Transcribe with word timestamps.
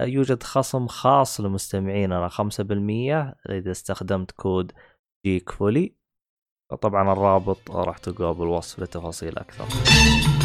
يوجد 0.00 0.42
خصم 0.42 0.86
خاص 0.86 1.40
لمستمعيننا 1.40 2.28
5% 2.28 3.34
إذا 3.50 3.70
استخدمت 3.70 4.30
كود 4.30 4.72
جيك 5.26 5.50
فولي 5.50 5.94
طبعا 6.82 7.12
الرابط 7.12 7.70
راح 7.70 7.98
تلقاه 7.98 8.32
بالوصف 8.32 8.78
لتفاصيل 8.80 9.38
أكثر. 9.38 9.64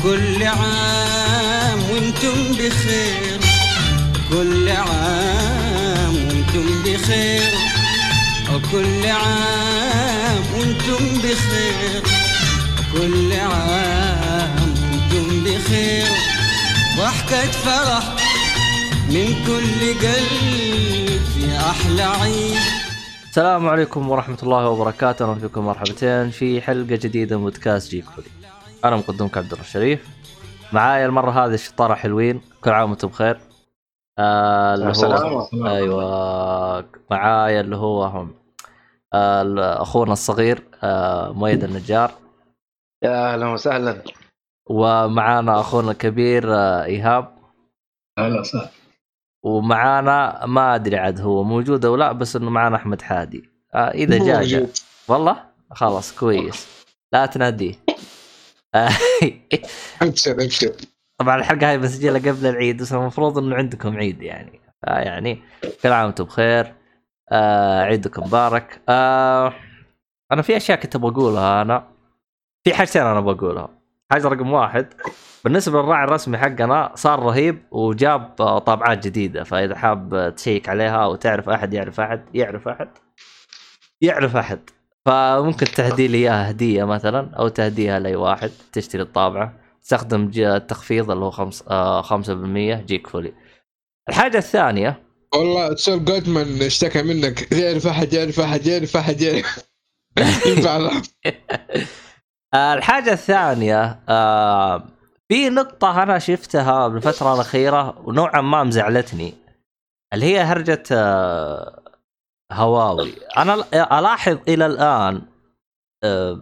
كل 0.03 0.43
عام 0.43 1.79
وأنتم 1.79 2.53
بخير. 2.53 3.39
كل 4.29 4.69
عام 4.69 6.15
وأنتم 6.15 6.83
بخير. 6.85 7.53
وكل 8.53 9.05
عام 9.05 10.43
وأنتم 10.53 11.17
بخير. 11.17 12.03
كل 12.93 13.33
عام 13.33 14.73
وأنتم 14.73 15.43
بخير. 15.43 16.07
ضحكة 16.97 17.51
فرح 17.51 18.20
من 19.13 19.27
كل 19.47 19.79
قلب 20.03 21.21
في 21.33 21.57
أحلى 21.57 22.01
عيد 22.01 22.61
السلام 23.29 23.70
عليكم 23.70 24.09
ورحمة 24.09 24.37
الله 24.43 24.70
وبركاته. 24.70 25.25
أهلا 25.25 25.39
فيكم 25.39 25.65
مرحبتين 25.65 26.29
في 26.29 26.62
حلقة 26.62 26.95
جديدة 26.95 27.37
من 27.37 27.43
بودكاست 27.43 27.91
جيك 27.91 28.05
فولي. 28.05 28.27
أنا 28.85 28.95
مقدمك 28.95 29.37
عبد 29.37 29.51
الله 29.51 29.63
الشريف. 29.63 30.07
معايا 30.73 31.05
المرة 31.05 31.32
هذه 31.32 31.54
الشطارة 31.54 31.93
حلوين 31.93 32.41
كل 32.63 32.71
عام 32.71 32.89
وأنتم 32.89 33.07
بخير. 33.07 33.39
آه 34.20 34.73
اللي 34.73 34.93
هو 34.98 35.67
أيوه 35.67 36.85
معايا 37.12 37.62
اللي 37.62 37.76
هو 37.76 38.04
هم 38.04 38.35
آه 39.13 39.82
أخونا 39.82 40.13
الصغير 40.13 40.63
آه 40.84 41.32
مؤيد 41.32 41.63
النجار. 41.63 42.12
يا 43.04 43.34
أهلا 43.34 43.48
وسهلا. 43.48 44.04
ومعانا 44.70 45.59
أخونا 45.59 45.91
الكبير 45.91 46.55
آه 46.55 46.84
إيهاب. 46.84 47.35
أهلا 48.17 48.39
وسهلا. 48.39 48.70
ومعانا 49.43 50.45
ما 50.45 50.75
أدري 50.75 50.97
عاد 50.97 51.21
هو 51.21 51.43
موجود 51.43 51.85
أو 51.85 51.95
لا 51.95 52.11
بس 52.11 52.35
إنه 52.35 52.49
معانا 52.49 52.75
أحمد 52.75 53.01
حادي. 53.01 53.49
آه 53.75 53.91
إذا 53.91 54.17
جاء 54.17 54.43
جاء. 54.43 54.70
والله؟ 55.07 55.43
خلاص 55.71 56.15
كويس. 56.15 56.67
لا 57.13 57.25
تناديه 57.25 57.75
ابشر 60.01 60.31
ابشر 60.31 60.71
طبعا 61.20 61.35
الحلقة 61.35 61.70
هاي 61.70 61.77
بسجلها 61.77 62.31
قبل 62.31 62.45
العيد 62.48 62.81
بس 62.81 62.93
المفروض 62.93 63.37
إنه 63.37 63.55
عندكم 63.55 63.98
عيد 63.98 64.22
يعني. 64.22 64.61
آه 64.88 65.00
يعني 65.00 65.41
كل 65.83 65.89
عام 65.91 66.05
وأنتم 66.05 66.23
بخير. 66.23 66.75
آه 67.31 67.81
عيدكم 67.81 68.23
مبارك. 68.23 68.81
آه 68.89 69.53
أنا 70.31 70.41
في 70.41 70.57
أشياء 70.57 70.79
كنت 70.79 70.97
بقولها 70.97 71.61
أنا 71.61 71.88
في 72.63 72.73
حاجتين 72.73 73.01
أنا 73.01 73.19
بقولها 73.19 73.69
حاجة 74.11 74.28
رقم 74.28 74.51
واحد. 74.53 74.94
بالنسبة 75.44 75.81
للراعي 75.81 76.03
الرسمي 76.03 76.38
حقنا 76.38 76.91
صار 76.95 77.19
رهيب 77.19 77.63
وجاب 77.72 78.35
طابعات 78.59 79.07
جديدة 79.07 79.44
فإذا 79.44 79.75
حاب 79.75 80.35
تشيك 80.35 80.69
عليها 80.69 81.03
أو 81.03 81.16
تعرف 81.16 81.50
أحد 81.50 81.73
يعرف 81.73 82.00
أحد 82.00 82.25
يعرف 82.33 82.67
أحد 82.67 82.89
يعرف 84.01 84.35
أحد. 84.35 84.59
فممكن 85.06 85.66
تهدي 85.66 86.07
لي 86.07 86.17
إياها 86.17 86.50
هدية 86.50 86.83
مثلا 86.83 87.35
أو 87.39 87.47
تهديها 87.47 88.00
لأي 88.00 88.16
واحد 88.16 88.51
تشتري 88.72 89.01
الطابعة. 89.01 89.53
تستخدم 89.83 90.31
التخفيض 90.35 91.11
اللي 91.11 91.25
هو 91.25 91.31
خمس 91.31 91.63
آه 91.67 92.01
5% 92.01 92.85
Geek 92.85 93.07
Fully. 93.07 93.33
الحاجة 94.09 94.37
الثانية. 94.37 95.03
والله 95.35 95.73
تسول 95.73 96.05
جودمان 96.05 96.61
اشتكى 96.61 97.03
منك. 97.03 97.51
يعرف 97.51 97.87
أحد 97.87 98.13
يعرف 98.13 98.39
أحد 98.39 98.66
يعرف 98.66 98.97
أحد 98.97 99.21
يعرف 99.21 99.66
الحاجة 102.55 103.13
الثانية 103.13 103.99
آه 104.09 105.00
في 105.31 105.49
نقطة 105.49 106.03
أنا 106.03 106.19
شفتها 106.19 106.87
بالفترة 106.87 107.33
الأخيرة 107.33 107.99
ونوعا 108.05 108.41
ما 108.41 108.63
مزعلتني 108.63 109.33
اللي 110.13 110.25
هي 110.25 110.39
هرجة 110.39 110.83
آه، 110.91 111.81
هواوي. 112.51 113.13
أنا 113.37 113.53
ألاحظ 113.73 114.37
إلى 114.47 114.65
الآن 114.65 115.21
آه، 116.03 116.41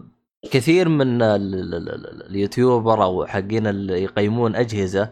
كثير 0.51 0.89
من 0.89 1.21
اليوتيوبر 1.21 3.03
أو 3.03 3.25
حقين 3.25 3.67
اللي 3.67 4.03
يقيمون 4.03 4.55
أجهزة 4.55 5.09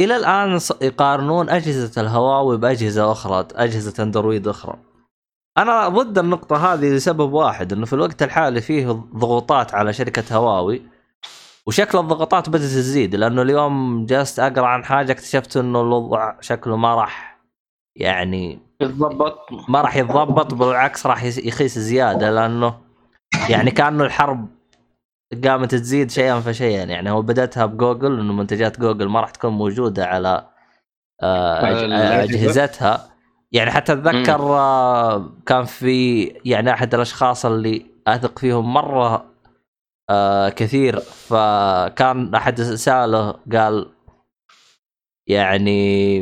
إلى 0.00 0.16
الآن 0.16 0.58
يقارنون 0.82 1.50
أجهزة 1.50 2.02
الهواوي 2.02 2.58
بأجهزة 2.58 3.12
أخرى 3.12 3.48
أجهزة 3.54 4.02
أندرويد 4.02 4.48
أخرى. 4.48 4.76
أنا 5.58 5.88
ضد 5.88 6.18
النقطة 6.18 6.72
هذه 6.72 6.94
لسبب 6.94 7.32
واحد 7.32 7.72
أنه 7.72 7.86
في 7.86 7.92
الوقت 7.92 8.22
الحالي 8.22 8.60
فيه 8.60 8.86
ضغوطات 9.16 9.74
على 9.74 9.92
شركة 9.92 10.36
هواوي. 10.36 10.82
وشكل 11.70 11.98
الضغطات 11.98 12.48
بدأت 12.48 12.60
تزيد 12.62 13.14
لأنه 13.14 13.42
اليوم 13.42 14.06
جلست 14.06 14.38
أقرأ 14.40 14.66
عن 14.66 14.84
حاجة 14.84 15.12
اكتشفت 15.12 15.56
إنه 15.56 15.80
الوضع 15.80 16.40
شكله 16.40 16.76
ما 16.76 16.94
راح 16.94 17.40
يعني 17.96 18.58
يتضبط. 18.80 19.38
ما 19.68 19.80
راح 19.80 19.96
يتضبط 19.96 20.54
بالعكس 20.54 21.06
راح 21.06 21.24
يخيس 21.24 21.78
زيادة 21.78 22.30
لأنه 22.30 22.74
يعني 23.48 23.70
كأنه 23.70 24.04
الحرب 24.04 24.48
قامت 25.44 25.74
تزيد 25.74 26.10
شيئا 26.10 26.40
فشيئا. 26.40 26.84
يعني 26.84 27.10
هو 27.10 27.22
بدأتها 27.22 27.66
بجوجل 27.66 28.20
إنه 28.20 28.32
منتجات 28.32 28.80
جوجل 28.80 29.08
ما 29.08 29.20
راح 29.20 29.30
تكون 29.30 29.50
موجودة 29.50 30.06
على 30.06 30.46
آه، 31.22 32.24
أجهزتها. 32.24 33.10
يعني 33.52 33.70
حتى 33.70 33.92
أتذكر 33.92 34.40
آه، 34.40 35.30
كان 35.46 35.64
في 35.64 36.22
يعني 36.44 36.72
أحد 36.72 36.94
الأشخاص 36.94 37.46
اللي 37.46 37.86
أثق 38.06 38.38
فيهم 38.38 38.72
مرة 38.72 39.29
آه 40.10 40.48
كثير. 40.48 41.00
فكان 41.00 42.34
أحد 42.34 42.60
سأله 42.60 43.34
قال 43.52 43.92
يعني 45.28 46.20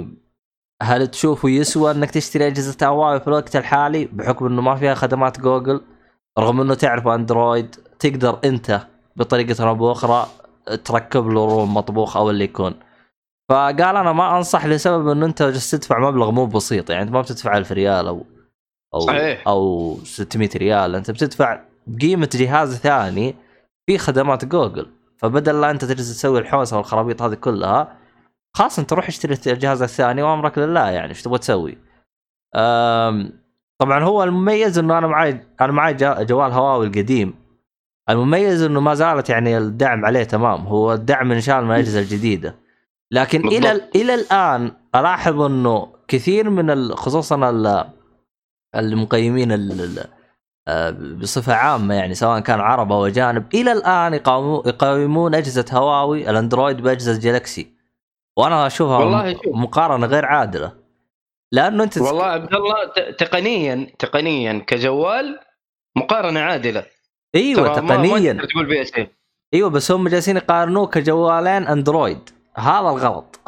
هل 0.83 1.07
تشوفه 1.07 1.49
يسوى 1.49 1.91
إنك 1.91 2.11
تشتري 2.11 2.47
أجهزة 2.47 2.87
هواوي 2.87 3.21
في 3.21 3.29
الوقت 3.29 3.57
الحالي 3.57 4.05
بحكم 4.05 4.47
إنه 4.47 4.63
ما 4.63 4.77
فيها 4.77 4.95
خدمات 4.95 5.41
جوجل؟ 5.41 5.81
رغم 6.39 6.61
إنه 6.61 6.75
تعرف 6.75 7.09
أندرويد 7.09 7.77
تقدر 7.99 8.39
أنت 8.45 8.81
بطريقة 9.17 9.69
أو 9.69 9.75
بأخرى 9.75 10.27
تركب 10.85 11.29
له 11.29 11.45
ROM 11.45 11.75
مطبوخ 11.75 12.17
أو 12.17 12.31
اللي 12.31 12.45
يكون. 12.45 12.75
فقال 13.51 13.97
أنا 13.97 14.13
ما 14.13 14.37
أنصح 14.37 14.67
لسبب 14.67 15.09
إنه 15.09 15.27
أنت 15.27 15.43
جالس 15.43 15.71
تدفع 15.71 15.99
مبلغ 15.99 16.31
مو 16.31 16.47
بسيط 16.47 16.91
يعني 16.91 17.03
أنت 17.03 17.13
ما 17.13 17.21
بتدفع 17.21 17.57
1000 17.59 17.73
ريال 17.73 18.07
أو 18.07 18.27
أو 18.95 19.01
صحيح. 19.01 19.49
أو 19.49 19.97
600 20.05 20.51
ريال 20.57 20.95
أنت 20.95 21.11
بتدفع 21.11 21.61
بقيمه 21.87 22.31
جهاز 22.35 22.77
ثاني 22.77 23.35
في 23.89 23.99
خدمات 23.99 24.45
جوجل. 24.45 24.87
فبدل 25.17 25.61
لا 25.61 25.71
انت 25.71 25.85
تجلس 25.85 26.17
تسوي 26.17 26.39
الحوسة 26.39 26.77
والخرابيط 26.77 27.23
هذه 27.23 27.35
كلها 27.35 27.97
خلاص 28.57 28.79
انت 28.79 28.93
روح 28.93 29.09
اشتري 29.09 29.53
الجهاز 29.53 29.83
الثاني 29.83 30.23
وامرك 30.23 30.59
لله 30.59 30.91
يعني 30.91 31.09
إيش 31.09 31.23
تبغى 31.23 31.39
تسوي؟ 31.39 31.79
طبعا 33.79 34.05
هو 34.05 34.25
المميز 34.25 34.79
إنه 34.79 34.99
أنا 34.99 35.07
معي 35.07 35.47
أنا 35.61 35.73
معي 35.73 35.95
جوال 36.25 36.53
هواوي 36.53 36.87
القديم. 36.87 37.35
المميز 38.11 38.63
إنه 38.63 38.81
ما 38.81 38.95
زالت 38.95 39.31
يعني 39.31 39.59
الدعم 39.59 40.05
عليه 40.05 40.25
تمام 40.25 40.67
هو 40.67 40.93
الدعم 40.93 41.33
انشال 41.33 41.65
من 41.65 41.71
الأجهزة 41.71 42.01
الجديدة. 42.01 42.55
لكن 43.11 43.49
إلى 43.49 43.89
إلى 43.95 44.15
الآن 44.15 44.73
ألاحظ 44.95 45.41
إنه 45.41 45.93
كثير 46.09 46.51
من 46.51 46.95
خصوصا 46.95 47.87
المقيمين 48.75 49.53
بصفة 51.21 51.55
عامة 51.55 51.95
يعني 51.95 52.15
سواء 52.15 52.41
كان 52.41 52.61
عرب 52.61 52.93
أو 52.93 53.07
أجانب 53.07 53.55
إلى 53.55 53.73
الآن 53.73 54.15
يقاومون 54.15 55.35
أجهزة 55.35 55.65
هواوي 55.73 56.31
الأندرويد 56.31 56.77
بأجهزة 56.81 57.21
جالكسي 57.21 57.73
وأنا 58.37 58.67
أشوفها 58.67 58.99
والله 58.99 59.33
شوف. 59.33 59.47
مقارنة 59.47 60.07
غير 60.07 60.25
عادلة. 60.27 60.73
لأنه 61.53 61.85
أنت 61.85 61.99
والله 61.99 62.25
عبد 62.25 62.55
الله 62.55 62.87
تقنيا 63.19 63.87
تقنيا 63.99 64.65
كجوال 64.67 65.41
مقارنة 65.97 66.41
عادلة. 66.41 66.85
أيوه 67.35 67.75
تقنيا. 67.75 68.33
ما 68.33 68.47
تقول 68.47 68.87
شيء 68.87 69.09
أيوه 69.55 69.71
بس 69.71 69.91
هم 69.91 70.09
جالسين 70.09 70.37
يقارنوه 70.37 70.87
كجوالين 70.87 71.67
أندرويد. 71.67 72.31
هذا 72.57 72.79
الغلط. 72.89 73.41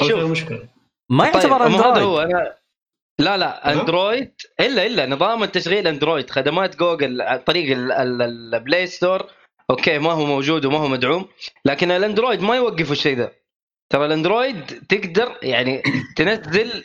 شوف. 0.00 0.12
مشكله 0.12 0.68
ما 1.10 1.24
طيب، 1.24 1.34
يعتبر 1.34 1.66
أندرويد. 1.66 2.02
هو 2.02 2.20
أنا 2.20 2.54
لا 3.18 3.36
لا 3.36 3.72
أندرويد 3.72 4.32
إلا 4.60 4.86
إلا 4.86 5.06
نظام 5.06 5.42
التشغيل 5.42 5.86
أندرويد 5.86 6.30
خدمات 6.30 6.76
جوجل 6.76 7.22
عن 7.22 7.38
طريق 7.38 7.76
ال 7.78 8.00
Play 8.00 8.86
Store 8.86 9.26
أوكي 9.70 9.98
ما 9.98 10.12
هو 10.12 10.26
موجود 10.26 10.64
وما 10.64 10.78
هو 10.78 10.88
مدعوم 10.88 11.28
لكن 11.64 11.90
الأندرويد 11.90 12.42
ما 12.42 12.56
يوقفوا 12.56 12.92
الشيء 12.92 13.16
ذا. 13.16 13.32
ترى 13.92 14.06
الأندرويد 14.06 14.66
تقدر 14.88 15.36
يعني 15.42 15.82
تنزل 16.16 16.84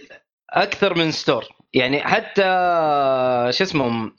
أكثر 0.49 0.97
من 0.97 1.11
ستور 1.11 1.45
يعني 1.73 2.01
حتى 2.01 2.41
شو 3.51 3.63
اسمهم 3.63 4.15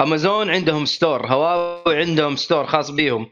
أمازون 0.00 0.50
عندهم 0.50 0.84
store 0.86 1.26
هواوي 1.26 1.96
عندهم 2.00 2.36
store 2.36 2.66
خاص 2.66 2.90
بيهم. 2.90 3.30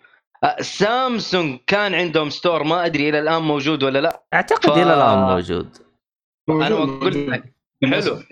سامسونج 0.61 1.59
كان 1.67 1.95
عندهم 1.95 2.31
store 2.31 2.63
ما 2.65 2.87
أدري 2.87 3.09
إلى 3.09 3.19
الآن 3.19 3.43
موجود 3.43 3.83
ولا 3.83 3.99
لا. 3.99 4.23
أعتقد 4.35 4.71
ف- 4.71 4.73
إلى 4.73 4.95
الآن 4.95 5.19
موجود. 5.19 5.77
أنا 6.51 6.69
موجود- 6.69 7.05
قلت. 7.05 7.17
لك. 7.17 7.54
حلو. 7.85 8.23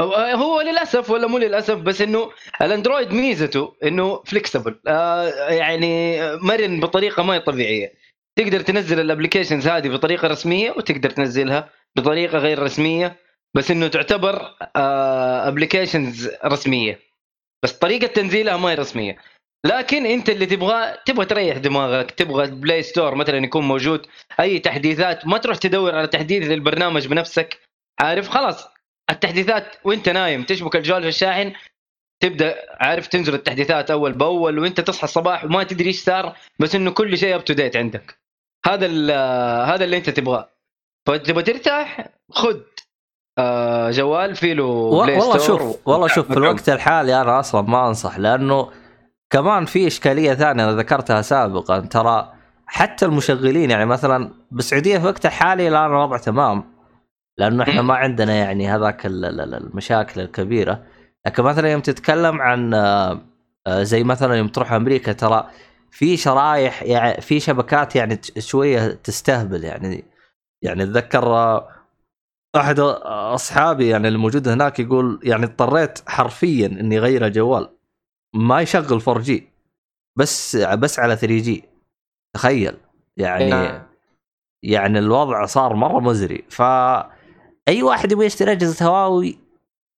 هو- 0.00 0.14
هو 0.14 0.60
للأسف 0.60 1.10
ولا 1.10 1.26
مو 1.26 1.38
للأسف 1.38 1.74
بس 1.74 2.00
إنه 2.00 2.30
الأندرويد 2.62 3.12
ميزته 3.12 3.74
إنه 3.84 4.22
flexible 4.22 4.80
آه 4.86 5.28
يعني 5.50 6.18
مرن 6.36 6.80
بطريقة 6.80 7.22
ما 7.22 7.34
هي 7.34 7.40
طبيعية. 7.40 7.92
تقدر 8.38 8.60
تنزل 8.60 9.00
ال 9.00 9.05
applications 9.05 9.68
هذه 9.68 9.88
بطريقة 9.88 10.28
رسمية 10.28 10.70
وتقدر 10.70 11.10
تنزلها 11.10 11.70
بطريقة 11.96 12.38
غير 12.38 12.62
رسمية 12.62 13.16
بس 13.56 13.70
إنه 13.70 13.88
تعتبر 13.88 14.54
applications 15.48 16.30
رسمية. 16.44 16.98
بس 17.64 17.72
طريقة 17.72 18.06
تنزيلها 18.06 18.56
ما 18.56 18.70
هي 18.70 18.74
رسمية. 18.74 19.16
لكن 19.66 20.06
أنت 20.06 20.30
اللي 20.30 20.46
تبغاه 20.46 20.98
تبغى 21.06 21.26
تريح 21.26 21.56
دماغك 21.56 22.10
تبغى 22.10 22.46
بلاي 22.50 22.82
ستور 22.82 23.14
مثلا 23.14 23.38
يكون 23.38 23.64
موجود 23.64 24.06
أي 24.40 24.58
تحديثات 24.58 25.26
ما 25.26 25.38
تروح 25.38 25.56
تدور 25.56 25.94
على 25.94 26.06
تحديث 26.06 26.42
للبرنامج 26.50 27.06
بنفسك. 27.06 27.63
عارف 28.00 28.28
خلاص 28.28 28.68
التحديثات 29.10 29.76
وانت 29.84 30.08
نايم 30.08 30.44
تشبك 30.44 30.76
الجوال 30.76 31.02
في 31.02 31.08
الشاحن 31.08 31.52
تبدأ 32.20 32.54
عارف 32.80 33.06
تنزل 33.06 33.34
التحديثات 33.34 33.90
أول 33.90 34.12
بأول 34.12 34.58
وانت 34.58 34.80
تصحى 34.80 35.04
الصباح 35.04 35.44
وما 35.44 35.62
تدري 35.64 35.86
إيش 35.86 36.02
صار 36.02 36.36
بس 36.58 36.74
إنه 36.74 36.90
كل 36.90 37.18
شيء 37.18 37.34
up 37.34 37.44
to 37.44 37.52
date 37.54 37.76
عندك. 37.76 38.18
هذا 38.66 38.86
هذا 39.64 39.84
اللي 39.84 39.96
أنت 39.96 40.10
تبغاه. 40.10 40.50
فتبغى 41.06 41.42
ترتاح 41.42 42.08
خذ 42.30 42.60
آه، 43.38 43.90
جوال 43.90 44.36
فيه 44.36 44.52
له 44.52 44.64
والله 44.64 45.38
شوف 45.38 45.88
والله 45.88 46.06
شوف 46.06 46.32
في 46.32 46.36
الوقت 46.36 46.68
الحالي 46.68 47.20
أنا 47.20 47.40
أصلا 47.40 47.62
ما 47.62 47.88
أنصح 47.88 48.18
لأنه 48.18 48.70
كمان 49.30 49.64
في 49.64 49.86
إشكالية 49.86 50.34
ثانية 50.34 50.64
أنا 50.64 50.72
ذكرتها 50.72 51.22
سابقا 51.22 51.80
ترى 51.80 52.32
حتى 52.66 53.04
المشغلين 53.04 53.70
يعني 53.70 53.86
مثلا 53.86 54.30
بالسعودية 54.50 54.98
في 54.98 55.06
وقت 55.06 55.26
الحالي 55.26 55.68
الآن 55.68 55.86
الوضع 55.86 56.16
تمام. 56.16 56.73
لأنه 57.38 57.62
إحنا 57.62 57.82
ما 57.82 57.94
عندنا 57.94 58.34
يعني 58.34 58.68
هذاك 58.68 59.06
ال- 59.06 59.24
ال- 59.24 59.40
ال- 59.40 59.54
المشاكل 59.54 60.20
الكبيرة. 60.20 60.84
لكن 61.26 61.42
مثلا 61.42 61.68
يوم 61.72 61.80
تتكلم 61.80 62.40
عن 62.42 62.74
آه، 62.74 63.20
آه، 63.66 63.82
زي 63.82 64.04
مثلا 64.04 64.34
يوم 64.34 64.48
تروح 64.48 64.72
أمريكا 64.72 65.12
ترى 65.12 65.50
في 65.90 66.16
شرايح 66.16 66.82
يعني 66.82 67.20
في 67.20 67.40
شبكات 67.40 67.96
يعني 67.96 68.20
شوية 68.38 68.88
تستهبل 68.88 69.64
يعني. 69.64 70.04
يعني 70.62 70.82
أتذكر 70.82 71.26
آه، 71.26 71.68
أحد 72.56 72.78
أصحابي 73.34 73.88
يعني 73.88 74.08
الموجود 74.08 74.48
هناك 74.48 74.80
يقول 74.80 75.20
يعني 75.22 75.44
اضطريت 75.44 75.98
حرفيا 76.08 76.66
إني 76.66 76.98
أغير 76.98 77.26
الجوال 77.26 77.68
ما 78.34 78.60
يشغل 78.60 79.00
4 79.08 79.18
جي 79.20 79.48
بس 80.18 80.56
بس 80.56 80.98
على 80.98 81.16
3 81.16 81.38
جي 81.38 81.64
تخيل. 82.34 82.76
يعني 83.16 83.50
نعم. 83.50 83.82
يعني 84.62 84.98
الوضع 84.98 85.46
صار 85.46 85.74
مرة 85.74 86.00
مزري. 86.00 86.44
ف 86.48 86.62
أي 87.68 87.82
واحد 87.82 88.12
يبغى 88.12 88.26
يشتري 88.26 88.52
أجهزة 88.52 88.86
هواوي 88.86 89.38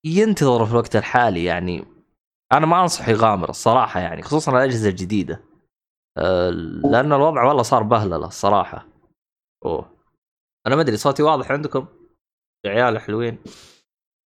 ينتظر 0.05 0.67
في 0.67 0.73
الوقت 0.73 0.97
الحالي 0.97 1.45
يعني 1.45 1.85
أنا 2.53 2.67
ما 2.67 2.83
انصح 2.83 3.09
يغامر 3.09 3.49
الصراحة 3.49 4.01
يعني 4.01 4.23
خصوصا 4.23 4.53
الأجهزة 4.53 4.89
الجديدة. 4.89 5.43
أه، 6.19 6.51
لأن 6.91 7.13
الوضع 7.13 7.45
والله 7.45 7.63
صار 7.63 7.83
بهللة 7.83 8.27
الصراحة. 8.27 8.87
أوه. 9.65 9.91
أنا 10.67 10.77
ما 10.77 10.83
أدري 10.83 10.97
صوتي 10.97 11.23
واضح 11.23 11.53
عندكم؟ 11.53 11.87
يا 12.67 12.71
عيال 12.71 13.01
حلوين. 13.01 13.39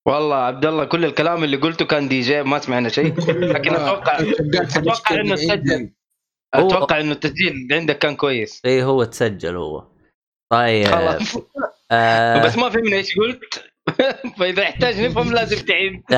والله 0.08 0.36
عبد 0.36 0.66
الله 0.66 0.86
كل 0.86 1.06
الكلام 1.06 1.44
اللي 1.44 1.58
قلته 1.58 1.86
كان 1.86 2.08
دي 2.08 2.22
جي 2.22 2.44
ما 2.44 2.60
سمعنا 2.60 2.90
شيء. 2.90 3.14
لكن 3.54 3.74
أتوقع 3.74 4.20
أتوقع 4.54 5.16
إنه 5.16 5.36
تسجل 5.36 5.94
أتوقع 6.54 7.00
إنه 7.00 7.12
التسجيل 7.12 7.68
عندك 7.72 8.00
كان 8.00 8.16
كويس. 8.16 8.62
إيه 8.66 8.84
هو 8.84 9.04
تسجل 9.04 9.56
هو. 9.56 9.88
طيب. 10.52 10.88
خلاص. 10.88 11.38
آه 11.92 12.44
بس 12.44 12.58
ما 12.58 12.70
فهمنا 12.70 12.96
إيش 12.96 13.16
قلت 13.18 13.64
فإذا 14.40 14.64
احتاج 14.64 15.00
نفهم 15.00 15.34
لازم 15.34 15.66
تعيد 15.66 16.04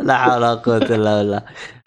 لا 0.00 0.18
حول 0.18 0.36
ولا 0.36 0.54
قوة 0.54 0.76
إلا 0.76 1.18
بالله. 1.18 1.42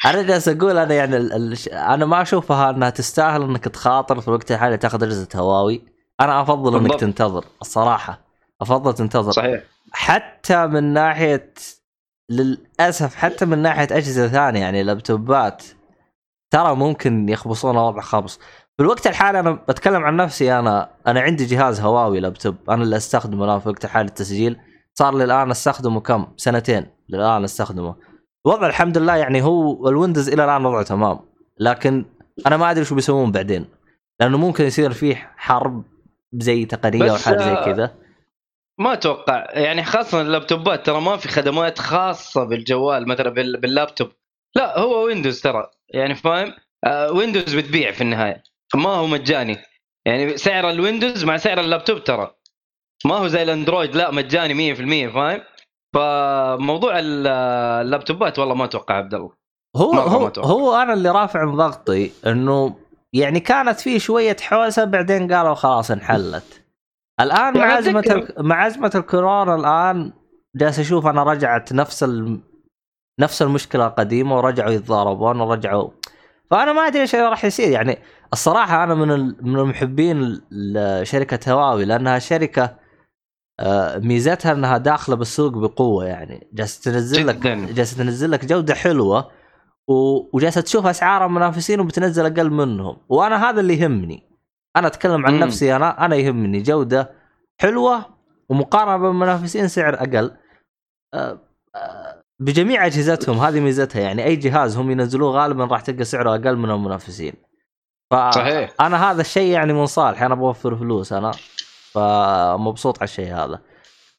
أنا 0.06 0.22
جالس 0.22 0.48
أقول 0.48 0.78
أنا 0.78 0.94
يعني 0.94 1.18
ال... 1.18 1.34
ال... 1.34 1.70
أنا 1.70 2.06
ما 2.06 2.22
أشوفها 2.22 2.70
إنها 2.70 2.90
تستاهل 2.90 3.42
إنك 3.42 3.64
تخاطر 3.66 4.22
في 4.22 4.28
الوقت 4.28 4.52
الحالي 4.52 4.78
تاخذ 4.78 5.04
اجهزة 5.04 5.28
هواوي. 5.36 5.82
أنا 6.22 6.42
أفضل 6.42 6.76
إنك. 6.76 7.00
تنتظر 7.00 7.46
الصراحة. 7.62 8.20
أفضل 8.62 8.94
تنتظر 8.94 9.32
صحيح 9.32 9.62
حتى 9.92 10.68
من 10.68 10.84
ناحية 10.84 11.54
للأسف 12.30 13.16
حتى 13.16 13.46
من 13.46 13.58
ناحية 13.58 13.88
أجهزة 13.92 14.28
ثانية 14.28 14.60
يعني 14.60 14.84
لابتوبات 14.84 15.64
ترى 16.52 16.76
ممكن 16.76 17.30
يخبصون 17.30 17.78
وضع 17.78 18.02
خبص. 18.02 18.40
في 18.82 18.86
الوقت 18.86 19.08
الحالي 19.08 19.40
أنا 19.40 19.52
بتكلم 19.52 20.04
عن 20.04 20.16
نفسي 20.16 20.60
أنا 20.60 20.90
أنا 21.08 21.22
عندي 21.22 21.46
جهاز 21.46 21.82
هواوي 21.82 22.20
لابتوب. 22.20 22.56
أنا 22.70 22.84
اللي 22.84 22.98
أستخدمه 22.98 23.46
الآن 23.46 23.60
في 23.60 23.66
الوقت 23.66 23.86
الحالي 23.86 24.08
التسجيل. 24.08 24.58
صار 24.94 25.18
لي 25.18 25.24
الان 25.24 25.52
أستخدمه 25.52 26.00
كم؟ 26.00 26.28
سنتين. 26.38 26.88
للآن 27.10 27.44
أستخدمه. 27.44 27.96
الوضع 28.46 28.68
الحمد 28.68 28.98
لله 28.98 29.16
يعني 29.16 29.42
هو 29.44 29.90
الويندوز 29.90 30.30
إلى 30.30 30.46
الآن 30.46 30.66
وضعه 30.66 30.84
تمام. 30.84 31.20
لكن 31.60 32.06
أنا 32.48 32.58
ما 32.58 32.72
أدري 32.72 32.86
شو 32.86 32.96
بيسوون 32.96 33.32
بعدين. 33.32 33.66
لأنه 34.20 34.38
ممكن 34.38 34.64
يصير 34.66 34.92
فيه 34.92 35.32
حرب 35.38 35.84
زي 36.34 36.66
تقنية 36.66 37.12
أو 37.12 37.18
حاجة 37.18 37.38
زي 37.38 37.52
آه، 37.52 37.66
كذا. 37.66 37.96
ما 38.80 38.94
أتوقع. 38.94 39.46
يعني 39.50 39.84
خاصة 39.84 40.22
اللابتوبات 40.22 40.86
ترى 40.86 41.02
ما 41.02 41.18
في 41.18 41.28
خدمات 41.28 41.80
خاصة 41.80 42.44
بالجوال 42.44 43.08
مثلا 43.08 43.30
بال- 43.30 43.60
باللابتوب. 43.60 44.10
لا 44.56 44.80
هو 44.80 45.06
ويندوز 45.06 45.42
ترى. 45.42 45.68
يعني 45.94 46.16
فاهم؟ 46.16 46.54
آه 46.86 47.12
ويندوز 47.12 47.56
بتبيع 47.56 47.92
في 47.92 48.02
النهاية. 48.02 48.51
ما 48.76 48.90
هو 48.90 49.08
مجاني. 49.08 49.58
يعني 50.08 50.38
سعر 50.38 50.70
الويندوز 50.70 51.26
مع 51.26 51.38
سعر 51.38 51.60
اللابتوب 51.60 52.04
ترى. 52.04 52.32
ما 53.06 53.16
هو 53.16 53.28
زي 53.28 53.44
الأندرويد 53.44 53.96
لا 53.96 54.12
مجاني 54.12 54.54
100% 55.10 55.14
فاهم؟ 55.14 55.42
فموضوع 55.96 57.00
ال- 57.00 57.28
اللابتوبات 57.86 58.40
والله 58.40 58.56
ما 58.56 58.66
أتوقع 58.66 58.96
عبد 58.96 59.14
الله. 59.14 59.32
هو 59.76 59.94
هو 59.94 60.28
أتوقع. 60.28 60.50
هو 60.50 60.76
أنا 60.76 60.94
اللي 60.94 61.10
رافع 61.12 61.46
ضغطي 61.46 62.12
إنه 62.28 62.76
يعني 63.14 63.40
كانت 63.40 63.80
فيه 63.80 64.00
شوية 64.00 64.38
حوسة 64.42 64.84
بعدين 64.84 65.34
قالوا 65.34 65.54
خلاص 65.54 65.92
انحلت. 65.92 66.62
الآن 67.22 67.54
مع 67.58 67.60
يعني 67.68 67.80
ازمه 67.80 68.02
أتذكر- 68.02 68.12
ال- 68.40 68.46
مع 68.46 68.68
ازمه 68.68 68.92
الكورونا 68.96 69.56
الآن 69.56 70.14
جالس 70.56 70.80
أشوف 70.80 71.08
أنا 71.08 71.24
رجعت 71.24 71.74
نفس 71.74 72.04
ال... 72.04 72.40
نفس 73.20 73.42
المشكلة 73.42 73.88
القديمة 73.88 74.38
ورجعوا 74.38 74.72
يتضاربون 74.72 75.42
ورجعوا 75.42 75.90
فأنا 76.52 76.74
ما 76.74 76.82
أدري 76.82 77.02
إيش 77.02 77.16
راح 77.16 77.46
يصير 77.46 77.72
يعني 77.72 77.98
الصراحة 78.34 78.84
أنا 78.84 78.94
من. 78.96 79.08
من 79.42 79.60
المحبين 79.60 80.42
لشركة 80.52 81.52
هواوي 81.54 81.86
لأنها 81.86 82.20
شركة 82.20 82.78
آه، 83.60 83.98
ميزتها 83.98 84.52
إنها 84.52 84.78
داخلة 84.78 85.16
بالسوق 85.16 85.52
بقوة 85.52 86.06
يعني 86.06 86.48
جالسة 86.54 86.92
تنزل 86.92 87.28
لك. 87.28 87.48
جالسة 87.48 87.98
تنزل 87.98 88.32
لك 88.32 88.46
جودة 88.46 88.76
حلوة 88.76 89.32
وجالسة 90.34 90.62
تشوف 90.62 90.86
أسعار 90.86 91.26
المنافسين 91.26 91.80
وبتنزل 91.80 92.26
أقل 92.26 92.50
منهم 92.50 92.98
وأنا 93.10 93.50
هذا 93.50 93.60
اللي 93.60 93.80
يهمني 93.80 94.24
أنا 94.76 94.88
أتكلم 94.88 95.26
عن 95.26 95.34
مم. 95.34 95.40
نفسي 95.40 95.76
أنا 95.76 96.06
أنا 96.06 96.16
يهمني 96.16 96.62
جودة 96.62 97.12
حلوة 97.62 98.06
ومقارنة 98.50 98.98
بالمنافسين 98.98 99.68
سعر 99.68 99.94
أقل 99.94 100.32
آه، 101.14 101.40
آه، 101.76 102.11
بجميع 102.42 102.86
أجهزتهم 102.86 103.38
هذه 103.38 103.60
ميزتها 103.60 104.02
يعني 104.02 104.26
أي 104.26 104.36
جهاز 104.36 104.78
هم 104.78 104.92
ينزلوه 104.92 105.32
غالبا 105.32 105.66
راح 105.66 105.82
تلقى 105.82 106.04
سعره 106.04 106.30
أقل 106.36 106.56
من 106.58 106.72
المنافسين. 106.72 107.34
صحيح. 108.14 108.74
أنا 108.82 109.12
هذا 109.12 109.22
الشيء 109.22 109.52
يعني 109.52 109.74
من 109.74 109.86
صالحي 109.86 110.26
أنا 110.26 110.36
بوفر 110.36 110.76
فلوس 110.76 111.14
أنا 111.14 111.32
فمبسوط 111.92 112.98
على 112.98 113.04
الشيء 113.04 113.34
هذا. 113.34 113.62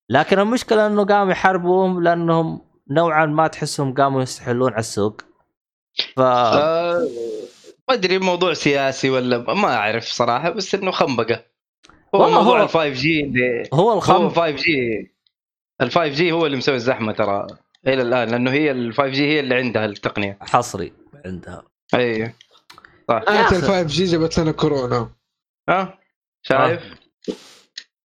لكن 0.09 0.39
المشكلة 0.39 0.87
إنه 0.87 1.05
قاموا 1.05 1.33
يحاربوهم 1.33 2.03
لأنهم 2.03 2.61
نوعا 2.91 3.27
ما 3.27 3.47
تحسهم 3.47 3.95
قاموا 3.95 4.23
يستحلون 4.23 4.71
على 4.73 4.81
السوق. 4.81 5.21
ف 6.17 6.21
آه 6.21 7.09
ما 7.89 7.95
أدري 7.95 8.19
موضوع 8.19 8.53
سياسي 8.53 9.11
ولا 9.11 9.39
ما 9.55 9.75
أعرف 9.77 10.05
صراحة 10.05 10.51
بس 10.51 10.75
إنه 10.75 10.91
خنبقة. 10.91 11.45
هو 12.15 12.31
موضوع 12.31 12.59
هو- 12.61 12.65
ال 12.65 12.69
5 12.69 12.89
جي 12.89 13.33
هو 13.75 13.91
هو 13.91 13.97
الخم 13.97 14.29
5 14.29 14.51
جي 14.51 15.13
ال 15.81 15.91
5 15.91 16.07
جي 16.09 16.33
هو 16.33 16.47
اللي 16.47 16.57
مسوي 16.57 16.75
الزحمة 16.75 17.13
ترى. 17.13 17.47
إلى 17.87 18.03
الآن 18.03 18.29
لأنه 18.29 18.51
هي 18.51 18.71
ال 18.71 18.95
5G 18.95 19.27
هي 19.27 19.41
اللي 19.41 19.55
عندها 19.55 19.85
التقنية. 19.85 20.39
حصري 20.41 20.93
عندها. 21.25 21.63
إي. 21.95 22.33
صح 23.09 23.23
أخي. 23.29 23.57
ال 23.57 23.63
5 23.63 23.83
جي 23.83 24.05
جابت 24.05 24.39
لنا 24.39 24.53
كورونا. 24.53 25.11
ها؟ 25.69 25.99
شايف؟ 26.43 26.83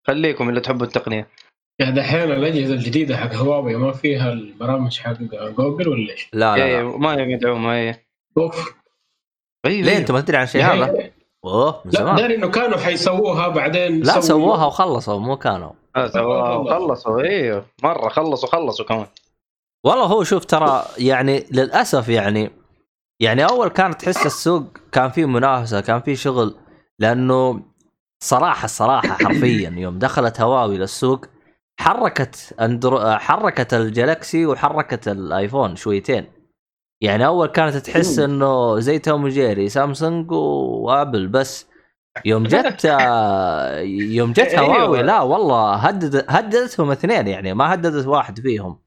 خليكم 0.07 0.49
اللي 0.49 0.61
تحبوا 0.61 0.85
التقنية. 0.85 1.27
يعني 1.79 1.95
دحين 1.95 2.31
الأجهزة 2.31 2.73
الجديدة 2.73 3.17
حق 3.17 3.33
هواوي 3.33 3.75
ما 3.75 3.91
فيها 3.91 4.33
البرامج 4.33 4.99
حق 4.99 5.17
جوجل 5.57 5.87
ولا 5.87 6.11
إيش؟ 6.11 6.29
لا 6.33 6.57
لا, 6.57 6.81
لا. 6.81 6.97
ما 6.97 7.15
هي 7.15 7.35
مدعومة 7.35 7.73
إي. 7.73 8.07
أوف. 8.37 8.73
أيوه 9.65 9.85
ليه 9.85 9.97
أنت 9.97 10.11
ما 10.11 10.21
تدري 10.21 10.37
عن 10.37 10.43
الشيء 10.43 10.61
هذا؟ 10.63 11.11
أوه 11.45 11.81
من 11.85 11.91
لا 11.91 11.99
زمان. 11.99 12.15
داري 12.15 12.35
إنه 12.35 12.49
كانوا 12.49 12.77
حيسووها 12.77 13.47
بعدين 13.47 14.01
لا 14.01 14.21
سووها 14.21 14.65
وخلصوا 14.65 15.19
مو 15.19 15.37
كانوا. 15.37 15.71
آه، 15.95 16.07
سواه 16.07 16.63
خلصوا 16.63 17.21
إيوه. 17.21 17.65
مرة 17.83 18.09
خلصوا 18.09 18.49
خلصوا 18.49 18.85
كمان. 18.85 19.07
والله 19.85 20.05
هو 20.05 20.23
شوف 20.23 20.45
ترى 20.45 20.83
يعني 20.97 21.45
للأسف 21.51 22.09
يعني 22.09 22.51
يعني 23.19 23.45
أول 23.45 23.67
كانت 23.67 24.01
تحس 24.01 24.25
السوق 24.25 24.63
كان 24.91 25.09
فيه 25.09 25.25
منافسة 25.25 25.81
كان 25.81 26.01
فيه 26.01 26.15
شغل 26.15 26.55
لأنه 26.99 27.61
صراحة 28.23 28.65
الصراحه 28.65 29.07
حرفيا 29.25 29.69
يوم 29.69 29.99
دخلت 29.99 30.41
هواوي 30.41 30.77
للسوق 30.77 31.25
حركت 31.79 32.55
اندرو 32.61 32.99
حركت 33.17 33.73
الجلاكسي 33.73 34.45
وحركت 34.45 35.07
الآيفون 35.07 35.75
شويتين. 35.75 36.25
يعني 37.01 37.25
أول 37.25 37.47
كانت 37.47 37.75
تحس 37.75 38.19
إنه 38.19 38.79
زي 38.79 38.99
توم 38.99 39.23
وجيري 39.23 39.69
سامسونج 39.69 40.31
وآبل 40.31 41.27
بس. 41.27 41.67
يوم 42.25 42.43
جت 42.43 42.85
آه، 42.85 43.79
يوم 43.79 44.31
جت 44.31 44.39
أيوة. 44.53 44.75
هواوي 44.77 45.01
لا 45.03 45.21
والله 45.21 45.75
هدد 45.75 46.25
هددتهم 46.29 46.91
اثنين 46.91 47.27
يعني 47.27 47.53
ما 47.53 47.73
هددت 47.73 48.07
واحد 48.07 48.39
فيهم. 48.39 48.79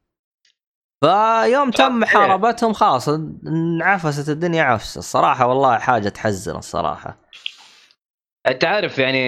فيوم 1.05 1.71
تم 1.71 2.01
محاربتهم 2.01 2.73
خلاص 2.73 3.09
انعفست 3.09 4.29
الدنيا 4.29 4.63
عفس 4.63 4.99
الصراحة 4.99 5.47
والله 5.47 5.79
حاجة 5.79 6.09
تحزن 6.09 6.57
الصراحة. 6.57 7.19
أنت 8.47 8.65
عارف 8.65 8.99
يعني 8.99 9.21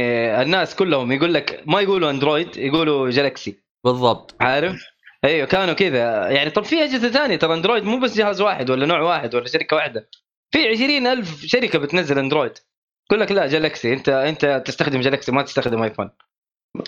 الناس 0.43 0.77
كلهم 0.77 1.13
يقول 1.13 1.35
لك 1.35 1.63
ما 1.67 1.81
يقولوا 1.81 2.11
أندرويد 2.11 2.57
يقولوا 2.57 3.11
جالكسي 3.11 3.63
بالضبط. 3.85 4.35
عارف؟ 4.41 4.85
أيوه 5.25 5.47
كانوا 5.47 5.75
كذا. 5.75 6.31
يعني 6.31 6.51
طب 6.51 6.65
في 6.65 6.85
أجهزة 6.85 7.09
ثانية 7.09 7.37
ترى 7.37 7.55
أندرويد 7.55 7.85
مو 7.85 7.99
بس 8.01 8.17
جهاز 8.17 8.41
واحد 8.41 8.71
ولا 8.71 8.87
نوع 8.87 9.01
واحد 9.01 9.35
ولا 9.35 9.47
شركة 9.47 9.77
واحدة 9.77 10.09
في 10.51 10.69
عشرين 10.69 11.07
ألف 11.07 11.45
شركة 11.47 11.79
بتنزل 11.79 12.19
أندرويد. 12.19 12.59
يقول 13.11 13.21
لك 13.21 13.33
لا 13.33 13.47
جالكسي 13.47 13.93
أنت 13.93 14.09
أنت 14.09 14.63
تستخدم 14.67 15.01
جالكسي 15.01 15.33
ما 15.33 15.43
تستخدم 15.43 15.83
ايفون 15.83 16.11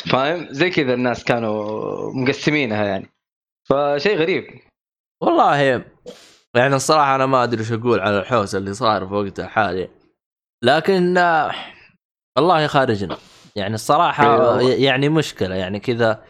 فاهم؟ 0.07 0.47
زي 0.51 0.71
كذا 0.71 0.95
الناس 0.95 1.25
كانوا 1.25 2.13
مقسمينها 2.13 2.85
يعني. 2.85 3.11
فشيء 3.69 4.17
غريب. 4.17 4.61
والله 5.25 5.85
يعني 6.55 6.77
الصراحة 6.77 7.15
أنا 7.15 7.27
ما 7.27 7.43
أدري 7.43 7.61
إيش 7.61 7.73
أقول 7.73 8.01
على 8.01 8.19
الحوسه 8.19 8.59
اللي 8.59 8.75
صار 8.75 9.07
في 9.07 9.15
وقتها 9.15 9.47
حاليا 9.47 9.89
لكن 10.63 11.19
آه، 11.19 11.53
الله 12.39 12.61
يخارجنا 12.61 13.17
يعني 13.57 13.75
الصراحة. 13.75 14.61
يعني 14.61 15.09
مشكلة 15.09 15.55
يعني 15.55 15.81
كذا 15.81 16.25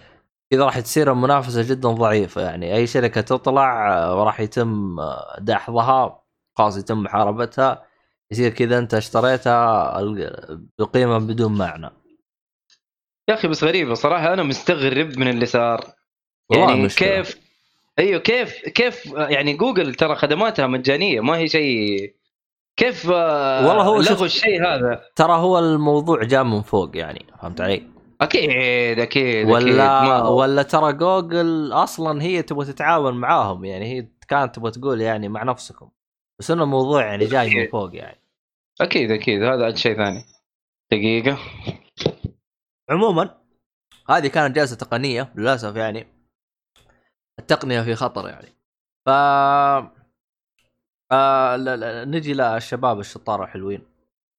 كذا 0.50 0.64
راح 0.64 0.80
تصير 0.80 1.12
المنافسة 1.12 1.62
جدا 1.62 1.88
ضعيفة 1.88 2.42
يعني 2.42 2.74
أي 2.74 2.86
شركة 2.86 3.20
تطلع 3.20 3.92
آه، 3.92 4.20
وراح 4.20 4.40
يتم 4.40 5.00
آه، 5.00 5.36
دحضها 5.40 6.22
خلاص 6.58 6.76
يتم 6.76 7.02
محاربتها 7.02 7.86
يصير 8.30 8.50
كذا 8.50 8.78
أنت 8.78 8.94
اشتريتها 8.94 10.00
بقيمة 10.78 11.18
بدون 11.18 11.58
معنى 11.58 11.90
يا 13.28 13.34
أخي 13.34 13.48
بس 13.48 13.64
غريبة 13.64 13.94
صراحة 13.94 14.32
أنا 14.32 14.42
مستغرب 14.42 15.18
من 15.18 15.28
اللي 15.28 15.46
صار 15.46 15.84
يعني 16.52 16.82
مشكلة. 16.82 17.08
كيف 17.08 17.43
أيوه 17.98 18.20
كيف 18.20 18.58
كيف 18.68 19.06
يعني 19.16 19.54
جوجل 19.54 19.94
ترى 19.94 20.14
خدماتها 20.16 20.66
مجانية 20.66 21.20
ما 21.20 21.36
هي 21.36 21.48
شيء 21.48 22.14
كيف 22.76 23.10
آه، 23.10 23.68
والله 23.68 23.82
هو 23.82 24.00
لغوا 24.00 24.26
الشيء 24.26 24.62
هذا؟ 24.66 25.02
ترى 25.16 25.32
هو 25.32 25.58
الموضوع 25.58 26.22
جاء 26.24 26.44
من 26.44 26.62
فوق 26.62 26.96
يعني 26.96 27.26
فهمت 27.42 27.60
علي؟ 27.60 27.82
أكيد 28.20 28.98
أكيد 29.00 29.48
ولا 29.50 30.02
ما- 30.04 30.28
ولا 30.28 30.62
ترى 30.62 30.92
جوجل 30.92 31.72
أصلا 31.72 32.22
هي 32.22 32.42
تبغى 32.42 32.66
تتعاون 32.72 33.14
معاهم 33.14 33.64
يعني 33.64 33.84
هي 33.84 34.06
كانت 34.28 34.54
تبغى 34.54 34.70
تقول 34.70 35.00
يعني 35.00 35.28
مع 35.28 35.42
نفسكم 35.42 35.88
بس 36.38 36.50
إنه 36.50 36.62
الموضوع 36.62 37.06
يعني 37.06 37.24
جاي 37.26 37.54
من 37.54 37.66
فوق 37.68 37.96
يعني. 37.96 38.20
أكيد 38.80 39.10
أكيد 39.10 39.42
هذا 39.42 39.74
شيء 39.74 39.96
ثاني. 39.96 40.24
دقيقة. 40.92 41.38
عموما 42.90 43.34
هذه 44.10 44.26
كانت 44.26 44.56
جلسة 44.56 44.76
تقنية 44.76 45.32
للأسف 45.36 45.76
يعني. 45.76 46.06
التقنية 47.38 47.82
في 47.82 47.94
خطر 47.94 48.28
يعني. 48.28 48.48
ف 49.06 49.10
آه 51.12 51.56
لا 51.56 51.76
لا 51.76 52.04
نجي 52.04 52.34
للشباب 52.34 53.00
الشطار 53.00 53.44
الحلوين. 53.44 53.82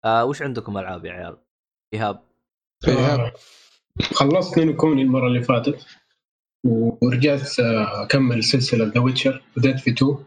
آه 0.06 0.26
وش 0.26 0.42
عندكم 0.42 0.78
ألعاب 0.78 1.06
يا 1.06 1.12
عيال؟ 1.12 1.38
إيهاب. 1.94 2.24
إيهاب. 2.88 3.20
آه، 3.20 3.34
خلصت 4.02 4.58
نينو 4.58 4.76
كوني 4.76 5.02
المرة 5.02 5.28
اللي 5.28 5.42
فاتت 5.42 5.86
ورجعت 6.66 7.60
آه، 7.60 8.04
أكمل 8.04 8.44
سلسلة 8.44 8.86
ذا 8.86 9.02
ويتشر 9.02 9.44
بديت 9.58 9.80
في 9.80 9.90
2 9.92 10.18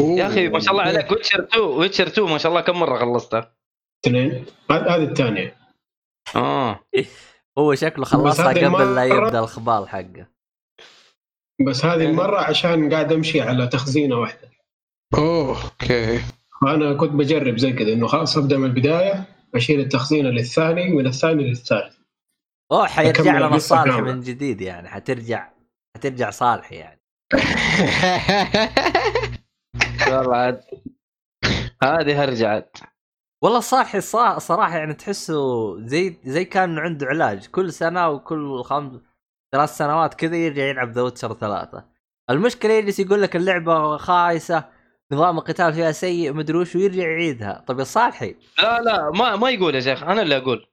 يا 0.00 0.26
أخي 0.26 0.48
ما 0.48 0.60
شاء 0.60 0.72
الله 0.72 0.82
عليك 0.82 1.10
ويتشر 1.10 1.42
2 1.42 1.62
ويتشر 1.62 2.06
2 2.06 2.28
ما 2.28 2.38
شاء 2.38 2.52
الله 2.52 2.60
كم 2.60 2.80
مرة 2.80 2.98
خلصتها 2.98 3.56
اثنين. 4.06 4.46
هذه 4.70 4.94
هذه 4.94 5.04
الثانية. 5.04 5.56
آه. 6.36 6.80
هو 7.58 7.74
شكله 7.74 8.04
خلصها 8.04 8.48
قبل 8.48 8.94
لا 8.94 9.04
يبدأ 9.04 9.38
الخبال 9.38 9.88
حقه. 9.88 10.26
بس 11.66 11.84
هذه 11.84 12.06
المرة 12.06 12.38
عشان 12.38 12.92
قاعد 12.92 13.12
أمشي 13.12 13.40
على 13.40 13.66
تخزينة 13.66 14.16
واحدة. 14.16 14.50
اوه 15.14 15.64
أوكي. 15.64 16.18
فانا 16.62 16.94
كنت 16.94 17.10
بجرب 17.12 17.58
زي 17.58 17.72
كذا 17.72 17.92
إنه 17.92 18.06
خلاص 18.06 18.36
أبدأ 18.38 18.56
من 18.58 18.64
البداية 18.64 19.24
أشيل 19.54 19.80
التخزينة 19.80 20.28
للثاني 20.28 20.88
من 20.88 21.06
الثاني 21.06 21.48
للثالث. 21.48 21.96
أوه 22.72 22.86
حيرجع 22.86 23.38
لنا 23.38 23.58
كاملة. 23.68 24.00
من 24.00 24.20
جديد 24.20 24.60
يعني 24.60 24.88
حترجع 24.88 25.50
حترجع 25.96 26.30
صالح 26.30 26.72
يعني. 26.72 27.00
والله 30.08 30.36
عاد. 30.36 30.60
هذه 31.82 32.24
رجعت 32.24 32.76
والله 33.42 33.60
الصا- 33.60 34.38
صراحة 34.38 34.76
يعني 34.78 34.94
تحسه 34.94 35.36
زي 35.86 36.16
زي 36.24 36.44
كان 36.44 36.78
عنده 36.78 37.06
علاج 37.06 37.46
كل 37.46 37.72
سنة 37.72 38.08
وكل 38.08 38.62
خمس 38.64 39.00
ثلاث 39.52 39.76
سنوات 39.76 40.14
كذا 40.14 40.36
يرجع 40.36 40.62
يلعب 40.62 40.90
ذا 40.90 41.02
ويتشر 41.02 41.34
ثلاثة. 41.34 41.84
المشكلة 42.30 42.72
يجلس 42.72 43.00
يقول 43.00 43.22
لك 43.22 43.36
اللعبة 43.36 43.96
خايسة 43.96 44.64
نظام 45.12 45.38
القتال 45.38 45.72
فيها 45.72 45.92
سيء 45.92 46.32
مدري 46.32 46.58
وش 46.58 46.76
ويرجع 46.76 47.02
يعيدها. 47.02 47.64
طيب 47.66 47.78
يا 47.78 47.84
صالحي. 47.84 48.36
لا 48.58 48.80
لا 48.80 49.10
ما 49.10 49.36
ما 49.36 49.50
يقول 49.50 49.74
يا 49.74 49.80
شيخ 49.80 50.02
أنا 50.02 50.22
اللي 50.22 50.36
أقول. 50.36 50.66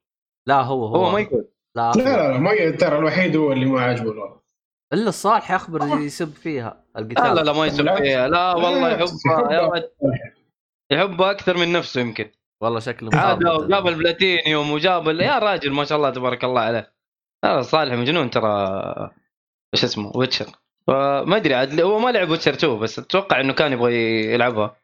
لا 0.46 0.60
هو 0.60 0.86
هو, 0.86 1.04
هو 1.04 1.12
ما 1.12 1.20
يقول. 1.20 1.48
لا, 1.76 1.92
لا 1.96 2.02
لا 2.02 2.32
لا 2.32 2.38
ما 2.38 2.70
ترى 2.70 2.98
الوحيد 2.98 3.36
هو 3.36 3.52
اللي 3.52 3.66
ما 3.66 3.80
عاجبه 3.80 4.10
الوضع. 4.10 4.36
إلا 4.92 5.08
الصالح 5.08 5.50
يخبر 5.50 5.98
يسب 5.98 6.34
فيها 6.34 6.84
القتال. 6.96 7.24
لا 7.24 7.34
لا 7.34 7.40
لا 7.40 7.52
ما 7.52 7.66
يسب. 7.66 7.94
فيها. 7.94 8.28
لا 8.28 8.54
والله 8.54 8.88
يحبها 8.88 9.52
يا 9.52 9.56
يحبها. 9.56 9.60
ولد. 9.60 9.90
يحبها 10.92 11.30
أكثر 11.30 11.56
من 11.56 11.72
نفسه 11.72 12.00
يمكن. 12.00 12.30
والله 12.60 12.80
شكله 12.80 13.10
عاد 13.14 13.44
مصاب. 13.44 13.68
جاب 13.68 13.88
البلاتينيوم 13.88 14.70
وجاب 14.70 15.08
يا 15.08 15.38
راجل 15.38 15.72
ما 15.72 15.84
شاء 15.84 15.98
الله 15.98 16.10
تبارك 16.10 16.44
الله 16.44 16.60
عليه. 16.60 16.97
لا 17.44 17.62
صالح 17.62 17.94
مجنون 17.94 18.30
ترى 18.30 18.50
إيش 19.74 19.84
اسمه 19.84 20.12
ويتشر. 20.14 20.46
فما 20.86 21.36
أدري 21.36 21.54
عاد 21.54 21.80
هو 21.80 21.98
ما 21.98 22.10
لعب 22.10 22.28
ويتشر 22.30 22.54
2 22.54 22.78
بس 22.78 22.98
أتوقع 22.98 23.40
إنه 23.40 23.52
كان 23.52 23.72
يبغى 23.72 23.94
يلعبها. 24.34 24.76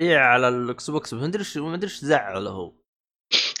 إيه 0.00 0.18
على 0.18 0.48
الإكس 0.48 0.90
بوكس 0.90 1.14
ما 1.14 1.26
أدري 1.26 1.44
ما 1.56 1.74
أدري 1.74 1.90
إيش 1.90 1.98
زعله 1.98 2.50
هو. 2.50 2.72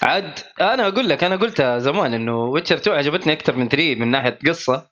عاد 0.02 0.38
أنا 0.60 0.88
أقول 0.88 1.08
لك 1.08 1.24
أنا 1.24 1.36
قلتها 1.36 1.78
زمان 1.78 2.14
إنه 2.14 2.44
ويتشر 2.44 2.76
2 2.76 2.96
عجبتني 2.98 3.32
أكثر 3.32 3.56
من 3.56 3.68
3 3.68 3.94
من 3.94 4.08
ناحية 4.10 4.38
قصة. 4.46 4.90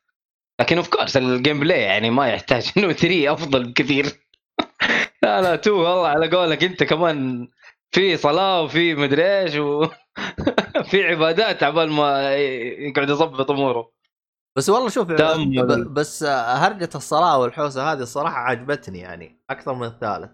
لكن 0.61 0.76
of 0.76 0.88
course 0.88 1.17
ال 1.17 1.61
gameplay 1.61 1.81
يعني 1.83 2.11
ما 2.11 2.28
يحتاج 2.28 2.73
إنه 2.76 2.93
3 2.93 3.33
أفضل 3.33 3.64
بكثير. 3.64 4.07
لا 5.23 5.43
لا 5.43 5.55
2 5.55 5.76
والله 5.76 6.09
على 6.09 6.28
قولك 6.31 6.64
أنت 6.64 6.83
كمان 6.83 7.49
في 7.95 8.16
صلاة 8.16 8.62
وفي 8.62 8.95
مدري 8.95 9.38
إيش 9.40 9.54
وفي 9.57 11.02
عبادات 11.11 11.62
عبال 11.62 11.92
ما 11.92 12.35
يقعد 12.37 13.11
يظبط 13.11 13.50
اموره 13.50 13.92
بس 14.57 14.68
والله 14.71 14.88
شوف 14.88 15.07
بس 15.92 16.23
هرجة 16.25 16.88
الصلاة 16.95 17.38
والحوسة 17.38 17.92
هذه 17.92 17.99
الصراحة 18.00 18.37
عجبتني 18.37 18.99
يعني 18.99 19.40
أكثر 19.50 19.75
من 19.75 19.87
الثالث. 19.87 20.30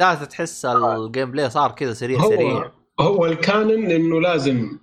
الثالث 0.00 0.28
تحس 0.28 0.64
ال 0.64 1.30
gameplay 1.30 1.50
صار 1.50 1.72
كذا 1.72 1.92
سريع 1.92 2.20
سريع. 2.22 2.52
هو 2.52 2.70
هو 3.00 3.26
ال 3.26 3.37
canon 3.37 3.90
إنه 3.90 4.20
لازم 4.20 4.78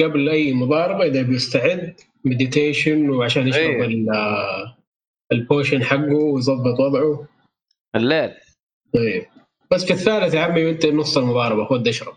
قبل 0.00 0.28
أي 0.28 0.52
مضاربة 0.52 1.04
إذا 1.04 1.22
بيستعد 1.22 2.00
meditation 2.24 3.10
وعشان 3.10 3.48
يشرب. 3.48 3.80
ال- 3.80 4.08
ال 5.32 5.39
potion 5.39 5.84
حقه 5.84 6.14
ويظبط 6.14 6.80
وضعه. 6.80 7.28
الليل. 7.96 8.30
طيب. 8.94 9.26
بس 9.70 9.84
في 9.84 9.92
الثالث 9.92 10.34
يا 10.34 10.40
عمي 10.40 10.70
انت 10.70 10.86
نص 10.86 11.18
المضاربة 11.18 11.64
خد 11.64 11.88
اشرب 11.88 12.14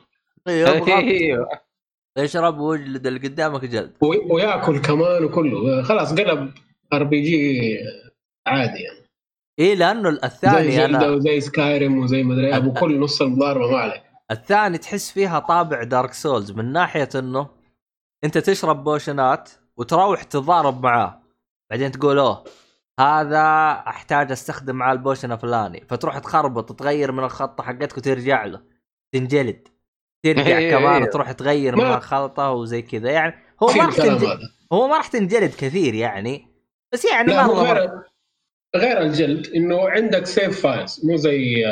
أيوه 0.48 1.48
يشرب 2.18 2.60
ويجلد 2.60 3.08
اللي 3.08 3.20
قدامك 3.28 3.66
جلد 3.66 3.94
و- 4.02 4.36
وياكل 4.36 4.82
كمان 4.82 5.24
وكله. 5.24 5.84
خلاص 5.84 6.14
قلب 6.14 6.52
RPG 6.94 7.78
عادي 8.48 8.80
يعني. 8.80 9.00
إيه 9.60 9.76
لأنه 9.76 10.12
زي 10.12 10.18
الثاني 10.24 10.72
زلدا 10.72 10.86
أنا 10.86 11.10
وزي 11.10 11.42
سكايرم 11.42 11.98
وزي 11.98 12.24
مدري 12.24 12.58
أبو 12.58 12.74
كل 12.74 13.00
نص 13.00 13.22
المضاربة 13.22 13.72
ما 13.72 13.78
عليك. 13.78 14.04
الثاني 14.32 14.78
تحس 14.78 15.12
فيها 15.12 15.40
طابع 15.40 15.84
دارك 15.84 16.14
سولز 16.14 16.52
من 16.52 16.72
ناحية 16.74 17.10
إنه 17.16 17.48
أنت 18.24 18.38
تشرب 18.38 18.84
بوشنات 18.84 19.50
وتروح 19.78 20.24
تتضارب 20.24 20.84
معاه. 20.84 21.22
بعدين 21.70 21.92
تقول 21.92 22.20
أوه 22.20 22.44
هذا 23.00 23.74
أحتاج 23.88 24.32
أستخدم 24.32 24.76
معاه 24.76 24.94
ال 24.94 24.99
potion 24.99 25.32
الفلاني. 25.32 25.86
فتروح 25.90 26.18
تخربط 26.18 26.80
تغير 26.80 27.12
من 27.12 27.24
الخطة 27.24 27.64
حقتك 27.64 27.98
وترجع 27.98 28.46
له. 28.46 28.62
تنجلد. 29.14 29.68
ترجع 30.26 30.58
إيه، 30.58 30.72
كمان 30.72 31.04
إيه. 31.04 31.10
تروح 31.10 31.32
تغير 31.32 31.76
من 31.76 31.86
الخلطة 31.86 32.52
وزي 32.52 32.82
كذا. 32.82 33.12
يعني 33.12 33.34
هو 33.64 33.68
ما 33.68 33.86
راح 33.86 33.88
الكلام 33.88 34.18
تنج... 34.18 34.28
هذا. 34.28 34.40
هو 34.74 34.88
ما 34.88 34.98
راح 34.98 35.08
تنجلد 35.08 35.52
كثير 35.52 35.94
يعني. 35.94 36.48
بس 36.94 37.06
يعني 37.06 37.28
لا 37.28 37.36
ما 37.36 37.44
هو 37.44 37.54
هو 37.54 37.66
غير 37.66 38.04
غير 38.76 39.02
الجلد 39.02 39.48
إنه 39.48 39.90
عندك 39.90 40.26
save 40.26 40.62
files 40.62 41.06
مو 41.06 41.16
زي 41.16 41.66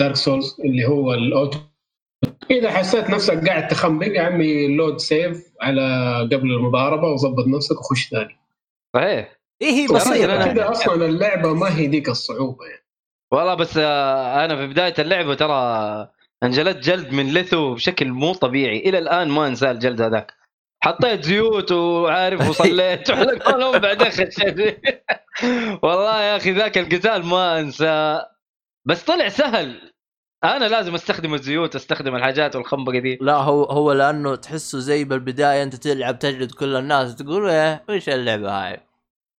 دارك 0.00 0.16
سولز 0.16 0.56
اللي 0.64 0.86
هو 0.86 1.14
ال 1.14 1.21
auto. 1.21 1.58
إذا 2.50 2.70
حسيت 2.70 3.10
نفسك 3.10 3.48
قاعد 3.48 3.68
تخنبق 3.68 4.06
يا 4.06 4.22
عمي 4.22 4.76
load 4.76 4.98
save 4.98 5.52
على 5.62 6.14
قبل 6.32 6.50
المضاربة 6.50 7.08
وظبط 7.08 7.46
نفسك 7.46 7.80
وخش 7.80 8.08
ثاني. 8.08 8.40
صحيح. 8.96 9.39
إيه 9.62 9.72
هي 9.72 9.86
بسيطة. 9.86 10.14
يعني. 10.14 10.54
كذا 10.54 10.70
أصلا 10.70 11.06
اللعبة 11.06 11.54
ما 11.54 11.76
هي 11.78 11.86
ذيك 11.86 12.08
الصعوبة 12.08 12.66
يعني. 12.66 12.84
والله 13.32 13.54
بس 13.54 13.76
آه، 13.76 14.44
أنا 14.44 14.56
في 14.56 14.66
بداية 14.66 14.94
اللعبة 14.98 15.34
ترى 15.34 16.08
أنجلت 16.42 16.76
جلد 16.76 17.12
من 17.12 17.34
لثو 17.34 17.74
بشكل 17.74 18.08
مو 18.08 18.32
طبيعي. 18.32 18.78
إلى 18.78 18.98
الآن 18.98 19.28
ما 19.28 19.46
انسى 19.46 19.70
الجلد 19.70 20.00
هذاك. 20.00 20.34
حطيت 20.84 21.24
زيوت 21.24 21.72
وعارف 21.72 22.48
وصليت. 22.48 23.10
وعلى 23.10 23.38
قولهم 23.38 23.78
بعدين 23.78 24.10
خشيت 24.10 24.80
والله 25.82 26.22
يا 26.22 26.36
أخي 26.36 26.52
ذاك 26.52 26.78
القتال 26.78 27.26
ما 27.26 27.60
أنسى. 27.60 28.22
بس 28.84 29.04
طلع 29.04 29.28
سهل. 29.28 29.92
أنا 30.44 30.64
لازم 30.64 30.94
أستخدم 30.94 31.34
الزيوت 31.34 31.74
أستخدم 31.74 32.16
الحاجات 32.16 32.56
والخنبقة 32.56 32.98
دي 32.98 33.18
لا 33.20 33.34
هو 33.34 33.64
هو 33.64 33.92
لأنه 33.92 34.34
تحسه 34.34 34.78
زي 34.78 35.04
بالبداية 35.04 35.62
أنت 35.62 35.74
تلعب 35.74 36.18
تجلد 36.18 36.50
كل 36.50 36.76
الناس 36.76 37.16
تقول 37.16 37.48
إيه 37.48 37.84
وش 37.90 38.08
اللعبة 38.08 38.50
هاي؟ 38.50 38.80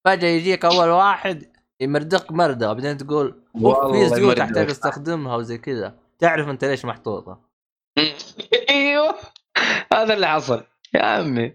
فجأة 0.05 0.29
يجيك 0.29 0.65
أول 0.65 0.89
واحد 0.89 1.45
يمردق 1.81 2.33
مردة 2.33 2.73
بعدين 2.73 2.97
تقول 2.97 3.33
في 3.53 3.65
والله 3.65 4.07
زيوت. 4.07 4.39
أحتاج 4.41 4.71
أستخدمها 4.71 5.37
وزي 5.37 5.59
كذا. 5.59 5.95
تعرف 6.19 6.49
أنت 6.49 6.65
ليش 6.65 6.85
محطوطة. 6.85 7.41
أيوه. 8.71 9.15
هذا 9.93 10.15
اللي 10.15 10.27
حصل. 10.29 10.65
يا 10.95 11.03
عمي. 11.03 11.55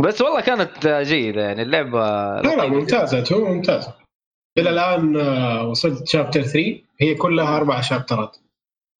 بس 0.00 0.20
والله 0.22 0.40
كانت 0.40 0.86
جيدة 0.86 1.40
يعني 1.42 1.62
اللعبة 1.62 1.98
لا 2.40 2.56
لا. 2.56 2.66
ممتازة 2.66 3.36
هو 3.36 3.44
ممتازة. 3.54 3.94
إلى 4.58 4.70
الآن 4.70 5.16
آه، 5.16 5.66
وصلت 5.68 6.08
شابتر 6.08 6.42
3 6.42 6.80
هي 7.00 7.14
كلها 7.14 7.56
أربع 7.56 7.80
شابترات 7.80 8.36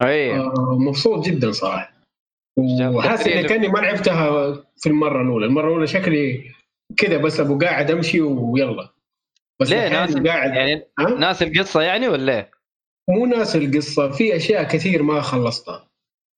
أيوه. 0.01 0.45
آه، 0.45 0.77
مبسوط 0.79 1.25
جدا 1.25 1.51
صراحة. 1.51 1.93
وحاسس 2.59 3.23
3 3.23 3.39
اني 3.39 3.47
كأني 3.47 3.67
ما 3.67 3.79
لعبتها 3.79 4.53
في 4.77 4.89
المرة 4.89 5.21
الأولى، 5.21 5.45
المرة 5.45 5.67
الأولى 5.67 5.87
شكلي 5.87 6.51
كذا 6.97 7.17
بس 7.17 7.39
أبو 7.39 7.59
قاعد 7.59 7.91
أمشي 7.91 8.21
ويلا. 8.21 8.89
بس 9.59 9.69
ليه 9.69 9.89
ناس 9.89 10.17
قاعد 10.17 10.53
يعني؟ 10.55 10.87
ناس 11.19 11.43
القصة 11.43 11.81
يعني 11.81 12.07
ولا؟ 12.07 12.33
إيه؟ 12.35 12.51
مو 13.09 13.25
ناس 13.25 13.55
القصة 13.55 14.11
في 14.11 14.35
أشياء 14.35 14.63
كثير 14.63 15.03
ما 15.03 15.21
خلصتها. 15.21 15.87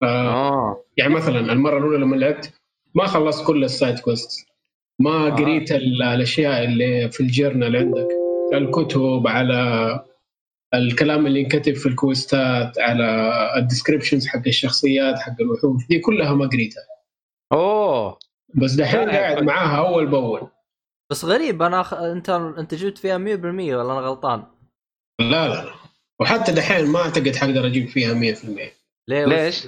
ف... 0.02 0.04
آه. 0.04 0.84
يعني 0.98 1.14
مثلا 1.14 1.40
المرة 1.40 1.78
الأولى 1.78 1.98
لما 1.98 2.16
لعبت 2.16 2.54
ما 2.96 3.06
خلصت 3.08 3.48
كل 3.48 3.64
السايد 3.64 4.00
كويست 4.00 4.48
ما 5.00 5.28
آه. 5.28 5.30
قريت 5.30 5.72
ال- 5.72 6.04
الأشياء 6.04 6.64
اللي 6.64 7.10
في 7.12 7.22
الجورنال 7.22 7.76
عندك. 7.76 8.20
الكتب 8.54 9.24
على 9.28 10.00
الكلام 10.74 11.28
اللي 11.28 11.40
ينكتب 11.40 11.74
في 11.74 11.86
الكويستات 11.86 12.80
على 12.80 13.32
ال 13.58 13.63
descriptions 13.63 14.28
حق 14.28 14.42
الشخصيات 14.48 15.20
حق 15.20 15.36
الوحوش. 15.42 15.88
دي 15.90 16.00
كلها 16.00 16.34
ما 16.34 16.48
قريتها. 16.48 16.84
أوه. 17.52 18.20
بس 18.56 18.72
دحين 18.72 19.10
قاعد. 19.10 19.44
معاها 19.44 19.78
أول 19.88 20.08
بأول. 20.08 20.48
بس 21.12 21.26
غريب 21.26 21.62
أنا 21.62 21.82
أخ... 21.82 21.94
أنت 21.94 22.30
أنت 22.30 22.74
جبت 22.74 22.98
فيها 22.98 23.18
100% 23.18 23.22
ولا 23.22 23.84
أنا 23.84 24.08
غلطان؟ 24.08 24.44
لا 25.20 25.48
لا 25.48 25.66
لا. 25.66 25.74
وحتى 26.20 26.52
دحين 26.52 26.86
ما 26.86 27.00
أعتقد 27.00 27.36
حقدر 27.36 27.66
أجيب 27.66 27.88
فيها 27.88 28.36
100% 28.36 28.46
ليه؟ 29.08 29.26
ليش؟ 29.26 29.68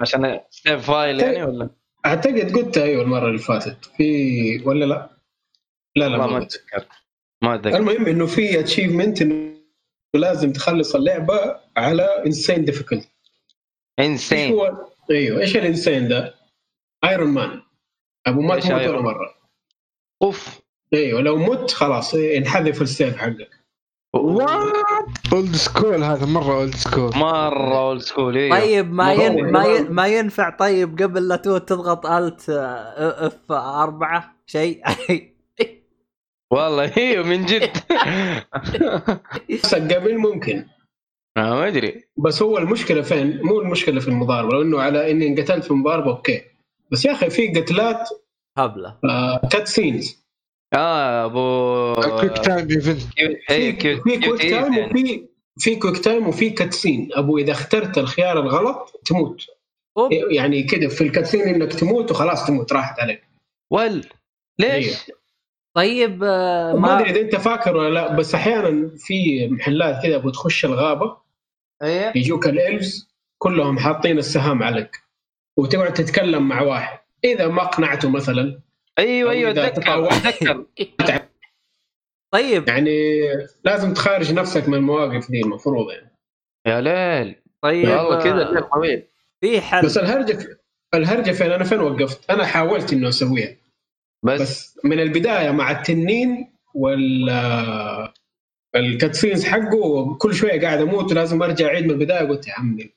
عشان 0.00 0.40
save 0.50 0.86
file 0.90 1.20
يعني 1.20 1.42
ولا؟ 1.44 1.70
أعتقد 2.06 2.56
قلتها 2.56 2.84
أيوه 2.84 3.02
المرة 3.02 3.26
اللي 3.26 3.38
فاتت. 3.38 3.84
في 3.96 4.62
ولا 4.66 4.84
لا؟ 4.84 5.10
لا 5.96 6.08
لا 6.08 6.16
ما 6.16 6.26
قلت. 6.26 6.54
أتذكر. 6.54 6.86
ما 7.42 7.54
أتذكر. 7.54 7.76
المهم 7.76 8.06
إنه 8.06 8.26
في 8.26 8.60
achievement 8.60 9.22
إنه 9.22 9.50
لازم 10.14 10.52
تخلص 10.52 10.94
اللعبة 10.94 11.60
على 11.76 12.02
insane 12.26 12.64
difficulty 12.64 13.08
insane 13.98 14.60
إيوه 15.10 15.40
إيش 15.40 15.56
ال 15.56 15.63
insane 15.63 16.08
ده؟ 16.08 16.34
iron 17.04 17.28
man 17.30 17.62
أبو 18.26 18.40
ما 18.40 18.60
تموت 18.60 18.82
ولا؟ 18.82 19.00
مرة. 19.00 19.34
أوف. 20.22 20.60
أيوه 20.94 21.20
لو 21.20 21.36
مت 21.36 21.70
خلاص 21.70 22.14
انحذف 22.14 22.82
ال 22.82 22.89
save 22.89 23.16
حقك. 23.16 23.60
اولد 24.14 25.56
سكول 25.56 26.02
هذا 26.02 26.26
مرة 26.26 26.54
اولد 26.54 26.74
سكول 26.74 27.10
مرة 27.16 27.78
اولد 27.78 28.00
سكول 28.00 28.36
أيوه 28.36 28.60
طيب 28.60 28.92
ما 28.92 29.12
ين... 29.12 29.52
ما, 29.52 29.64
ين... 29.64 29.92
ما 29.92 30.06
ينفع 30.06 30.50
طيب 30.50 31.02
قبل 31.02 31.28
لا 31.28 31.36
تو 31.36 31.58
تضغط 31.58 32.06
Alt 32.06 32.50
F 32.50 33.52
4 33.52 34.36
شيء. 34.46 34.82
والله 36.52 36.96
أيوه 36.96 37.26
من 37.26 37.46
جد. 37.46 37.76
قبل 39.92 40.18
ممكن. 40.18 40.66
آه، 41.36 41.54
ما 41.54 41.68
أدري. 41.68 42.04
بس 42.16 42.42
هو 42.42 42.58
المشكلة 42.58 43.02
فين؟ 43.02 43.40
مو 43.42 43.60
المشكلة 43.60 44.00
في 44.00 44.08
المضاربة 44.08 44.52
لو 44.52 44.62
انه 44.62 44.80
على 44.80 45.10
إني 45.10 45.26
انقتلت 45.26 45.64
في 45.64 45.70
المضاربه 45.70 46.10
أوكي. 46.10 46.49
بس 46.92 47.04
يا 47.04 47.12
أخي 47.12 47.30
في 47.30 47.48
قتلات 47.48 48.08
هبلة. 48.58 48.98
cut 49.50 49.68
scenes 49.68 50.24
آه 50.74 51.24
أبو 51.24 51.94
quick 52.18 52.38
time 52.38 52.68
event 52.70 53.02
اي 53.50 53.72
في 53.72 54.20
quick 54.20 54.40
time 54.40 54.72
يعني. 54.72 54.90
وفي 54.90 55.28
في 55.58 55.76
quick 55.76 55.98
time 55.98 56.28
وفي 56.28 56.50
cut 56.50 56.72
scene 56.72 57.08
أبو 57.12 57.38
إذا 57.38 57.52
اخترت 57.52 57.98
الخيار 57.98 58.40
الغلط 58.40 59.00
تموت. 59.06 59.46
أوب. 59.98 60.12
يعني 60.12 60.62
كذا 60.62 60.88
في 60.88 61.00
الكاتسين 61.04 61.40
إنك 61.40 61.72
تموت 61.72 62.10
وخلاص 62.10 62.46
تموت 62.46 62.72
راحت 62.72 63.00
عليك. 63.00 63.22
ول 63.72 64.06
ليش؟ 64.58 65.10
طيب 65.76 66.24
آه، 66.24 66.72
ما 66.72 66.94
أدري 66.94 67.04
ما 67.04 67.10
إذا 67.10 67.20
أنت 67.20 67.36
فاكر 67.36 67.76
ولا 67.76 67.94
لا 67.94 68.16
بس 68.16 68.34
أحيانا 68.34 68.90
في 68.96 69.48
محلات 69.48 70.02
كذا 70.02 70.16
أبو 70.16 70.30
تخش 70.30 70.64
الغابة 70.64 71.16
إيه. 71.82 72.12
يجوك 72.16 72.46
الالفز 72.46 73.08
كلهم 73.38 73.78
حاطين 73.78 74.18
السهام 74.18 74.62
عليك. 74.62 74.96
وتقعد 75.58 75.94
تتكلم 75.94 76.48
مع 76.48 76.62
واحد. 76.62 76.98
إذا 77.24 77.48
ما 77.48 77.62
اقنعته 77.62 78.10
مثلا 78.10 78.60
أيوه 78.98 79.30
أيوه 79.30 79.50
اتذكر. 79.50 80.08
اتذكر 80.08 80.64
طيب. 82.34 82.68
يعني 82.68 82.90
لازم 83.64 83.94
تخارج 83.94 84.32
نفسك 84.32 84.68
من 84.68 84.74
المواقف 84.74 85.30
دي 85.30 85.40
المفروض 85.40 85.90
يعني. 85.90 86.16
يا 86.66 86.80
ليل. 86.80 87.42
طيب. 87.62 87.88
والله 87.88 88.22
كذا 88.22 88.48
الليل 88.48 88.62
طويل. 88.62 89.02
في 89.40 89.60
حل. 89.60 89.84
بس 89.86 89.98
الهرجه 89.98 90.60
الهرجه 90.94 91.30
فين 91.30 91.52
أنا 91.52 91.64
فين 91.64 91.80
وقفت؟ 91.80 92.30
أنا 92.30 92.46
حاولت 92.46 92.92
انه 92.92 93.08
أسويها. 93.08 93.56
بس. 94.24 94.40
بس 94.40 94.78
من 94.84 95.00
البداية 95.00 95.50
مع 95.50 95.70
التنين 95.70 96.52
وال 96.74 97.30
الكاتسينز 98.76 99.44
حقه 99.44 100.14
كل 100.18 100.34
شوية 100.34 100.60
قاعد 100.60 100.80
أموت 100.80 101.12
ولازم 101.12 101.42
أرجع 101.42 101.66
أعيد 101.66 101.84
من 101.84 101.90
البداية. 101.90 102.28
قلت 102.28 102.48
يا 102.48 102.52
عمي 102.52 102.90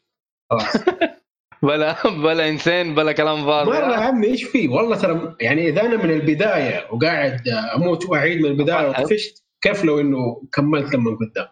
خلاص. 0.51 0.73
بلا 1.63 1.95
بلا 2.23 2.49
انسان 2.49 2.95
بلا 2.95 3.11
كلام 3.11 3.45
مرة 3.45 3.75
يا 3.75 3.81
فاضي 3.81 3.93
عمي 3.93 4.27
إيش 4.27 4.43
في؟ 4.43 4.67
والله 4.67 4.95
ترى 4.95 5.35
يعني 5.41 5.69
إذا 5.69 5.81
أنا 5.81 6.03
من 6.03 6.11
البداية 6.11 6.87
وقاعد 6.91 7.49
أموت 7.75 8.09
وأعيد 8.09 8.41
من 8.41 8.45
البداية 8.45 8.89
وطفشت 8.89 9.43
كيف 9.61 9.83
لو 9.85 9.99
إنه 9.99 10.41
كملت 10.53 10.95
لما 10.95 11.17
قدام. 11.17 11.47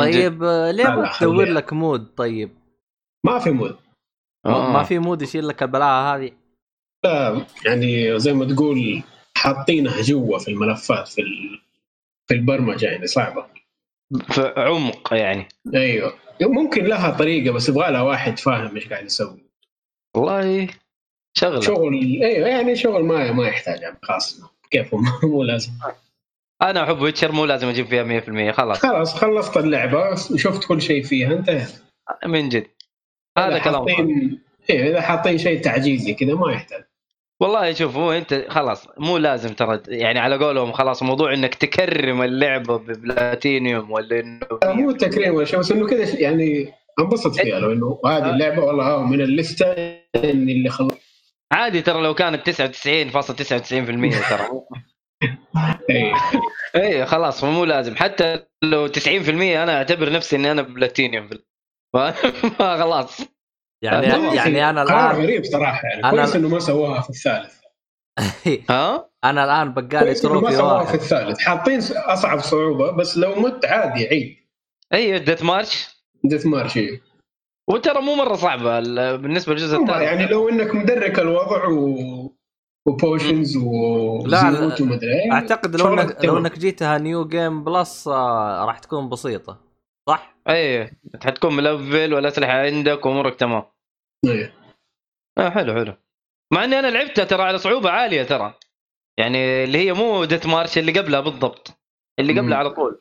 طيب 0.00 0.42
آه، 0.42 0.70
ليه 0.70 0.84
ما 0.84 1.10
تدور. 1.20 1.44
لك 1.44 1.72
mod؟ 1.72 2.14
طيب. 2.16 2.50
ما 3.26 3.38
في 3.38 3.50
mod. 3.50 3.76
آه. 4.46 4.72
ما 4.72 4.82
في 4.82 4.98
mod 4.98 5.22
يشيل 5.22 5.48
لك 5.48 5.62
البلاعة 5.62 6.16
هذه؟ 6.16 6.30
لا 7.04 7.46
يعني 7.66 8.18
زي 8.18 8.32
ما 8.32 8.44
تقول 8.44 9.02
حاطينها 9.36 10.02
جوا 10.02 10.38
في 10.38 10.50
الملفات 10.50 11.08
في 11.08 11.20
ال... 11.20 11.60
في 12.28 12.34
البرمجة 12.34 12.86
يعني 12.86 13.06
صعبة. 13.06 13.46
في 14.30 14.54
عمق 14.56 15.14
يعني. 15.14 15.48
أيوه. 15.74 16.12
ممكن 16.42 16.84
لها 16.84 17.10
طريقة 17.10 17.52
بس 17.52 17.68
يبغى 17.68 17.90
لها 17.92 18.02
واحد 18.02 18.38
فاهم 18.38 18.74
إيش 18.74 18.88
قاعد 18.88 19.04
يسوي. 19.04 19.41
والله 20.16 20.68
شغلة. 21.38 21.60
شغل 21.60 21.94
أيوه 22.22 22.48
يعني 22.48 22.76
شغل 22.76 23.04
ما 23.04 23.32
ما 23.32 23.48
يحتاج 23.48 23.80
يعني 23.82 23.98
خلاص. 24.02 24.40
كيف؟ 24.70 24.94
مو- 25.24 25.42
لازم. 25.42 25.70
أنا 26.62 26.84
أحب 26.84 27.00
ويتشر 27.00 27.32
مو 27.32 27.44
لازم 27.44 27.68
أجيب 27.68 27.86
فيها 27.86 28.20
100% 28.50 28.50
خلاص. 28.56 28.78
خلاص 28.78 29.14
خلصت 29.14 29.56
اللعبة 29.56 30.14
شفت 30.36 30.64
كل 30.64 30.82
شيء 30.82 31.02
فيها 31.02 31.32
انتهت 31.32 31.72
من 32.26 32.48
جد. 32.48 32.66
هذا 33.38 33.58
كلام 33.58 33.86
أيوه 34.70 34.86
إذا 34.88 35.00
حاطين 35.00 35.38
شيء 35.38 35.60
تعجيزي 35.60 36.14
كذا 36.14 36.34
ما 36.34 36.52
يحتاج. 36.52 36.84
والله 37.40 37.72
شوف 37.72 37.96
هو 37.96 38.12
انت 38.12 38.44
خلاص 38.48 38.88
مو 38.98 39.16
لازم 39.18 39.48
ترى 39.54 39.80
يعني 39.88 40.18
على 40.18 40.36
قولهم 40.44 40.72
خلاص 40.72 41.02
موضوع 41.02 41.34
إنك 41.34 41.54
تكرم 41.54 42.22
اللعبة 42.22 42.76
ببلاتينيوم 42.76 43.90
ولا 43.90 44.20
إنه 44.20 44.46
مو 44.64 44.92
تكريم 44.92 45.34
ولا 45.34 45.44
شيء 45.44 45.58
بس 45.58 45.72
إنه 45.72 45.86
كذا 45.86 46.20
يعني 46.20 46.72
انبسط 47.00 47.34
فيها 47.34 47.58
لو 47.60 47.72
إنه 47.72 48.00
هذه 48.06 48.30
اللعبة 48.30 48.64
والله 48.64 48.86
آه 48.94 49.06
من 49.06 49.20
اللسته 49.20 49.74
اللي 50.16 50.70
خلص 50.70 50.94
عادي 51.52 51.82
ترى 51.82 52.02
لو 52.02 52.14
كانت 52.14 52.50
99.99% 52.50 52.54
ترى. 54.30 54.48
أيوه 55.90 56.16
اي 56.76 57.06
خلاص 57.06 57.40
فمو 57.40 57.64
لازم. 57.64 57.96
حتى 57.96 58.44
لو 58.62 58.88
90% 58.88 58.98
أنا 59.08 59.76
أعتبر 59.76 60.12
نفسي 60.12 60.36
إني 60.36 60.50
أنا 60.50 60.62
بلاتينيوم 60.62 61.30
خلاص. 62.58 63.20
يعني 63.82 64.06
ما 64.18 64.34
يعني 64.34 64.70
أنا 64.70 64.84
قرار 64.84 65.10
الان 65.10 65.22
غريب 65.22 65.44
صراحة. 65.44 65.88
يعني 65.88 66.02
أنا- 66.02 66.10
كويس 66.10 66.36
إنه 66.36 66.48
ما 66.48 66.58
سووها 66.58 67.00
في 67.00 67.10
الثالث. 67.10 67.54
ها؟ 68.70 69.10
أنا 69.24 69.44
الآن 69.44 69.74
بقالي 69.74 70.06
ما 70.10 70.12
trophy 70.14 70.56
سووها 70.56 70.84
في 70.84 70.94
الثالث. 70.94 71.38
حاطين 71.40 71.78
أصعب 71.92 72.38
صعوبة 72.40 72.90
بس 72.90 73.16
لو 73.18 73.34
مت 73.40 73.66
عادي 73.66 74.06
عيد. 74.06 74.36
اي 74.92 75.18
Death 75.18 75.42
March. 75.42 75.88
Death 76.24 76.46
March 76.46 76.76
إيه. 76.76 77.00
وترى 77.72 78.02
مو 78.02 78.14
مرة 78.14 78.34
صعبة 78.34 78.78
ال- 78.78 79.18
بالنسبة 79.18 79.52
للجزء 79.52 79.76
الثاني 79.82 80.04
يعني 80.04 80.26
لو 80.26 80.48
إنك 80.48 80.74
مدرك 80.74 81.18
الوضع 81.18 81.68
و... 81.68 81.96
و 82.86 82.95
potions 82.95 83.56
لا، 83.56 84.48
وزيوت 84.48 84.80
ومدري 84.80 85.12
إيه 85.24 85.32
أعتقد 85.32 85.76
لو 85.76 85.94
انك 85.94 86.24
لو. 86.24 86.38
إنك 86.38 86.58
جيتها 86.58 86.98
new 86.98 87.28
game 87.28 87.64
plus 87.64 88.08
آه، 88.08 88.64
راح 88.64 88.78
تكون 88.78 89.08
بسيطة 89.08 89.60
صح؟ 90.08 90.36
اي 90.48 90.90
حتكون 91.24 91.56
ملفل 91.56 92.14
والاسلحه 92.14 92.52
عندك 92.52 93.06
وأمورك 93.06 93.34
تمام 93.34 93.62
إيه. 94.26 94.54
آه 95.38 95.50
حلو 95.50 95.74
حلو 95.74 95.94
مع 96.52 96.64
إني 96.64 96.78
أنا 96.78 96.86
لعبتها 96.86 97.24
ترى 97.24 97.42
على 97.42 97.58
صعوبة 97.58 97.90
عالية 97.90 98.22
ترى 98.22 98.54
يعني 99.18 99.64
اللي 99.64 99.78
هي 99.78 99.92
مو 99.92 100.24
Death 100.24 100.46
March 100.46 100.78
اللي 100.78 100.92
قبلها 101.00 101.20
بالضبط 101.20 101.78
اللي 102.20 102.40
قبلها. 102.40 102.58
على 102.58 102.70
طول 102.70 103.00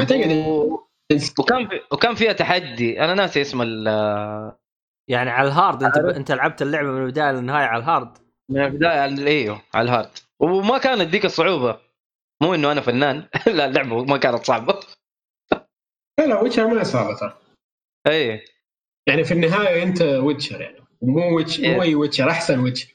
أعتقد 0.00 0.32
و... 0.32 0.78
وكان 1.40 1.68
في... 1.68 1.80
وكان 1.92 2.14
فيها 2.14 2.32
تحدي. 2.32 3.04
أنا 3.04 3.14
ناسي 3.14 3.40
اسم 3.40 3.62
ال 3.62 3.86
يعني 5.08 5.30
على 5.30 5.48
ال 5.48 5.55
hard 5.55 5.82
أنت 5.82 5.98
عارف. 5.98 6.16
أنت 6.16 6.32
لعبت 6.32 6.62
اللعبة 6.62 6.88
من 6.88 7.02
البداية 7.02 7.32
للنهاية 7.32 7.64
على 7.64 7.82
ال 7.82 7.88
hard؟ 7.88 8.18
من 8.50 8.64
البداية 8.64 9.00
على 9.00 9.26
إيوه 9.26 9.62
على 9.74 9.84
ال 9.84 9.88
hard. 9.88 10.10
وما 10.40 10.78
كانت 10.78 11.08
ديك 11.08 11.24
الصعوبة. 11.24 11.80
مو 12.42 12.54
إنه 12.54 12.72
أنا 12.72 12.80
فنان. 12.80 13.28
لا 13.56 13.66
اللعبة 13.66 14.04
ما 14.04 14.16
كانت 14.16 14.44
صعبة. 14.44 14.80
لا 16.18 16.26
لا 16.26 16.40
Witcher 16.40 16.66
ما 16.66 16.84
صعبة 16.84 17.16
ترى. 17.16 17.38
اي 18.06 18.44
يعني 19.08 19.24
في 19.24 19.34
النهاية 19.34 19.82
أنت 19.82 20.02
witcher 20.02 20.60
يعني. 20.60 20.78
مو 21.02 21.36
witch 21.36 21.60
إيه. 21.60 21.74
مو 21.74 21.82
أي 21.82 21.94
witcher 21.94 22.30
أحسن 22.30 22.58
witcher 22.58 22.94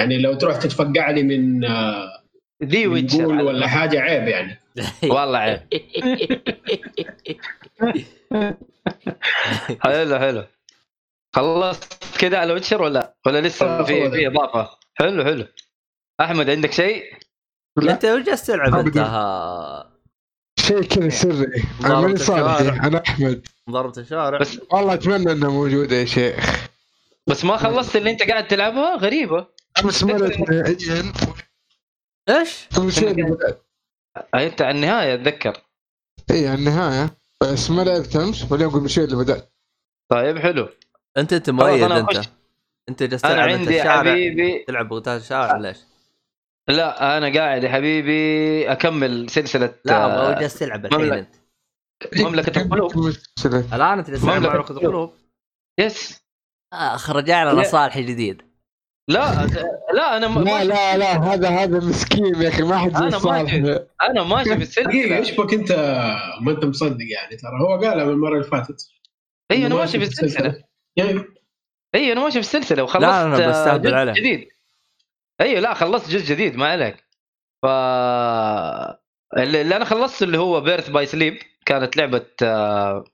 يعني 0.00 0.18
لو 0.18 0.34
تروح 0.34 0.56
تتفقع 0.56 1.10
لي 1.10 1.22
من 1.22 1.64
آه، 1.64 2.19
The 2.64 2.86
Witcher 2.86 3.26
ولا 3.26 3.68
حاجة 3.68 4.00
عيب 4.00 4.28
يعني. 4.28 4.60
والله 5.02 5.38
عيب. 5.38 5.60
حلو 9.80 10.18
حلو. 10.18 10.44
خلصت 11.36 12.16
كذا 12.18 12.38
على 12.38 12.52
Witcher 12.52 12.82
ولا؟ 12.82 13.14
ولا 13.26 13.40
لسه 13.40 13.82
في 13.84 14.10
في. 14.10 14.26
إضافة؟ 14.26 14.70
حلو 14.94 15.24
حلو. 15.24 15.46
أحمد 16.20 16.50
عندك 16.50 16.72
شيء؟ 16.72 17.04
أنت 17.78 18.04
وش 18.04 18.22
جالس 18.22 18.46
تلعب 18.46 18.74
أنت؟ 18.74 18.96
شيء 20.58 20.82
كذا 20.82 21.08
سري. 21.08 21.62
أنا 21.84 22.00
ماني 22.00 22.16
صالح. 22.16 22.84
أنا 22.84 23.02
أحمد. 23.08 23.46
ضربة 23.70 24.00
الشارع 24.00 24.38
بس 24.38 24.60
والله 24.70 24.94
أتمنى 24.94 25.32
انها 25.32 25.48
موجوده 25.50 25.96
يا 25.96 26.04
شيخ. 26.04 26.68
بس 27.26 27.44
ما 27.44 27.56
خلصت 27.56 27.96
اللي 27.96 28.10
أنت 28.10 28.22
قاعد 28.22 28.46
تلعبها؟ 28.46 28.96
غريبة. 28.96 29.46
أمس 29.84 30.02
مرت 30.04 30.36
إيش؟ 32.30 32.68
آه، 34.34 34.46
أنت 34.46 34.62
على 34.62 34.76
النهاية 34.76 35.14
أتذكر 35.14 35.62
اي 36.30 36.48
على 36.48 36.58
النهاية 36.58 37.10
بس 37.42 37.70
ما 37.70 37.82
لعبت 37.82 38.16
أمس 38.16 38.52
واليوم 38.52 38.72
قبل 38.72 38.90
شوي 38.90 39.04
اللي 39.04 39.16
بدأت 39.16 39.52
طيب 40.10 40.38
حلو 40.38 40.68
أنت 41.16 41.32
أنت 41.32 41.50
مؤيد 41.50 41.82
أنت 41.82 42.16
أخش. 42.16 42.28
أنت 42.88 43.02
جالس 43.02 43.24
أنا 43.24 43.34
تلعب 43.34 43.48
أنت 43.48 43.68
عندي 43.68 43.82
حبيبي 43.82 44.64
تلعب 44.68 44.92
قتال 44.92 45.12
الشارع 45.12 45.56
ليش؟ 45.56 45.78
لا 46.68 47.18
أنا 47.18 47.38
قاعد 47.38 47.64
يا 47.64 47.68
حبيبي 47.70 48.72
أكمل 48.72 49.30
سلسلة 49.30 49.74
لا 49.84 50.04
آه، 50.04 50.28
هو 50.34 50.40
جالس 50.40 50.58
تلعب 50.58 50.86
الحين. 50.86 51.12
أنت 51.12 51.34
مملكة 52.16 52.62
القلوب. 52.62 53.14
الآن 53.46 53.98
أنت 53.98 54.10
جالس 54.10 54.22
تلعب 54.22 54.42
مملكة 54.42 54.70
القلوب 54.72 55.14
يس 55.80 56.20
اخ 56.72 57.10
رجعنا 57.10 57.50
لا. 57.50 57.60
لصالح 57.62 57.98
جديد 57.98 58.42
لا 59.10 59.46
لا 59.94 60.16
أنا 60.16 60.28
ما 60.28 60.40
لا 60.40 60.64
لا 60.64 60.96
لا 60.96 61.12
هذا 61.16 61.48
هذا 61.48 61.78
مسكين 61.78 62.42
يا 62.42 62.48
أخي 62.48 62.62
ما 62.62 62.78
حد. 62.78 62.96
أنا 64.02 64.22
ماشي 64.22 64.66
في 64.66 64.82
دقيقه 64.82 65.16
السلسله 65.16 65.16
إيش 65.16 65.30
بك 65.30 65.54
أنت؟ 65.54 65.72
ما 66.40 66.52
أنت 66.52 66.64
مصدق 66.64 67.04
يعني 67.10 67.36
ترى 67.36 67.60
هو 67.60 67.80
قالها 67.80 68.04
من 68.04 68.10
المرة 68.12 68.32
اللي 68.32 68.44
فاتت. 68.44 68.88
اي 69.50 69.66
أنا 69.66 69.74
ماشي 69.74 69.98
في 69.98 70.04
السلسلة. 70.04 70.64
يعني 70.96 71.24
اي 71.94 72.12
أنا 72.12 72.20
ماشي 72.20 72.42
في 72.42 72.46
السلسلة 72.46 72.82
وخلصت 72.82 73.06
لا، 73.06 73.22
أنا 73.26 73.44
آه، 73.44 73.48
بستهبل 73.48 73.82
جزء 73.88 73.94
عليه. 73.94 74.12
جديد. 74.12 74.48
اي 75.40 75.60
لا 75.60 75.74
خلصت 75.74 76.10
جزء 76.10 76.26
جديد 76.26 76.56
ما 76.56 76.66
عليك. 76.68 76.96
ف 77.62 77.66
اللي 79.38 79.60
اللي 79.60 79.76
أنا 79.76 79.84
خلصت 79.84 80.22
اللي 80.22 80.38
هو 80.38 80.60
بيرث 80.60 80.90
باي 80.90 81.06
سليب 81.06 81.38
كانت 81.66 81.96
لعبة 81.96 82.26
آه، 82.42 83.04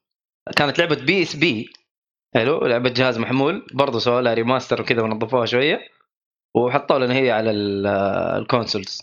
كانت 0.56 0.78
لعبة 0.78 0.94
PSP 0.96 1.72
حلو. 2.36 2.66
لعبة 2.66 2.90
جهاز 2.90 3.18
محمول. 3.18 3.66
برضه 3.72 3.98
سووا 3.98 4.20
لها 4.20 4.34
remaster 4.34 4.80
وكذا 4.80 5.02
ونظفوها 5.02 5.46
شوية. 5.46 5.80
وحطوا 6.54 6.98
لنا 6.98 7.14
هي 7.14 7.30
على 7.30 7.50
ال- 7.50 7.86
ال 8.42 8.49
consoles 8.49 9.02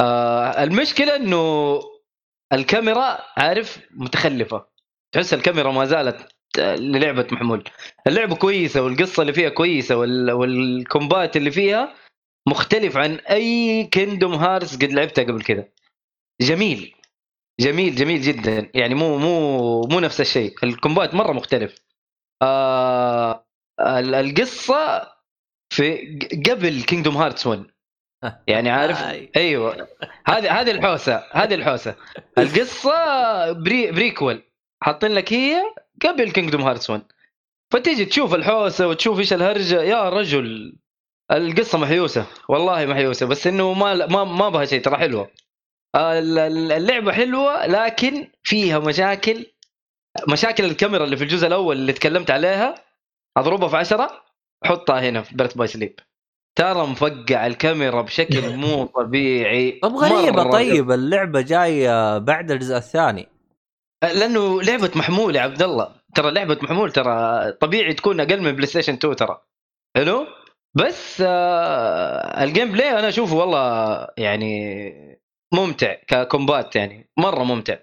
آه، 0.00 0.62
المشكلة 0.62 1.16
إنه 1.16 1.80
الكاميرا 2.52 3.18
عارف 3.36 3.78
متخلفة. 3.90 4.66
تحس 5.12 5.34
الكاميرا 5.34 5.70
ما 5.72 5.84
زالت 5.84 6.32
للعبة 6.58 7.26
محمول. 7.32 7.64
اللعبة 8.06 8.34
كويسة 8.36 8.82
والقصة 8.82 9.20
اللي 9.20 9.32
فيها 9.32 9.48
كويسة 9.48 9.96
وال... 9.96 10.32
وال 10.32 10.58
combat 10.58 11.36
اللي 11.36 11.50
فيها 11.50 11.94
مختلف 12.48 12.96
عن 12.96 13.14
أي 13.14 13.84
Kingdom 13.84 14.34
Hearts 14.34 14.76
قد 14.76 14.92
لعبتها 14.92 15.24
قبل 15.24 15.42
كذا. 15.42 15.68
جميل. 16.40 16.94
جميل 17.60 17.94
جميل 17.94 18.20
جدا. 18.20 18.70
يعني 18.74 18.94
مو 18.94 19.18
مو 19.18 19.82
مو 19.82 20.00
نفس 20.00 20.20
الشيء. 20.20 20.54
ال 20.64 20.71
combat 20.71 21.14
مرة 21.14 21.32
مختلف. 21.32 21.74
آه 22.42 23.46
ال- 23.80 24.14
القصة 24.14 25.12
في 25.70 26.18
قبل 26.50 26.82
Kingdom 26.82 27.16
Hearts 27.16 27.46
1 27.46 27.64
يعني 28.48 28.70
عارف. 28.76 29.02
أيوه. 29.36 29.88
هذه 30.26 30.60
هذه 30.60 30.70
الحوسة 30.70 31.24
هذه 31.32 31.54
الحوسة. 31.54 31.94
القصة 32.38 33.52
pre 33.52 33.90
prequel 33.92 34.42
حاطين 34.82 35.10
لك 35.12 35.32
هي 35.32 35.62
قبل 36.04 36.30
Kingdom 36.32 36.60
Hearts 36.62 36.90
1 36.90 37.02
فتيجي 37.72 38.04
تشوف 38.04 38.34
الحوسة 38.34 38.88
وتشوف 38.88 39.18
إيش 39.18 39.32
الهرجة 39.32 39.82
يا 39.82 40.08
رجل 40.08 40.76
القصة 41.32 41.78
محيوسة. 41.78 42.26
والله 42.48 42.86
محيوسة 42.86 43.26
بس 43.26 43.46
إنه 43.46 43.72
ما 43.72 44.06
ما 44.06 44.24
ما 44.24 44.48
بها 44.48 44.64
شيء 44.64 44.80
ترى 44.82 44.96
حلوة. 44.96 45.30
ال- 45.96 46.38
ال- 46.38 46.72
اللعبة 46.72 47.12
حلوة 47.12 47.66
لكن 47.66 48.28
فيها 48.42 48.78
مشاكل 48.78 49.46
مشاكل 50.28 50.64
الكاميرا 50.64 51.04
اللي 51.04 51.16
في 51.16 51.24
الجزء 51.24 51.46
الأول 51.46 51.76
اللي 51.76 51.92
تكلمت 51.92 52.30
عليها 52.30 52.74
أضربها 53.36 53.68
في 53.68 53.76
عشرة 53.76 54.22
حطها 54.64 55.00
هنا 55.08 55.22
في 55.22 55.34
Birth 55.36 55.54
by 55.54 55.66
Sleep. 55.66 56.00
ترى 56.58 56.86
مفقع 56.86 57.46
الكاميرا 57.46 58.02
بشكل 58.02 58.56
مو 58.56 58.84
طبيعي. 58.96 59.70
طب 59.82 59.94
غريبة. 59.94 60.42
مرة 60.42 60.50
طيب 60.50 60.90
اللعبة 60.90 61.40
جاية 61.40 62.18
بعد 62.18 62.50
الجزء 62.50 62.76
الثاني. 62.76 63.28
لأنه 64.02 64.62
لعبة 64.62 64.90
محمول 64.96 65.36
يا 65.36 65.40
عبد 65.40 65.62
الله. 65.62 65.94
ترى 66.14 66.30
لعبة 66.30 66.58
محمول 66.62 66.92
ترى 66.92 67.52
طبيعي 67.52 67.94
تكون 67.94 68.20
أقل 68.20 68.42
من 68.42 68.52
PlayStation 68.52 68.92
2 68.92 69.16
ترى. 69.16 69.42
حلو؟ 69.96 70.26
بس 70.74 71.22
آه 71.26 72.44
ال 72.44 72.72
gameplay 72.72 72.98
أنا 72.98 73.08
أشوفه 73.08 73.36
والله 73.36 74.08
يعني 74.18 75.18
ممتع 75.54 75.94
ككومبات 75.94 76.76
يعني 76.76 77.10
مرة 77.18 77.44
ممتع. 77.44 77.76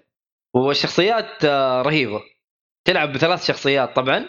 والشخصيات 0.54 1.44
آه 1.44 1.82
رهيبة. 1.82 2.20
تلعب 2.84 3.12
بثلاث 3.12 3.46
شخصيات 3.46 3.96
طبعا. 3.96 4.24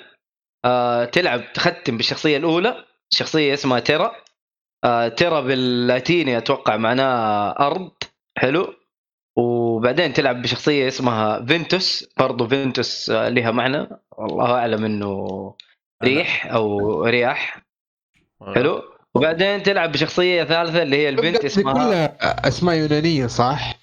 آه 0.66 1.06
تلعب 1.06 1.54
تختم 1.54 1.98
بالشخصية 1.98 2.38
الأولى 2.38 2.86
شخصية 3.10 3.54
اسمها 3.54 3.80
تيرا. 3.80 4.12
آه 4.84 5.08
تيرا 5.08 5.42
باللاتيني 5.42 6.38
أتوقع 6.38 6.78
معناه 6.78 7.50
أرض. 7.52 7.92
حلو. 8.38 8.74
وبعدين 9.38 10.14
تلعب 10.14 10.42
بشخصية 10.42 10.88
اسمها 10.88 11.46
فينتوس. 11.46 12.10
برضو 12.18 12.48
فينتوس 12.48 13.10
آه، 13.10 13.30
لها 13.30 13.52
معنى. 13.52 13.90
والله 14.18 14.52
أعلم 14.52 14.86
إنه 14.86 15.56
ريح 16.04 16.46
أو 16.46 17.04
رياح. 17.04 17.64
حلو. 18.56 18.84
وبعدين 19.16 19.64
تلعب 19.64 19.92
بشخصية 19.92 20.44
ثالثة 20.44 20.82
اللي 20.82 20.98
هي 20.98 21.10
البنت 21.10 21.46
اسمها 21.46 21.74
كلها 21.74 22.18
أسماء 22.48 22.76
يونانية 22.76 23.28
صح؟ 23.28 23.74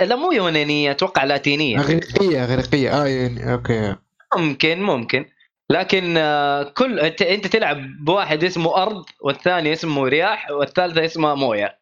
لا 0.00 0.16
مو 0.16 0.32
يونانية 0.32 0.90
أتوقع 0.90 1.24
لاتينية. 1.24 1.78
أغريقية 1.78 2.44
أغريقية. 2.44 3.02
آه 3.02 3.06
يعني 3.06 3.52
أوكي. 3.52 3.96
ممكن 4.36 4.82
ممكن. 4.82 5.26
لكن 5.70 6.14
آه، 6.16 6.62
كل 6.62 7.00
أنت 7.00 7.22
أنت 7.22 7.46
تلعب 7.46 8.04
بواحد 8.04 8.44
اسمه 8.44 8.82
أرض 8.82 9.04
والثاني 9.20 9.72
اسمه 9.72 10.08
رياح 10.08 10.50
والثالثة 10.50 11.04
اسمها 11.04 11.34
موية. 11.34 11.78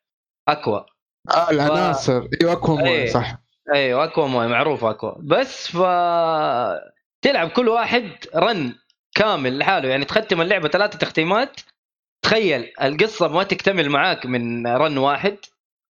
أكوا. 0.48 0.80
آه 1.30 1.50
العناصر 1.50 2.28
أيوه 2.42 2.52
أكوا 2.52 2.78
موية 2.78 2.90
إيه. 2.90 3.10
صح. 3.10 3.36
أيوه 3.74 4.04
أكوا 4.04 4.26
موية 4.26 4.46
معروف 4.46 4.84
أكوا. 4.84 5.12
بس 5.22 5.66
ف 5.68 5.76
تلعب 7.22 7.48
كل 7.48 7.68
واحد 7.68 8.10
رن 8.36 8.74
كامل 9.14 9.58
لحاله. 9.58 9.88
يعني 9.88 10.04
تختم 10.04 10.40
اللعبة 10.40 10.68
ثلاثة 10.68 10.98
تختيمات. 10.98 11.60
تخيل 12.22 12.72
القصة 12.82 13.28
ما 13.28 13.42
تكتمل 13.42 13.90
معاك 13.90 14.26
من 14.26 14.66
رن 14.66 14.98
واحد. 14.98 15.36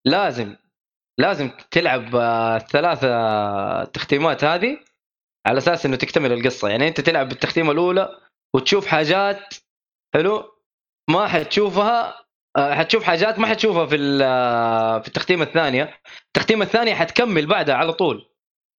لازم 0.04 0.54
لازم 1.18 1.50
تلعب 1.70 2.16
آه، 2.16 2.56
الثلاثة 2.56 3.84
تختيمات 3.84 4.44
هذه 4.44 4.78
على 5.46 5.58
أساس 5.58 5.86
إنه 5.86 5.96
تكتمل 5.96 6.32
القصة. 6.32 6.68
يعني 6.68 6.88
أنت 6.88 7.00
تلعب 7.00 7.28
بالتختيمة 7.28 7.72
الأولى 7.72 8.18
وتشوف 8.54 8.86
حاجات 8.86 9.54
حلو؟ 10.14 10.44
ما 11.10 11.26
حتشوفها 11.28 12.14
آه، 12.56 12.74
حتشوف 12.74 13.04
حاجات 13.04 13.38
ما 13.38 13.46
حتشوفها 13.46 13.86
في 13.86 14.20
آه، 14.22 14.98
في 14.98 15.08
التختيمة 15.08 15.44
الثانية. 15.44 16.00
التختيمة 16.26 16.64
الثانية 16.64 16.94
حتكمل 16.94 17.46
بعدها 17.46 17.74
على 17.74 17.92
طول. 17.92 18.28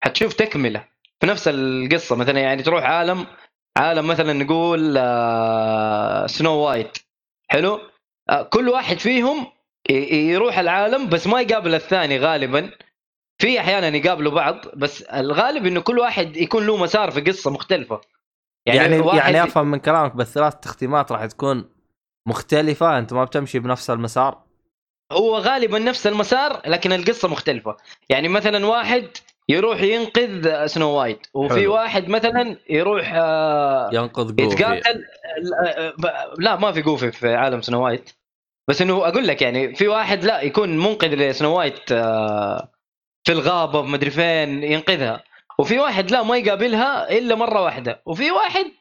حتشوف 0.04 0.34
تكملة 0.34 0.88
في 1.21 1.28
نفس 1.28 1.47
القصة. 1.47 2.15
مثلا 2.15 2.39
يعني 2.39 2.63
تروح 2.63 2.84
عالم 2.84 3.28
عالم 3.78 4.08
مثلا 4.08 4.34
نقول 4.34 4.80
سنو 6.30 6.54
وايت 6.56 6.97
حلو؟ 7.52 7.80
كل 8.49 8.69
واحد 8.69 8.99
فيهم 8.99 9.59
يروح 9.89 10.60
العالم 10.60 11.10
بس 11.10 11.28
ما 11.28 11.41
يقابل 11.41 11.75
الثاني 11.75 12.17
غالبا. 12.19 12.69
في 13.41 13.60
أحيانا 13.60 13.88
يقابلوا 13.97 14.32
بعض 14.32 14.65
بس 14.75 15.02
الغالب 15.02 15.65
إنه 15.65 15.82
كل 15.82 15.99
واحد 15.99 16.38
يكون 16.38 16.67
له 16.67 16.78
مسار 16.78 17.12
في 17.12 17.21
قصة 17.21 17.52
مختلفة. 17.52 18.02
يعني 18.65 18.80
يعني, 18.80 18.99
واحد- 18.99 19.17
يعني 19.17 19.43
أفهم 19.43 19.71
من 19.71 19.80
كلامك 19.80 20.15
بس 20.15 20.34
ثلاث 20.34 20.56
تختيمات 20.56 21.12
راح 21.12 21.25
تكون 21.25 21.69
مختلفة 22.28 22.97
أنت 22.97 23.13
ما 23.13 23.23
بتمشي 23.23 23.60
بنفس 23.60 23.89
المسار؟ 23.89 24.43
هو 25.12 25.38
غالبا 25.38 25.80
نفس 25.80 26.08
المسار 26.08 26.62
لكن 26.67 26.93
القصة 26.93 27.28
مختلفة. 27.28 27.78
يعني 28.10 28.28
مثلا 28.28 28.65
واحد 28.65 29.08
يروح 29.49 29.82
ينقذ 29.82 30.65
Snow 30.65 30.89
White 30.89 31.28
وفي 31.34 31.54
حلو. 31.60 31.73
واحد 31.73 32.10
مثلا 32.10 32.58
يروح 32.69 33.12
آه، 33.15 33.89
ينقذ 33.93 34.36
Goofy. 34.36 34.54
يتقاتل 34.54 35.04
آه، 35.65 35.93
لا 36.39 36.56
ما 36.56 36.71
في 36.71 36.82
Goofy 36.82 37.12
في 37.12 37.36
عالم 37.36 37.62
Snow 37.62 37.86
White. 37.86 38.10
بس 38.70 38.82
إنه 38.82 39.08
أقول 39.08 39.28
لك 39.28 39.42
يعني 39.42 39.76
في 39.76 39.88
واحد 39.88 40.24
لا 40.24 40.42
يكون 40.42 40.78
منقذ 40.78 41.08
ل 41.15 41.24
Snow 41.24 41.58
White 41.58 41.92
آه، 41.92 42.72
في 43.28 43.32
الغابة 43.32 43.82
مدري 43.82 44.10
فين 44.10 44.64
ينقذها. 44.64 45.24
وفي 45.60 45.80
واحد 45.80 46.12
لا 46.12 46.24
ما 46.24 46.38
يقابلها 46.38 47.18
إلا 47.18 47.36
مرة 47.36 47.64
واحدة. 47.64 48.02
وفي 48.06 48.32
واحد 48.32 48.72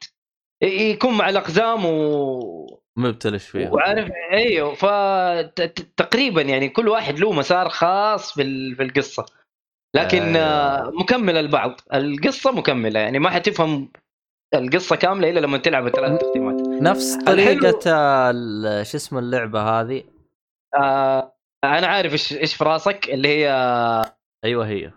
يكون 0.63 1.17
مع 1.17 1.29
الأقزام 1.29 1.85
و... 1.85 2.79
مبتلش 2.97 3.47
فيها. 3.47 3.71
وعارف 3.71 4.11
إيوه. 4.33 4.73
فتقريبا 4.73 6.41
يعني 6.41 6.69
كل 6.69 6.87
واحد 6.87 7.19
له 7.19 7.31
مسار 7.33 7.69
خاص 7.69 8.33
في 8.33 8.41
ال- 8.41 8.75
في 8.75 8.83
القصة. 8.83 9.25
لكن. 9.95 10.35
آه، 10.35 10.91
مكملة 10.99 11.41
لبعض. 11.41 11.81
القصة 11.93 12.51
مكملة. 12.51 12.99
يعني 12.99 13.19
ما 13.19 13.29
حتفهم 13.29 13.91
القصة 14.55 14.95
كاملة 14.95 15.29
إلا 15.29 15.39
لما 15.39 15.57
تلعب 15.57 15.87
الثلاث 15.87 16.21
تختيمات 16.21 16.61
نفس 16.81 17.15
طريقة 17.15 17.81
شو 18.83 18.97
اسم 18.97 19.17
اللعبة 19.17 19.61
هذه؟ 19.61 20.03
آه 20.75 21.35
أنا 21.63 21.87
عارف 21.87 22.13
إيش 22.13 22.33
إيش 22.33 22.55
في 22.55 22.63
راسك 22.63 23.09
اللي 23.09 23.27
هي 23.27 23.51
أيوه 24.45 24.67
هي. 24.67 24.91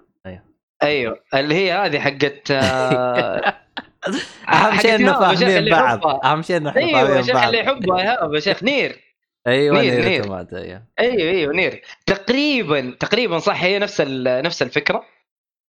أيوه. 0.83 1.23
اللي 1.35 1.55
هي 1.55 1.73
هذه 1.73 1.99
حقت 1.99 2.51
آه 2.51 3.55
أهم 4.53 4.79
شيء 4.79 4.95
انه 4.95 5.35
شيخ 5.35 5.49
فاهمين 5.49 5.71
بعض. 5.71 6.07
أهم 6.25 6.43
شيء 6.43 6.57
انه 6.57 6.71
إحنا 6.71 6.81
أيوه 6.83 7.01
يا 7.01 7.05
فاهمين 7.07 7.23
شيخ 7.23 7.35
بعض. 7.35 7.47
اللي 7.47 7.59
يحبها 7.59 8.35
يا 8.35 8.41
شيخ 8.41 8.63
NieR. 8.63 9.01
أيوه 9.47 9.81
NieR، 9.81 9.95
NieR 9.95 10.05
NieR. 10.05 10.25
أيوه. 10.53 10.83
أيوه 11.01 11.31
أيوه 11.31 11.53
NieR. 11.53 11.83
تقريبا 12.07 12.97
تقريبا 13.01 13.39
صح 13.39 13.63
هي 13.65 13.79
نفس 13.79 14.01
نفس 14.27 14.63
الفكرة. 14.63 15.05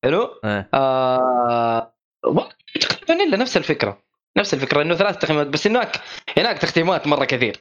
حلو؟ 0.04 0.39
إيه. 0.45 0.69
آه 0.73 1.93
تقريبا 2.82 3.23
إلا 3.23 3.38
نفس 3.38 3.58
الفكرة. 3.58 4.04
نفس 4.38 4.54
الفكرة 4.54 4.82
إنه 4.82 4.96
ثلاث 4.96 5.17
تختيمات 5.17 5.48
بس 5.48 5.67
هناك 5.67 6.02
هناك 6.38 6.58
تختيمات 6.58 7.08
مرة 7.08 7.26
كثير. 7.26 7.60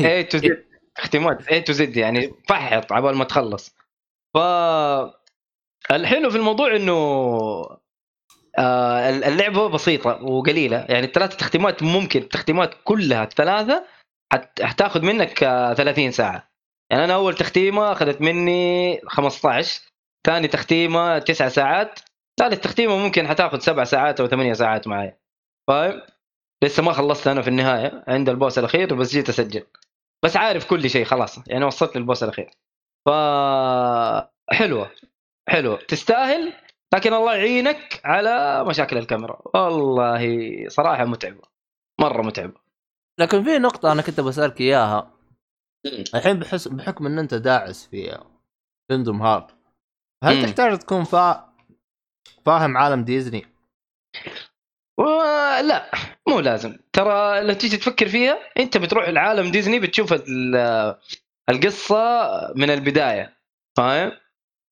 A 0.00 0.24
to 0.24 0.38
Z 0.38 0.64
تختيمات 0.94 1.48
A 1.48 1.60
to 1.60 1.72
Z 1.72 1.96
يعني 1.96 2.32
فحط 2.48 2.92
عبال 2.92 3.16
ما 3.16 3.24
تخلص. 3.24 3.76
ف 4.34 4.38
الحلو 5.92 6.30
في 6.30 6.36
الموضوع 6.36 6.76
إنه 6.76 6.92
آه 8.58 9.10
اللعبة 9.10 9.68
بسيطة 9.68 10.22
وقليلة. 10.22 10.86
يعني 10.88 11.06
الثلاث 11.06 11.36
تختيمات 11.36 11.82
ممكن 11.82 12.20
التختيمات 12.20 12.74
كلها 12.84 13.24
الثلاثه 13.24 13.84
حت- 14.32 14.62
حتاخذ 14.62 15.02
منك 15.04 15.42
آه 15.42 15.74
30 15.74 16.10
ساعة. 16.10 16.48
يعني 16.90 17.04
أنا 17.04 17.14
أول 17.14 17.34
تختيمه 17.34 17.92
أخذت 17.92 18.20
مني 18.20 19.00
15 19.06 19.80
ثاني 20.26 20.48
تختيمه 20.48 21.18
9 21.18 21.48
ساعات 21.48 22.00
ثالث 22.40 22.60
تختيمه 22.60 22.96
ممكن 22.96 23.28
حتاخذ 23.28 23.58
7 23.58 23.84
ساعات 23.84 24.20
أو 24.20 24.26
8 24.26 24.52
ساعات 24.52 24.88
معي 24.88 25.16
فاهم 25.68 26.02
لسه 26.64 26.82
ما 26.82 26.92
خلصت 26.92 27.26
أنا 27.26 27.42
في 27.42 27.48
النهاية 27.48 28.04
عند 28.08 28.28
البوس 28.28 28.58
الأخير 28.58 28.94
بس 28.94 29.12
جيت 29.12 29.28
أسجل. 29.28 29.66
بس 30.24 30.36
عارف 30.36 30.70
كل 30.70 30.90
شيء 30.90 31.04
خلاص 31.04 31.48
يعني 31.48 31.64
وصلت 31.64 31.96
للبوس 31.96 32.22
الأخير. 32.22 32.50
ف 33.06 33.10
حلوة 34.50 34.90
حلوة. 35.48 35.76
تستاهل 35.76 36.52
لكن 36.94 37.12
الله 37.12 37.34
يعينك 37.36 38.00
على 38.04 38.64
مشاكل 38.64 38.98
الكاميرا. 38.98 39.42
والله 39.54 40.68
صراحة 40.68 41.04
متعبة 41.04 41.42
مرة 42.00 42.22
متعبة. 42.22 42.60
لكن 43.20 43.44
في 43.44 43.58
نقطة 43.58 43.92
أنا 43.92 44.02
كنت 44.02 44.20
بسألك 44.20 44.60
إياها. 44.60 45.18
الحين 46.14 46.38
بحس 46.38 46.68
بحكم 46.68 47.06
إن 47.06 47.18
أنت 47.18 47.34
داعس 47.34 47.86
في 47.86 48.24
Kingdom 48.90 49.22
Hearts 49.22 49.56
هل. 50.24 50.42
تحتاج 50.42 50.78
تكون 50.78 51.04
فا... 51.04 51.52
فاهم 52.46 52.76
عالم 52.76 53.04
ديزني؟ 53.04 53.46
ولا 55.62 55.90
مو 56.28 56.40
لازم. 56.40 56.76
ترى 56.92 57.40
لو 57.40 57.54
تيجي 57.54 57.76
تفكر 57.76 58.08
فيها 58.08 58.38
انت 58.58 58.76
بتروح 58.76 59.08
العالم 59.08 59.50
ديزني 59.50 59.78
بتشوف 59.80 60.12
ال- 60.12 60.96
القصة 61.50 62.30
من 62.56 62.70
البداية 62.70 63.36
فاهم؟ 63.76 64.12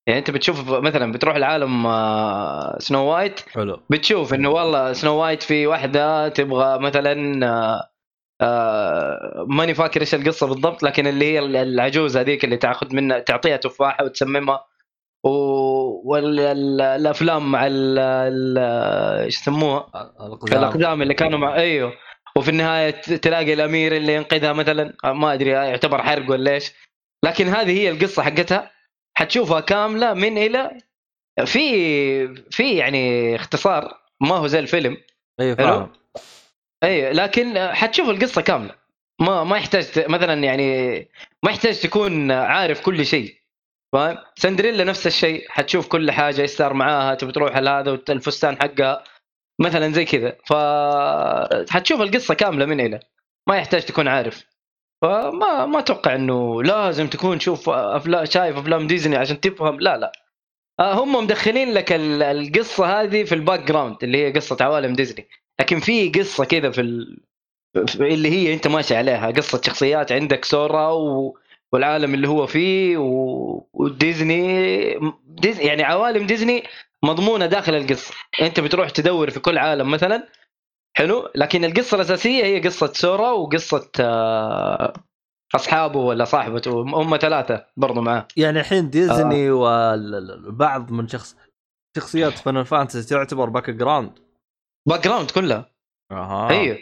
يعني 0.06 0.18
انت 0.18 0.30
بتشوف 0.30 0.70
مثلا 0.70 1.12
بتروح 1.12 1.36
العالم 1.36 1.86
آه، 1.86 2.76
Snow 2.78 3.04
White 3.04 3.40
حلو. 3.40 3.80
بتشوف 3.90 4.34
انه 4.34 4.48
والله 4.50 4.92
سنو 4.92 5.14
وايت 5.16 5.42
في 5.42 5.66
واحدة 5.66 6.28
تبغى 6.28 6.78
مثلا 6.78 7.46
آه، 7.46 7.90
آه، 8.40 9.44
ماني 9.48 9.74
فاكر 9.74 10.00
إيش 10.00 10.14
القصة 10.14 10.46
بالضبط 10.46 10.82
لكن 10.82 11.06
اللي 11.06 11.24
هي 11.32 11.38
العجوز 11.38 12.16
هذيك 12.16 12.44
اللي 12.44 12.56
تاخذ 12.56 12.94
منها 12.94 13.18
تعطيها 13.18 13.56
تفاحة 13.56 14.04
وتسممها. 14.04 14.64
والافلام 16.04 17.52
مع 17.52 17.66
إيش 17.66 19.38
يسموها؟ 19.38 20.12
الأقدام. 20.52 21.02
اللي 21.02 21.14
كانوا 21.14 21.38
مع 21.38 21.56
أيوه. 21.56 21.92
وفي 22.36 22.50
النهاية 22.50 22.90
تلاقي 23.00 23.52
الأمير 23.52 23.96
اللي 23.96 24.14
ينقذها 24.14 24.52
مثلا 24.52 24.94
ما 25.04 25.34
أدري 25.34 25.50
يعتبر 25.50 26.02
حرق 26.02 26.30
ولا 26.30 26.50
إيش. 26.50 26.72
لكن 27.24 27.48
هذه 27.48 27.78
هي 27.78 27.90
القصة 27.90 28.22
حقتها. 28.22 28.70
حتشوفها 29.14 29.60
كاملة 29.60 30.14
من 30.14 30.38
إلى 30.38 30.78
في 31.44 32.34
في 32.50 32.76
يعني 32.76 33.36
اختصار 33.36 34.00
ما 34.20 34.36
هو 34.36 34.46
زي 34.46 34.58
الفيلم. 34.58 34.96
أيوه. 35.40 35.56
فاهم. 35.56 35.92
اي 36.84 37.12
لكن 37.12 37.58
حتشوف 37.58 38.08
القصة 38.08 38.42
كاملة. 38.42 38.74
ما 39.20 39.44
ما 39.44 39.56
يحتاج 39.56 40.04
مثلا 40.08 40.44
يعني 40.44 40.98
ما 41.42 41.50
يحتاج 41.50 41.80
تكون 41.80 42.30
عارف 42.30 42.80
كل 42.80 43.06
شيء. 43.06 43.39
فاهم 43.92 44.18
سندريلا 44.36 44.84
نفس 44.84 45.06
الشيء 45.06 45.46
حتشوف 45.48 45.88
كل 45.88 46.10
حاجة 46.10 46.42
إيش 46.42 46.50
صار 46.50 46.74
معاها 46.74 47.14
تبي 47.14 47.32
تروح 47.32 47.56
لهذا 47.56 47.90
والفستان 47.90 48.56
حقها 48.62 49.04
مثلا 49.60 49.92
زي 49.92 50.04
كذا. 50.04 50.36
ف 50.46 50.52
حتشوف 51.70 52.00
القصة 52.00 52.34
كاملة 52.34 52.66
من 52.66 52.80
إلى 52.80 53.00
ما 53.48 53.56
يحتاج 53.56 53.82
تكون 53.82 54.08
عارف. 54.08 54.44
فما 55.02 55.66
ما 55.66 55.78
أتوقع 55.78 56.14
إنه 56.14 56.62
لازم 56.62 57.06
تكون 57.08 57.40
شوف 57.40 57.68
افلام 57.68 58.24
شايف 58.24 58.56
أفلام 58.58 58.86
ديزني 58.86 59.16
عشان 59.16 59.40
تفهم. 59.40 59.80
لا 59.80 59.96
لا. 59.96 60.12
آه، 60.80 60.92
هم 61.04 61.24
مدخلين 61.24 61.72
لك 61.74 61.92
ال- 61.92 62.22
القصة 62.22 63.00
هذه 63.02 63.24
في 63.24 63.34
ال 63.34 63.60
background 63.60 63.96
اللي 64.02 64.26
هي 64.26 64.32
قصة 64.32 64.56
عوالم 64.60 64.92
ديزني. 64.92 65.28
لكن 65.60 65.80
في 65.80 66.08
قصة 66.10 66.44
كذا 66.44 66.70
في 66.70 66.80
ال... 66.80 67.20
في- 67.86 68.14
اللي 68.14 68.30
هي 68.30 68.54
أنت 68.54 68.66
ماشي 68.66 68.96
عليها 68.96 69.30
قصة 69.30 69.60
شخصيات 69.64 70.12
عندك 70.12 70.44
سورا 70.44 70.88
و... 70.88 71.38
والعالم 71.72 72.14
اللي 72.14 72.28
هو 72.28 72.46
فيه. 72.46 72.96
وديزني 73.72 75.12
ديز... 75.26 75.60
يعني 75.60 75.82
عوالم 75.82 76.26
ديزني 76.26 76.62
مضمونة 77.04 77.46
داخل 77.46 77.74
القصة. 77.74 78.14
أنت 78.40 78.60
بتروح 78.60 78.90
تدور 78.90 79.30
في 79.30 79.40
كل 79.40 79.58
عالم 79.58 79.90
مثلا 79.90 80.28
حلو؟ 80.96 81.30
لكن 81.34 81.64
القصة 81.64 81.94
الأساسية 81.94 82.44
هي 82.44 82.60
قصة 82.60 82.92
سورا 82.92 83.30
وقصة 83.30 83.90
آه، 84.00 84.92
أصحابه 85.54 85.98
ولا 85.98 86.24
صاحبته 86.24 86.70
هم 86.82 87.16
ثلاثة 87.16 87.66
برضو 87.76 88.00
معاه. 88.00 88.28
يعني 88.36 88.60
الحين 88.60 88.90
ديزني 88.90 89.50
وبعض 89.50 90.92
من 90.92 91.08
شخص 91.08 91.36
شخصيات 91.96 92.38
Final 92.38 92.64
Fantasy 92.64 93.14
تعتبر 93.14 93.48
background 93.48 94.18
background 94.88 95.30
كلها. 95.30 95.70
أها. 96.12 96.50
أيوه. 96.50 96.80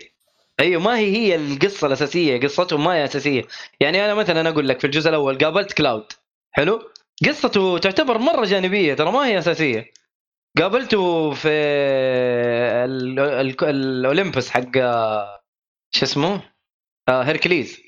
أيوه 0.60 0.82
ما 0.82 0.98
هي 0.98 1.16
هي 1.16 1.34
القصة 1.36 1.86
الأساسية 1.86 2.40
قصتهم 2.40 2.84
ما 2.84 2.94
هي 2.94 3.04
أساسية. 3.04 3.44
يعني 3.80 4.04
أنا 4.04 4.14
مثلا 4.14 4.48
أقول 4.48 4.68
لك 4.68 4.80
في 4.80 4.86
الجزء 4.86 5.08
الأول 5.10 5.38
قابلت 5.38 5.72
Cloud. 5.72 6.12
حلو؟ 6.52 6.82
قصته 7.28 7.78
تعتبر 7.78 8.18
مرة 8.18 8.44
جانبية 8.44 8.94
ترى 8.94 9.12
ما 9.12 9.26
هي 9.26 9.38
أساسية. 9.38 9.92
قابلته 10.58 11.30
في 11.30 11.48
ال- 12.84 13.18
ال- 13.20 13.64
الأولمبس 13.64 14.50
حق 14.50 14.72
شو 15.94 16.04
اسمه؟ 16.04 16.42
آه، 17.08 17.22
Hercules. 17.22 17.80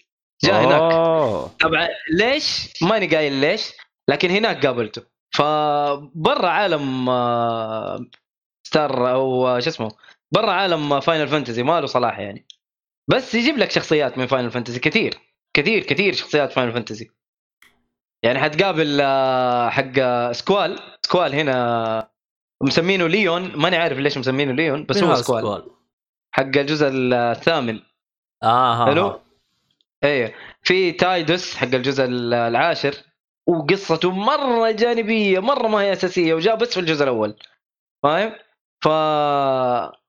جاء 0.45 0.65
هناك. 0.65 0.93
أوه. 0.93 1.47
طبعا 1.61 1.89
ليش؟ 2.13 2.73
ماني 2.83 3.07
قايل 3.17 3.33
ليش 3.33 3.73
لكن 4.09 4.31
هناك 4.31 4.67
قابلته. 4.67 5.03
فبرا 5.35 6.49
عالم 6.49 7.09
آه، 7.09 8.07
ستار 8.67 9.13
أو 9.13 9.61
شو 9.61 9.71
اسمه؟ 9.71 9.91
برا 10.35 10.53
عالم 10.53 11.01
Final 11.01 11.29
Fantasy 11.29 11.63
ما 11.63 11.81
له 11.81 11.87
صلاح 11.87 12.19
يعني. 12.19 12.47
بس 13.11 13.35
يجيب 13.35 13.59
لك 13.59 13.71
شخصيات 13.71 14.19
من 14.19 14.27
Final 14.27 14.51
Fantasy 14.51 14.81
كثير. 14.81 15.15
كثير 15.55 15.83
كثير 15.83 16.13
شخصيات 16.13 16.53
Final 16.53 16.73
Fantasy 16.73 17.11
يعني 18.23 18.39
حتقابل 18.39 18.99
آه، 19.01 19.69
حق 19.69 19.93
آه، 19.99 20.33
Squall. 20.33 20.79
Squall 21.03 21.35
هنا 21.35 22.11
مسمينه 22.63 23.07
ليون. 23.07 23.57
ماني 23.57 23.77
عارف 23.77 23.99
ليش 23.99 24.19
مسمينه 24.19 24.53
ليون 24.53 24.87
بس 24.87 25.03
هو 25.03 25.15
Squall. 25.15 25.43
Squall؟ 25.43 25.71
حق 26.33 26.43
الجزء 26.43 26.89
الثامن. 26.93 27.81
آه 28.43 28.75
ها 28.75 28.87
حلو. 28.87 29.21
إيه. 30.05 30.35
في 30.63 30.93
تايدوس 30.93 31.57
حق 31.57 31.75
الجزء 31.75 32.05
العاشر 32.05 32.95
وقصته 33.47 34.11
مرة 34.11 34.71
جانبية 34.71 35.39
مرة 35.39 35.69
ما 35.69 35.79
هي 35.79 35.93
أساسية 35.93 36.35
وجاء 36.35 36.57
بس 36.57 36.75
في 36.75 36.81
الجزء 36.81 37.03
الأول. 37.05 37.37
فاهم؟ 38.03 38.33
ف 38.85 38.89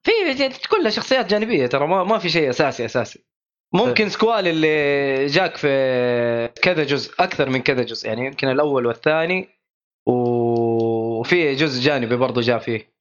في 0.03 0.67
كلها 0.71 0.89
شخصيات 0.89 1.25
جانبية 1.25 1.67
ترى 1.67 1.87
ما, 1.87 2.03
ما 2.03 2.17
في 2.17 2.29
شيء 2.29 2.49
أساسي 2.49 2.85
أساسي. 2.85 3.25
ممكن 3.73 4.09
سكوال 4.09 4.47
اللي 4.47 5.25
جاك 5.25 5.57
في 5.57 6.49
كذا 6.61 6.83
جزء 6.83 7.13
أكثر 7.19 7.49
من 7.49 7.61
كذا 7.61 7.83
جزء 7.83 8.07
يعني 8.07 8.25
يمكن 8.25 8.47
الأول 8.49 8.85
والثاني 8.85 9.49
وفي 10.07 11.55
جزء 11.55 11.81
جانبي 11.81 12.15
برضه 12.15 12.41
جاء 12.41 12.59
فيه. 12.59 12.91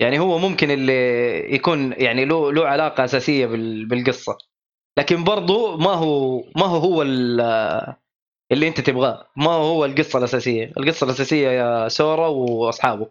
يعني 0.00 0.18
هو 0.18 0.38
ممكن 0.38 0.70
اللي 0.70 1.54
يكون 1.54 1.92
يعني 1.92 2.24
له 2.24 2.52
له 2.52 2.66
علاقة 2.68 3.04
أساسية 3.04 3.46
بال- 3.46 3.86
بالقصة. 3.86 4.38
لكن 4.98 5.24
برضو 5.24 5.76
ما 5.76 5.90
هو 5.92 6.44
ما 6.56 6.66
هو 6.66 6.76
هو 6.78 7.02
ال- 7.02 7.94
اللي 8.52 8.68
أنت 8.68 8.80
تبغاه. 8.80 9.26
ما 9.36 9.50
هو 9.50 9.62
هو 9.64 9.84
القصة 9.84 10.18
الأساسية. 10.18 10.72
القصة 10.78 11.04
الأساسية 11.04 11.48
يا 11.48 11.88
سورا 11.88 12.26
وأصحابه. 12.28 13.06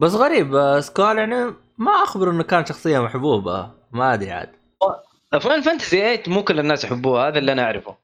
بس 0.00 0.14
غريب 0.14 0.54
آه، 0.54 0.80
Squall 0.80 1.18
يعني 1.18 1.54
ما 1.82 1.92
أخبر 1.92 2.30
إنه 2.30 2.42
كان 2.42 2.66
شخصية 2.66 2.98
محبوبة. 2.98 3.70
ما 3.92 4.14
أدري 4.14 4.30
عاد. 4.32 4.50
Final 5.40 5.62
Fantasy 5.62 6.16
8 6.16 6.22
مو 6.26 6.44
كل 6.44 6.58
الناس 6.60 6.84
يحبوها 6.84 7.28
هذا 7.28 7.38
اللي 7.38 7.52
أنا 7.52 7.62
أعرفه. 7.62 7.96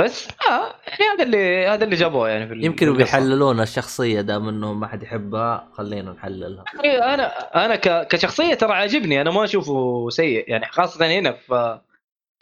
بس 0.00 0.28
آه 0.28 0.74
يعني 0.86 1.04
هذا 1.14 1.22
اللي 1.22 1.66
هذا 1.66 1.84
اللي 1.84 1.96
جابوه 1.96 2.28
يعني 2.28 2.48
في 2.48 2.54
يمكن. 2.66 2.96
بيحللون 2.96 3.60
الشخصية 3.60 4.20
دام 4.20 4.48
إنه 4.48 4.72
ما 4.72 4.86
حد 4.86 5.02
يحبها 5.02 5.68
خلينا 5.72 6.12
نحللها. 6.12 6.64
أنا 6.84 7.26
أنا 7.64 7.76
كشخصية 8.04 8.54
ترى 8.54 8.72
عاجبني 8.72 9.20
أنا 9.20 9.30
ما 9.30 9.44
أشوفه 9.44 10.08
سيء. 10.08 10.50
يعني 10.50 10.66
خاصة 10.66 11.06
هنا 11.06 11.32
في 11.32 11.80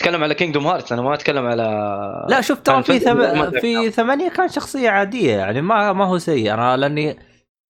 أتكلم 0.01 0.22
على 0.22 0.35
Kingdom 0.35 0.67
Hearts 0.67 0.93
أنا 0.92 1.03
ما 1.03 1.14
أتكلم 1.14 1.46
على 1.46 1.64
لا 2.29 2.40
شوف 2.40 2.61
ترى 2.61 2.83
في 2.83 2.98
ثم... 2.98 3.51
في 3.51 3.90
ثمانية 3.90 4.29
كان 4.29 4.48
شخصية 4.48 4.90
عادية 4.90 5.37
يعني 5.37 5.61
ما 5.62 5.92
ما 5.92 6.05
هو 6.05 6.18
سيء. 6.18 6.55
أنا 6.55 6.77
لأني 6.77 7.18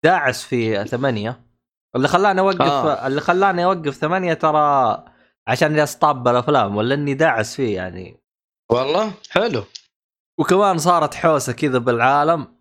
داعس 0.04 0.44
في 0.44 0.86
ثمانية. 0.86 1.47
اللي 1.98 2.08
خلاني 2.08 2.42
أوقف 2.42 2.62
آه. 2.62 3.08
اللي 3.08 3.22
خلاني 3.22 3.66
أوقف 3.66 3.94
ثمانية 3.94 4.34
ترى 4.34 5.04
عشان 5.48 5.76
جالس 5.76 5.96
طاب 5.96 6.24
بالأفلام 6.24 6.76
ولا 6.76 6.96
إني 6.96 7.14
داعس 7.14 7.56
فيه 7.56 7.76
يعني. 7.76 8.20
والله؟ 8.72 9.14
حلو. 9.30 9.64
وكمان 10.40 10.78
صارت 10.78 11.16
حوسة 11.16 11.54
كذا 11.54 11.78
بالعالم 11.78 12.58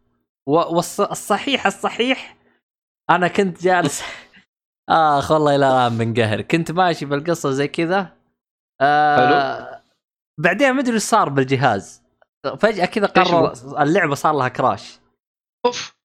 والصحيح 0.49 1.67
الصحيح 1.67 2.37
أنا 3.11 3.29
كنت 3.29 3.63
جالس 3.63 4.03
آخ 4.89 5.31
والله 5.31 5.57
إلى 5.57 5.67
الآن 5.67 5.93
منقهر. 5.93 6.43
كنت 6.43 6.71
ماشي 6.73 7.07
بالقصة 7.07 7.51
زي 7.51 7.69
كذا. 7.69 8.17
آه 8.81 9.83
بعدين 10.41 10.73
ما 10.73 10.81
أدري 10.81 10.95
إيش 10.95 11.03
صار 11.03 11.29
بالجهاز. 11.29 12.03
فجأة 12.59 12.85
كذا 12.87 13.07
قرر 13.07 13.53
اللعبة 13.83 14.15
صار 14.15 14.35
لها 14.35 14.49
كراش 14.49 15.01
أوف. 15.67 15.96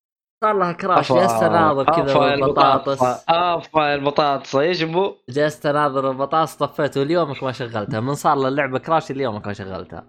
صار 0.44 0.58
لها 0.58 0.72
كراش 0.72 1.12
جلست 1.12 1.44
أناظر 1.44 1.86
كذا 1.86 2.14
بالبطاطس. 2.20 3.04
أفا 3.30 3.94
البطاطس 3.96 4.56
إيش 4.56 4.84
بو؟ 4.84 5.16
جلست 5.30 5.66
أناظر 5.66 6.12
البطاطس 6.12 6.56
طفيته 6.56 7.04
ليومك 7.04 7.44
ما 7.44 7.52
شغلتها. 7.52 8.00
من 8.00 8.16
صار 8.16 8.48
اللعبة 8.48 8.80
كراش 8.80 9.12
ليومك 9.12 9.48
ما 9.48 9.54
شغلتها. 9.54 10.08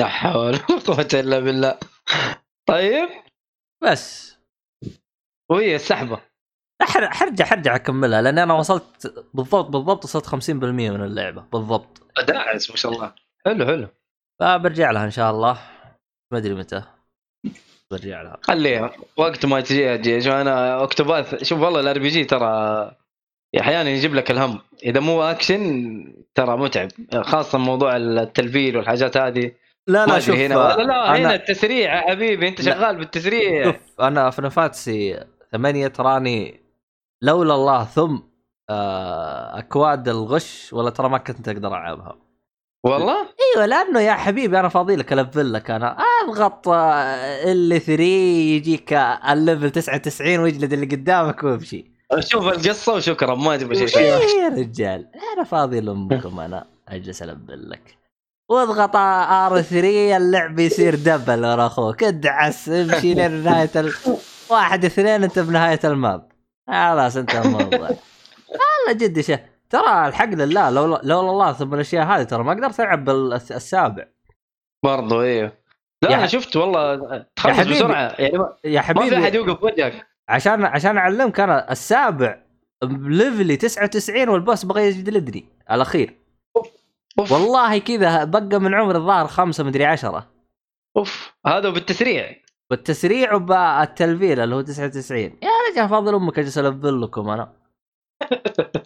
لا 0.00 0.06
حول 0.06 0.42
ولا 0.44 0.58
قوة 0.86 1.08
إلا 1.14 1.40
بالله. 1.40 1.78
طيب. 2.68 3.08
بس. 3.82 4.36
وهي 5.50 5.74
السحبة. 5.74 6.20
حر- 6.82 7.10
حرجع 7.10 7.44
حرجع 7.44 7.74
أكملها 7.76 8.22
لأن 8.22 8.38
أنا 8.38 8.54
وصلت 8.54 9.24
بالضبط 9.34 9.66
بالضبط 9.70 10.04
وصلت 10.04 10.26
50% 10.26 10.50
من 10.50 11.04
اللعبة 11.04 11.42
بالضبط. 11.52 12.02
داعس 12.26 12.70
ما 12.70 12.76
شاء 12.76 12.92
الله. 12.92 13.14
حلو 13.46 13.66
حلو. 13.66 13.88
فبرجع 14.40 14.90
لها 14.90 15.04
إن 15.04 15.10
شاء 15.10 15.30
الله. 15.30 15.58
ما 16.32 16.38
أدري 16.38 16.54
متى. 16.54 16.82
برجع 17.90 18.22
لها 18.22 18.36
خليها 18.42 18.92
وقت 19.16 19.46
ما 19.46 19.60
تجي 19.60 19.94
أجي 19.94 20.20
شوف 20.20 20.32
أنا 20.32 20.82
Octopath 20.82 21.44
شوف 21.44 21.60
والله 21.60 21.80
ال 21.80 21.98
RPG 21.98 22.24
ترى 22.24 22.90
أحيانا 23.60 23.90
يجيب 23.90 24.14
لك 24.14 24.30
الهم. 24.30 24.58
إذا 24.84 25.00
مو 25.00 25.22
أكشن 25.22 26.14
ترى 26.34 26.56
متعب. 26.56 26.88
خاصة 27.14 27.58
موضوع 27.58 27.96
التلفيل 27.96 28.76
والحاجات 28.76 29.16
هذه. 29.16 29.52
لا 29.86 30.06
ما 30.06 30.12
لا 30.12 30.18
شوف 30.18 30.36
هنا 30.36 30.54
لا, 30.54 30.76
لا 30.82 31.16
هنا 31.16 31.34
التسريع 31.34 31.94
يا 31.94 32.10
حبيبي. 32.10 32.48
أنت 32.48 32.60
لا. 32.60 32.74
شغال 32.74 32.96
بالتسريع. 32.96 33.64
شوف 33.64 34.00
أنا 34.00 34.30
في 34.30 34.42
نفاتسي 34.42 35.24
ثمانية 35.52 35.88
تراني 35.88 36.60
لولا 37.22 37.54
الله 37.54 37.84
ثم 37.84 38.18
آه، 38.70 39.58
أكواد 39.58 40.08
الغش 40.08 40.72
ولا 40.72 40.90
ترى 40.90 41.08
ما 41.08 41.18
كنت 41.18 41.48
أقدر 41.48 41.68
ألعبها. 41.68 42.16
والله؟ 42.84 43.16
إيوه 43.56 43.66
لأنه 43.66 44.00
يا 44.00 44.12
حبيبي 44.12 44.60
أنا 44.60 44.68
فاضي 44.68 44.96
لك 44.96 45.12
ألفل 45.12 45.52
لك. 45.52 45.70
أنا 45.70 45.96
أضغط 46.24 46.68
ال 46.68 47.80
3 47.80 48.02
يجيك 48.02 48.92
الليفل 49.30 49.70
99 49.70 50.38
ويجلد 50.38 50.72
اللي 50.72 50.86
قدامك 50.86 51.42
ويمشي. 51.44 51.90
شوف 52.18 52.48
القصة 52.48 52.94
وشكرا 52.94 53.34
ما 53.34 53.56
تبغى 53.56 53.88
شيء 53.88 53.98
إيه 53.98 54.42
يا 54.42 54.48
رجال. 54.48 55.08
أنا 55.34 55.44
فاضي 55.44 55.80
لأمكم 55.80 56.40
أنا 56.40 56.66
أجلس 56.88 57.22
البل 57.22 57.70
لك. 57.70 57.98
واضغط 58.50 58.96
آر 58.96 59.60
3 59.62 60.16
اللعب 60.16 60.58
يصير 60.58 60.94
دبل 60.94 61.46
ورا 61.46 61.66
أخوك. 61.66 62.04
ادعس 62.04 62.68
امشي 62.68 63.14
لين 63.14 63.30
نهايه 63.44 63.70
ال... 63.76 63.92
واحد 64.50 64.84
اثنين 64.84 65.24
أنت 65.24 65.38
بنهاية 65.38 65.80
الماب. 65.84 66.32
خلاص 66.68 67.16
أنت 67.16 67.34
الموضوع 67.34 67.88
والله 68.50 68.92
جد 68.92 69.20
شيء 69.20 69.38
ترى 69.70 70.08
الحق 70.08 70.28
لله 70.28 70.70
لو 70.70 70.86
لولا 70.86 71.30
الله 71.30 71.52
ثم 71.52 71.74
الأشياء 71.74 72.06
هذه 72.06 72.22
ترى 72.22 72.44
ما 72.44 72.52
قدرت 72.52 72.80
العب 72.80 73.04
بالسابع 73.04 74.06
برضو 74.84 75.22
أيوه 75.22 75.52
لا 76.02 76.14
أنا 76.14 76.26
شفت 76.26 76.56
والله 76.56 76.96
تخلص 77.36 77.56
حبيبي. 77.56 77.74
بسرعة. 77.74 78.14
يعني 78.18 78.38
ما 78.38 78.56
يا 78.64 78.70
ما 78.70 78.80
في 78.80 78.80
حبيبي 78.80 79.18
احد 79.18 79.34
يوقف 79.34 79.62
وجهك 79.62 80.06
عشان 80.28 80.64
عشان 80.64 80.96
أعلمك 80.96 81.40
أنا 81.40 81.72
السابع 81.72 82.42
ليفلي 82.84 83.56
99 83.56 84.28
والبوس 84.28 84.64
بغى 84.64 84.82
يجلدني 84.86 85.44
الأخير. 85.70 86.18
أوف 87.18 87.32
والله 87.32 87.78
كذا 87.78 88.24
بقى 88.24 88.60
من 88.60 88.74
عمر 88.74 88.96
الظاهر 88.96 89.26
خمسة 89.26 89.64
مدري 89.64 89.84
عشرة. 89.84 90.26
أوف 90.96 91.34
هذا 91.46 91.68
بالتسريع. 91.70 92.36
والتسريع 92.70 93.34
وبالتلفيل 93.34 94.40
اللي 94.40 94.54
هو 94.54 94.60
99 94.60 95.20
يا 95.22 95.50
رجال 95.72 95.88
فاضل 95.88 96.14
أمك 96.14 96.38
أجلس 96.38 96.58
ألفل 96.58 97.02
لكم 97.02 97.28
أنا. 97.30 97.52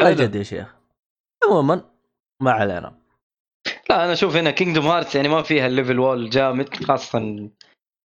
حلو. 0.00 0.10
جد 0.10 0.34
يا 0.34 0.42
شيخ. 0.42 0.74
عموما 1.44 1.84
ما 2.42 2.50
علينا. 2.50 2.94
لا 3.90 4.04
أنا 4.04 4.12
أشوف 4.12 4.36
هنا 4.36 4.50
Kingdom 4.50 4.86
Hearts 4.86 5.14
يعني 5.14 5.28
ما 5.28 5.42
فيها 5.42 5.66
ال 5.66 5.71
level 5.71 5.98
wall 5.98 6.30
جامد 6.30 6.74
خاصة 6.74 7.18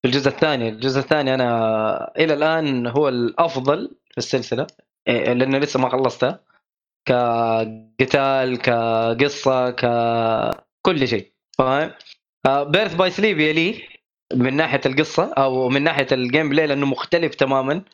في 0.03 0.05
الجزء 0.05 0.29
الثاني. 0.29 0.69
الجزء 0.69 1.01
الثاني 1.01 1.35
أنا 1.35 2.13
إلى 2.19 2.35
الآن 2.35 2.87
هو 2.87 3.09
الأفضل 3.09 3.97
في 4.11 4.19
السلسلة 4.19 4.67
إيه، 5.09 5.33
لأنه 5.33 5.59
لسه 5.59 5.81
ما 5.81 5.89
خلصتها 5.89 6.45
كقتال 7.09 8.59
كقصة 8.59 9.71
ككل 9.71 11.09
شيء 11.09 11.33
فاهم؟ 11.59 11.91
Birth 12.47 12.95
by 12.95 13.11
Sleep 13.11 13.41
يليه 13.41 13.89
من 14.35 14.57
ناحية 14.57 14.81
القصة 14.87 15.33
أو 15.33 15.69
من 15.69 15.83
ناحية 15.83 16.07
ال 16.13 16.49
gameplay 16.49 16.67
لأنه 16.67 16.87
مختلف 16.87 17.35
تماما. 17.35 17.85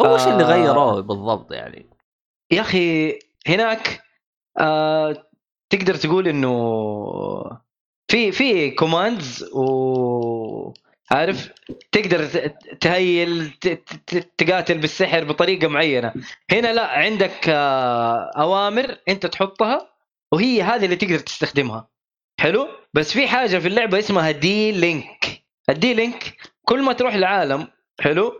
هو 0.00 0.14
وش 0.14 0.26
اللي 0.26 0.44
آه. 0.44 0.46
غيروه 0.46 1.00
بالضبط 1.00 1.52
يعني؟ 1.52 1.93
يا 2.54 2.60
أخي 2.60 3.18
هناك 3.46 4.02
آه 4.58 5.26
تقدر 5.70 5.94
تقول 5.94 6.28
إنه 6.28 6.50
في 8.08 8.32
في 8.32 8.70
commands 8.70 9.42
و 9.52 10.72
عارف 11.10 11.48
تقدر 11.92 12.26
تهيل 12.80 13.50
تقاتل 14.38 14.78
بالسحر 14.78 15.24
بطريقة 15.24 15.68
معينة. 15.68 16.12
هنا 16.50 16.72
لا 16.72 16.86
عندك 16.86 17.48
آه 17.48 18.30
أوامر 18.36 18.98
أنت 19.08 19.26
تحطها 19.26 19.88
وهي 20.32 20.62
هذه 20.62 20.84
اللي 20.84 20.96
تقدر 20.96 21.18
تستخدمها. 21.18 21.88
حلو؟ 22.40 22.68
بس 22.94 23.12
في 23.12 23.28
حاجة 23.28 23.58
في 23.58 23.68
اللعبة 23.68 23.98
اسمها 23.98 24.30
D-Link 24.30 25.42
ال 25.70 25.94
D-Link 25.94 26.36
كل 26.62 26.82
ما 26.82 26.92
تروح 26.92 27.14
لعالم 27.16 27.68
حلو؟ 28.00 28.32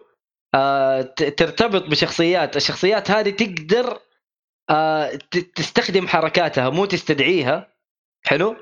آه 0.54 1.02
ترتبط 1.36 1.82
بشخصيات. 1.88 2.56
الشخصيات 2.56 3.10
هذه 3.10 3.30
تقدر 3.30 3.98
آه 4.70 5.18
تستخدم 5.54 6.08
حركاتها 6.08 6.70
مو 6.70 6.84
تستدعيها. 6.84 7.68
حلو؟ 8.26 8.56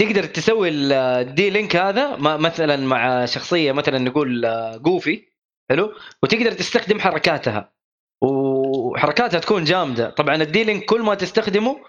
تقدر 0.00 0.24
تسوي 0.24 0.68
ال- 0.68 0.92
ال 0.92 1.50
D-Link 1.50 1.76
هذا 1.76 2.16
مثلا 2.16 2.76
مع 2.76 3.24
شخصية 3.24 3.72
مثلا 3.72 3.98
نقول 3.98 4.44
آه، 4.44 4.76
Goofy. 4.76 5.28
حلو؟ 5.70 5.92
وتقدر 6.22 6.52
تستخدم 6.52 7.00
حركاتها. 7.00 7.72
وحركاتها 8.22 9.40
تكون 9.40 9.64
جامدة. 9.64 10.10
طبعا 10.10 10.34
ال 10.34 10.64
D-Link 10.64 10.84
كل 10.84 11.00
ما 11.02 11.14
تستخدمه 11.14 11.80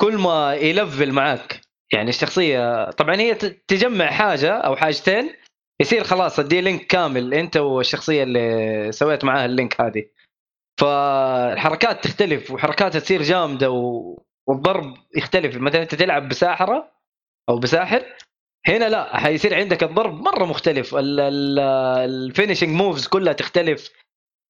كل 0.00 0.16
ما 0.18 0.54
يلفل 0.54 1.12
معاك. 1.12 1.60
يعني 1.92 2.10
الشخصية 2.10 2.90
طبعا 2.90 3.16
هي 3.16 3.34
تجمع 3.68 4.10
حاجة 4.10 4.50
أو 4.52 4.76
حاجتين 4.76 5.30
يصير 5.80 6.04
خلاص 6.04 6.38
ال 6.38 6.60
D-Link 6.60 6.86
كامل. 6.86 7.34
أنت 7.34 7.56
والشخصية 7.56 8.22
اللي 8.22 8.92
سويت 8.92 9.24
معاها 9.24 9.44
ال 9.46 9.53
link 9.53 9.80
هذه. 9.80 10.04
فالحركات 10.80 12.04
تختلف 12.04 12.50
وحركاتها 12.50 12.98
تصير 12.98 13.22
جامدة 13.22 13.70
و... 13.70 14.16
والضرب 14.46 14.94
يختلف. 15.16 15.56
مثلا 15.56 15.82
أنت 15.82 15.94
تلعب 15.94 16.28
بساحرة 16.28 16.92
أو 17.48 17.58
بساحر 17.58 18.04
هنا 18.66 18.88
لا 18.88 19.16
حيصير 19.16 19.54
عندك 19.54 19.82
الضرب 19.82 20.14
مرة 20.14 20.44
مختلف. 20.44 20.94
ال 20.98 21.15
finishing 21.15 22.70
moves 22.70 23.06
كلها 23.06 23.32
تختلف. 23.32 23.90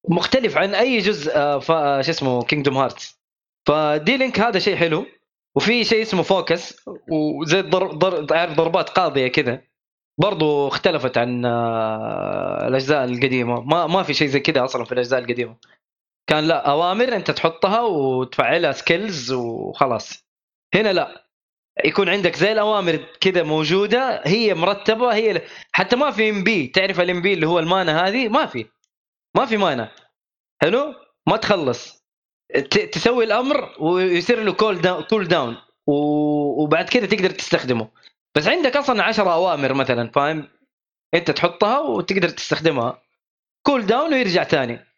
مختلف 0.09 0.57
عن 0.57 0.75
أي 0.75 0.99
جزء 0.99 1.33
آه، 1.37 1.61
شو 2.01 2.11
اسمه 2.11 2.43
Kingdom 2.43 2.77
Hearts 2.77 3.21
ف 3.69 4.17
D-Link 4.17 4.41
هذا 4.41 4.59
شيء 4.59 4.77
حلو 4.77 5.07
وفي 5.57 5.85
شيء 5.85 6.03
اسمه 6.03 6.23
focus 6.23 6.85
وزي 7.11 7.61
الضرب 7.61 7.99
ضرب 7.99 8.27
تعرف 8.27 8.53
ضربات 8.57 8.89
قاضية 8.91 9.29
كذا. 9.29 9.63
برضو 10.19 10.69
اختلفت 10.69 11.19
عن 11.19 11.45
آه، 11.45 12.69
الأجزاء 12.69 13.05
القديمة. 13.05 13.61
ما 13.61 13.87
ما 13.87 14.03
في 14.03 14.15
شيء 14.15 14.29
زي 14.29 14.41
كذا 14.41 14.65
أصلا 14.65 14.85
في 14.85 14.93
الأجزاء 14.93 15.21
القديمة. 15.21 15.57
كان 16.31 16.45
لا 16.45 16.71
أوامر 16.71 17.17
أنت 17.17 17.31
تحطها 17.31 17.81
وتفعلها 17.81 18.73
skills 18.73 19.33
وخلاص. 19.33 20.25
هنا 20.75 20.93
لا 20.93 21.27
يكون 21.85 22.09
عندك 22.09 22.37
زي 22.37 22.53
الأوامر 22.53 22.97
كذا 23.21 23.43
موجودة 23.43 24.23
هي 24.25 24.55
مرتبة 24.55 25.15
هي 25.15 25.43
حتى 25.73 25.97
ما 25.97 26.11
في 26.11 26.31
MP 26.31 26.67
تعرف 26.67 27.01
ال 27.01 27.23
MP 27.23 27.35
اللي 27.35 27.47
هو 27.47 27.59
ال 27.59 27.68
mana 27.68 28.07
هذه؟ 28.07 28.29
ما 28.29 28.47
في. 28.47 28.67
ما 29.37 29.47
في 29.47 29.57
mana. 29.57 29.93
حلو؟ 30.63 30.95
ما 31.27 31.37
تخلص. 31.37 32.05
تسوي 32.93 33.25
الأمر 33.25 33.75
ويصير 33.81 34.43
له 34.43 34.53
cool 34.53 34.81
down 34.81 35.03
cool 35.03 35.29
down 35.29 35.57
وبعد 35.87 36.89
كذا 36.89 37.07
تقدر 37.07 37.31
تستخدمه. 37.31 37.89
بس 38.35 38.49
عندك 38.49 38.77
أصلا 38.77 39.03
10 39.03 39.33
أوامر 39.33 39.75
مثلا 39.75 40.11
فاهم؟ 40.11 40.49
أنت 41.15 41.31
تحطها 41.31 41.79
وتقدر 41.79 42.29
تستخدمها. 42.29 43.03
cool 43.67 43.87
down 43.87 44.15
ويرجع 44.15 44.45
ثاني 44.45 44.90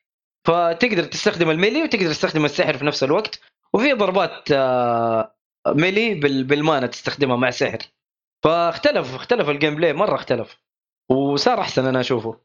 فتقدر 0.47 1.05
تستخدم 1.05 1.51
ال 1.51 1.56
melee 1.56 1.83
وتقدر 1.83 2.07
تستخدم 2.07 2.45
السحر 2.45 2.77
في 2.79 2.85
نفس 2.85 3.05
الوقت 3.05 3.41
وفي 3.75 3.93
ضربات 3.93 4.53
آه، 4.53 5.35
melee 5.69 6.15
بال- 6.15 6.45
بال 6.45 6.59
mana 6.59 6.87
تستخدمها 6.87 7.37
مع 7.37 7.51
سحر. 7.51 7.79
فاختلف 8.45 9.15
اختلف 9.15 9.49
ال 9.49 9.75
gameplay 9.75 9.93
مرة 9.93 10.15
اختلف. 10.15 10.59
وصار 11.11 11.61
أحسن 11.61 11.87
أنا 11.87 12.01
أشوفه. 12.01 12.41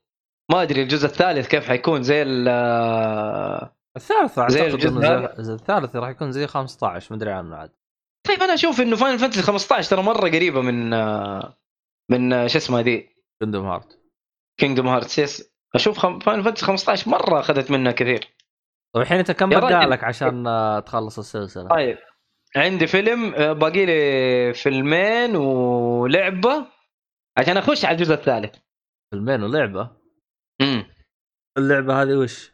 ما 0.51 0.61
أدري 0.61 0.83
الجزء 0.83 1.05
الثالث 1.07 1.47
كيف 1.47 1.67
حيكون 1.67 2.03
زي 2.03 2.21
ال 2.21 2.47
الثالث 3.97 4.39
زي 4.51 4.59
الجزء 4.75 5.53
الثالث. 5.53 5.95
راح 5.95 6.09
يكون 6.09 6.31
زي 6.31 6.47
15 6.47 7.07
ما 7.11 7.17
أدري 7.17 7.31
عنه 7.31 7.55
عاد. 7.55 7.71
طيب 8.27 8.41
أنا 8.43 8.53
أشوف 8.53 8.81
إنه 8.81 8.95
Final 8.95 9.19
Fantasy 9.19 9.41
15 9.41 9.89
ترى 9.89 10.01
مرة 10.03 10.29
قريبة 10.29 10.61
من 10.61 10.93
آه، 10.93 11.57
من 12.11 12.33
آه، 12.33 12.47
شو 12.47 12.57
اسمها 12.57 12.81
the 12.81 13.09
Kingdom 13.41 13.65
Heart 13.65 13.99
Kingdom 14.59 14.87
Hearts 14.87 15.19
yes 15.19 15.56
أشوف 15.77 15.97
خم... 15.97 16.19
Final 16.19 16.43
Fantasy 16.43 16.65
15 16.65 17.09
مرة 17.09 17.39
أخذت 17.39 17.71
منها 17.71 17.91
كثير 17.91 18.19
طيب 18.95 19.03
الحين 19.03 19.17
أنت 19.17 19.31
كم 19.31 19.49
بقى. 19.49 19.85
لك 19.85 20.03
عشان 20.03 20.43
تخلص 20.85 21.19
السلسلة؟ 21.19 21.67
طيب 21.69 21.97
عندي 22.55 22.87
فيلم 22.87 23.33
آه، 23.35 23.53
باقي 23.53 23.85
لي 23.85 24.53
فيلمين 24.53 25.35
ولعبة 25.35 26.65
عشان 27.37 27.57
أخش 27.57 27.85
على 27.85 27.95
الجزء 27.95 28.13
الثالث 28.13 28.55
فيلمين 29.13 29.43
ولعبة 29.43 29.89
امم 30.61 30.85
اللعبة 31.57 32.01
هذه 32.01 32.13
وش؟ 32.15 32.51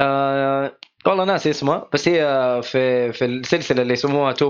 آه 0.00 0.78
والله 1.06 1.24
ناسي 1.24 1.50
اسمها 1.50 1.88
بس 1.92 2.08
هي 2.08 2.22
في 2.62 3.12
في 3.12 3.24
السلسلة 3.24 3.82
اللي 3.82 3.92
يسموها 3.92 4.34
2.8 4.34 4.40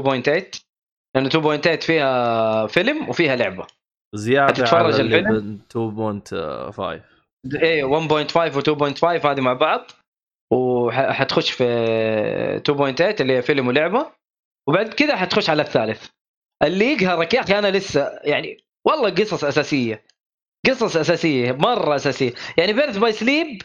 لأنه 1.14 1.28
2.8 1.30 1.80
فيها 1.86 2.66
فيلم 2.66 3.08
وفيها 3.08 3.36
لعبة 3.36 3.66
زيادة 4.14 4.68
على 4.68 4.88
الفيلم؟ 4.88 5.56
ب 5.74 6.20
2.5 6.70 7.13
إيه 7.62 7.84
1.5 7.84 8.54
و2.5 8.54 9.04
هذه 9.26 9.40
مع 9.40 9.52
بعض. 9.52 9.90
وحتخش 10.52 11.50
في 11.50 11.64
2.8 12.68 13.20
اللي 13.20 13.36
هي 13.36 13.42
فيلم 13.42 13.68
ولعبة. 13.68 14.06
وبعد 14.68 14.88
كذا 14.94 15.16
حتخش 15.16 15.50
على 15.50 15.62
الثالث. 15.62 16.06
اللي 16.62 16.84
يقهرك 16.92 17.34
يا 17.34 17.40
أخي 17.40 17.58
أنا 17.58 17.70
لسه 17.70 18.10
يعني 18.24 18.64
والله 18.86 19.10
قصص 19.10 19.44
أساسية. 19.44 20.04
قصص 20.66 20.96
أساسية 20.96 21.52
مرة 21.52 21.94
أساسية. 21.96 22.32
يعني 22.58 22.72
Birth 22.72 22.96
by 22.98 23.12
Sleep 23.12 23.62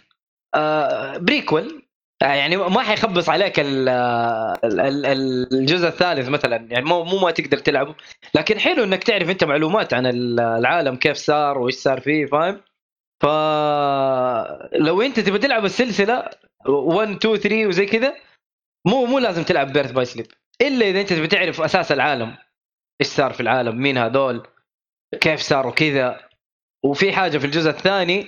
prequel 1.17 1.85
يعني 2.21 2.57
ما 2.57 2.81
حيخبص 2.81 3.29
عليك 3.29 3.59
ال- 3.59 3.89
ال- 4.63 4.79
ال- 5.05 5.53
الجزء 5.53 5.87
الثالث 5.87 6.29
مثلا. 6.29 6.55
يعني 6.71 6.85
مو 6.85 7.03
مو 7.03 7.19
ما 7.19 7.31
تقدر 7.31 7.57
تلعبه. 7.57 7.95
لكن 8.35 8.59
حلو 8.59 8.83
إنك 8.83 9.03
تعرف 9.03 9.29
أنت 9.29 9.43
معلومات 9.43 9.93
عن 9.93 10.05
ال- 10.05 10.39
العالم 10.39 10.95
كيف 10.95 11.17
صار 11.17 11.57
وإيش 11.57 11.75
صار 11.75 11.99
فيه 12.01 12.25
فاهم؟ 12.25 12.61
فلو 13.21 15.01
انت 15.01 15.19
تبي 15.19 15.37
تلعب 15.37 15.65
السلسلة 15.65 16.29
1 16.65 17.09
2 17.09 17.37
3 17.37 17.67
وزي 17.67 17.85
كذا 17.85 18.13
مو 18.87 19.05
مو 19.05 19.19
لازم 19.19 19.43
تلعب 19.43 19.73
Birth 19.73 19.91
by 19.91 20.05
Sleep 20.05 20.27
إلا 20.61 20.85
إذا 20.85 21.01
أنت 21.01 21.13
تبي 21.13 21.27
تعرف 21.27 21.61
أساس 21.61 21.91
العالم 21.91 22.37
إيش 23.01 23.09
صار 23.09 23.33
في 23.33 23.39
العالم 23.39 23.77
مين 23.77 23.97
هذول 23.97 24.47
كيف 25.21 25.39
صاروا 25.39 25.71
كذا. 25.71 26.29
وفي 26.85 27.13
حاجة 27.13 27.37
في 27.37 27.45
الجزء 27.45 27.69
الثاني 27.69 28.27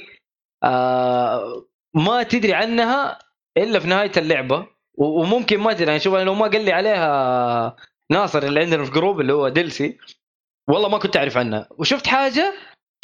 آه 0.63 1.65
ما 1.93 2.23
تدري 2.23 2.53
عنها 2.53 3.19
إلا 3.57 3.79
في 3.79 3.87
نهاية 3.87 4.11
اللعبة. 4.17 4.67
وممكن 4.97 5.59
ما 5.59 5.73
تدري 5.73 5.87
يعني 5.87 5.99
شوف 5.99 6.15
أنا 6.15 6.23
لو 6.23 6.33
ما 6.33 6.47
قال 6.47 6.65
لي 6.65 6.71
عليها 6.71 7.75
ناصر 8.11 8.43
اللي 8.43 8.59
عندنا 8.59 8.85
في 8.85 8.91
group 8.91 9.21
اللي 9.21 9.33
هو 9.33 9.49
دلسي 9.49 9.97
والله 10.69 10.89
ما 10.89 10.97
كنت 10.97 11.17
أعرف 11.17 11.37
عنها. 11.37 11.67
وشفت 11.71 12.07
حاجة؟ 12.07 12.53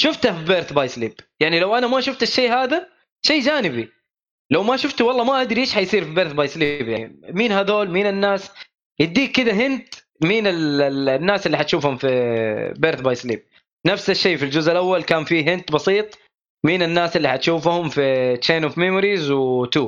شفتها 0.01 0.31
في 0.31 0.43
Birth 0.45 0.73
by 0.73 0.87
Sleep 0.87 1.13
يعني 1.39 1.59
لو 1.59 1.75
أنا 1.75 1.87
ما 1.87 2.01
شفت 2.01 2.23
الشيء 2.23 2.51
هذا 2.53 2.87
شيء 3.25 3.41
جانبي. 3.41 3.89
لو 4.51 4.63
ما 4.63 4.77
شفته 4.77 5.05
والله 5.05 5.23
ما 5.23 5.41
أدري 5.41 5.61
إيش 5.61 5.73
حيصير 5.73 6.05
في 6.05 6.13
Birth 6.13 6.33
by 6.33 6.47
Sleep 6.47 6.87
يعني 6.87 7.21
مين 7.29 7.51
هذول؟ 7.51 7.89
مين 7.89 8.05
الناس؟ 8.05 8.51
يديك 8.99 9.31
كذا 9.31 9.51
hint 9.51 9.95
مين 10.23 10.47
ال 10.47 10.81
ال 10.81 11.09
الناس 11.09 11.45
اللي 11.45 11.57
حتشوفهم 11.57 11.97
في 11.97 12.07
Birth 12.77 13.01
by 13.01 13.15
Sleep 13.15 13.43
نفس 13.87 14.09
الشيء 14.09 14.37
في 14.37 14.45
الجزء 14.45 14.71
الأول 14.71 15.03
كان 15.03 15.25
فيه 15.25 15.53
hint 15.53 15.71
بسيط. 15.71 16.17
مين 16.65 16.81
الناس 16.83 17.17
اللي 17.17 17.29
حتشوفهم 17.29 17.89
في 17.89 18.37
Chain 18.37 18.63
of 18.63 18.77
Memories 18.77 19.31
و2 19.31 19.79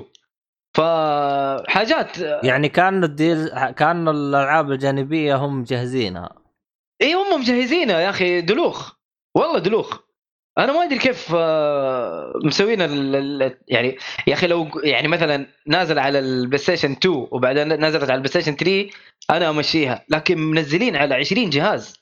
فحاجات 0.78 2.18
يعني 2.44 2.70
كان 2.70 3.04
ال 3.04 3.13
deal 3.13 3.50
كان 3.72 4.08
الألعاب 4.08 4.72
الجانبية 4.72 5.36
هم 5.36 5.60
مجهزينها 5.60 6.30
اي 7.02 7.14
هم 7.14 7.42
مجهزينها 7.42 8.00
يا 8.00 8.10
أخي 8.10 8.42
دلوخ. 8.42 8.99
والله 9.36 9.60
دلوخ. 9.60 10.00
أنا 10.58 10.74
ما 10.74 10.84
أدري 10.84 11.00
كيف 11.00 11.32
آه، 11.36 12.34
مسوين 12.46 12.82
ال- 12.82 13.16
ال- 13.16 13.58
يعني 13.68 13.98
يا 14.28 14.34
أخي 14.34 14.48
لو 14.48 14.68
يعني 14.84 15.08
مثلا 15.08 15.46
نازل 15.68 16.00
على 16.00 16.20
ال 16.20 16.58
PlayStation 16.58 16.92
2 16.92 17.28
وبعدين 17.32 17.68
نزلت 17.86 18.04
على 18.04 18.14
ال 18.14 18.30
PlayStation 18.30 18.56
3 18.56 18.90
أنا 19.30 19.50
أمشيها. 19.50 20.06
لكن 20.10 20.38
منزلين 20.38 20.96
على 20.96 21.16
20 21.16 21.50
جهاز. 21.50 22.00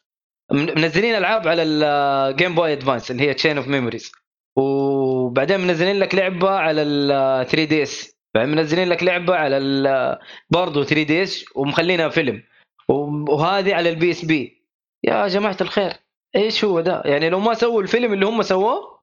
من- 0.51 0.81
منزلين 0.81 1.15
ألعاب 1.15 1.47
على 1.47 1.63
ال 1.63 1.82
Game 1.82 2.55
Boy 2.55 2.73
Advance 2.73 3.11
اللي 3.11 3.23
هي 3.23 3.33
Chain 3.33 3.57
of 3.57 3.67
Memories 3.67 4.11
وبعدين 4.55 5.59
منزلين 5.59 5.99
لك 5.99 6.15
لعبة 6.15 6.49
على 6.49 6.81
ال 6.81 7.47
3DS 7.47 8.15
بعدين 8.35 8.55
منزلين 8.55 8.89
لك 8.89 9.03
لعبة 9.03 9.35
على 9.35 9.57
برضه 10.49 10.83
3DS 10.83 11.45
ومخلينها 11.55 12.09
فيلم. 12.09 12.43
وهذه 13.29 13.75
على 13.75 13.89
ال 13.89 14.11
PSP 14.11 14.63
يا 15.03 15.27
جماعة 15.27 15.57
الخير. 15.61 15.93
إيش 16.35 16.65
هو 16.65 16.79
ده؟ 16.81 17.01
يعني 17.05 17.29
لو 17.29 17.39
ما 17.39 17.53
سووا 17.53 17.81
الفيلم 17.81 18.13
اللي 18.13 18.25
هم 18.25 18.41
سووه 18.41 18.97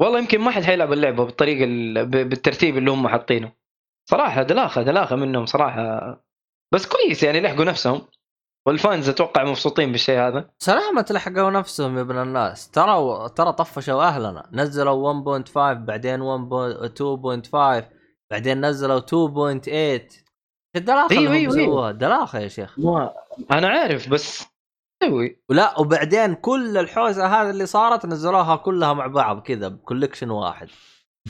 والله 0.00 0.18
يمكن 0.18 0.40
ما 0.40 0.50
حد 0.50 0.62
حيلعب 0.62 0.92
اللعبة 0.92 1.24
بالطريقة 1.24 1.66
بالترتيب 2.02 2.78
اللي 2.78 2.90
هم 2.90 3.08
حاطينه. 3.08 3.52
صراحة 4.10 4.42
دلاخة 4.42 4.82
دلاخة 4.82 5.16
منهم 5.16 5.46
صراحة. 5.46 6.16
بس 6.74 6.86
كويس 6.86 7.22
يعني 7.22 7.40
لحقوا 7.40 7.64
نفسهم. 7.64 8.02
وال 8.66 8.80
fans 8.80 9.08
أتوقع 9.08 9.44
مبسوطين 9.44 9.92
بالشيء 9.92 10.18
هذا. 10.18 10.50
سلامة 10.58 11.06
لحقوا 11.10 11.50
نفسهم 11.50 11.96
يا 11.96 12.02
ابن 12.02 12.22
الناس. 12.22 12.70
ترى 12.70 13.28
ترى 13.28 13.52
طفشوا 13.52 14.02
أهلنا. 14.02 14.48
نزلوا 14.52 15.12
1.5 15.12 15.72
بعدين 15.72 16.20
1.2.5 16.22 17.84
بعدين 18.30 18.66
نزلوا 18.66 19.00
2.8 19.00 20.26
الدلاخة 20.76 21.18
أيوة، 21.18 21.32
أيوة، 21.34 21.90
دلاخة 21.90 22.38
يا 22.38 22.48
شيخ. 22.48 22.78
ما 22.78 23.12
أنا 23.50 23.68
عارف 23.68 24.08
بس 24.08 24.55
سوي 25.02 25.42
ولا 25.48 25.80
وبعدين 25.80 26.34
كل 26.34 26.78
الحوسة 26.78 27.26
هذه 27.26 27.50
اللي 27.50 27.66
صارت 27.66 28.06
نزلوها 28.06 28.56
كلها 28.56 28.92
مع 28.92 29.06
بعض 29.06 29.40
كذا 29.40 29.68
ب 29.68 29.74
collection 29.74 30.30
واحد. 30.30 30.68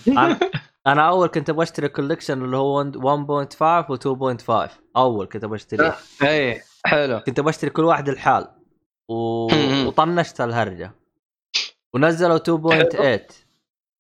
أنا 0.09 0.39
أنا 0.87 1.09
أول 1.09 1.29
كنت 1.29 1.51
أبغى 1.51 1.62
أشتري 1.62 1.89
collection 1.89 2.45
اللي 2.45 2.57
هو 2.57 2.85
1.5 2.85 3.59
و2.5 3.89 4.71
أول 4.97 5.27
كنت 5.27 5.45
أبغى 5.45 5.57
أشتريه. 5.57 5.95
اي 6.23 6.29
إيه، 6.29 6.62
حلو. 6.85 7.21
كنت 7.21 7.41
بشتري 7.41 7.71
كل 7.71 7.85
واحد 7.85 8.09
الحال. 8.09 8.49
و... 9.09 9.14
وطنشت 9.87 10.41
الهرجة. 10.41 10.93
ونزلوا 11.95 12.39
2.8 12.39 13.21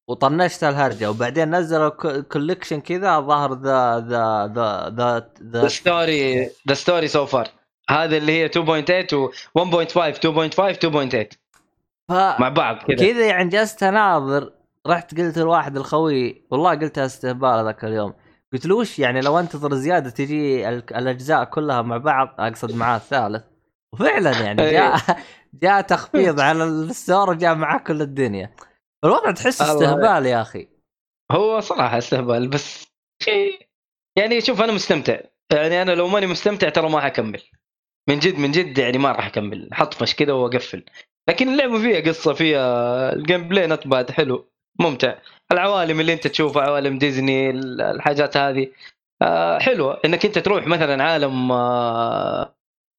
وطنشت 0.08 0.64
الهرجة. 0.64 1.10
وبعدين 1.10 1.54
نزلوا 1.54 2.20
collection 2.20 2.80
كذا 2.80 3.20
ظهر 3.20 3.54
the 3.54 4.00
the 4.00 4.52
the 4.54 4.88
the 4.96 5.30
the. 5.42 5.68
story 5.68 6.50
the 6.68 6.74
story 6.74 7.08
so 7.08 7.26
far 7.26 7.48
هذا 7.90 8.16
اللي 8.16 8.32
هي 8.32 8.48
2.8 8.48 9.12
و 9.14 9.30
1.5 9.58 10.18
2.5 10.18 10.78
2.8 10.78 11.26
مع 12.40 12.48
بعض 12.48 12.76
كذا. 12.76 12.96
كذا 13.12 13.26
يعني 13.26 13.48
جلست 13.48 13.82
اناظر 13.82 14.52
رحت 14.86 15.18
قلت 15.20 15.38
لواحد 15.38 15.76
الخوي 15.76 16.42
والله 16.50 16.70
قلتها 16.70 17.06
استهبال 17.06 17.64
ذاك 17.64 17.84
اليوم. 17.84 18.14
قلت 18.52 18.66
له 18.66 18.76
وش 18.76 18.98
يعني 18.98 19.20
لو 19.20 19.38
انتظر 19.38 19.74
زيادة 19.74 20.10
تجي 20.10 20.68
ال- 20.68 20.94
الأجزاء 20.96 21.44
كلها 21.44 21.82
مع 21.82 21.96
بعض 21.96 22.34
أقصد 22.38 22.74
معاه 22.74 22.96
الثالث. 22.96 23.44
وفعلا 23.94 24.30
يعني 24.30 24.56
جاء 24.72 24.96
جاء 25.54 25.80
تخفيض 25.80 26.40
على 26.40 26.64
ال 26.64 26.75
store 26.75 27.30
وجاء 27.30 27.54
معاه 27.54 27.78
كل 27.78 28.02
الدنيا. 28.02 28.50
الوضع 29.04 29.30
تحس. 29.30 29.62
استهبال 29.62 30.26
يا 30.26 30.42
أخي. 30.42 30.68
هو 31.32 31.60
صراحة 31.60 31.98
استهبال 31.98 32.48
بس 32.48 32.86
شيء 33.22 33.66
يعني 34.18 34.40
شوف 34.40 34.62
أنا 34.62 34.72
مستمتع. 34.72 35.16
يعني 35.52 35.82
أنا 35.82 35.92
لو 35.92 36.08
ماني 36.08 36.26
مستمتع 36.26 36.68
ترى 36.68 36.88
ما 36.90 37.00
حكمل. 37.00 37.42
من 38.08 38.18
جد 38.18 38.38
من 38.38 38.50
جد 38.52 38.78
يعني 38.78 38.98
ما 38.98 39.12
راح 39.12 39.26
أكمل 39.26 39.68
حطفش 39.72 40.14
كذا 40.14 40.32
وأقفل 40.32 40.84
لكن 41.28 41.48
اللعبة 41.48 41.78
فيها 41.78 42.00
قصة 42.00 42.32
فيها 42.32 43.12
ال 43.12 43.48
gameplay 43.48 43.66
not 43.66 43.86
bad 43.86 44.10
حلو 44.10 44.48
ممتع 44.80 45.14
العوالم 45.52 46.00
اللي 46.00 46.12
أنت 46.12 46.26
تشوفها 46.26 46.62
عوالم 46.62 46.98
ديزني 46.98 47.50
ال- 47.50 47.80
الحاجات 47.80 48.36
هذه 48.36 48.68
آه، 49.22 49.58
حلوة 49.58 50.00
إنك 50.04 50.24
أنت 50.26 50.38
تروح 50.38 50.66
مثلا 50.66 51.04
عالم 51.04 51.52
آه، 51.52 52.54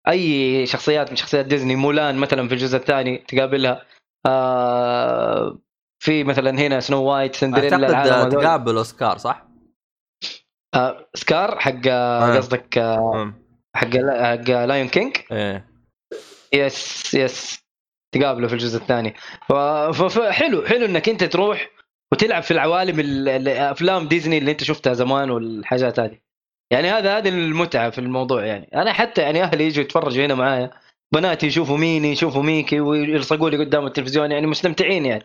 أي 0.08 0.66
شخصيات 0.66 1.10
من 1.10 1.16
شخصيات 1.16 1.45
ديزني 1.45 1.76
مولان 1.76 2.16
مثلا 2.18 2.47
في 2.47 2.53
الجزء 2.53 2.78
الثاني 2.78 3.18
تقابلها 3.18 3.86
آه، 4.26 5.58
في 6.03 6.24
مثلا 6.24 6.49
هنا 6.60 6.80
سنو 6.80 7.03
وايت 7.03 7.36
سندريلا 7.36 7.76
العالم 7.76 8.14
اعتقد. 8.14 8.41
تقابل 8.41 8.78
سكار 8.78 9.17
صح؟ 9.18 9.47
آه، 10.76 11.10
سكار 11.14 11.60
حق. 11.60 11.88
قصدك 12.38 12.78
آه،. 12.78 13.34
حق 13.78 13.88
حق 14.21 14.65
Lion 14.65 14.88
King 14.88 15.17
إيه. 15.32 15.67
yes 16.53 17.13
yes 17.13 17.59
تقابله 18.15 18.47
في 18.47 18.53
الجزء 18.53 18.82
الثاني. 18.82 19.13
فحلو 19.49 20.65
حلو 20.65 20.86
إنك 20.86 21.09
أنت 21.09 21.23
تروح 21.23 21.69
وتلعب 22.11 22.43
في 22.43 22.51
العوالم 22.51 22.99
ال- 22.99 23.30
ال- 23.30 23.47
أفلام 23.47 24.07
ديزني 24.07 24.38
اللي 24.38 24.51
أنت 24.51 24.63
شفتها 24.63 24.93
زمان 24.93 25.30
والحاجات 25.30 25.99
هذه. 25.99 26.17
يعني 26.71 26.89
هذا 26.89 27.17
هذه 27.17 27.30
المتعة 27.30 27.89
في 27.89 27.99
الموضوع 27.99 28.45
يعني. 28.45 28.69
أنا 28.75 28.93
حتى 28.93 29.21
يعني 29.21 29.43
أهلي 29.43 29.63
يجوا 29.65 29.84
يتفرجوا 29.84 30.25
هنا 30.25 30.36
معايا. 30.36 30.71
بناتي 31.13 31.47
يشوفوا 31.47 31.78
ميني 31.78 32.11
يشوفوا 32.11 32.43
ميكي 32.43 32.80
ويلصقوا 32.80 33.49
لي 33.49 33.57
قدام 33.57 33.86
التلفزيون 33.86 34.32
يعني 34.32 34.47
مستمتعين 34.47 35.05
يعني. 35.05 35.23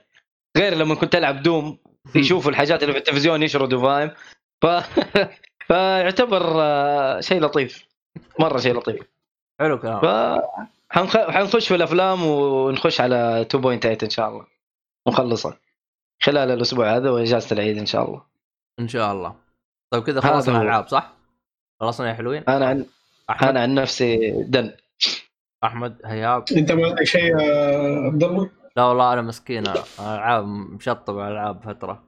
غير 0.59 0.75
لما 0.75 0.95
كنت 0.95 1.15
ألعب 1.15 1.43
دوم 1.43 1.79
يشوفوا 2.15 2.51
الحاجات 2.51 2.83
اللي 2.83 2.93
في 2.93 2.99
التلفزيون 2.99 3.43
يشردوا 3.43 3.83
فاهم؟ 3.83 4.11
ف... 4.63 4.67
فيعتبر 5.69 6.43
آه، 6.63 7.21
شيء 7.21 7.41
لطيف. 7.41 7.92
مرة 8.39 8.59
شيء 8.59 8.79
لطيف. 8.79 9.07
حلو 9.61 9.79
كلام 9.79 10.01
ف. 10.01 10.07
حنخش 11.31 11.69
في 11.69 11.75
الأفلام 11.75 12.27
ونخش 12.27 13.01
على 13.01 13.47
2.8 13.53 14.03
إن 14.03 14.11
شاء 14.11 14.29
الله. 14.29 14.47
ونخلصها 15.07 15.59
خلال 16.23 16.51
الأسبوع 16.51 16.97
هذا 16.97 17.11
وإجازة 17.11 17.55
العيد 17.55 17.79
إن 17.79 17.87
شاء 17.87 18.05
الله. 18.05 18.23
إن 18.81 18.89
شاء 18.89 19.13
الله. 19.13 19.35
طيب 19.93 20.03
كذا 20.03 20.21
خلصنا. 20.21 20.61
الألعاب 20.61 20.89
صح؟ 20.89 21.13
خلصنا 21.81 22.09
يا 22.09 22.15
حلوين؟ 22.15 22.43
أنا 22.49 22.67
عن 22.67 22.87
أحمد؟ 23.31 23.49
أنا 23.49 23.63
عن 23.63 23.75
نفسي 23.75 24.33
دن. 24.43 24.73
أحمد 25.65 26.01
هياب 26.05 26.45
أنت 26.57 26.73
ما 26.73 26.87
عندك 26.87 27.03
شيء 27.03 27.41
يا 27.41 28.07
عبد 28.07 28.25
الله؟ 28.25 28.51
لا 28.77 28.85
والله 28.85 29.13
أنا 29.13 29.23
مسكين 29.23 29.65
ألعاب 30.01 30.45
مشطب 30.47 31.19
على 31.19 31.33
ألعاب 31.33 31.63
فترة. 31.63 32.03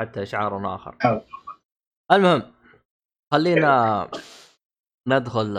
حتى 0.00 0.22
اشعار 0.22 0.74
آخر. 0.74 1.20
المهم 2.12 2.42
خلينا 3.32 4.08
ندخل 5.08 5.54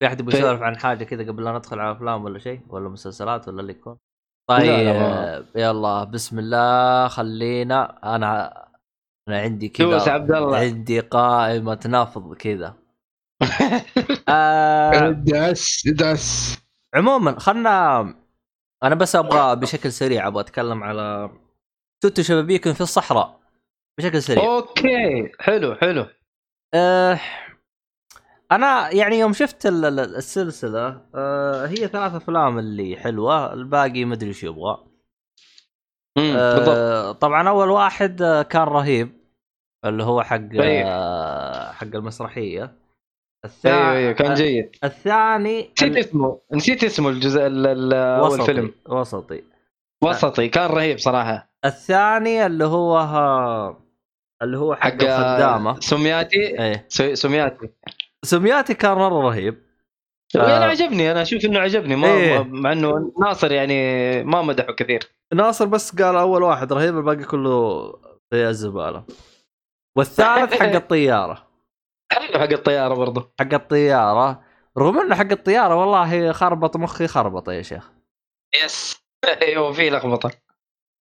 في 0.00 0.06
أحد 0.06 0.20
يبغى 0.20 0.38
يسولف 0.38 0.62
عن 0.62 0.76
حاجة 0.78 1.04
كذا 1.04 1.22
قبل 1.32 1.44
لا 1.44 1.52
ندخل 1.52 1.78
على 1.80 1.92
أفلام 1.92 2.24
ولا 2.24 2.38
شيء؟ 2.38 2.60
ولا 2.68 2.88
مسلسلات 2.88 3.48
ولا 3.48 3.60
اللي 3.60 3.72
يكون؟ 3.72 3.98
طيب 4.50 4.86
ما- 4.86 5.46
يلا 5.56 6.04
بسم 6.04 6.38
الله. 6.38 7.08
خلينا 7.08 7.98
أنا 8.16 8.62
أنا 9.28 9.40
عندي 9.40 9.68
كذا 9.68 10.12
عبد 10.12 10.32
الله. 10.32 10.58
عندي 10.58 11.00
قائمة 11.00 11.80
نفض 11.86 12.34
كذا. 12.34 12.74
آه 14.28 15.10
داس 15.10 15.88
داس 15.88 16.58
عموما 16.94 17.38
خلنا 17.38 18.00
أنا 18.82 18.94
بس 18.94 19.16
أبغى 19.16 19.56
بشكل 19.56 19.92
سريع 19.92 20.26
أبغى 20.26 20.40
أتكلم 20.40 20.82
على 20.84 21.30
توتو 22.02 22.22
شبابيك 22.22 22.72
في 22.72 22.80
الصحراء. 22.80 23.40
بشكل 23.98 24.22
سريع. 24.22 24.44
okay 24.44 25.32
حلو 25.40 25.74
حلو. 25.74 26.06
أه 26.74 27.20
أنا 28.52 28.90
يعني 28.94 29.18
يوم 29.18 29.32
شفت 29.32 29.66
ال- 29.66 29.84
ال- 29.84 30.16
السلسلة 30.16 31.00
أه 31.14 31.66
هي 31.66 31.76
ثلاث 31.88 32.14
أفلام 32.14 32.58
اللي 32.58 32.96
حلوة 32.96 33.52
الباقي 33.52 34.04
ما 34.04 34.14
أدري 34.14 34.28
إيش 34.28 34.44
يبغى. 34.44 34.78
أه 36.18 37.12
طبعا 37.12 37.48
أول 37.48 37.70
واحد 37.70 38.22
آه، 38.22 38.42
كان 38.42 38.62
رهيب 38.62 39.12
اللي 39.84 40.02
هو 40.04 40.22
حق. 40.22 40.40
أه 40.60 41.72
حق 41.72 41.84
المسرحية. 41.94 42.60
أيوه 42.62 42.74
الثاني 43.44 43.90
أيوه 43.98 44.12
كان 44.12 44.34
جيد. 44.34 44.70
الثاني 44.84 45.70
نسيت 45.82 45.96
اسمه 45.96 46.40
نسيت 46.52 46.84
اسمه 46.84 47.08
الجزء 47.08 47.46
ال- 47.46 47.66
ال- 47.94 48.20
وسطي 48.20 48.44
فيلم. 48.44 48.74
وسطي. 48.88 49.42
وسطي 50.04 50.48
كان 50.48 50.70
رهيب 50.70 50.98
صراحة. 50.98 51.50
الثاني 51.64 52.46
اللي 52.46 52.64
هو 52.64 52.98
ها 52.98 53.76
اللي 54.42 54.58
هو 54.58 54.74
حق 54.74 54.80
حق 54.82 54.92
الخدامة. 54.92 55.80
سمياتي؟ 55.80 56.60
إيه. 56.62 56.86
سمياتي. 57.14 57.68
سمياتي 58.26 58.74
كان 58.74 58.92
مرة 58.92 59.20
رهيب. 59.28 59.66
أنا 60.36 60.64
آه. 60.66 60.68
عجبني 60.68 61.10
أنا 61.12 61.22
أشوف 61.22 61.44
إنه 61.44 61.58
عجبني 61.58 61.96
ما 61.96 62.08
إيه. 62.08 62.42
مع 62.42 62.72
إنه 62.72 63.12
ناصر 63.20 63.52
يعني 63.52 63.74
ما 64.24 64.42
مدحه 64.42 64.72
كثير. 64.72 65.02
ناصر 65.34 65.64
بس 65.64 66.02
قال 66.02 66.16
أول 66.16 66.42
واحد 66.42 66.72
رهيب 66.72 66.98
الباقي 66.98 67.24
كله 67.24 67.92
زي 68.32 68.48
الزبالة. 68.48 69.04
والثالث 69.96 70.54
حق 70.54 70.66
الطيارة. 70.82 71.46
حلو 72.12 72.38
حق 72.40 72.52
الطيارة 72.52 72.94
برضه 72.94 73.32
حق 73.40 73.54
الطيارة. 73.54 74.42
رغم 74.78 74.98
إنه 74.98 75.14
حق 75.14 75.30
الطيارة 75.30 75.74
والله 75.74 76.32
خربط 76.32 76.76
مخي 76.76 77.06
خربط 77.06 77.48
يا 77.48 77.62
شيخ. 77.62 77.90
يس. 78.64 78.96
أيوه 79.42 79.72
في 79.72 79.90
لخبطة. 79.90 80.30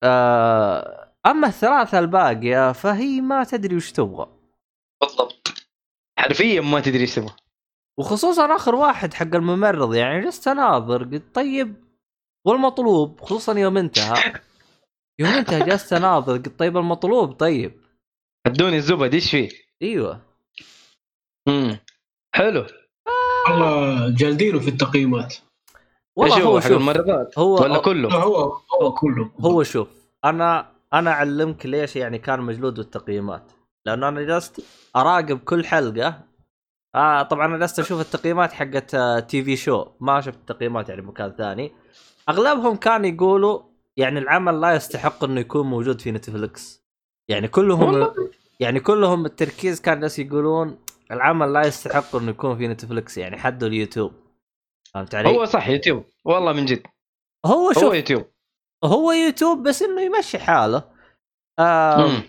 آه 0.04 1.14
أما 1.26 1.48
الثلاثة 1.48 1.98
الباقية 1.98 2.72
فهي 2.72 3.20
ما 3.20 3.44
تدري 3.44 3.76
وش 3.76 3.92
تبغى. 3.92 4.26
حرفيا 6.24 6.60
ما 6.60 6.80
تدري 6.80 7.00
إيش 7.00 7.14
تبغى 7.14 7.32
وخصوصا 7.98 8.56
آخر 8.56 8.74
واحد 8.74 9.14
حق 9.14 9.34
الممرض 9.34 9.94
يعني 9.94 10.24
جلست 10.24 10.48
أناظر 10.48 11.04
قلت 11.04 11.34
طيب 11.34 11.74
والمطلوب 12.46 13.20
خصوصا 13.20 13.58
يوم 13.58 13.76
انتهى. 13.76 14.32
يوم 15.20 15.30
انتهى 15.30 15.60
جلست 15.60 15.92
أناظر 15.92 16.36
قلت 16.36 16.58
طيب 16.58 16.76
المطلوب 16.76 17.32
طيب. 17.32 17.80
ادوني 18.46 18.76
الزبد 18.76 19.14
إيش 19.14 19.30
فيه؟ 19.30 19.48
أيوه. 19.82 20.20
امم 21.48 21.78
حلو. 22.34 22.66
والله 23.48 24.10
جالدينه 24.14 24.60
في 24.60 24.68
التقييمات. 24.68 25.34
والله 26.16 26.42
هو 26.42 26.60
حق 26.60 26.68
شوف 26.68 26.76
الممرضات 26.76 27.38
هو 27.38 27.62
ولا 27.62 27.72
لا 27.72 27.78
كله؟ 27.78 28.14
هو 28.14 28.36
هو 28.82 28.94
كله. 28.94 29.30
هو 29.40 29.62
شوف 29.62 29.88
أنا 30.24 30.72
أنا 30.92 31.10
أعلمك 31.10 31.66
ليش 31.66 31.96
يعني 31.96 32.18
كان 32.18 32.40
مجلود 32.40 32.74
بالتقييمات 32.74 33.52
لأنه 33.86 34.08
أنا 34.08 34.22
جلست 34.22 34.64
أراقب 34.96 35.38
كل 35.38 35.64
حلقة. 35.64 36.20
آه 36.94 37.22
طبعا 37.22 37.46
أنا 37.46 37.58
جلست 37.58 37.78
أشوف 37.78 38.00
التقييمات 38.00 38.52
حقت 38.52 38.96
TV 39.30 39.56
show 39.56 39.86
ما 40.00 40.20
شفت 40.20 40.38
التقييمات 40.38 40.88
يعني 40.88 41.00
بمكان 41.00 41.34
ثاني. 41.38 41.72
أغلبهم 42.28 42.76
كانوا 42.76 43.06
يقولوا 43.06 43.62
يعني 43.96 44.18
العمل 44.18 44.60
لا 44.60 44.74
يستحق 44.74 45.24
إنه 45.24 45.40
يكون 45.40 45.66
موجود 45.66 46.00
في 46.00 46.12
نتفلكس 46.12 46.84
يعني 47.28 47.48
كلهم. 47.48 48.14
يعني 48.60 48.80
كلهم 48.80 49.26
التركيز 49.26 49.80
كان 49.80 50.00
ناس 50.00 50.18
يقولون 50.18 50.78
العمل 51.10 51.52
لا 51.52 51.66
يستحق 51.66 52.16
إنه 52.16 52.30
يكون 52.30 52.56
في 52.56 52.68
نتفلكس 52.68 53.18
يعني 53.18 53.38
حدوا 53.38 53.68
اليوتيوب. 53.68 54.12
فهمت 54.94 55.14
علي؟ 55.14 55.28
هو 55.28 55.44
صح 55.44 55.68
يوتيوب. 55.68 56.04
والله 56.24 56.52
من 56.52 56.64
جد. 56.64 56.82
هو 57.46 57.72
شوف 57.72 57.84
هو 57.84 57.92
يوتيوب. 57.92 58.26
هو 58.84 59.12
يوتيوب 59.12 59.62
بس 59.62 59.82
إنه 59.82 60.02
يمشي 60.02 60.38
حاله. 60.38 60.82
آه. 61.58 62.22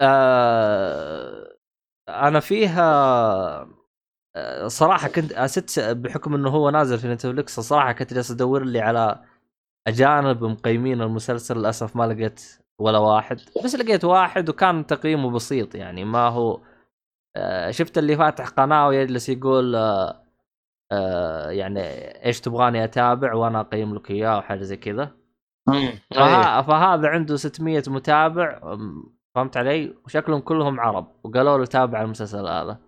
آه 0.00 1.56
أنا 2.08 2.40
فيها 2.40 3.68
آه، 4.36 4.68
صراحة 4.68 5.08
كنت 5.08 5.32
اسست 5.32 5.80
بحكم 5.80 6.34
إنه 6.34 6.48
هو 6.50 6.70
نازل 6.70 6.98
في 6.98 7.08
نتفلكس 7.08 7.60
صراحة 7.60 7.92
كنت 7.92 8.14
جالس 8.14 8.30
أدور 8.30 8.64
لي 8.64 8.80
على 8.80 9.24
أجانب 9.86 10.44
مقيمين 10.44 11.02
المسلسل 11.02 11.58
للأسف 11.58 11.96
ما 11.96 12.04
لقيت 12.06 12.42
ولا 12.80 12.98
واحد. 12.98 13.40
بس 13.64 13.74
لقيت 13.74 14.04
واحد 14.04 14.48
وكان 14.48 14.86
تقييمه 14.86 15.30
بسيط 15.30 15.74
يعني 15.74 16.04
ما 16.04 16.28
هو 16.28 16.60
آه، 17.36 17.70
شفت 17.70 17.98
اللي 17.98 18.16
فاتح 18.16 18.48
قناة 18.48 18.88
ويجلس 18.88 19.28
يقول 19.28 19.74
آه، 20.92 21.50
يعني 21.50 21.80
إيش 22.24 22.40
تبغاني 22.40 22.84
أتابع 22.84 23.34
وأنا 23.34 23.60
أقيم 23.60 23.94
لك 23.94 24.10
إياه 24.10 24.38
وحاجة 24.38 24.62
زي 24.62 24.76
كذا. 24.76 25.10
فهذا 26.62 27.08
عنده 27.08 27.36
600 27.36 27.82
متابع 27.86 28.76
فهمت 29.38 29.56
علي؟ 29.56 29.94
وشكلهم 30.04 30.40
كلهم 30.40 30.80
عرب 30.80 31.20
وقالوا 31.24 31.58
له 31.58 31.64
تابع 31.64 32.02
المسلسل 32.02 32.46
هذا. 32.46 32.80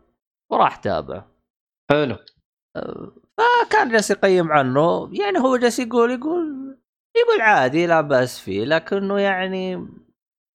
وراح 0.53 0.77
تابع. 0.77 1.25
حلو. 1.91 2.17
آه، 2.77 3.13
فكان 3.39 3.89
جالس 3.89 4.11
يقيم 4.11 4.53
عنه. 4.53 5.11
يعني 5.13 5.39
هو 5.39 5.57
جالس 5.57 5.79
يقول 5.79 6.11
يقول 6.11 6.79
يقول 7.17 7.41
عادي 7.41 7.87
لا 7.87 8.01
بأس 8.01 8.41
فيه 8.41 8.65
لكنه 8.65 9.19
يعني 9.19 9.77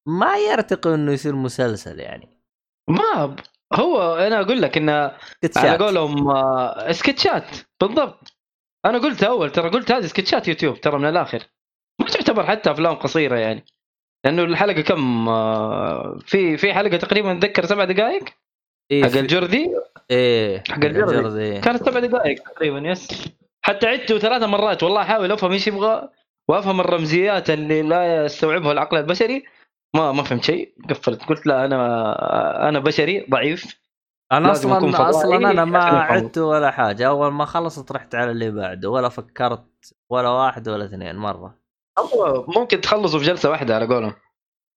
ما 0.08 0.38
يرتقي 0.38 0.96
إنه 0.96 1.12
يصير 1.12 1.36
مسلسل 1.36 2.00
يعني. 2.00 2.42
ما 2.90 3.36
هو 3.74 4.16
أنا 4.16 4.42
أقول 4.42 4.62
لك 4.62 4.78
إنه 4.78 5.18
على. 5.58 5.78
قولهم 5.78 6.34
سكتشات 6.92 7.58
بالضبط. 7.82 8.34
أنا 8.86 8.98
قلت 8.98 9.24
أول 9.24 9.52
ترى 9.52 9.70
قلت 9.70 9.92
هذه 9.92 10.06
سكتشات 10.06 10.48
يوتيوب 10.48 10.82
ترى 10.82 10.98
من 11.00 11.10
الآخر. 11.10 11.44
ما 12.02 12.08
تعتبر 12.08 12.46
حتى 12.46 12.72
أفلام 12.72 12.96
قصيرة 12.96 13.36
يعني. 13.36 13.66
لأنه 14.26 14.44
الحلقة 14.44 14.82
كم 14.82 15.30
آه، 15.30 16.18
في 16.26 16.58
في 16.58 16.74
حلقة 16.74 16.98
تقريبا 16.98 17.32
اتذكر 17.32 17.66
سبع 17.66 17.84
دقائق؟ 17.84 18.24
إيه 18.92 19.04
حق 19.04 19.18
الجردي؟ 19.18 19.72
إيه 20.12 20.64
حق 20.70 20.76
الجردي. 20.86 21.00
الجرد، 21.18 21.36
إيه. 21.36 21.62
كانت 21.62 21.90
سبع 21.90 22.00
دقائق 22.00 22.50
تقريبا 22.50 22.80
يس. 22.80 23.30
حتى 23.62 23.88
عدته 23.88 24.20
ثلاث 24.20 24.44
مرات 24.44 24.84
والله 24.84 25.02
أحاول 25.02 25.32
أفهم 25.32 25.52
إيش 25.52 25.68
يبغى 25.68 26.10
وأفهم 26.48 26.80
الرمزيات 26.80 27.50
اللي 27.50 27.82
لا 27.82 28.26
يستوعبها 28.26 28.72
العقل 28.72 28.98
البشري. 28.98 29.44
ما 29.96 30.12
ما 30.12 30.24
فهمت 30.24 30.44
شيء. 30.44 30.74
قفلت 30.90 31.24
قلت 31.24 31.48
لا 31.48 31.66
أنا 31.66 32.70
أنا 32.70 32.80
بشري 32.80 33.26
ضعيف. 33.30 33.80
أنا 34.32 34.52
أصلا 34.52 35.10
أصلا 35.10 35.52
أنا 35.52 35.66
ما. 35.66 35.80
عدت 35.84 36.38
ولا 36.38 36.72
حاجة. 36.72 37.08
أول 37.08 37.32
ما 37.32 37.46
خلصت 37.46 37.92
رحت 37.92 38.16
على 38.16 38.32
اللي 38.32 38.52
بعده 38.52 38.90
ولا 38.90 39.10
فكرت 39.10 39.94
ولا 40.10 40.30
واحد 40.30 40.70
ولا 40.70 40.86
اثنين 40.86 41.16
مرة. 41.16 41.65
هو 42.00 42.46
ممكن 42.48 42.82
تخلصوا 42.82 43.20
في 43.20 43.26
جلسة 43.26 43.50
واحدة 43.50 43.76
على 43.76 43.86
قولهم. 43.86 44.14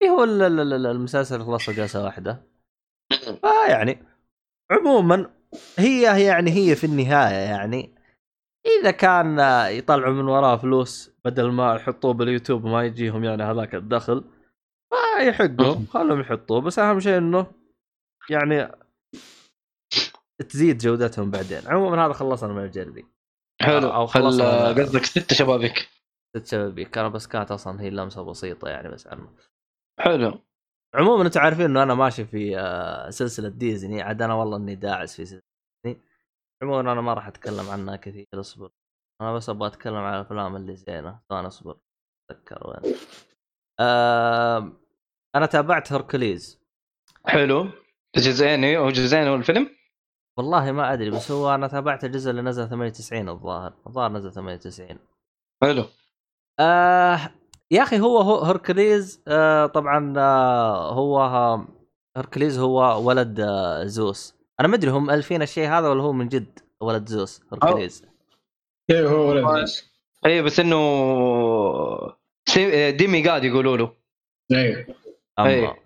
إيه 0.02 0.08
هو 0.08 0.24
ال- 0.24 0.42
ال- 0.42 0.72
ال- 0.72 0.86
المسلسل 0.86 1.42
خلص 1.44 1.70
جلسة 1.70 2.04
واحدة. 2.04 2.42
فيعني 3.40 4.02
عموما 4.70 5.30
هي 5.78 6.24
يعني 6.26 6.50
هي 6.50 6.76
في 6.76 6.84
النهاية 6.84 7.34
يعني 7.34 7.94
إذا 8.80 8.90
كان 8.90 9.38
يطلعوا 9.70 10.12
من 10.14 10.28
وراه 10.28 10.56
فلوس 10.56 11.10
بدل 11.24 11.50
ما 11.50 11.74
يحطوه 11.74 12.12
باليوتيوب 12.12 12.64
وما 12.64 12.84
يجيهم 12.84 13.24
يعني 13.24 13.42
هذاك 13.42 13.74
الدخل 13.74 14.24
فيحقهم 14.90 15.86
خلهم 15.86 16.20
يحطوه. 16.20 16.60
بس 16.60 16.78
أهم 16.78 17.00
شيء 17.00 17.18
إنه 17.18 17.46
يعني 18.30 18.72
تزيد 20.48 20.78
جودتهم 20.78 21.30
بعدين. 21.30 21.60
عموما 21.66 22.06
هذا 22.06 22.12
خلصنا 22.12 22.52
من 22.52 22.64
الجربي 22.64 23.06
حلو. 23.62 23.88
أو 23.88 24.06
خلصنا. 24.06 24.68
قصدك 24.68 25.04
ست 25.04 25.34
شبابيك 25.34 25.88
أنا 26.96 27.08
بس 27.08 27.26
كانت 27.26 27.50
أصلا 27.50 27.80
هي 27.80 27.90
لمسه 27.90 28.22
بسيطة 28.22 28.68
يعني 28.68 28.88
بس 28.88 29.06
عنه 29.06 29.28
حلو. 30.00 30.42
عموما 30.94 31.22
أنتم 31.26 31.40
عارفين 31.40 31.64
إنه 31.64 31.82
أنا 31.82 31.94
ماشي 31.94 32.24
في 32.24 32.58
آه، 32.58 33.10
سلسلة 33.10 33.48
ديزني 33.48 34.02
عاد 34.02 34.22
أنا 34.22 34.34
والله 34.34 34.56
إني 34.56 34.74
داعس 34.74 35.16
في 35.16 35.24
سلسلة 35.24 35.42
ديزني. 35.84 36.02
عموما 36.62 36.92
أنا 36.92 37.00
ما 37.00 37.14
راح 37.14 37.26
أتكلم 37.26 37.70
عنها 37.70 37.96
كثير 37.96 38.26
أصبر. 38.34 38.70
أنا 39.20 39.32
بس 39.34 39.48
أبغى 39.48 39.68
أتكلم 39.68 39.94
عن 39.94 40.14
الأفلام 40.14 40.56
اللي 40.56 40.76
زينة 40.76 41.20
ثاني 41.28 41.46
أصبر. 41.46 41.78
أتذكر 42.30 42.68
وين. 42.68 42.94
آه 43.80 44.72
أنا 45.34 45.46
تابعت 45.46 45.92
هركليز. 45.92 46.60
حلو. 47.26 47.68
جزئين 48.16 48.76
هو 48.76 48.90
جزئين 48.90 49.26
هو 49.28 49.34
الفيلم؟ 49.34 49.76
والله 50.38 50.72
ما 50.72 50.92
أدري 50.92 51.10
بس 51.10 51.30
هو 51.30 51.54
أنا 51.54 51.68
تابعت 51.68 52.04
الجزء 52.04 52.30
اللي 52.30 52.42
نزل 52.42 52.68
98 52.68 53.28
الظاهر. 53.28 53.74
الظاهر 53.86 54.12
نزل 54.12 54.32
98 54.32 54.98
حلو. 55.62 55.84
آه 56.60 57.30
يا 57.70 57.82
أخي 57.82 58.00
هو 58.00 58.18
هو- 58.18 58.40
هركليز 58.40 59.20
آه 59.28 59.66
طبعا 59.66 60.14
آه 60.18 60.92
هو 60.92 61.20
آه 61.20 61.68
هركليز 62.16 62.58
هو 62.58 63.06
ولد 63.08 63.40
آه 63.40 63.84
زوس. 63.84 64.34
أنا 64.60 64.68
ما 64.68 64.74
أدري 64.76 64.90
هم 64.90 65.10
ألفين 65.10 65.42
الشيء 65.42 65.68
هذا 65.68 65.88
ولا 65.88 66.02
هو 66.02 66.12
من 66.12 66.28
جد 66.28 66.58
ولد 66.80 67.08
زوس 67.08 67.42
هركليز 67.52 68.04
إيه 68.90 69.08
هو 69.08 69.28
ولد 69.30 69.58
زوس. 69.60 69.90
اي 70.26 70.42
بس 70.42 70.60
إنه 70.60 70.78
demigod 72.90 73.44
يقولوا 73.44 73.76
له. 73.76 73.92
أيوه 74.52 74.86
إيه. 75.38 75.76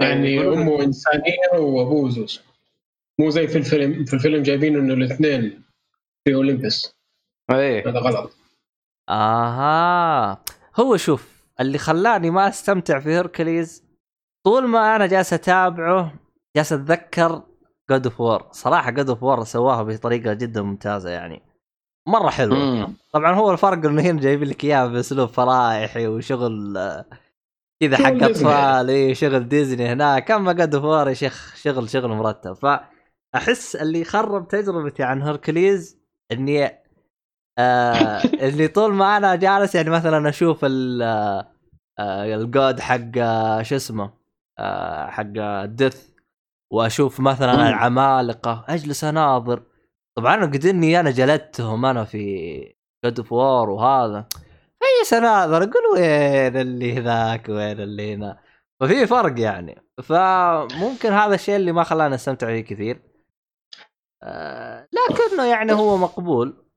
يعني 0.00 0.38
له- 0.38 0.52
أمه 0.52 0.82
إنسانية 0.82 1.50
وأبوه 1.54 2.10
زوس. 2.10 2.42
مو 3.18 3.30
زي 3.30 3.46
في 3.46 3.58
الفيلم 3.58 4.04
في 4.04 4.14
الفيلم 4.14 4.42
جايبين 4.42 4.76
إنه 4.76 4.94
الاثنين 4.94 5.62
في 6.24 6.34
اولمبس 6.34 6.94
اي 7.50 7.80
هذا 7.82 7.98
غلط. 7.98 8.32
آها. 9.10 10.42
هو 10.80 10.96
شوف 10.96 11.46
اللي 11.60 11.78
خلاني 11.78 12.30
ما 12.30 12.48
أستمتع 12.48 13.00
في 13.00 13.14
هركليز 13.14 13.84
طول 14.44 14.68
ما 14.68 14.96
أنا 14.96 15.06
جالس 15.06 15.32
أتابعه 15.32 16.14
جالس 16.56 16.72
أتذكر 16.72 17.42
God 17.90 18.06
of 18.06 18.20
War 18.20 18.48
صراحة 18.52 18.90
God 18.90 19.08
of 19.08 19.22
War 19.22 19.44
سواها 19.44 19.82
بطريقة 19.82 20.32
جدا 20.32 20.62
ممتازة 20.62 21.10
يعني. 21.10 21.42
مرة 22.08 22.30
حلوة. 22.30 22.58
مم. 22.58 22.94
طبعا 23.12 23.34
هو 23.34 23.52
الفرق 23.52 23.86
إنه 23.86 24.02
هنا 24.02 24.20
جايبين 24.20 24.48
لك 24.48 24.64
اياها 24.64 24.86
بأسلوب 24.86 25.28
فرايحي 25.28 26.06
وشغل 26.06 26.74
كذا 27.80 27.96
حق. 27.96 28.22
أطفال 28.22 28.90
اي 28.90 29.14
شغل 29.14 29.48
ديزني 29.48 29.86
هناك. 29.86 30.30
أما 30.30 30.52
God 30.52 30.76
of 30.76 30.89
War 30.89 31.08
يا 31.08 31.14
شيخ 31.14 31.56
شغل 31.56 31.90
شغل 31.90 32.08
مرتب. 32.08 32.52
فأحس 32.52 33.76
اللي 33.76 34.04
خرب 34.04 34.48
تجربتي 34.48 35.02
عن 35.02 35.22
هركليز 35.22 35.98
إني 36.32 36.79
آه 37.58 38.22
اللي 38.24 38.68
طول 38.68 38.94
ما 38.94 39.16
أنا 39.16 39.36
جالس 39.36 39.74
يعني 39.74 39.90
مثلا 39.90 40.28
أشوف 40.28 40.64
ال 40.64 41.02
آه 41.02 41.46
آه، 41.98 42.34
ال 42.34 42.45
God 42.45 42.80
حق 42.80 43.12
شو 43.62 43.76
اسمه 43.76 44.10
حق 45.08 45.32
ال 45.36 45.48
death 45.48 46.10
وأشوف 46.72 47.20
مثلا. 47.20 47.68
العمالقة 47.68 48.64
أجلس 48.68 49.04
أناظر. 49.04 49.62
طبعا 50.16 50.46
قد 50.46 50.66
اني 50.66 51.00
أنا 51.00 51.10
جلدتهم 51.10 51.84
أنا 51.84 52.04
في 52.04 52.74
God 53.04 53.18
of 53.18 53.32
War 53.32 53.70
وهذا. 53.70 54.26
اي 54.82 55.18
أناظر 55.18 55.56
أقول 55.56 55.82
وين 55.94 56.56
اللي 56.56 57.00
ذاك 57.00 57.48
وين 57.48 57.80
اللي 57.80 58.14
هنا. 58.14 58.38
ففي 58.80 59.06
فرق 59.06 59.40
يعني. 59.40 59.82
فممكن 60.02 61.12
هذا 61.12 61.34
الشيء 61.34 61.56
اللي 61.56 61.72
ما 61.72 61.82
خلاني 61.82 62.14
أستمتع 62.14 62.46
فيه 62.46 62.60
كثير. 62.60 63.02
لكنه 64.92 65.44
يعني 65.44 65.72
هو 65.72 65.96
مقبول. 65.96 66.69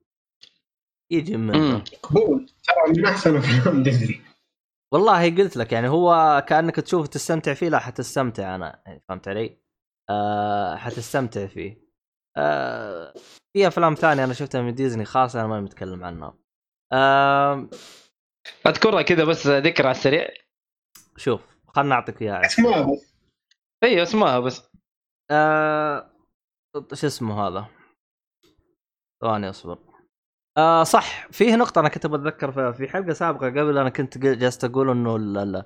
يجي. 1.12 1.38
مقبول 1.38 2.50
ترى 2.64 2.98
من 2.98 3.06
أحسن 3.06 3.36
أفلام 3.38 3.84
ديزني 3.84 4.22
والله 4.94 5.36
قلت 5.36 5.58
لك 5.58 5.72
يعني 5.72 5.88
هو 5.88 6.44
كأنك 6.48 6.76
تشوف 6.76 7.08
تستمتع 7.08 7.54
فيه 7.54 7.70
لا 7.70 7.80
حتستمتع 7.80 8.56
أنا 8.56 8.84
يعني 8.86 9.04
فهمت 9.10 9.28
علي؟ 9.28 9.58
آه 10.10 10.76
حتستمتع 10.76 11.48
فيه. 11.48 11.84
آه 12.38 13.14
في 13.54 13.68
أفلام 13.68 13.94
ثانية 13.94 14.24
أنا 14.24 14.34
شفتها 14.34 14.62
من 14.62 14.76
ديزني 14.76 15.06
خاصة 15.06 15.40
أنا 15.40 15.48
ما 15.48 15.62
متكلم 15.62 16.04
عنها. 16.04 16.38
آه 16.94 17.70
أذكرها 18.68 19.02
كذا 19.02 19.24
بس 19.26 19.48
ذكر 19.48 19.88
على 19.88 19.96
السريع 19.98 20.28
شوف 21.18 21.42
خلنا 21.68 21.90
نعطيك 21.96 22.22
إياها. 22.22 22.46
اسمها 22.46 22.82
بس 22.82 23.14
اي 23.84 24.04
اسمها 24.04 24.40
بس 24.40 24.70
آه 25.32 26.14
شو 26.94 27.08
اسمه 27.08 27.48
هذا؟ 27.48 27.68
ثواني 29.22 29.50
أصبر. 29.50 29.93
آه 30.58 30.84
صح 30.84 31.28
فيه 31.32 31.56
نقطة 31.56 31.80
أنا 31.80 31.90
كنت 31.90 32.08
بتذكر 32.08 32.52
فيها 32.52 32.72
في 32.72 32.88
حلقة 32.88 33.14
سابقة 33.14 33.46
قبل 33.48 33.78
أنا 33.78 33.90
كنت 33.90 34.18
جالس 34.18 34.66
أقول 34.66 34.90
إنه 34.90 35.16
ال- 35.16 35.38
ال- 35.38 35.64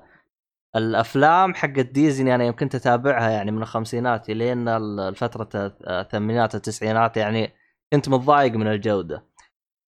الأفلام 0.75 1.53
حقت 1.53 1.79
ديزني 1.79 2.35
أنا 2.35 2.43
يمكن 2.45 2.65
أتابعها 2.65 3.29
يعني 3.29 3.51
من 3.51 3.61
الخمسينات 3.61 4.29
لين 4.29 4.67
ال- 4.67 4.99
الفترة 4.99 5.49
الثمانينات 5.87 6.53
والتسعينات 6.53 7.17
يعني 7.17 7.53
كنت 7.93 8.09
متضايق 8.09 8.53
من 8.53 8.67
الجودة. 8.67 9.23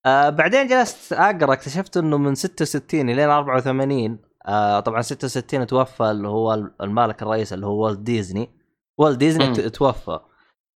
آه 0.06 0.30
بعدين 0.30 0.68
جلست 0.68 1.14
أقرأ 1.14 1.54
اكتشفت 1.54 1.97
إنه 1.97 2.18
من 2.18 2.36
66 2.36 3.10
لين 3.10 3.30
84 3.30 4.20
آه 4.45 4.80
طبعا 4.80 5.02
66 5.02 5.68
توفى 5.68 6.04
اللي 6.04 6.28
هو 6.28 6.54
المالك 6.82 7.22
الرئيس 7.22 7.54
اللي 7.54 7.66
هو 7.66 7.86
والت 7.86 8.00
ديزني. 8.00 8.50
والت 8.97 9.18
ديزني. 9.18 9.45
ت- 9.54 9.60
توفى. 9.60 10.20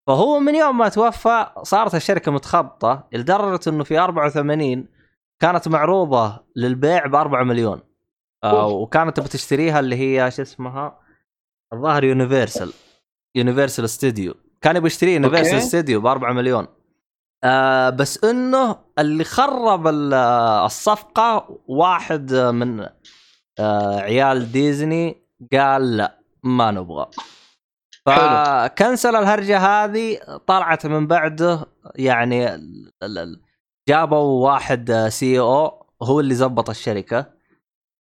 فهو 0.07 0.39
من 0.41 0.55
يوم 0.55 0.79
ما 0.79 0.89
توفى 0.89 1.47
صارت 1.63 1.95
الشركة 1.95 2.33
متخبطة. 2.33 3.09
لدرجة 3.13 3.61
إنه 3.69 3.85
في 3.85 3.99
84 3.99 4.89
كانت 5.41 5.69
معروضة 5.69 6.45
للبيع 6.57 7.07
ب 7.07 7.15
4 7.15 7.43
مليون. 7.43 7.81
آه 8.45 8.67
وكانت 8.67 9.21
بتشتريها 9.21 9.81
اللي 9.81 9.97
هي 9.97 10.31
شو 10.31 10.43
اسمها؟ 10.43 10.99
الظاهر 11.73 12.05
يونيفرسال. 12.05 12.73
يونيفرسال 13.35 13.91
ستوديو. 13.91 14.35
كان 14.61 14.77
يبغى 14.77 14.87
يشتري 14.87 15.13
يونيفرسال. 15.15 15.63
ستوديو 15.63 16.01
ب 16.01 16.07
4 16.07 16.33
مليون. 16.33 16.67
آه 17.45 17.91
بس 17.91 18.25
إنه 18.25 18.77
اللي 18.99 19.25
خرب 19.25 19.87
ال- 19.87 20.15
الصفقة 20.65 21.59
واحد 21.67 22.35
من 22.35 22.81
آه 23.59 24.01
عيال 24.01 24.53
ديزني 24.53 25.23
قال 25.53 25.97
لا 25.97 26.19
ما 26.43 26.71
نبغى. 26.71 27.07
فكنسل 28.07 29.17
الهرجة 29.17 29.59
هذه 29.59 30.19
طلعت 30.47 30.87
من 30.87 31.07
بعده 31.07 31.67
يعني 31.95 32.49
جابوا 33.89 34.47
واحد 34.47 34.93
CEO 35.09 35.87
هو 36.03 36.21
اللي 36.21 36.35
زبط 36.35 36.71
الشركة. 36.71 37.43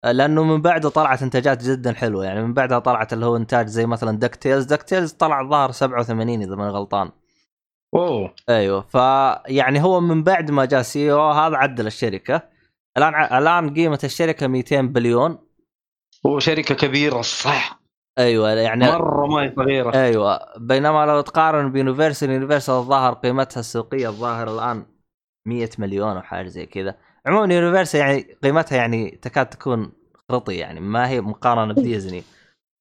لأنه 0.04 0.44
من 0.44 0.62
بعده 0.62 0.88
طلعت 0.88 1.22
إنتاجات 1.22 1.64
جدا 1.64 1.92
حلوة 1.92 2.24
يعني 2.24 2.42
من 2.42 2.54
بعدها 2.54 2.78
طلعت 2.78 3.12
اللي 3.12 3.26
هو 3.26 3.36
إنتاج 3.36 3.66
زي 3.66 3.86
مثلا 3.86 4.18
DuckTales 4.18 4.64
DuckTales 4.64 5.12
طلع 5.12 5.40
الظاهر 5.40 5.70
87 5.70 6.42
إذا 6.42 6.54
ماني 6.54 6.70
غلطان. 6.70 7.10
اوه 7.94 8.34
أيوه. 8.48 8.80
فيعني 8.80 9.82
هو 9.82 10.00
من 10.00 10.22
بعد 10.22 10.50
ما 10.50 10.64
جاء 10.64 10.82
CEO 10.82 11.30
هذا 11.30 11.56
عدل 11.56 11.86
الشركة. 11.86 12.42
الآن 12.96 13.14
الآن 13.14 13.74
قيمة 13.74 13.98
الشركة 14.04 14.46
200 14.46 14.80
بليون. 14.80 15.38
وشركه 16.24 16.74
كبيرة 16.74 17.22
صح. 17.22 17.81
أيوه 18.18 18.50
يعني 18.50 18.84
مرة 18.84 19.26
ما 19.26 19.42
هي 19.42 19.52
صغيرة. 19.56 19.94
أيوه 19.94 20.40
بينما 20.58 21.06
لو 21.06 21.20
تقارن 21.20 21.72
بيونيفرسال 21.72 22.30
يونيفرسال 22.30 22.74
الظاهر 22.74 23.14
قيمتها 23.14 23.60
السوقية 23.60 24.08
الظاهر 24.08 24.54
الآن 24.54 24.86
100 25.46 25.68
مليون 25.78 26.16
أو 26.16 26.22
حاجة 26.22 26.48
زي 26.48 26.66
كذا. 26.66 26.96
عموما 27.26 27.54
يونيفرسال 27.54 28.00
يعني 28.00 28.36
قيمتها 28.42 28.76
يعني 28.76 29.10
تكاد 29.10 29.46
تكون 29.46 29.92
خرطي 30.28 30.54
يعني 30.54 30.80
ما 30.80 31.08
هي 31.08 31.20
مقارنة 31.20 31.74
بديزني. 31.74 32.22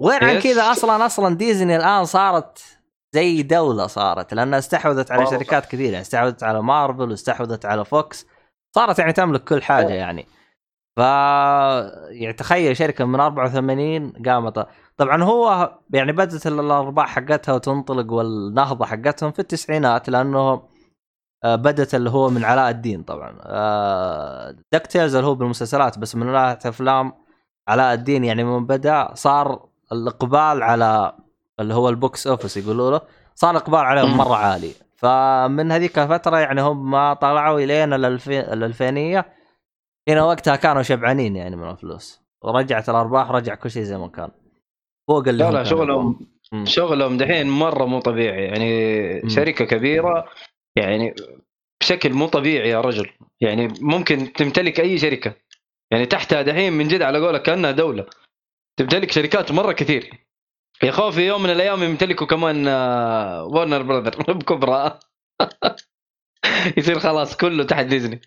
وغير 0.01 0.23
عن. 0.23 0.39
كذا 0.39 0.71
أصلا 0.71 1.05
أصلا 1.05 1.35
ديزني 1.35 1.75
الآن 1.75 2.05
صارت 2.05 2.79
زي 3.13 3.43
دولة 3.43 3.87
صارت 3.87 4.33
لأنها 4.33 4.59
استحوذت 4.59 5.11
على. 5.11 5.25
شركات 5.25 5.65
كثيرة 5.65 6.01
استحوذت 6.01 6.43
على 6.43 6.61
مارفل 6.61 7.09
واستحوذت 7.09 7.65
على 7.65 7.85
فوكس 7.85 8.27
صارت 8.75 8.99
يعني 8.99 9.13
تملك 9.13 9.43
كل 9.43 9.61
حاجة 9.61 9.93
يعني. 9.93 10.27
ف 10.95 10.99
يعني 10.99 12.33
تخيل 12.33 12.77
شركة 12.77 13.05
من 13.05 13.19
84 13.19 14.09
قامت 14.25 14.67
طبعا 14.97 15.23
هو 15.23 15.71
يعني 15.93 16.11
بدات 16.11 16.47
الأرباح 16.47 17.07
حقتها 17.15 17.53
وتنطلق 17.53 18.13
والنهضة 18.13 18.85
حقتهم 18.85 19.31
في 19.31 19.39
التسعينات 19.39 20.09
لأنه 20.09 20.63
آه، 21.43 21.55
بدت 21.55 21.95
اللي 21.95 22.09
هو 22.09 22.29
من 22.29 22.43
علاء 22.45 22.69
الدين 22.69 23.03
طبعا 23.03 23.31
DuckTales 24.73 25.15
اللي 25.15 25.27
هو 25.27 25.35
بالمسلسلات 25.35 25.99
بس 25.99 26.15
من 26.15 26.31
ناحية 26.31 26.59
أفلام 26.65 27.13
علاء 27.67 27.93
الدين 27.93 28.23
يعني 28.23 28.43
من 28.43 28.65
بدأ 28.65 29.09
صار 29.13 29.65
الإقبال 29.91 30.63
على 30.63 31.13
اللي 31.59 31.73
هو 31.73 31.89
ال 31.89 31.99
box 31.99 32.27
office 32.27 32.57
يقولوا 32.57 32.91
له 32.91 33.01
صار 33.35 33.51
الاقبال 33.51 33.79
عليهم. 33.79 34.17
مرة 34.17 34.35
عالي 34.35 34.71
فمن 34.95 35.71
هذيك 35.71 35.99
الفترة 35.99 36.37
يعني 36.37 36.61
هم 36.61 36.91
ما 36.91 37.13
طلعوا 37.13 37.59
الين 37.59 37.93
الالفينيه 37.93 39.40
هنا 40.09 40.23
وقتها 40.23 40.55
كانوا 40.55 40.81
شبعانين 40.81 41.35
يعني 41.35 41.55
من 41.55 41.69
الفلوس. 41.69 42.21
ورجعت 42.43 42.89
الأرباح 42.89 43.31
رجع 43.31 43.55
كل 43.55 43.71
شيء 43.71 43.83
زي 43.83 43.97
ما 43.97 44.07
كان. 44.07 44.31
فوق 45.07 45.27
اللي 45.27 45.43
لا 45.43 45.51
لا. 45.51 45.63
شغلهم 45.63 46.27
مم. 46.51 46.65
شغلهم 46.65 47.17
دحين 47.17 47.49
مرة 47.49 47.85
مو 47.85 47.99
طبيعي. 47.99 48.43
يعني 48.43 48.73
مم. 49.23 49.29
شركة 49.29 49.65
كبيرة 49.65 50.29
يعني 50.75 51.15
بشكل 51.81 52.13
مو 52.13 52.27
طبيعي 52.27 52.69
يا 52.69 52.81
رجل. 52.81 53.09
يعني 53.41 53.73
ممكن 53.81 54.33
تمتلك 54.33 54.79
أي 54.79 54.97
شركة. 54.97 55.35
يعني 55.91 56.05
تحتها 56.05 56.41
دحين 56.41 56.73
من 56.73 56.87
جد 56.87 57.01
على 57.01 57.25
قولك 57.25 57.41
كأنها 57.41 57.71
دولة. 57.71 58.05
تمتلك 58.77 59.11
شركات 59.11 59.51
مرة 59.51 59.71
كثير. 59.71 60.27
يا 60.83 60.91
خوفي 60.91 61.27
يوم 61.27 61.43
من 61.43 61.49
الأيام 61.49 61.83
يمتلكوا 61.83 62.27
كمان 62.27 62.67
ورنر 63.53 63.81
براذر 63.81 64.33
بكبرى 64.33 64.99
يصير 66.77 66.99
خلاص 66.99 67.37
كله 67.37 67.63
تحت 67.63 67.85
ديزني 67.85 68.21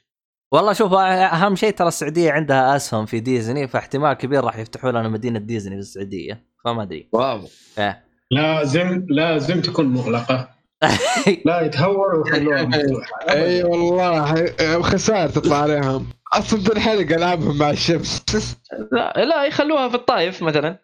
والله 0.55 0.73
شوف 0.73 0.93
أهم 0.93 1.57
شيء 1.57 1.71
ترى 1.71 1.89
السعودية 1.89 2.33
عندها 2.33 2.77
آسهم 2.77 3.07
في 3.07 3.21
ديزني 3.21 3.69
فاحتمال 3.69 4.13
كبير 4.13 4.45
راح 4.45 4.59
يفتحوا 4.59 4.91
لنا 4.91 5.09
مدينة 5.09 5.39
ديزني 5.39 5.75
في 5.75 5.81
السعودية. 5.81 6.45
فما 6.65 6.83
أدري. 6.83 7.09
واو. 7.13 7.41
إيه. 7.79 8.05
لازم 8.31 9.07
لازم 9.09 9.61
تكون 9.61 9.87
مغلقة. 9.87 10.49
لا 11.47 11.61
يتهور 11.61 12.15
ويخلوها 12.15 12.63
مفتوحة. 12.67 13.31
أي 13.31 13.63
والله 13.65 14.83
خسارة 14.83 15.27
تطلع 15.31 15.57
عليهم. 15.57 16.07
أصلا 16.33 16.61
ذا 16.61 16.73
الحلقة 16.73 17.15
ألعبهم 17.15 17.59
مع 17.59 17.71
الشمس. 17.71 18.25
لا 18.93 19.25
لا 19.25 19.45
يخلوها 19.45 19.89
في 19.89 19.95
الطايف 19.95 20.43
مثلا. 20.43 20.79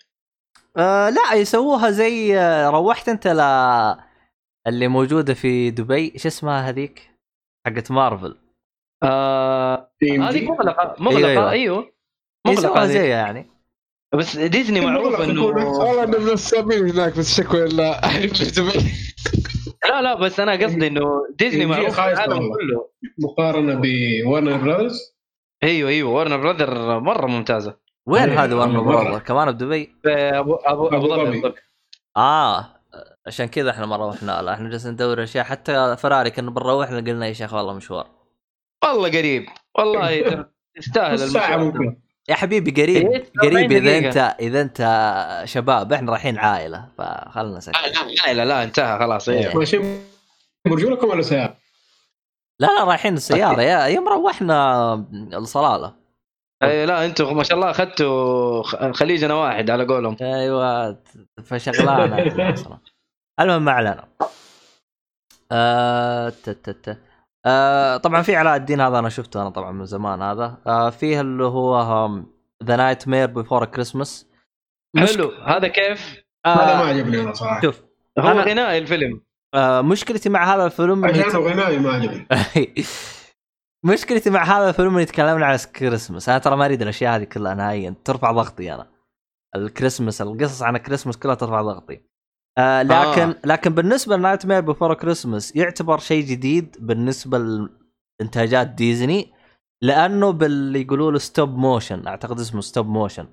آه 0.76 1.10
لا 1.10 1.34
يسووها 1.34 1.90
زي 1.90 2.38
آه، 2.38 2.70
روحت 2.70 3.08
أنت 3.08 3.28
ل 3.28 3.40
اللي 4.66 4.88
موجودة 4.88 5.34
في 5.34 5.70
دبي. 5.70 6.12
شو 6.16 6.28
اسمها 6.28 6.68
هذيك؟ 6.68 7.10
حقت 7.66 7.90
مارفل. 7.90 8.49
آه 9.02 9.90
هذه 10.02 10.48
مغلقة 10.48 10.94
مغلقة 10.98 11.28
أيوة. 11.30 11.50
أيوه. 11.50 11.92
مغلقة 12.46 12.60
يسووها 12.60 12.84
هذه. 12.84 12.88
زيها 12.88 13.04
يعني. 13.04 13.50
بس 14.14 14.36
ديزني 14.36 14.80
معروف 14.80 15.20
إنه 15.20 15.44
والله 15.44 16.04
انهم 16.04 16.28
نصابين 16.32 16.88
هناك 16.90 17.18
بس 17.18 17.40
شكوى 17.40 17.64
لا 17.64 18.00
لا 19.88 20.02
لا 20.02 20.14
بس 20.14 20.40
أنا 20.40 20.52
قصدي 20.52 20.86
إنه 20.86 21.26
ديزني 21.38 21.66
معروف 21.66 22.00
العالم. 22.00 22.38
كله. 22.54 22.90
مقارنة 23.18 23.74
بورنر 23.74 24.56
براذرز 24.56 25.00
أيوه 25.62 25.90
أيوه 25.90 26.10
ورنر 26.10 26.36
براذر 26.36 27.00
مرة 27.00 27.26
ممتازة. 27.26 27.76
وين 28.06 28.22
أيوة، 28.22 28.44
هذه 28.44 28.54
ورنر. 28.54 28.80
براذر 28.80 29.18
كمان 29.18 29.52
بدبي 29.52 29.94
في 30.02 30.12
ابو 30.12 30.54
ابو 30.54 30.86
أبو 30.86 31.08
ظبي. 31.08 31.54
آه 32.16 32.66
عشان 33.26 33.46
كذا 33.46 33.70
إحنا 33.70 33.86
ما 33.86 33.96
روحنا 33.96 34.42
لا 34.42 34.54
إحنا 34.54 34.70
جالسين 34.70 34.92
ندور 34.92 35.22
اشياء 35.22 35.44
حتى 35.44 35.96
فراري 35.96 36.30
كنا 36.30 36.50
بنروح 36.50 36.88
قلنا 36.88 37.26
يا 37.26 37.32
شيخ 37.32 37.54
والله 37.54 37.74
مشوار. 37.74 38.19
والله 38.84 39.08
قريب 39.08 39.46
والله 39.78 40.10
يستاهل. 40.78 41.58
ممكن 41.58 41.96
يا 42.28 42.34
حبيبي 42.34 42.82
قريب 42.82 43.10
إيه، 43.10 43.24
قريب 43.42 43.72
40 43.72 43.88
اذا. 43.88 43.98
انت 44.08 44.36
إذا 44.40 44.60
أنت 44.60 45.42
شباب 45.44 45.92
إحنا 45.92 46.12
رايحين 46.12 46.38
عائلة 46.38 46.88
فخلنا 46.98 47.60
سكت 47.60 47.76
لا 48.26 48.32
لا 48.34 48.44
لا 48.44 48.62
انتهى 48.64 48.98
خلاص 48.98 49.28
إيه. 49.28 49.38
أيوه 49.38 49.56
ماشيين 49.56 50.04
برجولكم 50.66 51.08
ولا 51.08 51.22
سيارة؟ 51.22 51.56
لا 52.60 52.66
لا 52.66 52.84
رايحين 52.84 53.14
السيارة 53.14 53.62
يا 53.62 53.84
يوم 53.86 54.08
روحنا 54.08 54.94
الصلالة 55.12 55.94
أي 56.62 56.86
لا 56.86 57.04
أنتم 57.04 57.36
ما 57.36 57.42
شاء 57.42 57.56
الله 57.58 57.70
أخذتوا 57.70 58.62
خليجنا 58.92 59.34
واحد 59.34 59.70
على 59.70 59.84
قولهم 59.86 60.16
أيوه 60.22 60.96
فشغلانة. 61.44 62.16
المهم 63.40 63.64
ما 63.64 63.72
علينا 63.72 64.08
آه 65.52 66.28
ت- 66.28 66.50
ت- 66.50 66.70
ت. 66.90 66.98
آه 67.46 67.96
طبعا 67.96 68.22
في 68.22 68.36
علاء 68.36 68.56
الدين 68.56 68.80
هذا 68.80 68.98
أنا 68.98 69.08
شفته 69.08 69.42
أنا 69.42 69.50
طبعا 69.50 69.72
من 69.72 69.84
زمان 69.84 70.22
هذا. 70.22 70.58
آه 70.66 70.90
فيه 70.90 71.20
اللي 71.20 71.44
هو 71.44 72.08
The 72.64 72.76
Nightmare 72.76 73.26
Before 73.26 73.64
Christmas 73.64 74.26
حلو. 74.98 75.30
هذا 75.46 75.68
كيف؟ 75.68 76.16
هذا 76.46 76.56
ما 76.64 76.82
آه 76.82 76.86
عجبني 76.88 77.20
أنا 77.20 77.32
صراحة. 77.32 77.60
شوف 77.62 77.82
هو 78.18 78.22
أنا- 78.22 78.48
غنائي 78.48 78.78
الفيلم. 78.78 79.20
آه 79.54 79.80
مشكلتي 79.80 80.28
مع 80.28 80.54
هذا 80.54 80.66
الفيلم 80.66 81.04
إنه 81.04 81.26
عشان 81.26 81.40
غنائي 81.40 81.78
ما 81.78 81.90
عجبني. 81.92 82.26
مشكلتي 83.84 84.30
مع 84.30 84.42
هذا 84.44 84.68
الفيلم 84.68 84.88
انه 84.90 85.00
يتكلمون 85.00 85.42
على 85.42 85.58
كريسماس 85.76 86.28
أنا 86.28 86.38
ترى 86.38 86.56
ما 86.56 86.64
أريد 86.64 86.82
الأشياء 86.82 87.16
هذه 87.16 87.24
كلها 87.24 87.54
نهائيا 87.54 87.94
ترفع 88.04 88.32
ضغطي 88.32 88.74
أنا. 88.74 88.90
الكريسماس 89.56 90.22
القصص 90.22 90.62
عن 90.62 90.76
الكريسماس 90.76 91.16
كلها 91.18 91.34
ترفع 91.34 91.62
ضغطي. 91.62 92.00
آه 92.60 92.82
لكن 92.82 93.28
آه. 93.28 93.36
لكن 93.44 93.74
بالنسبة 93.74 94.16
ل 94.16 94.46
Nightmare 94.46 94.60
Before 94.60 94.94
Christmas 94.94 95.56
يعتبر 95.56 95.98
شيء 95.98 96.24
جديد 96.24 96.76
بالنسبة 96.80 97.38
لإنتاجات 98.20 98.66
ديزني 98.66 99.32
لأنه 99.82 100.30
باللي 100.30 100.80
يقولوا 100.80 101.12
له 101.12 101.18
stop 101.18 101.56
motion 101.56 102.06
أعتقد 102.06 102.40
اسمه 102.40 102.60
stop 102.60 102.86
motion 102.86 103.26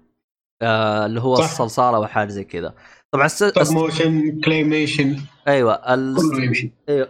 آه 0.61 1.05
اللي 1.05 1.21
هو 1.21 1.35
صح. 1.35 1.43
الصلصالة 1.43 1.99
وحاجة 1.99 2.29
زي 2.29 2.43
كذا 2.43 2.75
طبعا. 3.11 3.27
stop 3.27 3.71
motion 3.71 4.41
claymation 4.41 5.19
أيوه 5.47 5.73
ال... 5.93 6.17
أيوه 6.89 7.09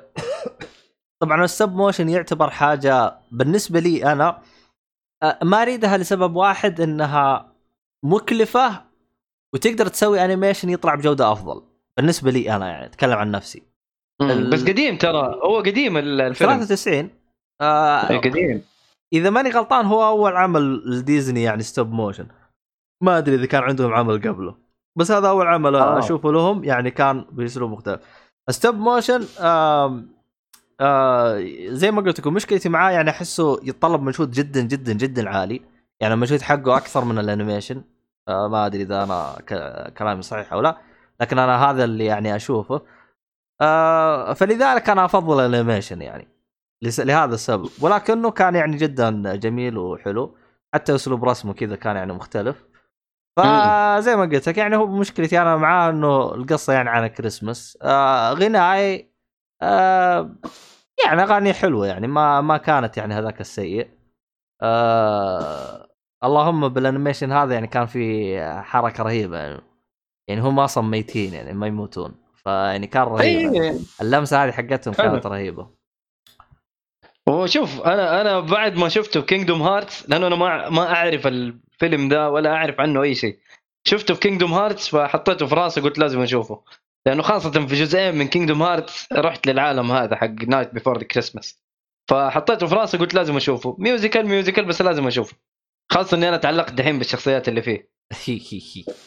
طبعا 1.21 1.43
ال 1.43 1.50
stop 1.50 1.75
motion 1.75 2.09
يعتبر 2.09 2.49
حاجة 2.49 3.17
بالنسبة 3.31 3.79
لي 3.79 4.11
أنا 4.11 4.41
أه، 5.23 5.39
ما 5.43 5.61
أريدها 5.61 5.97
لسبب 5.97 6.35
واحد 6.35 6.81
إنها 6.81 7.53
مكلفة 8.05 8.83
وتقدر 9.53 9.87
تسوي 9.87 10.25
animation 10.25 10.69
يطلع 10.69 10.95
بجودة 10.95 11.31
أفضل 11.31 11.76
بالنسبة 11.97 12.31
لي 12.31 12.55
أنا 12.55 12.67
يعني 12.69 12.85
أتكلم 12.85 13.13
عن 13.17 13.31
نفسي. 13.31 13.63
ال- 14.21 14.49
بس 14.49 14.63
قديم 14.63 14.97
ترى 14.97 15.39
هو 15.43 15.57
قديم 15.59 15.97
ال- 15.97 16.21
الفيلم. 16.21 16.49
93 16.49 17.09
آه 17.61 18.09
إيه، 18.09 18.17
قديم. 18.17 18.61
إذا 19.13 19.29
ماني 19.29 19.49
غلطان 19.49 19.85
هو 19.85 20.07
أول 20.07 20.35
عمل 20.35 20.81
لديزني 20.99 21.43
يعني 21.43 21.63
stop 21.63 21.91
motion 21.91 22.27
ما 23.03 23.17
أدري 23.17 23.35
إذا 23.35 23.45
كان 23.45 23.63
عندهم 23.63 23.93
عمل 23.93 24.21
قبله. 24.21 24.55
بس 24.95 25.11
هذا 25.11 25.27
أول 25.29 25.47
عمل 25.47 25.75
آه. 25.75 25.99
أشوفه 25.99 26.31
لهم 26.31 26.63
يعني 26.63 26.91
كان 26.91 27.25
بأسلوب 27.31 27.71
مختلف. 27.71 27.99
stop 28.49 28.75
motion 28.75 29.25
آم 29.39 30.09
آه 30.79 31.39
زي 31.67 31.91
ما 31.91 32.01
قلت 32.01 32.19
لكم 32.19 32.33
مشكلتي 32.33 32.69
معاه 32.69 32.91
يعني 32.91 33.09
أحسه 33.09 33.59
يتطلب 33.63 34.01
مجهود 34.03 34.31
جدا 34.31 34.61
جدا 34.61 34.93
جدا 34.93 35.29
عالي. 35.29 35.61
يعني 35.99 36.13
المجهود 36.13 36.41
حقه 36.41 36.77
أكثر 36.77 37.05
من 37.05 37.19
ال 37.19 37.25
animation. 37.25 37.81
آه 38.27 38.47
ما 38.47 38.65
أدري 38.65 38.81
إذا 38.81 39.03
أنا 39.03 39.35
كلامي 39.97 40.21
صحيح 40.21 40.53
أو 40.53 40.61
لا. 40.61 40.77
لكن 41.21 41.39
أنا 41.39 41.69
هذا 41.69 41.83
اللي 41.83 42.05
يعني 42.05 42.35
أشوفه. 42.35 42.81
آه 43.61 44.33
فلذلك 44.33 44.89
أنا 44.89 45.05
أفضل 45.05 45.39
ال 45.45 45.51
animation 45.51 46.01
يعني 46.01 46.27
لهذا 46.83 47.35
السبب. 47.35 47.69
ولكنه 47.81 48.31
كان 48.31 48.55
يعني 48.55 48.77
جدا 48.77 49.35
جميل 49.35 49.77
وحلو. 49.77 50.37
حتى 50.73 50.95
أسلوب 50.95 51.25
رسمه 51.25 51.53
كذا 51.53 51.75
كان 51.75 51.95
يعني 51.95 52.13
مختلف. 52.13 52.67
فزي 53.37 54.15
ما 54.15 54.29
قلت 54.31 54.49
لك 54.49 54.57
يعني 54.57 54.75
هو 54.75 54.87
مشكلتي 54.87 55.41
أنا 55.41 55.55
معاه 55.57 55.89
إنه 55.89 56.33
القصة 56.35 56.73
يعني 56.73 56.89
عن 56.89 57.07
كريسمس 57.07 57.77
آه 57.81 58.33
غنائي 58.33 59.13
آه 59.61 60.35
يعني 61.05 61.23
أغاني 61.23 61.53
حلوة 61.53 61.87
يعني 61.87 62.07
ما 62.07 62.41
ما 62.41 62.57
كانت 62.57 62.97
يعني 62.97 63.13
هذاك 63.13 63.41
السيء. 63.41 63.89
آه 64.61 65.87
اللهم 66.23 66.69
بال 66.69 66.81
animation 66.81 67.31
هذا 67.31 67.53
يعني 67.53 67.67
كان 67.67 67.85
في 67.85 68.61
حركة 68.61 69.03
رهيبة 69.03 69.37
يعني, 69.37 69.61
يعني 70.27 70.41
هم 70.41 70.59
أصلا 70.59 70.83
ميتين 70.83 71.33
يعني 71.33 71.53
ما 71.53 71.67
يموتون. 71.67 72.15
فيعني 72.35 72.87
كان 72.87 73.03
رهيب 73.03 73.53
أي. 73.53 73.79
اللمسة 74.01 74.43
هذه 74.43 74.51
حقتهم 74.51 74.93
حلو. 74.93 75.11
كانت 75.11 75.25
رهيبة. 75.25 75.69
وشوف 77.29 77.81
أنا 77.81 78.21
أنا 78.21 78.39
بعد 78.39 78.75
ما 78.75 78.89
شفته 78.89 79.19
في 79.19 79.25
Kingdom 79.25 79.61
Hearts 79.61 80.09
لأنه 80.09 80.27
أنا 80.27 80.35
ما 80.35 80.69
ما 80.69 80.93
أعرف 80.93 81.27
الفيلم 81.27 82.09
ده 82.09 82.29
ولا 82.29 82.53
أعرف 82.53 82.79
عنه 82.79 83.03
أي 83.03 83.15
شيء. 83.15 83.39
شفته 83.87 84.13
في 84.13 84.19
Kingdom 84.19 84.53
Hearts 84.53 84.87
فحطيته 84.87 85.45
في 85.45 85.55
راسي 85.55 85.81
قلت 85.81 85.97
لازم 85.99 86.21
أشوفه. 86.21 86.63
لأنه 87.05 87.23
خاصة 87.23 87.51
في 87.51 87.75
جزئين 87.75 88.15
من 88.15 88.27
Kingdom 88.27 88.61
Hearts 88.63 89.07
رحت 89.13 89.47
للعالم 89.47 89.91
هذا 89.91 90.15
حق 90.15 90.27
Night 90.47 90.73
Before 90.73 90.97
the 90.97 91.03
Christmas 91.03 91.63
فحطيته 92.09 92.67
في 92.67 92.75
راسي 92.75 92.97
قلت 92.97 93.13
لازم 93.13 93.35
أشوفه. 93.35 93.75
musical 93.79 94.27
musical 94.27 94.65
بس 94.65 94.81
لازم 94.81 95.07
أشوفه. 95.07 95.35
خاصة 95.91 96.17
إني 96.17 96.29
أنا 96.29 96.37
تعلقت 96.37 96.73
دحين 96.73 96.97
بالشخصيات 96.97 97.47
اللي 97.47 97.61
فيه. 97.61 97.89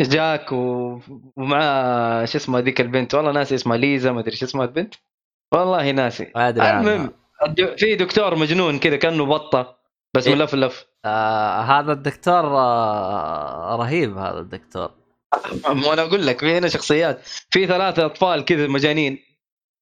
جاك 0.00 0.52
و... 0.52 0.98
ومعاه 1.36 2.24
شو 2.24 2.38
اسمه 2.38 2.58
ذيك 2.58 2.80
البنت. 2.80 3.14
والله 3.14 3.32
ناسي 3.32 3.54
اسمها 3.54 3.76
ليزا 3.76 4.12
ما 4.12 4.20
أدري 4.20 4.36
شو 4.36 4.46
اسمها 4.46 4.64
البنت. 4.64 4.94
والله 5.52 5.90
ناسي. 5.90 6.32
المهم 6.36 7.10
في 7.76 7.96
دكتور 7.96 8.34
مجنون 8.34 8.78
كذا 8.78 8.96
كأنه 8.96 9.24
بطة 9.24 9.76
بس 10.14 10.26
إيه. 10.26 10.34
ملفلف 10.34 10.86
آه 11.04 11.60
هذا 11.60 11.92
الدكتور 11.92 12.44
آه 12.44 13.76
رهيب 13.76 14.18
هذا 14.18 14.38
الدكتور. 14.38 14.90
ما 15.68 15.92
أنا 15.92 16.02
أقول 16.02 16.26
لك 16.26 16.40
في 16.40 16.58
هنا 16.58 16.68
شخصيات. 16.68 17.20
في 17.50 17.66
ثلاثة 17.66 18.06
أطفال 18.06 18.44
كذا 18.44 18.66
مجانين. 18.66 19.18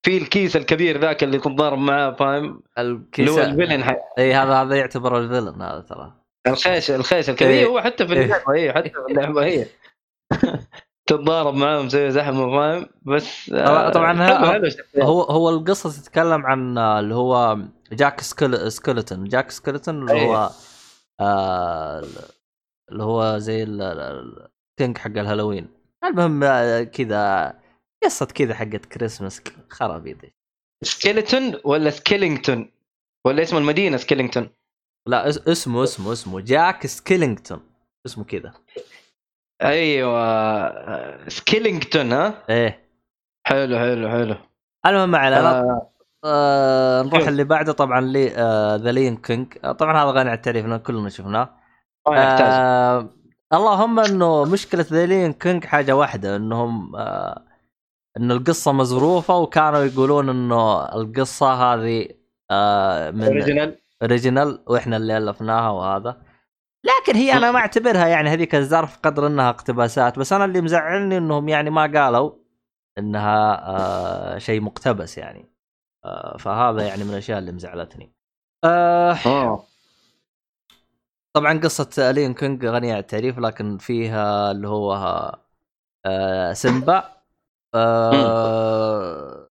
في 0.02 0.16
الكيس 0.18 0.56
الكبير 0.56 1.00
ذاك 1.00 1.24
اللي 1.24 1.38
تتضارب 1.38 1.78
معاه 1.78 2.10
فاهم؟ 2.10 2.62
اللي 2.78 3.30
هو 3.30 3.38
الفيلن 3.38 3.96
اي 4.18 4.34
هذا 4.34 4.54
هذا 4.54 4.76
يعتبر 4.76 5.18
ال 5.18 5.24
villain 5.24 5.62
هذا 5.62 5.84
ترى. 5.88 6.12
الخيش 6.46 6.90
الخيش 6.90 7.30
الكبير. 7.30 7.50
إيه. 7.52 7.66
هو 7.66 7.80
حتى 7.80 8.06
في 8.06 8.14
إيه. 8.14 8.24
اللعبة 8.24 8.54
هي 8.54 8.72
حتى 8.72 8.90
في 8.90 9.12
اللعبة 9.12 9.44
هي 9.44 9.66
تتضارب 11.08 11.54
معاهم 11.54 11.86
مسوي 11.86 12.10
زحمة 12.10 12.50
فاهم؟ 12.50 12.86
بس 13.02 13.50
آه، 13.52 13.90
طبعا- 13.90 14.28
طبعا. 14.28 14.60
هو 15.02 15.22
هو 15.22 15.48
القصة 15.50 15.90
تتكلم 16.02 16.46
عن 16.46 16.78
آه، 16.78 17.00
اللي 17.00 17.14
هو 17.14 17.58
جاك 17.92 18.20
سكيل 18.20 18.72
سكيلتون 18.72 19.24
جاك 19.24 19.50
سكيلتون 19.50 20.00
اللي 20.02 20.12
أيه. 20.12 20.26
هو 20.26 20.50
آه 21.20 22.04
اللي 22.90 23.02
هو 23.02 23.38
زي 23.38 23.62
ال- 23.62 23.82
ال- 23.82 24.48
ال 24.80 24.84
king 24.84 24.98
حق 24.98 25.06
الهالوين. 25.10 25.68
المهم 26.04 26.44
آه، 26.44 26.82
كذا 26.82 27.54
قصة 28.04 28.26
كذا 28.26 28.54
حقت 28.54 28.86
كريسماس 28.86 29.42
خرابيط 29.70 30.16
سكيلتون 30.84 31.54
ولا 31.64 31.90
سكيلينغتون؟ 31.90 32.70
ولا 33.26 33.42
اسم 33.42 33.56
المدينة 33.56 33.96
سكيلينغتون؟ 33.96 34.48
لا 35.08 35.28
اس- 35.28 35.48
اسمه 35.48 35.84
اسمه 35.84 36.12
اسمه 36.12 36.40
جاك 36.40 36.86
سكيلينغتون. 36.86 37.60
اسمه 38.06 38.24
كذا. 38.24 38.52
أيوه. 39.62 41.28
سكيلينغتون 41.28 42.12
ها؟ 42.12 42.34
إيه. 42.50 42.84
حلو 43.46 43.78
حلو 43.78 44.08
حلو. 44.08 44.36
المهم 44.86 45.10
ما 45.10 45.18
علينا 45.18 45.60
آه 45.60 45.90
آه 46.24 47.02
نروح. 47.02 47.28
اللي 47.28 47.44
بعده. 47.44 47.72
طبعا 47.72 48.00
لي 48.00 48.26
The 48.82 48.92
Lion 48.92 49.16
King 49.16 49.58
آه 49.64 49.72
طبعا 49.72 49.96
هذا 50.02 50.10
غني 50.10 50.30
عن 50.30 50.36
التعريف 50.36 50.66
كلنا 50.66 51.08
شفناه. 51.08 51.50
يحتاج. 52.08 52.48
آه 52.50 53.08
اللهم 53.52 54.00
إنه 54.00 54.44
مشكلة 54.44 54.86
The 54.90 55.06
Lion 55.06 55.32
King 55.32 55.64
حاجة 55.64 55.96
واحدة 55.96 56.36
إنهم 56.36 56.96
آه 56.96 57.44
انه 58.16 58.34
القصة 58.34 58.72
مزروفة 58.72 59.38
وكانوا 59.38 59.84
يقولون 59.84 60.28
إنه 60.28 60.84
القصة 60.84 61.52
هذه 61.52 62.08
آه 62.50 63.10
من 63.10 63.24
original 63.24 63.78
original 64.02 64.64
وإحنا 64.66 64.96
اللي 64.96 65.18
ألفناها 65.18 65.70
وهذا. 65.70 66.22
لكن 66.84 67.16
هي 67.16 67.32
أنا 67.32 67.52
ما 67.52 67.58
أعتبرها 67.58 68.06
يعني 68.06 68.28
هذيك 68.30 68.54
الزرف 68.54 68.98
قدر 68.98 69.26
إنها 69.26 69.50
اقتباسات 69.50 70.18
بس 70.18 70.32
أنا 70.32 70.44
اللي 70.44 70.60
مزعلني 70.60 71.18
إنهم 71.18 71.48
يعني 71.48 71.70
ما 71.70 71.82
قالوا 71.82 72.32
إنها 72.98 73.66
آه 73.68 74.38
شيء 74.38 74.60
مقتبس 74.60 75.18
يعني. 75.18 75.50
آه 76.04 76.36
فهذا 76.36 76.86
يعني 76.86 77.04
من 77.04 77.10
الأشياء 77.10 77.38
اللي 77.38 77.52
مزعلتني. 77.52 78.12
آه 78.64 79.12
آه. 79.26 79.64
طبعا 81.36 81.58
قصة 81.58 82.10
ألين 82.10 82.34
كينج 82.34 82.66
غنية 82.66 82.92
عن 82.92 82.98
التعريف 82.98 83.38
لكن 83.38 83.78
فيها 83.78 84.50
اللي 84.50 84.68
هو 84.68 84.92
آه 86.06 86.52
سيمبا. 86.52 87.04
آه 87.74 89.48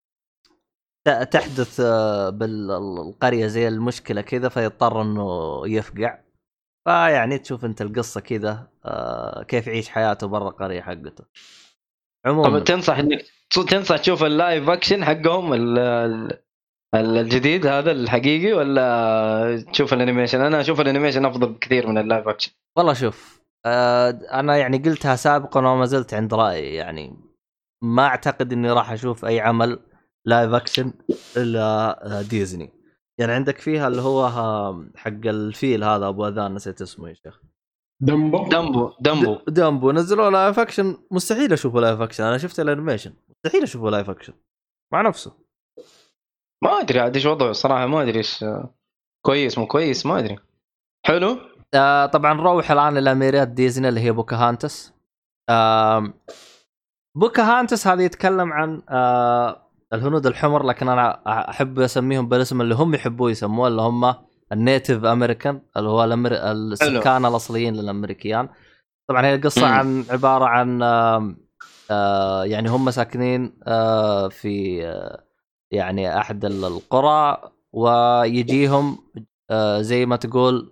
تحدث 1.32 1.80
آه، 1.80 2.30
بالقرية 2.30 3.48
زي 3.48 3.68
المشكلة 3.68 4.22
كذا 4.22 4.50
فيضطر 4.50 5.02
إنه 5.02 5.62
يفقع. 5.68 6.18
فيعني 6.86 7.38
تشوف 7.38 7.66
انت 7.66 7.82
القصة 7.82 8.22
كذا 8.22 8.68
آه، 8.86 9.44
كيف 9.44 9.68
يعيش 9.68 9.90
حياته 9.90 10.28
برا 10.28 10.50
القرية 10.50 10.82
حقته 10.82 11.24
عموما 12.26 12.60
طب 12.60 12.64
تنصح 12.64 12.98
إنك 12.98 13.26
تنصح 13.70 13.98
تشوف 13.98 14.24
ال 14.24 14.33
live 14.33 14.70
action 14.70 15.06
حقهم 15.06 15.54
ال- 15.54 15.80
ال- 15.80 16.42
ال- 16.96 17.18
الجديد 17.18 17.68
هذا 17.68 17.92
الحقيقي 17.92 18.54
ولا 18.54 19.66
تشوف 19.74 19.94
ال 19.94 19.98
animation؟ 19.98 20.42
أنا 20.42 20.62
أشوف 20.62 20.82
ال 20.82 20.86
animation 20.86 21.26
أفضل 21.26 21.50
بكثير 21.50 21.88
من 21.88 21.98
ال 21.98 22.04
live 22.04 22.28
action. 22.28 22.52
والله 22.78 22.94
شوف 22.94 23.42
آه، 23.66 24.10
أنا 24.10 24.58
يعني 24.58 24.78
قلتها 24.78 25.16
سابقا 25.16 25.60
وما 25.60 25.86
زلت 25.86 26.14
عند 26.14 26.34
رأيي 26.34 26.76
يعني 26.76 27.16
ما 27.84 28.06
أعتقد 28.06 28.54
إني 28.54 28.72
راح 28.72 28.92
أشوف 28.92 29.26
أي 29.26 29.40
عمل 29.40 29.80
live 30.26 30.54
action 30.54 30.94
إلا 31.38 31.62
آه، 32.20 32.22
ديزني 32.22 32.70
يعني 33.20 33.32
عندك 33.32 33.58
فيها 33.58 33.88
اللي 33.88 34.02
هو 34.02 34.26
ها- 34.26 34.86
حق 34.96 35.26
الفيل 35.26 35.84
هذا 35.84 36.08
أبو 36.08 36.28
أذان 36.28 36.54
نسيت 36.56 36.82
اسمه 36.82 37.10
يا 37.10 37.14
شيخ. 37.14 37.42
دمبو؟ 38.02 38.48
دمبو 38.50 38.92
دمبو. 39.02 39.34
د- 39.36 39.54
دامبو 39.54 39.92
نزلوا 39.92 40.30
live 40.30 40.60
action 40.60 40.98
مستحيل 41.12 41.54
أشوفه 41.54 41.80
live 41.80 42.02
action 42.02 42.24
أنا 42.24 42.38
شفت 42.38 42.60
ال 42.60 42.65
animation 42.65 43.14
مستحيل 43.30 43.64
أشوفه 43.64 43.90
live 43.90 44.10
action 44.10 44.34
مع 44.94 45.02
نفسه. 45.02 45.32
ما 46.64 46.70
أدري 46.80 47.00
عاد 47.00 47.16
إيش 47.16 47.26
وضعه 47.26 47.50
الصراحه 47.50 47.86
ما 47.86 48.02
أدري 48.02 48.18
إيش 48.18 48.46
كويس 49.26 49.58
مو 49.58 49.68
كويس 49.68 50.06
ما 50.06 50.20
أدري. 50.20 50.38
حلو؟ 51.06 51.38
آه 51.74 52.06
طبعا 52.06 52.34
نروح 52.34 52.72
الآن 52.72 52.98
لأميرات 52.98 53.48
ديزني 53.48 53.90
اللي 53.90 54.00
هي 54.00 54.12
بوكاهانتس. 54.12 54.94
آه 55.50 56.14
بوكاهانتس 57.18 57.88
هذا 57.88 58.04
يتكلم 58.04 58.54
عن 58.54 58.82
آه 58.90 59.71
الهنود 59.94 60.26
الحمر 60.26 60.64
لكن 60.66 60.90
أنا 60.90 61.22
أحب 61.50 61.80
أسميهم 61.80 62.30
بالاسم 62.30 62.62
اللي 62.62 62.76
هم 62.76 62.96
يحبوه 62.96 63.32
يسموه 63.32 63.68
اللي 63.68 63.82
هم 63.82 64.14
النيتف 64.52 65.06
أمريكان 65.06 65.62
اللي 65.78 65.90
هو 65.90 66.04
الأمر... 66.04 66.32
السكان 66.34 67.26
الأصليين 67.26 67.74
للأمريكيان. 67.76 68.50
طبعا 69.10 69.26
هي 69.26 69.36
القصة. 69.36 69.66
عن 69.68 70.06
عبارة 70.10 70.46
عن 70.46 70.82
آه 71.92 72.44
يعني 72.46 72.70
هم 72.70 72.92
ساكنين 72.92 73.54
آه 73.68 74.28
في 74.28 74.86
آه 74.88 75.24
يعني 75.72 76.18
أحد 76.18 76.46
القرى 76.46 77.38
ويجيهم 77.74 78.98
زي 79.80 80.06
ما 80.06 80.16
تقول 80.16 80.72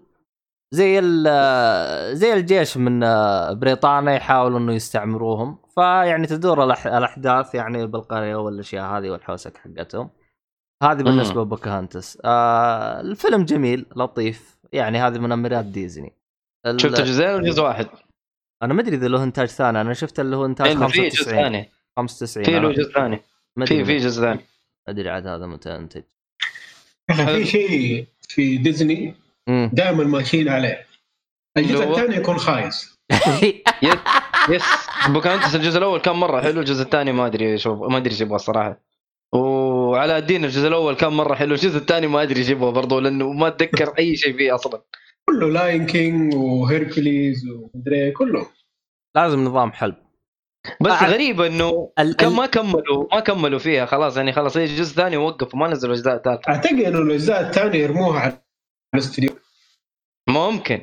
زي 0.72 1.00
ال- 1.00 2.18
زي 2.18 2.34
الجيش 2.34 2.78
من 2.78 3.00
بريطانيا 3.60 4.14
يحاولوا 4.14 4.60
إنه 4.60 4.74
يستعمروهم. 4.74 5.58
فيعني 5.80 6.28
تدور 6.28 6.76
الأح- 6.76 6.88
الاحداث 6.88 7.56
يعني 7.56 7.88
بالقرية 7.88 8.36
والأشياء 8.36 8.86
هذه 8.98 9.10
والحوسك 9.10 9.58
حقتهم. 9.58 10.10
هذه 10.84 11.04
بالنسبة 11.04 11.42
لبوكاهانتس 11.42 12.18
آه 12.26 13.02
الفيلم 13.02 13.46
جميل 13.46 13.86
لطيف. 13.96 14.60
يعني 14.74 14.98
هذه 14.98 15.20
من 15.20 15.32
أميرات 15.32 15.66
ديزني. 15.66 16.14
ال- 16.66 16.82
شفت 16.82 17.02
جزئين 17.02 17.30
ولا 17.30 17.50
جزء 17.50 17.64
واحد؟ 17.64 17.88
أنا 18.64 18.74
ما 18.74 18.82
أدري 18.82 18.96
إذا 18.96 19.08
له 19.08 19.24
إنتاج 19.24 19.48
ثاني. 19.48 19.82
أنا 19.82 19.94
شفت 19.94 20.20
اللي 20.20 20.36
هو 20.36 20.46
انتاج 20.46 20.68
إنه 20.72 20.88
في 20.88 21.10
جزء 21.10 21.18
95 21.18 21.44
ثاني 21.44 21.70
95 21.98 22.46
في 22.46 22.60
له 22.60 22.72
جزء 22.72 22.94
ثاني. 22.94 23.22
في 23.66 23.86
في 23.86 23.98
جزء 23.98 24.22
ثاني. 24.22 24.40
ما 24.88 24.94
أدري 24.94 25.10
عاد 25.10 25.28
هذا 25.28 25.46
متى 25.46 25.76
انتج 25.76 26.04
في 27.16 27.46
شيء 27.46 28.06
في 28.22 28.58
ديزني. 28.58 29.16
دائما 29.74 30.04
ماشيين 30.04 30.50
عليه. 30.50 30.86
الجزء؟ 31.58 31.90
الثاني 31.90 32.16
يكون 32.16 32.38
خايس. 32.38 33.00
yes. 34.50 34.64
بوكانتس 35.10 35.56
الجزء 35.56 35.78
الأول 35.78 36.00
كان 36.00 36.16
مرة؟ 36.16 36.42
حلو. 36.42 36.60
الجزء 36.60 36.84
الثاني 36.84 37.12
ما 37.12 37.26
أدري 37.26 37.58
شوف 37.58 37.80
ما 37.82 37.98
أدري 37.98 38.12
إيش 38.12 38.22
يبغى 38.22 38.36
الصراحة. 38.36 38.82
وعلاء 39.36 40.18
الدين 40.18 40.46
الجزء 40.46 40.68
الأول 40.68 40.96
كان 40.96 41.14
مرة 41.14 41.36
حلو. 41.36 41.56
الجزء 41.56 41.78
الثاني 41.78 42.08
ما 42.08 42.22
أدري 42.24 42.40
إيش 42.40 42.50
يبغى 42.50 42.72
برضه 42.72 43.02
لأنه 43.02 43.32
ما 43.32 43.48
أتذكر 43.48 43.94
أي 44.00 44.16
شيء 44.16 44.38
فيه 44.38 44.56
أصلا. 44.56 44.82
كله 45.30 45.50
Lion 45.50 45.86
King 45.86 46.36
و 46.36 46.48
Hercules 46.48 47.46
ومدري 47.50 48.12
كله. 48.12 48.48
لازم 49.16 49.40
نظام 49.46 49.72
حلب. 49.72 49.96
بس 50.82 50.92
أع- 50.92 51.04
غريب 51.04 51.42
إنه 51.42 51.92
ال- 52.00 52.16
كم 52.16 52.28
ال- 52.28 52.34
ما 52.34 52.46
كملوا 52.46 53.08
ما 53.14 53.20
كملوا 53.20 53.60
فيها 53.60 53.86
خلاص 53.86 54.18
يعني 54.18 54.32
خلاص. 54.32 54.58
هي 54.58 54.66
جزء 54.66 54.96
ثاني 54.96 55.18
ووقفوا 55.18 55.60
ما 55.60 55.68
نزلوا 55.68 55.94
أجزاء 55.94 56.18
ثالثة. 56.18 56.50
أعتقد 56.52 56.74
إنه 56.80 57.00
الأجزاء 57.00 57.42
الثانية 57.42 57.80
يرموها 57.80 58.20
على 58.20 58.42
الاستوديو. 58.96 59.30
ممكن. 60.30 60.82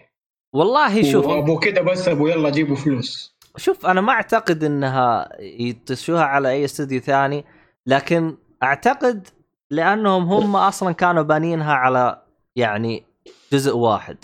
والله 0.54 1.12
شوف. 1.12 1.26
وأبو 1.26 1.58
كده 1.58 1.80
بس 1.82 2.08
أبو 2.08 2.28
يلا 2.28 2.50
جيبوا 2.50 2.76
فلوس. 2.76 3.35
شوف 3.56 3.86
أنا 3.86 4.00
ما 4.00 4.12
أعتقد 4.12 4.64
إنها 4.64 5.28
يدسوها 5.40 6.24
على 6.24 6.50
أي 6.50 6.64
استوديو 6.64 7.00
ثاني 7.00 7.44
لكن 7.86 8.36
أعتقد 8.62 9.28
لأنهم 9.70 10.22
هم 10.22 10.56
أصلا 10.56 10.92
كانوا 10.92 11.22
بانينها 11.22 11.74
على 11.74 12.22
يعني 12.56 13.06
جزء 13.52 13.76
واحد. 13.76 14.16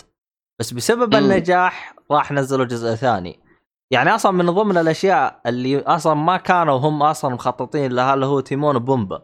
بس 0.59 0.73
بسبب. 0.73 1.15
النجاح 1.15 1.95
راح 2.11 2.31
نزلوا 2.31 2.65
جزء 2.65 2.95
ثاني. 2.95 3.39
يعني 3.91 4.15
أصلا 4.15 4.31
من 4.31 4.45
ضمن 4.45 4.77
الأشياء 4.77 5.41
اللي 5.45 5.79
أصلا 5.79 6.13
ما 6.13 6.37
كانوا 6.37 6.77
هم 6.77 7.03
أصلا 7.03 7.33
مخططين 7.33 7.91
لها 7.91 8.13
اللي 8.13 8.25
هو 8.25 8.39
تيمون 8.39 8.75
وبومبا 8.75 9.21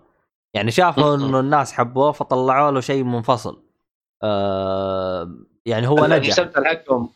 يعني 0.53 0.71
شافوا. 0.71 1.15
إنه 1.15 1.39
الناس 1.39 1.73
حبوه 1.73 2.11
فطلعوا 2.11 2.71
له 2.71 2.79
شيء 2.79 3.03
منفصل. 3.03 3.63
آه 4.23 5.35
يعني 5.65 5.87
هو 5.87 6.05
نجح. 6.05 6.15
المسلسل 6.15 6.65
حقهم 6.65 7.09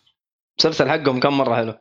المسلسل 0.59 0.89
حقهم 0.89 1.19
كم 1.19 1.37
مرة 1.37 1.55
حلو. 1.55 1.73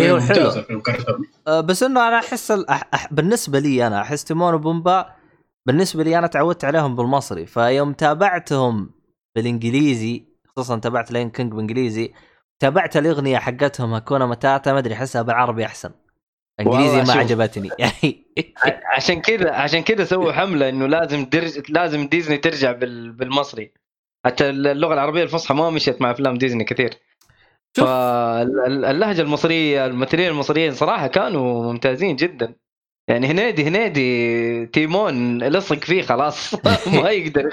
أيوه 0.00 0.20
حلو. 0.20 0.28
ممتاز 0.38 0.56
الفيلم 0.56 0.80
كرتون 0.80 1.24
آه، 1.46 1.60
بس 1.60 1.82
إنه 1.82 2.08
أنا 2.08 2.18
أحس 2.18 2.50
ال- 2.50 2.68
أح... 2.70 2.82
أح... 2.94 3.12
بالنسبة 3.12 3.58
لي 3.58 3.86
أنا 3.86 4.00
أحس 4.00 4.24
تيمون 4.24 4.54
وبومبا 4.54 5.06
بالنسبة 5.66 6.02
لي 6.04 6.18
أنا 6.18 6.26
تعودت 6.26 6.64
عليهم 6.64 6.96
بالمصري. 6.96 7.46
فيوم 7.46 7.92
تابعتهم 7.92 8.90
بالإنجليزي 9.36 10.24
خصوصا 10.48 10.78
تابعت 10.78 11.12
Lion 11.12 11.30
King 11.30 11.52
بالانجليزي 11.52 12.12
تابعت 12.62 12.96
الأغنية 12.96 13.38
حقتهم 13.38 13.94
هكونا 13.94 14.26
متاتا 14.26 14.72
ما 14.72 14.78
أدري 14.78 14.94
أحسها 14.94 15.22
بالعربي 15.22 15.64
أحسن. 15.66 15.90
إنجليزي 16.60 16.96
ما 16.98 17.04
شوف. 17.04 17.16
عجبتني. 17.16 17.70
يعني 17.78 18.26
عشان 18.96 19.20
كذا 19.20 19.50
عشان 19.52 19.82
كذا 19.82 20.04
سووا 20.04 20.32
حملة 20.32 20.68
إنه 20.68 20.86
لازم 20.86 21.24
درج 21.24 21.70
لازم 21.70 22.06
ديزني 22.06 22.36
ترجع 22.38 22.72
بال... 22.72 23.12
بالمصري. 23.12 23.72
حتى 24.26 24.50
اللغة 24.50 24.94
العربية 24.94 25.22
الفصحى 25.22 25.54
ما 25.54 25.70
مشيت 25.70 26.02
مع 26.02 26.10
أفلام 26.10 26.38
ديزني 26.38 26.64
كثير. 26.64 26.94
شوف. 27.76 27.84
فاللهجة 27.86 29.20
المصرية 29.22 29.86
الممثلين 29.86 30.28
المصريين 30.28 30.74
صراحة 30.74 31.06
كانوا 31.06 31.72
ممتازين 31.72 32.16
جدا. 32.16 32.54
يعني 33.08 33.26
هنيدي 33.26 33.64
هنيدي 33.68 34.66
تيمون 34.66 35.38
لصق 35.38 35.78
فيه 35.78 36.02
خلاص. 36.02 36.54
ما 37.02 37.10
يقدر. 37.10 37.50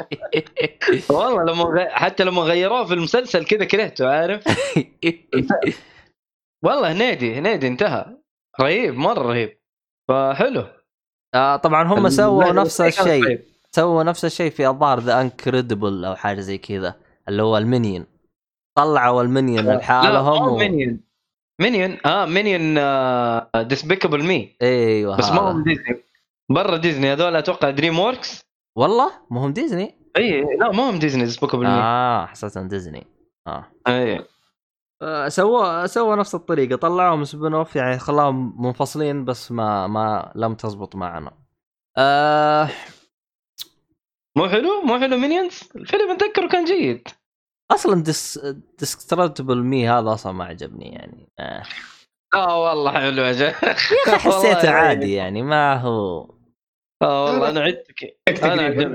والله 1.09 1.43
لما. 1.43 1.88
حتى 1.89 2.24
لما 2.24 2.41
غيروه 2.41 2.86
في 2.86 2.93
المسلسل 2.93 3.45
كذا 3.45 3.65
كرهته 3.65 4.09
عارف؟ 4.09 4.43
والله 6.65 6.91
هنيدي 6.91 7.36
هنيدي 7.36 7.67
انتهى. 7.67 8.05
رهيب 8.61 8.95
مرة 8.95 9.22
رهيب. 9.22 9.57
فحلو. 10.09 10.63
آه 11.36 11.55
طبعا 11.55 11.84
هم 11.84 12.09
سووا 12.09 12.51
نفس 12.51 12.82
الشيء. 12.82 13.26
طيب. 13.26 13.41
سووا 13.72 14.03
نفس 14.03 14.26
الشيء 14.26 14.51
في 14.51 14.67
الظاهر 14.67 14.99
The 14.99 15.21
Incredible 15.21 16.05
أو 16.05 16.15
حاجة 16.15 16.39
زي 16.39 16.57
كذا 16.57 16.95
اللي 17.28 17.43
هو 17.43 17.57
ال 17.57 17.64
Minion 17.64 18.05
طلعوا 18.80 19.21
ال 19.21 19.29
Minion 19.29 19.75
لحالهم 19.75 20.45
لا 20.45 20.51
و... 20.51 20.57
Minion. 20.57 20.99
Minion 21.61 21.97
آه 22.05 22.25
Minion 22.25 22.73
Despicable 23.67 24.23
Me 24.23 24.55
أيوه. 24.61 25.17
بس 25.17 25.32
ما. 25.32 25.51
هم 25.51 25.63
ديزني. 25.63 26.03
برا 26.49 26.77
ديزني 26.77 27.13
هذول 27.13 27.36
أتوقع 27.36 27.69
DreamWorks 27.69 28.41
والله؟ 28.77 29.11
مو 29.30 29.39
هم 29.39 29.53
ديزني؟ 29.53 29.95
إي 30.17 30.41
لا 30.59 30.71
ما 30.71 30.89
هم 30.89 30.99
ديزني 30.99 31.23
ديسبيكابل 31.23 31.63
مي 31.63 31.69
آه 31.69 32.25
حسيتهم 32.25 32.67
ديزني. 32.67 33.07
آه. 33.47 33.65
إي. 33.88 34.25
آه، 35.01 35.27
سووا 35.27 35.86
سووا 35.88 36.15
نفس 36.15 36.36
الطريقة. 36.36 36.75
طلعوهم 36.75 37.23
spin 37.23 37.53
off 37.53 37.75
يعني 37.75 37.99
خلاهم 37.99 38.65
منفصلين 38.65 39.25
بس 39.25 39.51
ما 39.51 39.88
ما 39.88 40.32
لم 40.36 40.55
تزبط 40.55 40.95
معنا. 40.95 41.32
آه. 41.97 42.69
مو 44.36 44.47
حلو؟ 44.47 44.82
مو 44.82 44.99
حلو 44.99 45.17
Minions 45.17 45.59
الفيلم 45.75 46.11
أتذكره 46.11 46.47
كان 46.47 46.65
جيد. 46.65 47.07
أصلا 47.72 48.03
Des- 48.03 48.39
Despicable 48.80 49.63
Me 49.63 49.89
هذا 49.89 50.13
أصلا 50.13 50.32
ما 50.32 50.45
عجبني 50.45 50.93
يعني. 50.93 51.30
آه. 51.39 51.63
آه 52.34 52.63
والله 52.63 52.91
حلو 52.91 53.24
يا 53.24 53.49
أخي 53.49 54.11
حسيته 54.17 54.70
عادي 54.70 55.13
يعني 55.13 55.43
ما 55.43 55.74
هو. 55.76 56.30
آه 57.01 57.26
والله 57.26 57.49
أنا 57.49 57.61
عدتك 57.61 58.17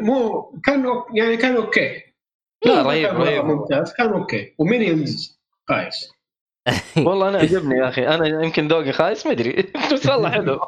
مو 0.03 0.43
كان 0.65 0.85
يعني 1.15 1.37
كان 1.37 1.57
okay. 1.57 2.03
لا 2.67 2.83
ما 2.83 2.89
رهيب 2.89 3.11
رهيب. 3.11 3.45
ممتاز 3.45 3.93
كان 3.93 4.13
okay. 4.13 4.55
و 4.59 4.69
Minions 4.69 5.41
خايس. 5.69 6.15
والله 7.07 7.29
أنا 7.29 7.39
عجبني 7.39 7.79
يا 7.79 7.89
أخي. 7.89 8.09
أنا 8.09 8.27
يمكن 8.45 8.69
ذوقي 8.69 8.93
خايس 8.93 9.27
ما 9.27 9.33
أدري. 9.33 9.73
بس 9.93 10.07
والله 10.07 10.31
حلو. 10.31 10.61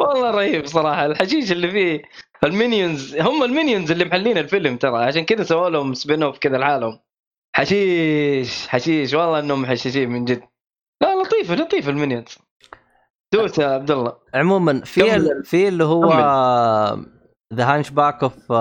والله 0.00 0.30
رهيب 0.30 0.66
صراحة. 0.66 1.06
الحشيش 1.06 1.52
اللي 1.52 1.70
فيه 1.70 2.02
ال 2.44 2.53
Minions 2.53 3.16
هم 3.16 3.42
ال 3.42 3.48
Minions 3.48 3.90
اللي 3.90 4.04
محلين 4.04 4.38
الفيلم 4.38 4.76
ترى. 4.76 5.04
عشان 5.04 5.24
كذا 5.24 5.42
سووا 5.42 5.70
لهم 5.70 5.94
spin 5.94 6.22
off 6.22 6.38
كذا 6.38 6.58
لحالهم. 6.58 7.00
حشيش 7.56 8.68
حشيش. 8.68 9.14
والله 9.14 9.38
إنهم 9.38 9.62
محششين 9.62 10.10
من 10.10 10.24
جد. 10.24 10.42
لا 11.02 11.22
لطيف 11.22 11.52
لطيف 11.52 11.88
ال 11.88 11.94
Minions. 11.94 12.38
دوس 13.34 13.58
يا 13.58 13.66
عبد 13.66 13.90
الله. 13.90 14.16
عموما 14.34 14.80
في. 14.80 15.42
في 15.44 15.68
اللي 15.68 15.84
هو 15.84 16.12
The 17.54 17.64
Hunchback 17.74 18.22
of 18.22 18.52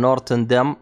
Notre 0.00 0.46
Dame 0.46 0.76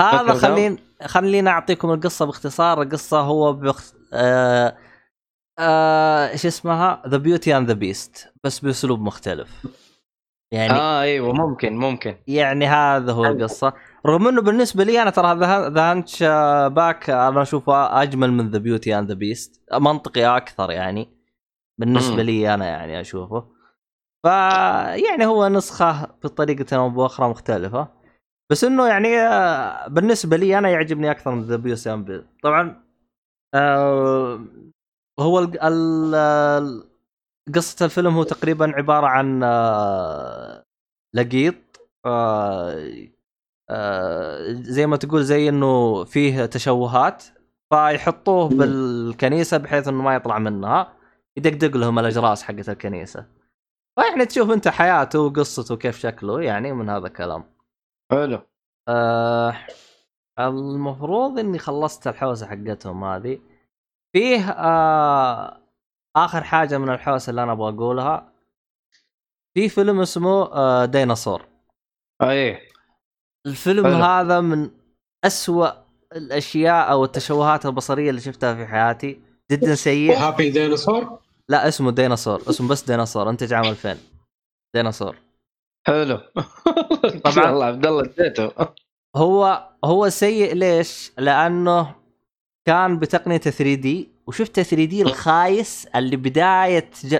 هذا 0.00 0.22
نوتردام. 0.22 0.36
خلين 0.36 0.78
خلينا 1.04 1.50
أعطيكم 1.50 1.92
القصة 1.92 2.26
باختصار. 2.26 2.82
القصة 2.82 3.20
هو 3.20 3.52
بخ... 3.52 3.92
آه... 4.14 4.76
آه... 5.58 6.28
إيش 6.30 6.46
اسمها؟ 6.46 7.02
The 7.06 7.16
Beauty 7.16 7.56
and 7.56 7.68
the 7.68 7.74
Beast 7.74 8.32
بس 8.44 8.58
بأسلوب 8.60 9.00
مختلف. 9.00 9.66
يعني 10.52 10.72
آه. 10.72 10.76
آه 10.76 11.02
إيوه 11.02 11.32
ممكن 11.32 11.76
ممكن. 11.76 12.16
يعني 12.26 12.66
هذا 12.66 13.12
هو 13.12 13.24
القصة. 13.24 13.72
رغم 14.06 14.28
إنه 14.28 14.42
بالنسبة 14.42 14.84
لي 14.84 15.02
أنا 15.02 15.10
ترى 15.10 15.38
The 15.70 15.90
Hunchback 15.90 17.10
أنا 17.10 17.42
أشوفه 17.42 18.02
أجمل 18.02 18.32
من 18.32 18.50
The 18.50 18.58
Beauty 18.58 18.98
and 18.98 19.08
the 19.08 19.14
Beast 19.14 19.62
منطقي 19.72 20.36
أكثر 20.36 20.70
يعني. 20.70 21.08
بالنسبة 21.78 22.14
مم. 22.14 22.20
لي 22.20 22.54
أنا 22.54 22.66
يعني 22.66 23.00
أشوفه. 23.00 23.40
ف 24.24 24.26
يعني 25.06 25.26
هو 25.26 25.48
نسخة 25.48 26.06
بطريقة 26.24 26.76
أو 26.76 26.90
بأخرى 26.90 27.28
مختلفة. 27.28 27.88
بس 28.50 28.64
إنه 28.64 28.86
يعني 28.88 29.18
آه، 29.18 29.88
بالنسبة 29.88 30.36
لي 30.36 30.58
أنا 30.58 30.68
يعجبني 30.70 31.10
أكثر 31.10 31.30
من 31.30 31.42
The 31.42 31.56
Beauty 31.56 31.92
and 31.92 32.26
طبعا 32.42 32.82
آه 33.54 34.44
هو 35.22 35.38
ال 35.38 35.58
ال 35.64 36.84
قصة 37.54 37.84
الفيلم 37.84 38.14
هو 38.14 38.22
تقريبا 38.22 38.72
عبارة 38.76 39.06
عن 39.06 39.40
آه 39.44 40.64
لقيط 41.14 41.54
آه 42.06 43.08
آه 43.70 44.52
زي 44.52 44.86
ما 44.86 44.96
تقول 44.96 45.24
زي 45.24 45.48
إنه 45.48 46.04
فيه 46.04 46.46
تشوهات 46.46 47.24
فيحطوه 47.72 48.48
مم. 48.48 48.58
بالكنيسة 48.58 49.56
بحيث 49.56 49.88
إنه 49.88 50.02
ما 50.02 50.14
يطلع 50.14 50.38
منها 50.38 50.92
يدقدق 51.36 51.76
لهم 51.76 51.98
الأجراس 51.98 52.42
حقت 52.42 52.68
الكنيسة. 52.68 53.26
فيعني 53.98 54.26
تشوف 54.26 54.50
أنت 54.50 54.68
حياته 54.68 55.20
وقصته 55.20 55.76
كيف 55.76 55.98
شكله 55.98 56.42
يعني 56.42 56.72
من 56.72 56.90
هذا 56.90 57.06
الكلام. 57.06 57.44
حلو. 58.10 58.38
آه 58.88 59.54
المفروض 60.38 61.38
إني 61.38 61.58
خلصت 61.58 62.06
الحوسة 62.06 62.46
حقتهم 62.46 63.04
هذه. 63.04 63.40
فيه 64.12 64.50
آه 64.50 65.60
آخر 66.16 66.44
حاجة 66.44 66.78
من 66.78 66.88
الحوسة 66.94 67.30
اللي 67.30 67.42
أنا 67.42 67.52
أبغى 67.52 67.74
أقولها. 67.74 68.32
في 69.54 69.68
فيلم 69.68 70.00
اسمه 70.00 70.52
آه 70.52 70.84
ديناصور. 70.84 71.46
اي 72.22 72.58
الفيلم 73.46 73.84
حلو. 73.86 73.94
هذا 73.94 74.40
من 74.40 74.70
أسوأ 75.24 75.68
الأشياء 76.16 76.90
أو 76.90 77.04
التشوهات 77.04 77.66
البصرية 77.66 78.10
اللي 78.10 78.20
شفتها 78.20 78.54
في 78.54 78.66
حياتي. 78.66 79.20
جدا 79.52 79.74
سيء. 79.74 80.10
وهابي 80.10 80.50
ديناصور؟ 80.50 81.18
لا 81.48 81.68
اسمه 81.68 81.90
ديناصور. 81.90 82.42
اسمه 82.50 82.68
بس 82.68 82.82
ديناصور. 82.82 83.30
انتج 83.30 83.52
عام 83.52 83.64
2000 83.66 83.98
ديناصور. 84.74 85.16
حلو. 85.86 86.16
طبعاً. 87.24 87.50
والله 87.50 87.64
عبد 87.66 87.86
الله 87.86 88.02
اديته 88.04 88.50
هو 89.16 89.68
هو 89.84 90.08
سيء 90.08 90.54
ليش؟ 90.54 91.12
لأنه 91.18 91.94
كان 92.64 92.98
بتقنيه 92.98 93.36
3 93.36 93.74
دي 93.74 94.08
وشفت 94.26 94.60
3 94.60 94.84
دي 94.84 95.02
الخايس 95.02 95.86
اللي 95.96 96.16
بداية 96.16 96.90
ج... 97.04 97.18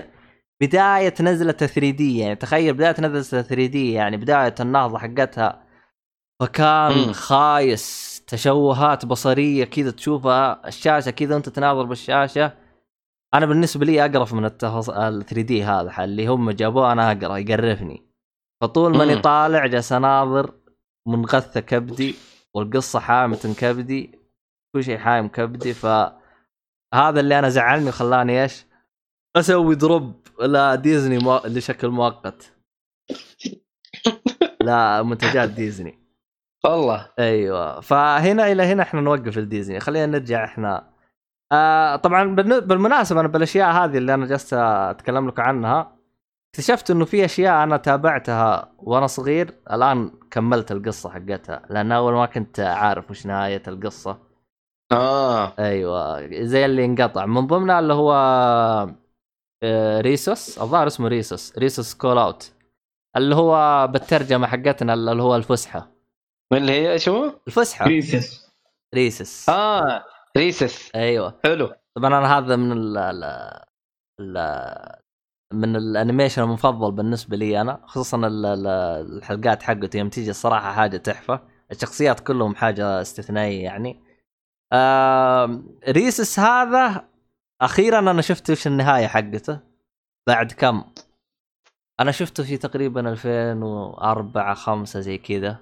بداية 0.61 1.13
نزله 1.21 1.51
3 1.51 1.89
دي 1.89 2.17
يعني 2.17 2.35
تخيل 2.35 2.73
بداية 2.73 2.95
نزله 3.01 3.41
3 3.41 3.65
دي 3.65 3.93
يعني 3.93 4.17
بداية 4.17 4.55
النهضة 4.59 4.97
حقتها. 4.97 5.63
فكان. 6.41 7.13
خايس 7.13 8.23
تشوهات 8.27 9.05
بصرية 9.05 9.65
كذا 9.65 9.91
تشوفها 9.91 10.67
الشاشة 10.67 11.11
كذا 11.11 11.33
وانت 11.35 11.49
تناظر 11.49 11.83
بالشاشة. 11.83 12.53
أنا 13.33 13.45
بالنسبة 13.45 13.85
لي 13.85 14.05
أقرف 14.05 14.33
من 14.33 14.45
التفاص... 14.45 14.89
ال 14.89 15.25
3D 15.25 15.63
هذا 15.63 16.03
اللي 16.03 16.27
هم 16.27 16.51
جابوه 16.51 16.91
أنا 16.91 17.11
أقرأ 17.11 17.37
يقرفني. 17.37 18.03
فطول 18.61 18.97
ماني. 18.97 19.15
طالع 19.21 19.65
جالس 19.65 19.91
أناظر 19.93 20.53
منغثة 21.07 21.59
كبدي 21.59 22.15
والقصة 22.55 22.99
حايمة 22.99 23.55
كبدي. 23.59 24.22
كل 24.73 24.83
شيء 24.83 24.97
حايم 24.97 25.27
كبدي 25.27 25.73
ف 25.73 25.85
هذا 26.93 27.19
اللي 27.19 27.39
أنا 27.39 27.49
زعلني 27.49 27.89
وخلاني 27.89 28.43
إيش؟ 28.43 28.65
أسوي 29.35 29.75
drop 29.75 30.27
لديزني 30.39 31.17
مو... 31.17 31.41
لشكل 31.45 31.89
مؤقت. 31.89 32.53
لا 34.67 35.03
منتجات 35.03 35.49
ديزني 35.49 35.99
والله. 36.65 37.09
أيوه. 37.19 37.79
فهنا 37.79 38.51
إلى 38.51 38.63
هنا 38.63 38.83
إحنا 38.83 39.01
نوقف 39.01 39.37
الديزني 39.37 39.79
خلينا 39.79 40.05
نرجع 40.05 40.43
إحنا. 40.43 40.93
آه 41.51 41.95
طبعا 41.95 42.35
بالمناسبة 42.35 43.19
أنا 43.19 43.27
بالأشياء 43.27 43.71
هذه 43.71 43.97
اللي 43.97 44.13
أنا 44.13 44.25
جالس 44.25 44.53
أتكلم 44.53 45.27
لكم 45.27 45.41
عنها 45.41 45.97
اكتشفت 46.53 46.91
إنه 46.91 47.05
في 47.05 47.25
أشياء 47.25 47.63
أنا 47.63 47.77
تابعتها 47.77 48.73
وأنا 48.77 49.07
صغير 49.07 49.55
الآن 49.71 50.11
كملت 50.31 50.71
القصة 50.71 51.09
حقتها 51.09 51.61
لأن 51.69 51.91
أول 51.91 52.13
ما 52.13 52.25
كنت 52.25 52.59
عارف 52.59 53.11
وش 53.11 53.25
نهاية 53.25 53.63
القصة. 53.67 54.17
آه. 54.93 55.53
أيوه 55.59 56.27
زي 56.43 56.65
اللي 56.65 56.85
انقطع. 56.85 57.25
من 57.25 57.47
ضمنها 57.47 57.79
اللي 57.79 57.93
هو 57.93 58.13
آه، 59.63 60.01
ريسوس 60.01 60.59
الظاهر 60.59 60.87
اسمه 60.87 61.07
ريسوس 61.07 61.57
ريسوس 61.57 61.93
كول 61.93 62.17
أوت. 62.17 62.51
اللي 63.17 63.35
هو 63.35 63.87
بالترجمة 63.87 64.47
حقتنا 64.47 64.93
اللي 64.93 65.23
هو 65.23 65.35
الفسحة. 65.35 65.91
من 66.53 66.57
اللي 66.57 66.71
هي 66.87 66.99
شو؟ 66.99 67.31
الفسحة. 67.47 67.85
Recess 67.85 68.49
Recess 68.95 69.49
آه 69.49 70.03
Recess 70.37 70.91
أيوه. 70.95 71.39
حلو. 71.43 71.73
طبعا 71.97 72.07
أنا 72.19 72.37
هذا 72.37 72.55
من 72.55 72.71
ال 72.71 72.97
ال 74.19 74.37
من 75.53 75.75
ال 75.75 75.82
animation 75.82 76.41
المفضل 76.43 76.91
بالنسبة 76.91 77.37
لي 77.37 77.61
أنا 77.61 77.81
خصوصا 77.85 78.17
ال- 78.17 78.45
ال- 78.45 78.67
الحلقات 79.17 79.63
حقته. 79.63 79.97
يوم 79.97 80.09
تيجي 80.09 80.29
الصراحة 80.29 80.73
حاجة 80.73 80.97
تحفة. 80.97 81.39
الشخصيات 81.71 82.19
كلهم 82.19 82.55
حاجة 82.55 83.01
استثنائية 83.01 83.63
يعني. 83.63 84.03
Recess 85.89 86.39
هذا 86.39 87.05
أخيرا 87.61 87.99
أنا 87.99 88.21
شفت 88.21 88.49
وش 88.49 88.67
النهاية 88.67 89.07
حقته. 89.07 89.59
بعد 90.27 90.51
كم؟ 90.51 90.83
أنا 91.99 92.11
شفته 92.11 92.43
في 92.43 92.57
تقريبا 92.57 93.09
2004 93.09 94.53
5 94.53 94.99
زي 94.99 95.17
كذا. 95.17 95.57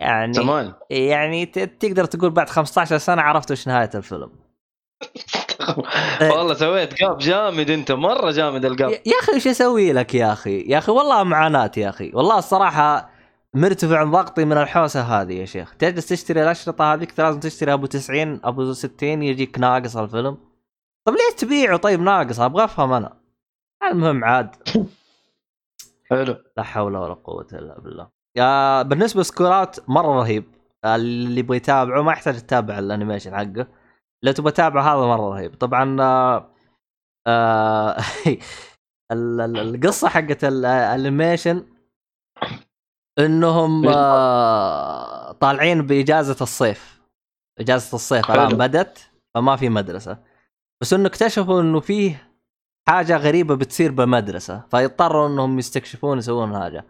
يعني 0.00 0.32
زمان. 0.32 0.72
يعني 0.90 1.46
تقدر 1.46 2.04
تقول 2.04 2.30
بعد 2.30 2.48
15 2.48 2.98
سنة 2.98 3.22
عرفت 3.22 3.50
وش 3.50 3.68
نهاية 3.68 3.90
الفيلم. 3.94 4.30
والله 6.20 6.54
سويت 6.54 7.02
قاب 7.02 7.18
جامد 7.18 7.70
أنت 7.70 7.92
مرة 7.92 8.30
جامد 8.30 8.64
القاب 8.64 8.90
يا 8.90 9.00
يا 9.06 9.18
أخي 9.22 9.36
وش 9.36 9.46
أسوي 9.46 9.92
لك 9.92 10.14
يا 10.14 10.32
أخي؟ 10.32 10.60
يا 10.60 10.78
أخي 10.78 10.92
والله 10.92 11.24
معاناة 11.24 11.70
يا 11.76 11.88
أخي، 11.88 12.10
والله 12.14 12.38
الصراحة 12.38 13.09
مرتفع 13.54 14.04
ضغطي 14.04 14.44
من 14.44 14.56
الحوسة 14.56 15.00
هذه 15.02 15.32
يا 15.32 15.44
شيخ، 15.44 15.74
تجلس 15.76 16.08
تشتري 16.08 16.42
الأشرطة 16.42 16.94
هذيك 16.94 17.20
لازم 17.20 17.40
تشتري 17.40 17.72
أبو 17.72 17.86
90 17.86 18.40
أبو 18.44 18.72
60 18.72 19.22
يجيك 19.22 19.58
ناقص 19.58 19.96
الفيلم. 19.96 20.38
طيب 21.06 21.16
ليش 21.16 21.34
تبيعه 21.40 21.76
طيب 21.76 22.00
ناقص؟ 22.00 22.40
أبغى 22.40 22.64
أفهم 22.64 22.92
أنا. 22.92 23.20
المهم 23.90 24.24
عاد 24.24 24.56
حلو 26.10 26.36
لا 26.56 26.62
حول 26.62 26.96
ولا 26.96 27.14
قوة 27.14 27.46
إلا 27.52 27.80
بالله. 27.80 28.08
يا 28.36 28.82
بالنسبة 28.82 29.22
سكورات 29.22 29.88
مرة 29.90 30.20
رهيب، 30.20 30.44
اللي 30.84 31.40
يبغى 31.40 31.56
يتابعه 31.56 32.02
ما 32.02 32.12
يحتاج 32.12 32.38
تتابع 32.38 32.78
ال 32.78 32.84
animation 32.84 33.36
حقه. 33.36 33.66
لو 34.22 34.32
تبغى 34.32 34.52
تتابع 34.52 34.82
هذا 34.94 35.06
مرة 35.06 35.30
رهيب، 35.34 35.54
طبعا 35.54 35.96
آه 36.00 36.50
آه 37.26 37.96
ال- 39.12 39.40
ال- 39.40 39.74
القصة 39.74 40.08
حقت 40.08 40.44
ال- 40.44 40.64
ال 40.64 40.74
animation 40.74 41.66
انهم 43.20 43.88
آه 43.88 45.32
طالعين 45.32 45.86
بإجازة 45.86 46.36
الصيف. 46.40 47.00
إجازة 47.58 47.94
الصيف. 47.94 48.30
الآن 48.30 48.58
بدت 48.58 49.10
فما 49.34 49.56
في 49.56 49.68
مدرسة. 49.68 50.18
بس 50.80 50.92
إنه 50.92 51.06
اكتشفوا 51.08 51.60
إنه 51.60 51.80
فيه 51.80 52.30
حاجة 52.88 53.16
غريبة 53.16 53.54
بتصير 53.54 53.92
بالمدرسة 53.92 54.62
فيضطروا 54.70 55.28
إنهم 55.28 55.58
يستكشفون 55.58 56.18
يسوون 56.18 56.58
حاجة. 56.60 56.86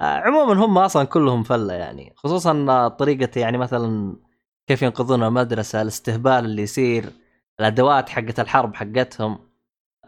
آه 0.00 0.04
عموما 0.04 0.64
هم 0.64 0.78
أصلا 0.78 1.04
كلهم 1.04 1.42
فلة 1.42 1.74
يعني. 1.74 2.12
خصوصا 2.16 2.88
طريقة 2.88 3.40
يعني 3.40 3.58
مثلا 3.58 4.16
كيف 4.66 4.82
ينقذون 4.82 5.22
المدرسة 5.22 5.82
الاستهبال 5.82 6.32
اللي 6.32 6.62
يصير 6.62 7.04
الأدوات 7.60 8.08
حقت 8.08 8.40
الحرب 8.40 8.74
حقتهم 8.74 9.38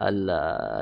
ال- 0.01 0.29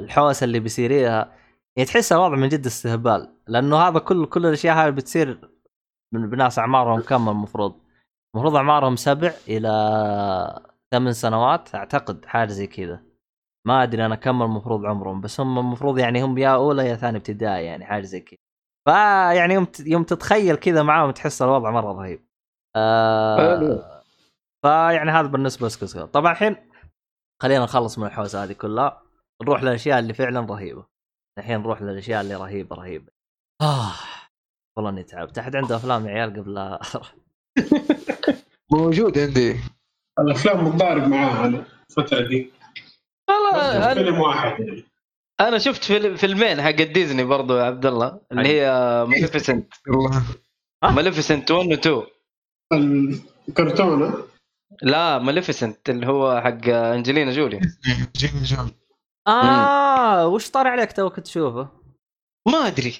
الحوسة 0.03 0.43
اللي 0.43 0.59
بيصيريها 0.59 1.31
يعني 1.77 1.89
تحس 1.89 2.11
الوضع 2.11 2.35
من 2.35 2.49
جد 2.49 2.65
استهبال 2.65 3.35
لأنه 3.47 3.77
هذا 3.77 3.99
كل 3.99 4.25
كل 4.25 4.45
الأشياء 4.45 4.75
هذه 4.75 4.89
بتصير 4.89 5.49
من 6.13 6.29
بناس 6.29 6.59
أعمارهم 6.59 7.01
كم 7.01 7.29
المفروض؟ 7.29 7.79
المفروض 8.35 8.55
أعمارهم 8.55 8.95
سبع 8.95 9.33
إلى 9.47 9.69
ثمان 10.91 11.13
سنوات 11.13 11.75
أعتقد 11.75 12.25
حاجة 12.25 12.49
زي 12.49 12.67
كذا. 12.67 13.03
ما 13.67 13.83
أدري 13.83 14.05
أنا 14.05 14.15
كم 14.15 14.41
المفروض 14.41 14.85
عمرهم 14.85 15.21
بس 15.21 15.39
هم 15.39 15.59
المفروض 15.59 15.97
يعني 15.99 16.23
هم 16.23 16.37
يا 16.37 16.49
أولى 16.55 16.87
يا 16.87 16.95
ثاني 16.95 17.17
ابتدائي 17.17 17.65
يعني 17.65 17.85
حاجة 17.85 18.03
زي 18.03 18.19
كذا. 18.21 18.37
فيعني 18.87 19.53
يوم 19.53 19.67
يوم 19.79 20.03
تتخيل 20.03 20.55
كذا 20.55 20.83
معاهم 20.83 21.11
تحس 21.11 21.41
الوضع 21.41 21.71
مرة 21.71 21.91
رهيب. 21.91 22.25
آه. 22.75 24.03
فيعني 24.63 25.11
هذا 25.11 25.27
بالنسبة 25.27 25.67
لسكوسكو 25.67 26.05
طبعا 26.05 26.31
الحين 26.31 26.55
خلينا 27.41 27.63
نخلص 27.63 27.99
من 27.99 28.07
الحوسة 28.07 28.43
هذه 28.43 28.53
كلها 28.53 29.01
نروح 29.43 29.63
للأشياء 29.63 29.99
اللي 29.99 30.13
فعلا 30.13 30.39
رهيبة. 30.39 30.85
الحين 31.39 31.59
نروح 31.59 31.81
للأشياء 31.81 32.21
اللي 32.21 32.35
رهيبة 32.35 32.75
رهيبة. 32.75 33.11
آه. 33.61 33.91
والله 34.77 34.89
إني 34.91 35.03
تعبت. 35.03 35.37
احد 35.37 35.55
عنده 35.55 35.75
أفلام 35.75 36.05
يا 36.07 36.11
عيال 36.11 36.29
قبل 36.33 36.53
لا 36.53 36.79
موجود 38.71 39.19
عندي. 39.19 39.55
الأفلام 40.19 40.65
متضارب 40.67 41.07
معاها 41.07 41.45
أنا 41.45 41.63
الفترة 41.89 42.27
دي. 42.27 42.51
والله 43.29 43.93
فيلم 43.93 44.19
واحد 44.19 44.59
يعني. 44.59 44.83
أنا 45.41 45.57
شفت 45.57 45.83
فيلم 45.83 46.15
فيلمين 46.15 46.61
حق 46.61 46.71
ديزني 46.71 47.23
برضو 47.23 47.57
يا 47.57 47.63
عبد 47.63 47.85
الله 47.85 48.21
اللي 48.31 48.47
هي 48.49 48.71
Maleficent 49.09 49.73
والله 49.87 50.23
Maleficent 50.83 51.51
1 51.51 51.67
و 51.67 51.73
2 52.73 53.21
الكرتونه 53.49 54.13
لا 54.81 55.19
Maleficent 55.19 55.89
اللي 55.89 56.07
هو 56.07 56.41
حق 56.41 56.69
أنجلينا 56.69 57.31
جولي 57.31 57.59
جيمي 58.15 58.43
جون. 58.43 58.71
آه 59.27 60.27
وش 60.27 60.49
طار 60.49 60.67
عليك 60.67 60.91
توك 60.91 61.19
تشوفه؟ 61.19 61.67
ما 62.47 62.67
أدري. 62.67 62.93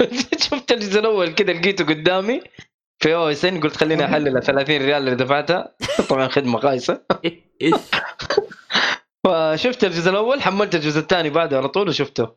شفت 0.38 0.72
الجزء 0.72 1.00
الأول 1.00 1.34
كذا 1.34 1.52
لقيته 1.52 1.84
قدامي 1.84 2.42
في 3.02 3.14
OSN 3.14 3.60
قلت 3.60 3.76
خليني 3.76 4.04
أحلل 4.04 4.36
ال 4.36 4.42
30 4.42 4.76
ريال 4.76 5.02
اللي 5.02 5.14
دفعتها. 5.14 5.74
طبعا 6.10 6.28
خدمة 6.28 6.60
خايسة. 6.60 7.00
فشفت 9.26 9.84
الجزء 9.84 10.10
الأول 10.10 10.42
حملت 10.42 10.74
الجزء 10.74 11.00
الثاني 11.00 11.30
بعده 11.30 11.56
على 11.56 11.68
طول 11.68 11.88
وشفته. 11.88 12.28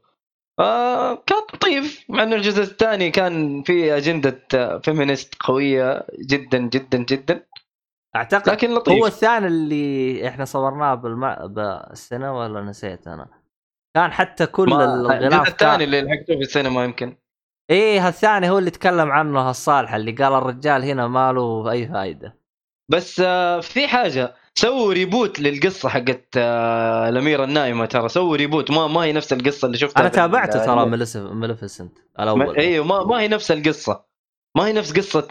آه 0.59 1.15
كان 1.15 1.37
لطيف 1.53 2.05
مع 2.09 2.23
إنه 2.23 2.35
الجزء 2.35 2.63
الثاني 2.63 3.11
كان 3.11 3.63
فيه 3.63 3.97
أجندة 3.97 4.39
feminist 4.84 5.36
قوية 5.39 6.07
جدا 6.19 6.57
جدا 6.57 6.97
جدا. 6.97 7.45
أعتقد 8.16 8.49
لكن 8.49 8.74
لطيف. 8.74 8.93
هو 8.93 9.05
الثاني 9.07 9.47
اللي 9.47 10.28
إحنا 10.28 10.45
صورناه 10.45 10.95
بالم... 10.95 11.36
بالسنه 11.47 12.38
ولا 12.39 12.62
نسيت 12.62 13.07
أنا؟ 13.07 13.28
كان 13.95 14.12
حتى 14.12 14.45
كل 14.45 14.70
ما- 14.70 14.84
الغلاف 14.84 15.47
الثاني 15.47 15.72
كان... 15.78 15.82
اللي 15.82 16.01
لحقته 16.01 16.26
في 16.36 16.41
السينما 16.41 16.84
يمكن. 16.84 17.18
إيه 17.70 18.07
الثاني 18.07 18.49
هو 18.49 18.57
اللي 18.57 18.70
تكلم 18.72 19.12
عنه 19.12 19.49
الصالح 19.49 19.93
اللي 19.93 20.12
قال 20.12 20.34
الرجال 20.34 20.84
هنا 20.84 21.07
ما 21.07 21.32
له 21.34 21.72
أي 21.72 21.88
فائده 21.88 22.38
بس 22.91 23.20
آه، 23.26 23.60
في 23.60 23.88
حاجة. 23.88 24.36
سووا 24.55 24.93
reboot 24.93 25.39
للقصة 25.39 25.89
حقت 25.89 26.26
آه، 26.38 27.10
الأميرة 27.10 27.43
النايمة 27.43 27.86
ترى. 27.86 28.10
سووا 28.10 28.36
reboot 28.38 28.71
ما 28.72 28.88
ما 28.88 29.01
هي 29.01 29.14
نفس 29.14 29.34
القصة 29.34 29.66
اللي 29.66 29.78
شفتها 29.78 30.01
أنا 30.01 30.10
تابعته 30.10 30.66
ترى 30.66 30.86
Malef- 30.86 31.17
Maleficent 31.17 31.97
الأول. 32.20 32.57
إيوه 32.57 32.86
ما 32.86 33.03
ما 33.03 33.20
هي 33.22 33.28
نفس 33.28 33.52
القصة. 33.52 34.09
ما 34.57 34.67
هي 34.67 34.73
نفس 34.73 34.97
قصة 34.97 35.21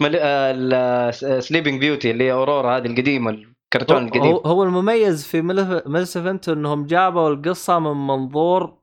Sleeping 1.40 1.80
Beauty 1.80 2.10
اللي 2.10 2.24
هي 2.24 2.32
أورورا 2.32 2.76
هذه 2.76 2.86
القديمة 2.86 3.30
الكرتون 3.30 4.04
القديم. 4.04 4.40
هو, 4.46 4.62
المميز 4.62 5.26
في 5.26 5.42
Male 5.42 5.86
Maleficent 5.86 6.48
إنهم 6.48 6.86
جابوا 6.86 7.28
القصة 7.30 7.78
من 7.78 8.06
منظور 8.06 8.78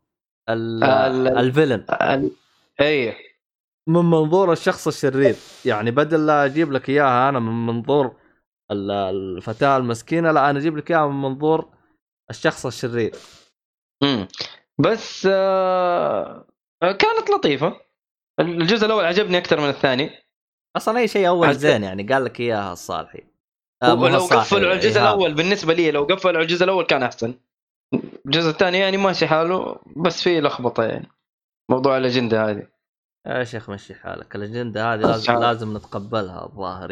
ال... 0.49 0.83
ال- 0.83 1.37
ال 1.37 1.42
villain. 1.42 1.85
ال- 1.89 2.31
إيه. 2.81 3.17
من 3.87 4.05
منظور 4.05 4.51
الشخص 4.51 4.87
الشرير. 4.87 5.35
يعني 5.65 5.91
بدل 5.91 6.25
لا 6.25 6.45
أجيب 6.45 6.71
لك 6.71 6.89
إياها 6.89 7.29
أنا 7.29 7.39
من 7.39 7.65
منظور 7.65 8.15
ال- 8.71 8.91
الفتاة 8.91 9.77
المسكينة 9.77 10.31
لا 10.31 10.49
أنا 10.49 10.59
أجيب 10.59 10.77
لك 10.77 10.91
إياها 10.91 11.07
من 11.07 11.21
منظور 11.21 11.69
الشخص 12.29 12.65
الشرير. 12.65 13.11
امم 14.03 14.27
بس 14.77 15.27
آه 15.31 16.45
كانت 16.81 17.29
لطيفة. 17.37 17.73
الجزء 18.39 18.85
الأول 18.85 19.05
عجبني 19.05 19.37
أكثر 19.37 19.59
من 19.61 19.69
الثاني. 19.69 20.09
أصلا 20.77 20.99
أي 20.99 21.07
شيء 21.07 21.27
أول 21.27 21.53
زين 21.53 21.83
يعني 21.83 22.03
قال 22.03 22.25
لك 22.25 22.39
إياها 22.39 22.73
الصالحي 22.73 23.23
آه، 23.83 23.93
ولو 23.93 24.15
الصالحي، 24.15 24.45
قفلوا 24.45 24.69
على 24.69 24.73
الجزء 24.73 24.99
إيهاب. 24.99 25.15
الأول 25.15 25.33
بالنسبة 25.33 25.73
لي 25.73 25.91
لو 25.91 26.03
قفلوا 26.03 26.33
على 26.33 26.41
الجزء 26.43 26.63
الأول 26.63 26.85
كان 26.85 27.03
أحسن. 27.03 27.33
الجزء 28.25 28.49
الثاني 28.49 28.79
يعني 28.79 28.97
ماشي 28.97 29.27
حاله 29.27 29.79
بس 29.95 30.21
فيه 30.21 30.39
لخبطة 30.39 30.83
يعني. 30.83 31.07
موضوع 31.71 31.97
الأجندة 31.97 32.49
هذه. 32.49 32.67
يا 33.27 33.43
شيخ 33.43 33.69
مشي 33.69 33.93
حالك. 33.95 34.35
الأجندة 34.35 34.93
هذه 34.93 34.99
لازم, 34.99 35.33
حالك. 35.33 35.41
لازم 35.41 35.77
نتقبلها 35.77 36.45
الظاهر. 36.45 36.87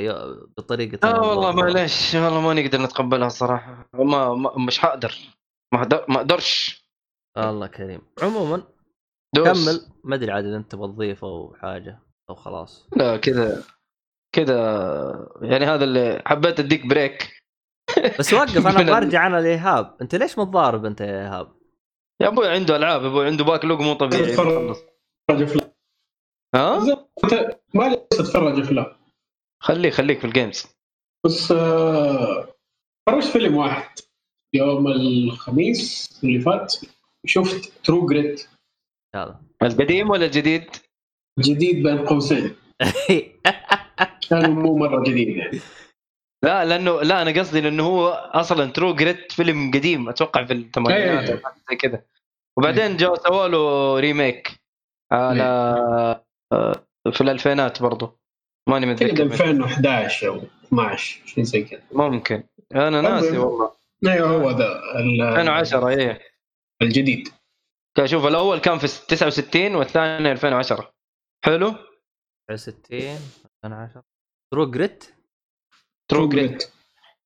بطريقة 0.58 1.10
آه 1.10 1.30
والله 1.30 1.52
معلش 1.52 2.16
والله 2.16 2.42
ما 2.42 2.54
نقدر 2.54 2.82
نتقبلها 2.82 3.30
صراحة. 3.30 3.90
ما, 3.94 4.34
ما 4.34 4.58
مش 4.58 4.80
حقدر. 4.80 5.16
ما 5.74 5.82
أقدرش. 6.16 6.84
الله 7.38 7.68
كريم. 7.68 8.02
عموما 8.22 8.64
دوس. 9.36 9.66
كمل. 9.66 9.82
ما 10.04 10.16
أدري 10.16 10.32
عاد 10.32 10.46
أنت 10.46 10.76
وظيفه 10.76 11.28
أو 11.28 11.56
حاجة. 11.62 12.00
أو 12.30 12.36
خلاص. 12.36 12.88
لا 12.98 13.18
كذا 13.18 13.64
كذا 14.36 14.56
يعني 15.41 15.66
هذا 15.66 15.84
اللي 15.84 16.22
حبيت 16.26 16.60
أديك 16.60 16.86
break 16.86 17.44
بس 18.20 18.34
وقف 18.34 18.68
أنا 18.68 18.91
برجع 19.00 19.28
أنا 19.28 19.38
لإيهاب. 19.41 19.98
أنت 20.02 20.16
ليش 20.16 20.38
متضارب 20.40 20.86
أنت 20.86 21.02
يا 21.02 21.22
إيهاب؟ 21.22 21.56
يا 22.22 22.28
أبوي 22.28 22.48
عنده 22.48 22.76
ألعاب 22.76 23.02
يا 23.02 23.08
أبوي 23.08 23.26
عنده 23.28 23.44
backlog 23.44 23.80
مو 23.82 23.94
طبيعي. 23.94 24.26
تتفرج. 24.26 24.76
أفلام. 25.30 25.72
ها؟ 26.56 26.80
ما 27.74 27.84
لي 27.84 28.08
اتفرج 28.14 28.60
أفلام؟ 28.60 28.86
خليه 29.64 29.90
خليك 29.90 30.20
في 30.20 30.28
ال 30.28 30.34
games 30.34 30.66
بس 31.26 31.52
آه، 31.52 32.48
فرجت 33.10 33.28
فيلم 33.28 33.56
واحد. 33.56 34.00
يوم 34.56 34.88
الخميس 34.88 36.20
اللي 36.24 36.40
فات 36.40 36.76
شفت 37.26 37.86
True 37.86 38.06
Grit 38.08 38.48
هذا 39.16 39.41
القديم 39.64 40.10
ولا 40.10 40.26
الجديد؟ 40.26 40.70
جديد 41.40 41.84
بين 41.84 42.06
قوسين. 42.06 42.56
كان 44.30 44.52
مو 44.52 44.78
مرة 44.78 45.04
جديد 45.04 45.28
يعني 45.38 45.60
لا 46.44 46.66
لأنه 46.66 47.02
لا 47.02 47.22
أنا 47.22 47.40
قصدي 47.40 47.62
لأنه 47.62 47.84
هو 47.84 48.08
أصلا 48.34 48.72
True 48.72 48.95
Grit 48.95 49.32
فيلم 49.32 49.72
قديم 49.72 50.10
أتوقع 50.10 50.44
في 50.46 50.54
الثمانينات 50.54 51.30
إيه. 51.30 51.34
أو 51.36 51.40
حاجة 51.44 51.56
زي 51.70 51.76
كذا. 51.76 52.02
وبعدين 52.58 52.98
جوا 52.98 53.16
سووا 53.16 53.48
له 53.48 54.00
remake 54.00 54.52
على 55.12 56.22
في 57.14 57.22
الألفينات 57.22 57.82
برضو. 57.82 58.20
ماني 58.70 58.86
متذكر 58.86 59.24
2011 59.24 60.28
أو 60.28 60.42
12 60.68 61.22
شيء 61.26 61.44
زي 61.44 61.64
كذا. 61.64 61.82
ممكن. 61.92 62.44
أنا 62.76 63.02
ناسي. 63.02 63.38
والله. 63.38 63.72
أيوه 64.08 64.30
هو 64.30 64.50
ذا 64.52 64.82
ال- 65.00 65.22
2010 65.22 65.88
إيه. 65.90 66.20
الجديد. 66.82 67.28
كان 67.98 68.08
شوف 68.08 68.26
الأول 68.26 68.60
كان 68.60 68.78
في 68.78 68.88
69 68.88 69.76
والثاني 69.76 70.32
2010 70.32 70.93
حلو. 71.45 71.76
60 72.56 73.18
12 73.65 74.02
True 74.52 74.72
Grit 74.72 75.04
True 76.12 76.30
Grit 76.30 76.64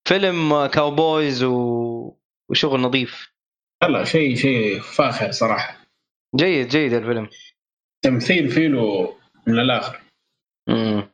فيلم 0.08 0.54
آه، 0.54 0.68
cowboys 0.68 1.44
و... 1.44 2.14
وشغل 2.52 2.80
نظيف. 2.82 3.32
لا 3.90 4.04
شيء 4.04 4.36
شيء 4.36 4.80
فاخر 4.80 5.32
صراحة. 5.32 5.78
جيد 6.36 6.68
جيد 6.68 6.94
الفيلم. 6.94 7.30
تمثيل 8.06 8.50
فيه 8.50 8.68
له 8.68 9.16
من 9.48 9.60
الآخر. 9.60 10.02
امم 10.70 11.10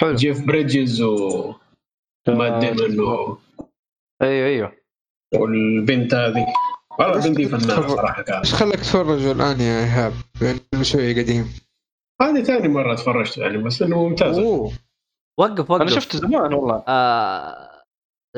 حلو. 0.00 0.14
جيف 0.14 0.46
بريدجز 0.46 1.02
و 1.02 1.54
مات 2.28 2.64
ديمون 2.64 3.00
و- 3.00 3.38
أيوه 4.22 4.46
أيوه. 4.48 4.76
والبنت 5.34 6.14
هذه. 6.14 6.46
والله 6.98 7.16
البنت 7.16 7.36
دي 7.36 7.46
فنانة 7.48 7.88
صراحة 7.88 8.22
كانت. 8.22 8.46
إيش 8.46 8.54
خلاك 8.54 8.78
تتفرج 8.78 9.22
الآن 9.24 9.60
يا 9.60 9.80
إيهاب؟ 9.84 10.12
شوي 10.82 11.22
قديم. 11.22 11.54
هذه 12.22 12.42
ثاني 12.42 12.68
مرة 12.68 12.94
تفرجت 12.94 13.38
يعني 13.38 13.58
بس 13.58 13.82
إنه 13.82 14.08
ممتازه 14.08 14.42
أوه. 14.42 14.72
وقف 15.38 15.70
وقف. 15.70 15.80
أنا 15.82 15.90
شفته 15.90 16.18
زمان 16.18 16.54
والله. 16.54 16.84
آه... 16.88 17.82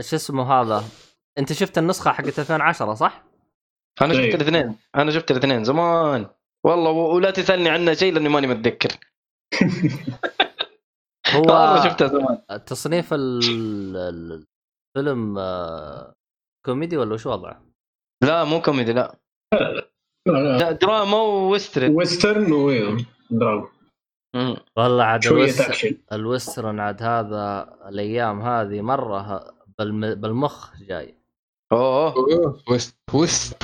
شو 0.01 0.17
اسمه 0.17 0.53
هذا؟ 0.53 0.85
أنت 1.39 1.53
شفت 1.53 1.79
النسخة 1.79 2.13
حقت 2.13 2.39
2010 2.39 2.95
صح؟ 2.95 3.25
أنا 4.03 4.15
شفت 4.15 4.23
طيب. 4.23 4.35
الاثنين. 4.35 4.77
أنا 4.97 5.11
شفت 5.11 5.31
الاثنين 5.31 5.65
زمان. 5.65 6.27
والله 6.67 6.91
ولا 6.91 7.31
تسألني 7.31 7.69
عنه 7.69 7.95
شيء 7.95 8.13
لأني 8.15 8.29
ماني 8.29 8.47
متذكر. 8.47 8.89
هو 11.35 11.77
شفتها 11.85 12.09
زمان. 12.09 12.65
تصنيف 12.67 13.15
ال- 13.15 13.97
ال- 13.97 14.45
الفيلم 14.97 15.39
آه... 15.39 16.15
كوميدي 16.67 16.97
ولا 16.97 17.15
وش 17.15 17.27
وضعه؟ 17.27 17.63
لا 18.25 18.45
مو 18.45 18.63
كوميدي 18.63 18.93
لا. 18.93 19.19
لا 20.27 20.73
دراما 20.73 21.17
و 21.17 21.26
western 21.27 21.95
western 21.95 22.53
ودراما 23.33 23.69
مم. 24.35 24.57
والله 24.77 25.05
عاد 25.05 25.27
ال 25.27 25.32
wes... 25.32 25.61
ال 26.13 26.21
western 26.21 26.81
عاد 26.81 27.03
هذا 27.03 27.77
الأيام 27.89 28.43
هذه 28.43 28.81
مرة 28.81 29.53
بالم... 29.79 30.15
بالمخ 30.15 30.77
جاي. 30.83 31.15
أوه. 31.73 32.15
ويست 32.69 32.97
ويست 33.15 33.57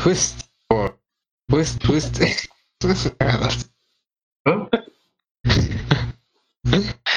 ويست 1.53 1.91
ويست 2.85 3.23
ها؟ 3.23 4.71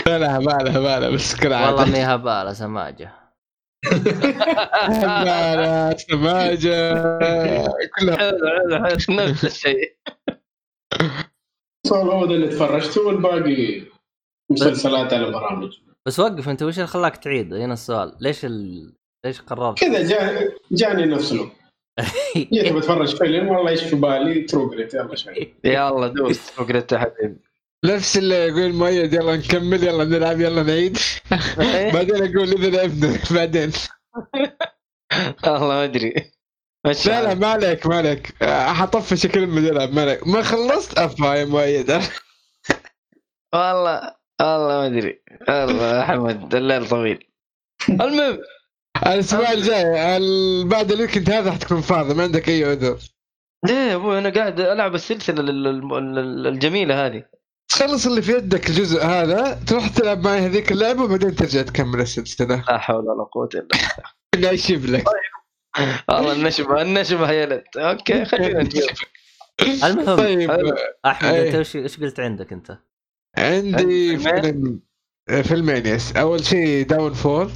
لا 0.07 0.19
لا 0.19 0.37
هبالة 0.37 0.71
هبالة 0.77 1.09
بس 1.09 1.35
كل 1.35 1.47
والله 1.47 1.57
عادة 1.67 1.83
اني 1.83 2.05
هباله 2.05 2.53
سماجه 2.53 3.11
هبالة 5.03 5.97
سماجة. 5.97 6.93
كلها. 7.99 8.17
حلو 8.17 8.47
حلو 8.47 8.85
حلو 8.85 9.15
نفس 9.15 9.45
الشيء. 9.45 9.97
هو 11.97 12.25
ده 12.25 12.35
اللي 12.35 12.47
تفرجته 12.47 13.07
والباقي 13.07 13.81
مسلسلات 14.51 15.13
على 15.13 15.31
برامج. 15.31 15.73
بس 16.07 16.19
وقف 16.19 16.49
انت 16.49 16.63
وش 16.63 16.75
اللي 16.75 16.87
خلاك 16.87 17.17
تعيد؟ 17.17 17.53
هنا 17.53 17.73
السؤال. 17.73 18.15
ليش 18.19 18.45
ال... 18.45 18.91
ليش 19.25 19.41
قررت؟ 19.41 19.79
كذا 19.79 20.03
جا 20.07 20.51
جاني 20.71 21.05
نفس 21.05 21.31
الوقت. 21.31 21.51
جيت 22.53 22.73
بتفرج 22.73 23.15
فيلم 23.17 23.47
والله 23.47 23.71
إيش 23.71 23.81
في 23.83 23.95
بالي؟ 23.95 24.41
True 24.41 24.69
Grit 24.69 24.93
يلا 24.93 25.15
شوي 25.15 25.55
يلا 25.63 26.07
دوس. 26.07 26.37
فقرت 26.37 26.91
يا 26.91 26.97
حبيبي. 26.97 27.39
نفس 27.85 28.17
اللي 28.17 28.35
يقول 28.35 28.73
مؤيد 28.73 29.13
يلا 29.13 29.35
نكمل 29.35 29.83
يلا 29.83 30.03
نلعب 30.03 30.41
يلا 30.41 30.63
نعيد. 30.63 30.97
بعدين 31.93 32.15
أقول 32.15 32.49
إذا 32.49 32.69
لعبنا 32.69 33.19
بعدين. 33.31 33.71
والله 35.43 35.67
ما 35.67 35.83
أدري. 35.83 36.31
مشي 36.87 37.09
لا 37.09 37.23
لا. 37.23 37.33
ما 37.33 37.47
عليك 37.47 37.87
ما 37.87 37.95
عليك 37.97 38.33
آه، 38.43 38.73
حطنش 38.73 39.27
كلمة 39.27 39.61
نلعب 39.61 39.93
ما 39.93 40.01
عليك 40.01 40.27
ما 40.27 40.41
خلصت؟ 40.41 40.97
افا 40.97 41.33
يا 41.35 41.45
مؤيد 41.45 41.91
والله 43.53 44.15
والله 44.41 44.67
ما 44.67 44.85
أدري. 44.85 45.21
والله 45.49 46.01
احمد 46.01 46.55
الليل 46.55 46.89
طويل. 46.89 47.27
المهم. 47.89 48.39
الأسبوع 49.05 49.51
الجاي 49.51 50.17
ال- 50.17 50.67
بعد 50.67 50.91
ال 50.91 50.96
weekend 50.96 51.29
هذا 51.29 51.51
حتكون 51.51 51.81
فاضي 51.81 52.13
ما 52.13 52.23
عندك 52.23 52.49
أي 52.49 52.63
عذر. 52.63 52.97
ليه 53.67 53.73
يا 53.73 53.95
أبوي 53.95 54.17
أنا 54.17 54.29
قاعد 54.29 54.59
ألعب 54.59 54.95
السلسلة 54.95 55.39
ال- 55.41 55.67
ال- 55.67 55.93
ال- 56.19 56.47
الجميلة 56.47 57.05
هذه. 57.05 57.23
تخلص 57.69 58.05
اللي 58.05 58.21
في 58.21 58.31
يدك 58.31 58.69
الجزء 58.69 59.05
هذا 59.05 59.59
تروح 59.67 59.87
تلعب 59.87 60.23
معي 60.23 60.39
هذيك 60.39 60.71
اللعبة 60.71 61.03
وبعدين 61.03 61.35
ترجع 61.35 61.61
تكمل 61.61 61.99
السلسلة. 62.01 62.63
لا 62.69 62.77
حول 62.77 63.05
ولا 63.05 63.23
قوة 63.23 63.49
إلا 63.53 63.61
بالله. 63.61 63.87
نشب 64.49 64.85
لك 64.85 65.03
والله 66.09 66.31
النشبه 66.31 66.81
النشبه 66.81 67.31
يا 67.31 67.45
ولد 67.45 67.63
okay 67.77 68.25
خلينا 68.25 68.63
نجيب 68.63 68.83
المهم 69.83 70.17
طيب. 70.17 70.51
أحمد 71.05 71.33
أي. 71.33 71.47
أنت 71.47 71.55
وش 71.55 71.75
إيش 71.75 71.99
قلت 71.99 72.19
عندك 72.19 72.53
أنت؟ 72.53 72.77
عندي 73.37 74.17
فيلمين؟ 74.17 74.41
فيلم 74.41 74.81
آه، 75.29 75.41
فيلمين 75.41 75.85
yes 75.85 76.15
أول 76.15 76.45
شيء 76.45 76.85
Downfall 76.85 77.51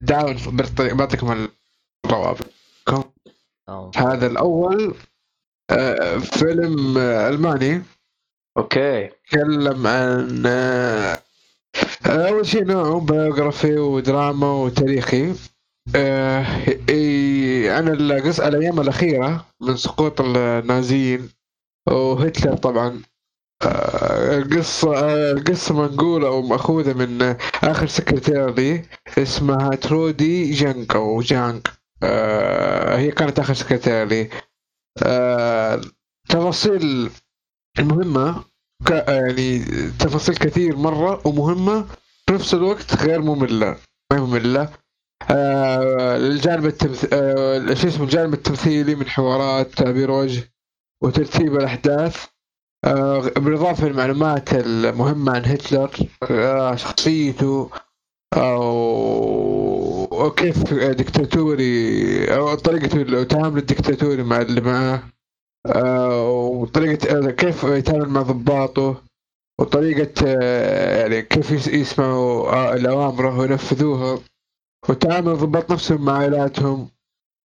Down 0.00 0.36
بعطيكم 0.78 1.48
الروابط 2.06 2.46
أو. 3.68 3.90
هذا 3.96 4.26
الأول 4.26 4.94
آه، 5.70 6.18
فيلم 6.18 6.98
آه، 6.98 7.28
ألماني 7.28 7.82
okay 8.56 9.04
يتكلم 9.04 9.86
عن 9.86 10.42
آه، 10.46 11.18
أول 12.06 12.46
شيء 12.46 12.64
نوعه 12.64 13.00
biography 13.00 13.78
ودراما 13.78 14.52
وتاريخي 14.52 15.34
آه، 15.96 16.42
إي- 16.66 17.68
عن 17.70 17.88
القص 17.88 18.40
الأيام 18.40 18.80
الأخيرة 18.80 19.46
من 19.60 19.76
سقوط 19.76 20.20
النازيين 20.20 21.28
وهتلر 21.88 22.56
طبعا. 22.56 23.02
آه، 23.62 24.38
القصة 24.38 24.96
آه، 24.96 25.32
القصة 25.32 25.74
منقولة 25.74 26.28
أو 26.28 26.42
مأخوذة 26.42 26.92
من 26.92 27.22
آه، 27.22 27.38
آخر 27.64 27.86
سكرتير 27.86 28.54
لي 28.54 28.84
اسمها 29.18 29.74
ترودي 29.74 30.50
جانك 30.50 30.94
أو 30.96 31.20
جانك. 31.20 31.68
آه، 32.02 32.96
هي 32.98 33.10
كانت 33.10 33.38
آخر 33.38 33.54
سكرتير 33.54 34.04
لي 34.04 34.28
آه، 35.02 35.80
تفاصيل 36.28 37.10
المهمة 37.78 38.44
ك- 38.86 39.04
يعني 39.08 39.58
تفاصيل 39.98 40.36
كثير 40.36 40.76
مرة 40.76 41.26
ومهمة 41.28 41.82
في 42.26 42.32
نفس 42.34 42.54
الوقت 42.54 42.94
غير 43.02 43.20
مملة. 43.22 43.76
ما 44.12 44.18
هي 44.18 44.20
مملة؟ 44.20 44.62
آه، 44.62 44.68
الجانب 45.30 46.66
التمث... 46.66 47.08
آه، 47.12 47.74
شو 47.74 47.88
اسمه 47.88 48.04
الجانب 48.04 48.34
التمثيلي 48.34 48.94
من 48.94 49.06
حوارات 49.08 49.72
تعبير 49.72 50.10
وجه 50.10 50.52
وترتيب 51.02 51.56
الأحداث. 51.56 52.26
آه، 52.84 53.20
بالإضافة 53.20 53.88
للمعلومات 53.88 54.52
المهمة 54.54 55.32
عن 55.32 55.44
هتلر 55.44 55.90
آه، 56.30 56.74
شخصيته 56.76 57.70
وكيف 60.12 60.74
دكتاتوري 60.74 62.24
أو 62.36 62.54
طريقة 62.54 62.96
التعامل 63.02 63.58
الدكتاتوري 63.58 64.22
مع 64.22 64.40
اللي 64.40 64.60
معاه 64.60 65.02
آه، 65.66 66.28
وطريقة 66.30 67.18
آه، 67.28 67.30
كيف 67.30 67.64
يتعامل 67.64 68.08
مع 68.08 68.22
ضباطه 68.22 69.02
وطريقة 69.60 70.12
آه، 70.26 71.00
يعني 71.00 71.22
كيف 71.22 71.50
يس- 71.50 71.68
يسمعوا 71.68 72.48
آه، 72.52 72.74
الأوامر 72.74 73.26
وينفذوها. 73.26 74.18
وتعامل 74.88 75.32
الضباط 75.32 75.72
نفسهم 75.72 76.04
مع 76.04 76.18
عائلاتهم 76.18 76.88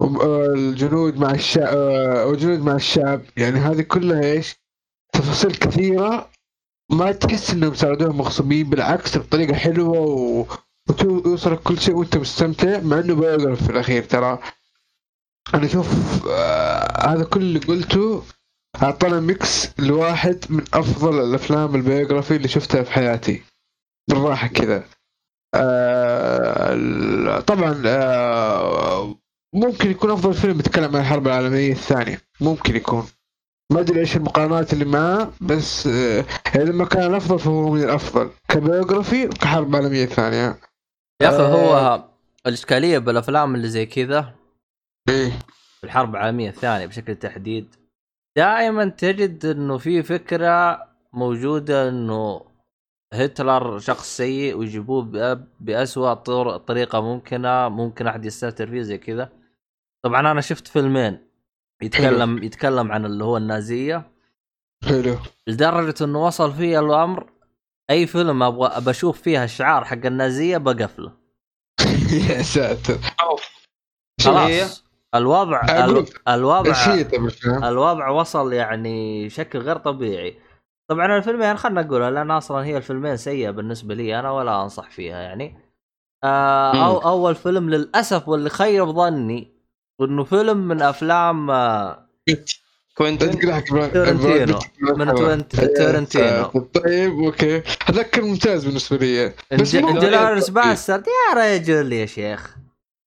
والجنود 0.01 1.17
مع 1.17 1.31
الشعب 1.31 1.77
والجنود 2.27 2.59
مع 2.59 2.75
الشعب. 2.75 3.21
يعني 3.37 3.59
هذه 3.59 3.81
كلها 3.81 4.23
إيش؟ 4.23 4.55
تفاصيل 5.13 5.51
كثيرة. 5.51 6.29
ما 6.91 7.11
تحس 7.11 7.51
إنهم 7.51 7.73
ساعدوهم 7.73 8.17
مغصوبين 8.17 8.69
بالعكس 8.69 9.17
بطريقة 9.17 9.55
حلوة 9.55 9.99
و... 9.99 10.45
ويوصلك 11.05 11.59
كل 11.59 11.79
شيء 11.79 11.95
وأنت 11.95 12.17
مستمتع 12.17 12.79
مع 12.79 12.99
إنه 12.99 13.15
بيوغرف 13.15 13.63
في 13.63 13.69
الأخير 13.69 14.03
ترى. 14.03 14.39
أنا 15.53 15.65
أشوف 15.65 15.87
آه 16.27 17.13
هذا 17.13 17.23
كل 17.23 17.41
اللي 17.41 17.59
قلته 17.59 18.23
أعطانا 18.83 19.19
mix 19.19 19.79
لواحد 19.79 20.45
من 20.49 20.63
أفضل 20.73 21.23
الأفلام 21.23 21.75
ال 21.75 21.81
biography 21.81 22.35
اللي 22.35 22.47
شفتها 22.47 22.83
في 22.83 22.91
حياتي. 22.91 23.43
بالراحة 24.09 24.47
كذا. 24.47 24.83
آه 25.55 27.39
طبعا 27.39 27.81
آه 27.85 29.15
ممكن 29.55 29.91
يكون 29.91 30.11
أفضل 30.11 30.33
فيلم 30.33 30.59
يتكلم 30.59 30.95
عن 30.95 31.01
الحرب 31.01 31.27
العالمية 31.27 31.71
الثانية. 31.71 32.21
ممكن 32.41 32.75
يكون. 32.75 33.07
ما 33.71 33.79
أدري 33.79 33.99
إيش 33.99 34.15
المقارنات 34.15 34.73
اللي 34.73 34.85
معاه 34.85 35.31
بس 35.41 35.87
آه 35.87 36.25
إذا 36.55 36.71
ما 36.71 36.85
كان 36.85 37.09
الأفضل 37.09 37.39
فهو 37.39 37.69
من 37.69 37.83
الأفضل. 37.83 38.29
ك 38.47 38.55
biography 38.55 39.25
وكحرب 39.25 39.75
عالمية 39.75 40.05
ثانية. 40.05 40.59
يا 41.21 41.29
أخي 41.29 41.43
آه. 41.43 41.47
هو 41.47 42.03
الإشكالية 42.47 42.97
بالأفلام 42.97 43.55
اللي 43.55 43.67
زي 43.69 43.85
كذا. 43.85 44.33
إيه. 45.09 45.31
في 45.79 45.83
الحرب 45.83 46.15
العالمية 46.15 46.49
الثانية 46.49 46.85
بشكل 46.85 47.15
تحديد. 47.15 47.75
دائما 48.37 48.85
تجد 48.85 49.45
إنه 49.45 49.77
في 49.77 50.03
فكرة 50.03 50.87
موجودة 51.13 51.89
إنه 51.89 52.41
هتلر 53.13 53.79
شخص 53.79 54.17
سيء 54.17 54.55
ويجيبوه 54.57 55.03
بأ- 55.03 55.39
بأسوأ 55.59 56.13
طر- 56.13 56.57
طريقة 56.57 57.01
ممكنة 57.01 57.69
ممكن 57.69 58.07
أحد 58.07 58.25
يستهتر 58.25 58.67
فيه 58.67 58.81
زي 58.81 58.97
كذا 58.97 59.29
طبعا 60.03 60.19
أنا 60.31 60.41
شفت 60.41 60.67
فيلمين 60.67 61.27
يتكلم 61.81 62.43
يتكلم 62.43 62.91
عن 62.91 63.05
اللي 63.05 63.23
هو 63.23 63.37
النازية. 63.37 64.11
حلو. 64.85 65.15
لدرجة 65.47 66.03
إنه 66.03 66.25
وصل 66.25 66.53
فيه 66.53 66.79
الأمر 66.79 67.29
أي 67.89 68.07
فيلم 68.07 68.43
أبغى 68.43 68.67
ابى 68.67 68.89
أشوف 68.89 69.21
فيها 69.21 69.43
الشعار 69.43 69.85
حق 69.85 70.05
النازية 70.05 70.57
بقفله. 70.57 71.11
يا 72.29 72.41
ساتر؟ 72.41 72.97
خلاص. 74.21 74.83
الوضع 75.15 75.61
الوضع 76.27 76.71
بالفهم 77.19 77.63
الوضع 77.63 78.09
وصل 78.09 78.53
يعني 78.53 79.29
شكل 79.29 79.59
غير 79.59 79.77
طبيعي. 79.77 80.39
طبعا 80.89 81.17
الفيلمين 81.17 81.57
خلنا 81.57 81.81
نقولها 81.81 82.09
لأن 82.09 82.31
أصلا 82.31 82.65
هي 82.65 82.77
الفيلمين 82.77 83.17
سيئة 83.17 83.49
بالنسبة 83.49 83.93
لي 83.95 84.19
أنا 84.19 84.31
ولا 84.31 84.63
أنصح 84.63 84.89
فيها 84.89 85.19
يعني. 85.19 85.57
آه 86.23 86.85
أو 86.85 86.97
أول 86.97 87.35
فيلم 87.35 87.69
للأسف 87.69 88.27
واللي 88.27 88.49
خيب 88.49 88.85
ظني 88.85 89.53
إنه 90.01 90.23
فيلم 90.23 90.57
من 90.67 90.81
أفلام 90.81 91.51
آه 91.51 92.09
كمان 92.97 93.17
تارانتينو. 93.17 94.59
من 94.81 95.47
تارانتينو. 95.47 96.45
طيب 96.73 97.11
okay. 97.23 97.63
هذاك 97.85 98.09
كان 98.09 98.23
ممتاز 98.23 98.65
بالنسبة 98.65 98.97
لي. 98.97 99.33
بس 99.51 99.75
Inglourious 99.75 100.49
Basterds. 100.49 101.05
يا 101.07 101.35
رجل 101.35 101.93
يا 101.93 102.05
شيخ. 102.05 102.55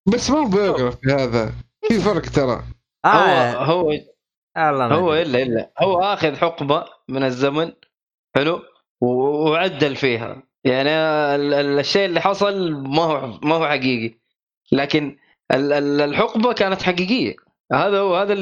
بس 0.09 0.31
مو 0.31 0.45
biography 0.44 1.12
هذا. 1.13 1.53
في 1.89 2.01
فرق 2.01 2.23
ترى. 2.23 2.65
آه 3.05 3.65
هو 3.65 3.91
هو 3.91 3.93
يلا 4.59 4.85
هو. 4.95 5.15
إلا 5.15 5.43
إلا. 5.43 5.70
هو 5.79 6.03
آخذ 6.03 6.37
حقبة 6.37 6.85
من 7.09 7.23
الزمن 7.24 7.73
حلو؟ 8.37 8.61
وعدل 9.01 9.97
فيها. 9.97 10.43
يعني 10.65 10.91
ال- 10.91 11.55
ال- 11.55 11.79
الشيء 11.79 12.05
اللي 12.05 12.20
حصل 12.20 12.73
ما 12.73 13.03
هو 13.03 13.39
ما 13.43 13.55
هو 13.55 13.66
حقيقي. 13.66 14.15
لكن 14.73 15.16
ال- 15.55 15.73
ال- 15.73 16.01
الحقبة 16.01 16.53
كانت 16.53 16.83
حقيقية. 16.83 17.37
هذا 17.73 17.99
هو 18.01 18.16
هذا 18.16 18.35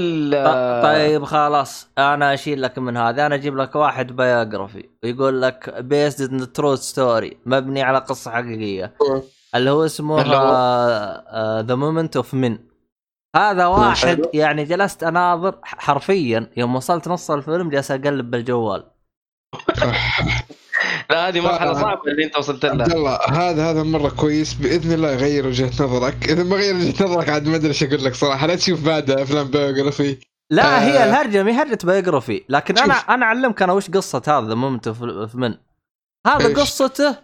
طيب 0.83 1.25
خلاص. 1.25 1.89
أنا 1.99 2.35
أشيل 2.35 2.63
لك 2.63 2.79
من 2.79 2.97
هذا. 2.97 3.27
أنا 3.27 3.35
أجيب 3.35 3.57
لك 3.57 3.75
واحد 3.77 4.17
biography 4.17 4.89
يقول 5.03 5.43
لك 5.43 5.75
based 5.79 6.31
on 6.33 6.53
true 6.53 6.77
story 6.77 7.37
مبني 7.47 7.83
على 7.83 7.99
قصة 7.99 8.31
حقيقية. 8.31 8.95
اللي 9.55 9.71
هو 9.71 9.85
اسمه؟ 9.85 10.23
The 11.61 11.75
Monuments 11.75 12.35
Men 12.35 12.59
هذا 13.37 13.67
واحد 13.67 14.09
حلو. 14.09 14.31
يعني 14.35 14.65
جلست 14.65 15.03
أناظر 15.03 15.59
حرفيا 15.63 16.51
يوم 16.57 16.77
وصلت 16.77 17.09
نص 17.09 17.31
الفيلم 17.31 17.71
جالس 17.71 17.91
أقلب 17.91 18.31
بالجوال 18.31 18.85
لا 21.11 21.29
هذه 21.29 21.41
مرحلة 21.41 21.71
آه. 21.71 21.75
صعبة 21.75 22.11
اللي 22.11 22.25
أنت 22.25 22.39
وصلت 22.39 22.65
عبد 22.65 22.89
لها 22.89 22.97
الله 22.97 23.19
هذا 23.29 23.71
هذا 23.71 23.83
مرة 23.83 24.09
كويس 24.09 24.55
بإذن 24.55 24.93
الله 24.93 25.11
يغير 25.11 25.47
وجهة 25.47 25.85
نظرك 25.85 26.29
إذا 26.29 26.43
ما 26.43 26.57
غير 26.57 26.75
وجهة 26.75 27.05
نظرك 27.05 27.29
عاد 27.29 27.49
ما 27.49 27.57
أدري 27.57 27.69
إيش 27.69 27.83
أقول 27.83 28.05
لك 28.05 28.15
صراحة 28.15 28.47
لا 28.47 28.57
تشوف 28.57 28.87
بعدها 28.87 29.23
أفلام 29.23 29.51
biography 29.51 30.17
لا 30.51 30.77
آه. 30.77 30.81
هي 30.81 31.05
الهرجة 31.05 31.43
مي 31.43 31.53
هرجة 31.53 31.79
biography 31.85 32.45
لكن 32.49 32.79
أنا 32.79 32.95
شوف. 32.95 33.11
أنا 33.11 33.27
أعلمك 33.27 33.63
أنا 33.63 33.73
وش 33.73 33.91
قصة 33.91 34.23
هذا 34.29 34.49
The 34.49 34.55
Monuments 34.55 35.35
Men 35.35 35.55
هذا 36.27 36.47
إيش؟ 36.47 36.59
قصته 36.59 37.17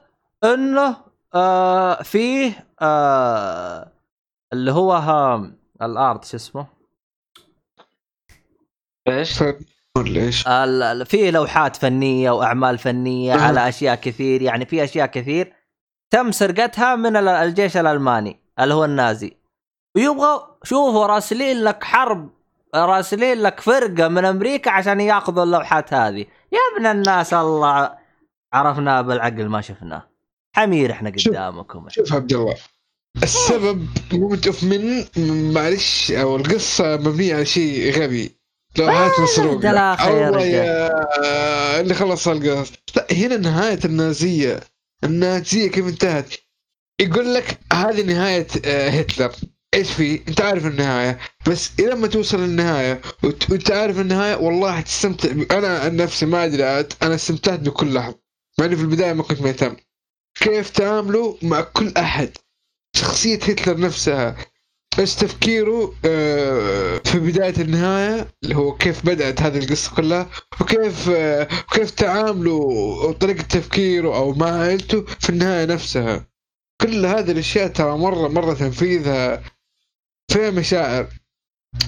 إنه 0.45 0.97
آه 1.35 2.03
فيه 2.03 2.66
آه 2.81 3.93
اللي 4.53 4.73
هو 4.73 4.93
ها 4.93 5.51
الارت 5.82 6.24
شو 6.24 6.36
اسمه 6.36 6.66
إيش؟ 9.09 9.43
ولا 9.97 10.20
إيش؟ 10.20 10.43
في 11.11 11.31
لوحات 11.31 11.77
فنية 11.77 12.31
وأعمال 12.31 12.78
فنية 12.78 13.35
أه. 13.35 13.40
على 13.40 13.69
أشياء 13.69 13.94
كثير 13.94 14.43
يعني 14.43 14.66
في 14.66 14.85
أشياء 14.85 15.07
كثير 15.07 15.53
تم 16.11 16.32
سرقتها 16.32 16.94
من 16.97 17.16
ال- 17.16 17.28
الجيش 17.28 17.77
الألماني 17.77 18.40
اللي 18.61 18.74
هو 18.74 18.85
النازي 18.85 19.36
ويبغى 19.97 20.57
شوفوا 20.65 21.07
راسلين 21.07 21.62
لك 21.65 21.85
حرب 21.85 22.31
راسلين 22.74 23.39
لك 23.43 23.61
فرقة 23.61 24.09
من 24.09 24.24
أمريكا 24.24 24.70
عشان 24.70 25.01
يأخذوا 25.01 25.44
اللوحات 25.44 25.94
هذه 25.94 26.27
يا 26.53 26.59
ابن 26.77 26.86
الناس 26.86 27.35
الله 27.35 27.98
عرفناه 28.53 29.01
بالعقل 29.01 29.47
ما 29.48 29.61
شفناه 29.61 30.09
حمير 30.57 30.93
إحنا. 30.93 31.11
قدامكم 31.11 31.89
شوف 31.89 32.12
عبد 32.12 32.32
الله 32.32 32.57
السبب 33.23 33.87
Monuments 34.12 34.65
Men 34.65 35.53
معلش 35.53 36.11
أو 36.13 36.37
القصة 36.37 36.97
مبنية 36.97 37.35
على 37.35 37.47
شيء 37.47 38.03
غبي. 38.03 38.37
لوحات 38.79 39.13
ده 39.19 39.25
مسروقه 39.25 39.71
الله. 40.29 40.41
يا 40.47 41.81
اللي 41.81 41.95
خلص 41.95 42.29
القصة. 42.29 42.73
لا 42.97 43.07
هنا 43.13 43.37
نهاية 43.37 43.79
النازية. 43.85 44.61
النازية 45.05 45.69
كيف 45.69 45.87
انتهت؟ 45.87 46.35
يقول 47.01 47.35
لك 47.35 47.59
هذه 47.73 48.03
نهاية 48.03 48.47
آه، 48.65 48.89
هتلر. 48.89 49.33
إيش 49.75 49.93
في؟ 49.93 50.21
أنت 50.29 50.41
عارف 50.41 50.67
النهاية. 50.67 51.19
بس 51.49 51.71
إلى 51.81 51.95
ما 51.95 52.07
توصل 52.07 52.41
للنهاية 52.41 53.01
وأنت 53.51 53.71
عارف 53.71 54.01
النهاية 54.01 54.35
والله 54.37 54.73
حتستمتع 54.73 55.29
ب- 55.33 55.53
أنا 55.53 55.79
عن 55.79 55.97
نفسي 55.97 56.27
ما 56.27 56.45
أدري 56.45 56.65
أنا 57.03 57.15
استمتعت 57.15 57.59
بكل 57.61 57.95
لحظة. 57.95 58.19
مع 58.59 58.65
إني 58.67 58.77
في 58.77 58.83
البداية 58.83 59.13
ما 59.13 59.23
كنت 59.23 59.41
مهتم. 59.43 59.77
كيف 60.41 60.71
تعاملوا 60.71 61.37
مع 61.43 61.61
كل 61.61 61.93
أحد؟ 61.97 62.31
شخصية 62.97 63.39
هتلر 63.39 63.81
نفسها 63.81 64.36
إيش 64.98 65.14
تفكيره 65.14 65.94
آه، 66.05 66.98
في 67.05 67.18
بداية 67.18 67.55
النهاية 67.59 68.28
اللي 68.44 68.56
هو 68.56 68.77
كيف 68.77 69.06
بدأت 69.06 69.40
هذه 69.40 69.59
القصة 69.59 69.94
كلها 69.97 70.31
وكيف 70.60 71.09
آه، 71.09 71.48
وكيف 71.68 71.90
تعامله 71.90 72.52
وطريقة 72.52 73.43
تفكيره 73.43 74.16
أو 74.16 74.32
مع 74.32 74.51
عائلته 74.51 75.05
في 75.20 75.31
النهاية 75.31 75.64
نفسها. 75.64 76.27
كل 76.81 77.06
هذه 77.06 77.31
الأشياء 77.31 77.68
ترى 77.68 77.98
مرة 77.98 78.28
مرة 78.28 78.55
تنفيذها 78.55 79.43
فيها 80.32 80.51
مشاعر. 80.51 81.09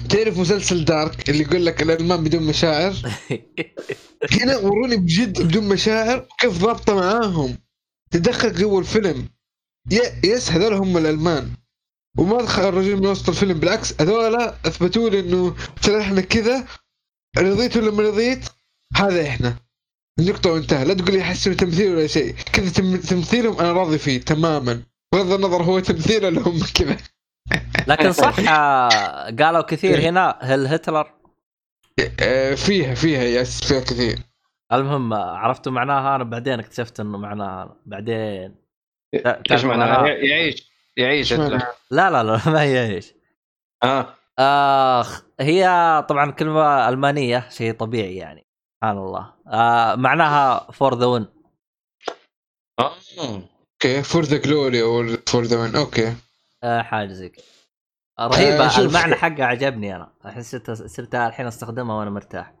تعرف 0.09 0.37
مسلسل 0.39 0.85
دارك 0.85 1.29
اللي 1.29 1.43
يقول 1.43 1.65
لك 1.65 1.81
الالمان 1.81 2.23
بدون 2.23 2.43
مشاعر؟ 2.43 2.93
هنا 4.41 4.57
وروني 4.57 4.95
بجد 4.97 5.41
بدون 5.41 5.67
مشاعر 5.69 6.27
كيف 6.39 6.57
ضابطة 6.57 6.95
معاهم. 6.95 7.57
تدخل 8.11 8.53
جوا 8.53 8.79
الفيلم. 8.79 9.29
يس 10.23 10.51
هذول 10.51 10.73
هم 10.73 10.97
الألمان. 10.97 11.49
وما 12.17 12.39
الرجل 12.69 12.95
من 12.97 13.05
وسط 13.05 13.29
الفيلم 13.29 13.59
بالعكس 13.59 14.01
هذول 14.01 14.35
أثبتوا 14.41 15.09
لي 15.09 15.19
إنه 15.19 15.55
ترى 15.81 16.01
إحنا 16.01 16.21
كذا 16.21 16.65
رضيت 17.37 17.77
ولا 17.77 17.91
ما 17.91 18.03
رضيت؟ 18.03 18.49
هذا 18.95 19.27
إحنا. 19.27 19.55
النقطة 20.19 20.51
وانتهى. 20.51 20.85
لا 20.85 20.93
تقول 20.93 21.11
لي 21.11 21.19
يحسنوا 21.19 21.55
تمثيل 21.55 21.95
ولا 21.95 22.07
شيء. 22.07 22.35
كذا 22.53 22.69
تم- 22.69 22.97
تمثيلهم 22.97 23.59
أنا 23.59 23.71
راضي 23.73 23.97
فيه 23.97 24.21
تماما. 24.21 24.83
بغض 25.13 25.31
النظر 25.31 25.63
هو 25.63 25.79
تمثيل 25.79 26.25
ولا 26.25 26.41
هم 26.41 26.59
كذا. 26.75 26.97
لكن 27.87 28.11
صح 28.11 28.39
آه، 28.39 28.89
قالوا 29.39 29.61
كثير 29.61 29.99
هنا. 30.01 30.37
Heil 30.41 30.67
هتلر؟ 30.67 31.11
آه، 32.19 32.55
فيها 32.55 32.93
فيها 32.93 33.23
yes 33.23 33.63
فيها 33.63 33.79
كثير. 33.79 34.19
المهم 34.73 35.13
عرفتوا 35.13 35.71
معناها 35.71 36.15
أنا 36.15 36.23
بعدين 36.23 36.59
اكتشفت 36.59 36.99
إنه 36.99 37.17
معناها 37.17 37.75
بعدين. 37.85 38.55
إيش 39.51 39.65
معناها؟ 39.65 40.07
يعيش 40.07 40.69
يعيش؟ 40.97 41.33
لا 41.33 41.69
لا 41.91 42.23
لا 42.23 42.41
ما 42.45 42.61
هي 42.61 42.95
إيش 42.95 43.13
آه. 43.83 44.15
آخ 44.39 45.23
هي 45.39 45.65
طبعا 46.09 46.31
كلمة 46.31 46.89
ألمانية 46.89 47.49
شيء 47.49 47.73
طبيعي 47.73 48.15
يعني. 48.15 48.47
سبحان 48.75 48.97
الله. 48.97 49.33
آه 49.47 49.95
معناها 49.95 50.71
for 50.71 50.95
the 50.95 51.05
win 51.05 51.27
آه. 52.79 52.93
okay. 53.19 54.03
for 54.03 54.23
the 54.23 54.37
glory 54.37 54.81
أو 54.81 55.07
for 55.27 55.43
the 55.43 55.61
win 55.61 55.75
okay. 55.75 56.13
حاجة 56.63 57.13
زي 57.13 57.29
كذا 57.29 57.45
رهيبة. 58.19 58.65
آه،. 58.65 58.79
المعنى 58.79 59.15
حقها 59.15 59.45
عجبني 59.45 59.95
أنا. 59.95 60.13
أحس 60.25 60.51
صرت 60.51 60.71
صرت 60.71 61.15
الحين 61.15 61.47
أستخدمها 61.47 61.95
وأنا 61.95 62.09
مرتاح. 62.09 62.53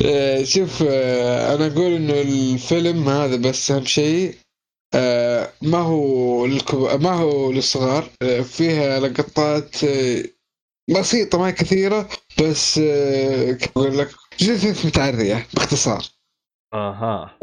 آه، 0.00 0.42
شوف 0.42 0.82
آه، 0.88 1.54
أنا 1.54 1.66
أقول 1.66 1.92
إنه 1.92 2.20
الفيلم 2.20 3.08
هذا 3.08 3.36
بس 3.36 3.70
أهم 3.70 3.84
شيء 3.84 4.34
آه، 4.94 5.52
ما 5.62 5.78
هو 5.78 6.46
للكب... 6.46 7.02
ما 7.02 7.12
هو 7.12 7.52
للصغار 7.52 8.10
فيها 8.44 9.00
لقطات 9.00 9.76
بسيطة 10.90 11.38
ما 11.38 11.50
كثيرة 11.50 12.08
بس 12.42 12.78
أقول 12.78 13.98
لك 13.98 14.10
جثث 14.38 14.86
متعرية 14.86 15.46
باختصار. 15.54 16.04
أها. 16.74 17.38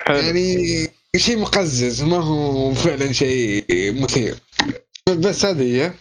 حلو. 0.00 0.16
يعني 0.16 0.88
شيء 1.16 1.38
مقزز 1.38 2.02
ما 2.02 2.16
هو 2.16 2.74
فعلا 2.74 3.12
شيء 3.12 3.64
مثير. 4.02 4.38
بس 5.08 5.44
هذه 5.44 5.62
هي. 5.62 5.92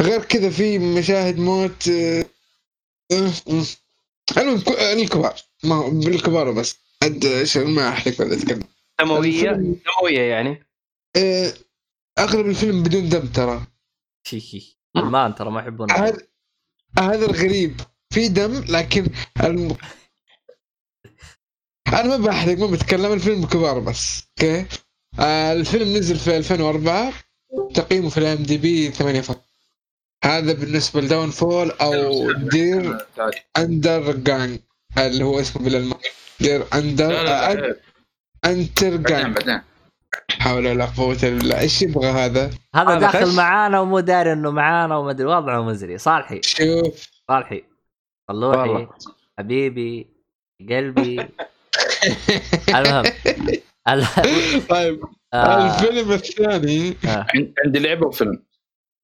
غير 0.00 0.24
كذا 0.24 0.50
في 0.50 0.78
مشاهد 0.78 1.38
موت 1.38 1.90
المهم 4.38 4.60
ك- 4.60 4.68
الكبار 4.68 5.34
ما 5.64 5.74
هو 5.74 5.90
بالكبار 5.90 6.50
بس 6.50 6.76
عد 7.04 7.24
إيش 7.24 7.56
ما 7.56 7.88
أحرق 7.88 8.20
ولا 8.20 8.34
أتكلم. 8.34 8.62
دموية؟ 9.00 9.50
الفيلم- 9.50 9.76
دموية 9.98 10.20
يعني؟ 10.20 10.66
آه 11.16 11.52
أغلب 12.18 12.46
الفيلم 12.46 12.82
بدون 12.82 13.08
دم 13.08 13.26
ترى. 13.26 13.66
المان 14.96 15.34
ترى 15.34 15.50
ما 15.50 15.60
يحبون 15.60 15.90
هذا 15.90 16.18
هذا 16.98 17.26
الغريب. 17.26 17.80
في 18.14 18.28
دم 18.28 18.64
لكن 18.68 19.06
الم... 19.44 19.76
أنا 21.88 22.02
ما 22.02 22.26
بحرق 22.26 22.58
ما 22.58 22.66
بتكلم. 22.66 23.12
الفيلم 23.12 23.46
كبار 23.46 23.78
بس. 23.80 24.22
okay؟ 24.42 24.66
آه 25.20 25.52
الفيلم 25.52 25.96
نزل 25.96 26.16
في 26.18 26.36
2004 26.36 27.12
تقييمه 27.74 28.08
في 28.08 28.18
ال 28.18 28.42
IMDb 28.42 28.90
8 28.90 29.20
فقط 29.20 29.44
هذا 30.24 30.52
بالنسبة 30.52 31.00
ل 31.00 31.30
Downfall 31.30 31.70
أو 31.70 32.32
Der 32.32 32.98
Untergang. 33.58 34.58
اللي 34.98 35.24
هو 35.24 35.40
اسمه 35.40 35.62
بالالماني 35.64 36.00
Der 36.40 36.64
Unter 36.74 37.08
لا 37.08 37.22
لا 37.24 37.54
لا 37.54 37.76
Untergang. 38.44 39.36
بعدين. 39.36 39.60
حول 40.30 40.66
ولا 40.66 40.84
قوة 40.84 41.12
الا 41.22 41.38
بالله 41.38 41.60
إيش 41.60 41.82
يبغى 41.82 42.06
هذا؟ 42.08 42.50
هذا 42.74 42.98
داخل. 42.98 43.36
معانا 43.36 43.80
ومو 43.80 44.00
داري 44.00 44.32
إنه 44.32 44.50
معانا 44.50 44.96
وما 44.96 45.10
أدري. 45.10 45.26
وضعه 45.26 45.62
مزري. 45.62 45.98
صالحي. 45.98 46.40
شوف. 46.44 47.08
صالحي. 47.28 47.64
صلوحي. 48.30 48.86
حبيبي. 49.38 50.06
قلبي. 50.70 51.16
المهم. 52.76 53.04
ال- 53.88 54.66
طيب. 54.68 55.00
آه، 55.34 55.74
الفيلم 55.80 56.12
الثاني. 56.12 56.96
آه. 57.04 57.26
عن- 57.34 57.52
عندي 57.64 57.78
لعبة 57.78 58.06
وفيلم. 58.06 58.42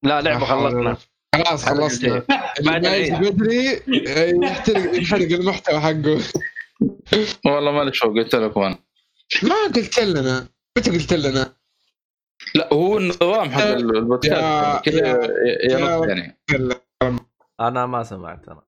لا 0.03 0.21
لعبة 0.21 0.45
خلصنا. 0.45 0.97
خلاص 1.35 1.65
خلصنا 1.65 2.23
بعد 2.65 2.85
ما. 2.87 3.19
بدري 3.19 3.73
آه، 4.07 4.45
يحترق 4.45 4.95
ينحرق 4.95 5.31
المحتوى 5.31 5.79
حقه. 5.79 6.19
والله 7.45 7.71
مالي 7.71 7.93
شوق 7.93 8.13
قلت 8.13 8.35
لكم 8.35 8.61
أنا. 8.61 8.79
ما 9.43 9.55
قلت 9.75 9.99
لنا. 9.99 10.47
متى 10.77 10.91
قلت 10.91 11.13
لنا؟ 11.13 11.53
لا 12.55 12.73
هو 12.73 12.97
النظام 12.97 13.49
حق 13.51 13.61
البودكاست 13.63 14.85
كذا 14.85 15.07
يا- 15.63 15.77
نص 15.99 16.07
يعني 16.07 16.37
أنا 17.59 17.85
ما 17.85 18.03
سمعت 18.03 18.49
أنا. 18.49 18.61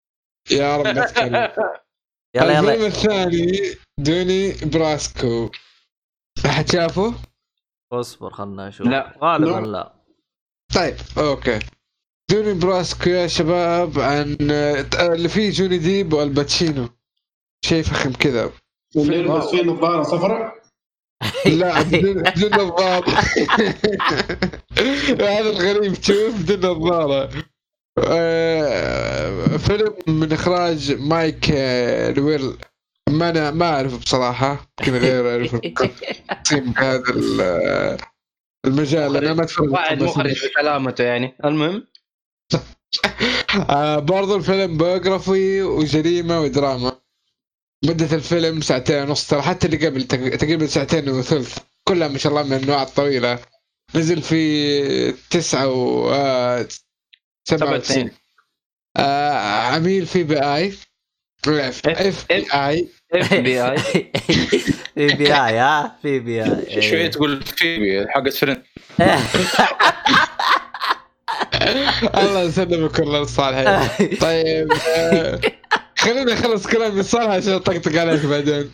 يا 0.52 0.78
رب 0.78 0.88
لا 0.88 1.06
تتكلم. 1.06 1.30
يلا 2.36 2.60
الفيلم 2.60 2.74
يلا 2.80 2.88
الثاني 2.88 3.62
دوني 4.00 4.54
براسكو. 4.64 5.50
أحد 6.46 6.72
شافه؟ 6.72 7.14
اصبر 7.94 8.30
خلنا 8.34 8.68
نشوف. 8.68 8.88
لا. 8.88 9.18
غالبا 9.22 9.50
لا. 9.60 9.66
لا. 9.68 9.99
طيب 10.76 10.96
okay. 11.18 11.60
دوني 12.32 12.54
براسكو 12.54 13.10
يا 13.10 13.28
شباب 13.28 14.00
عن 14.00 14.38
اللي 15.00 15.30
فيه 15.30 15.50
جوني 15.52 15.78
ديب 15.78 16.14
والباتشينو. 16.14 16.90
شيء 17.66 17.84
فخم 17.84 18.12
كذا 18.14 18.52
اللي 18.96 19.18
يلبس 19.18 19.46
فيه 19.46 19.64
نظاره 19.64 20.04
صفراء 20.04 20.60
لا 21.46 21.82
بدون 21.82 22.24
بدون 22.24 22.52
نظارة 22.54 23.10
هذا 25.22 25.40
الغريب 25.50 25.94
تشوف 25.94 26.42
بدون 26.42 26.72
نظارة 26.72 27.30
آه، 28.08 29.58
فيلم 29.58 29.94
من 30.08 30.34
إخراج 30.34 30.92
مايك 30.92 31.52
آه، 31.52 32.12
لويل 32.12 32.58
ما 33.10 33.30
أنا 33.30 33.52
ما 33.52 33.76
أعرفه 33.76 33.98
بصراحة. 33.98 34.70
يمكن 34.80 34.94
غير 34.96 35.32
اعرف 35.32 35.56
التقسيم 35.56 36.72
بهذا 36.74 37.04
ال- 37.10 37.98
المجال 38.66 39.18
أنا 39.18 39.34
ما 39.34 39.44
أتفرج 39.44 39.70
واحد 39.72 40.04
مخرج 40.04 40.32
بسلامته 40.46 41.04
يعني. 41.04 41.36
المهم؟ 41.46 41.88
آه 43.70 44.00
برضو 44.00 44.36
الفيلم 44.36 44.78
biography 44.78 45.62
وجريمة 45.62 46.42
ودراما. 46.42 47.00
مدة 47.86 48.16
الفيلم 48.16 48.62
ساعتين 48.62 49.04
ونص 49.04 49.28
ترى 49.28 49.42
حتى 49.42 49.68
اللي 49.68 49.88
قبل 49.88 50.04
تق- 50.04 50.36
تقريبا 50.36 50.68
ساعتين 50.68 51.10
وثلث 51.10 51.58
كلها 51.88 52.08
ما 52.08 52.18
شاء 52.18 52.32
الله 52.32 52.44
من 52.44 52.54
النوع 52.54 52.84
الطويلة. 52.84 53.40
نزل 53.96 54.22
في 54.22 55.12
تسعة 55.12 55.68
و 55.68 56.10
آه، 56.14 56.68
سبعة 57.50 57.74
وتسعين. 57.74 58.12
آه 58.98 59.34
عميل 59.76 60.06
في 60.06 60.24
بي 60.24 60.40
آي. 60.40 60.74
اف 61.48 61.88
إف 61.88 62.26
بي 62.30 62.46
آي. 62.54 62.90
اف 63.14 63.34
بي 63.34 63.64
اي 63.64 63.78
في 64.96 65.08
بي 65.16 65.34
اي 65.34 65.58
ها 65.58 65.96
في 66.02 66.20
بي 66.20 66.44
اي 66.44 66.82
شوية 66.82 67.08
تقول 67.08 67.44
فيبي 67.44 68.08
حقت 68.10 68.34
فريند 68.34 68.64
الله 72.18 72.42
يسلمك 72.42 73.00
والله 73.00 73.22
الصالحين 73.22 73.88
طيب 74.22 74.72
آه، 74.98 75.40
خليني 75.98 76.34
أخلص 76.34 76.68
كلامي. 76.68 77.00
الصالح 77.00 77.30
عشان 77.32 77.54
أطقطق 77.54 78.02
عليك 78.02 78.26
بعدين. 78.26 78.72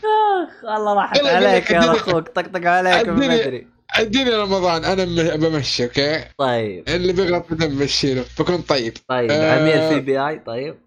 والله 0.63 0.93
راحت 0.93 1.17
يلا، 1.19 1.35
عليك 1.35 1.71
يا 1.71 1.79
أخوك. 1.79 2.27
طقطق 2.29 2.67
عليك 2.67 3.09
ما 3.09 3.25
أدري. 3.25 3.67
أديني 3.95 4.29
رمضان 4.29 4.85
أنا 4.85 5.05
بمشي 5.35 5.83
أوكي؟ 5.83 6.23
طيب. 6.37 6.83
اللي 6.89 7.13
بيغلط 7.13 7.45
بدم 7.49 7.67
بمشيله 7.67 8.25
بكون 8.39 8.61
طيب. 8.61 8.93
طيب. 9.09 9.31
عميل 9.31 9.89
في 9.89 9.99
بي 9.99 10.19
اي 10.19 10.39
طيب. 10.39 10.84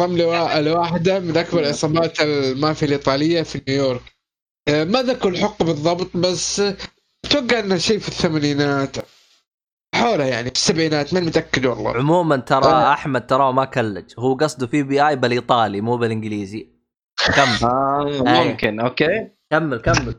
وا- 0.00 0.60
لواحدة 0.60 1.18
من 1.20 1.36
أكبر 1.36 1.66
عصابات 1.68 2.20
المافيا 2.20 2.86
الإيطالية 2.86 3.42
في 3.42 3.60
نيويورك. 3.68 4.02
آه، 4.68 4.84
ما 4.84 5.02
ذكر 5.02 5.28
الحق 5.28 5.62
بالضبط 5.62 6.16
بس 6.16 6.60
آه، 6.60 6.76
أتوقع 7.24 7.58
إنه 7.58 7.76
شيء 7.78 7.98
في 7.98 8.08
الثمانينات. 8.08 8.96
حولها 9.94 10.26
يعني 10.26 10.48
في 10.48 10.54
السبعينات 10.54 11.14
ماني 11.14 11.26
متأكد 11.26 11.66
والله. 11.66 11.90
عموما 11.96 12.36
ترى 12.36 12.64
آه. 12.64 12.92
أحمد 12.92 13.26
تراه 13.26 13.52
ما 13.52 13.64
كلج. 13.64 14.04
هو 14.18 14.34
قصده 14.34 14.66
VBI 14.66 15.16
بالايطالي 15.16 15.80
مو 15.80 15.96
بالإنجليزي. 15.96 16.68
كمل. 17.36 17.58
آه 17.70 18.04
ممكن 18.20 18.80
okay. 18.80 19.28
كمل 19.50 19.78
كمل. 19.78 20.14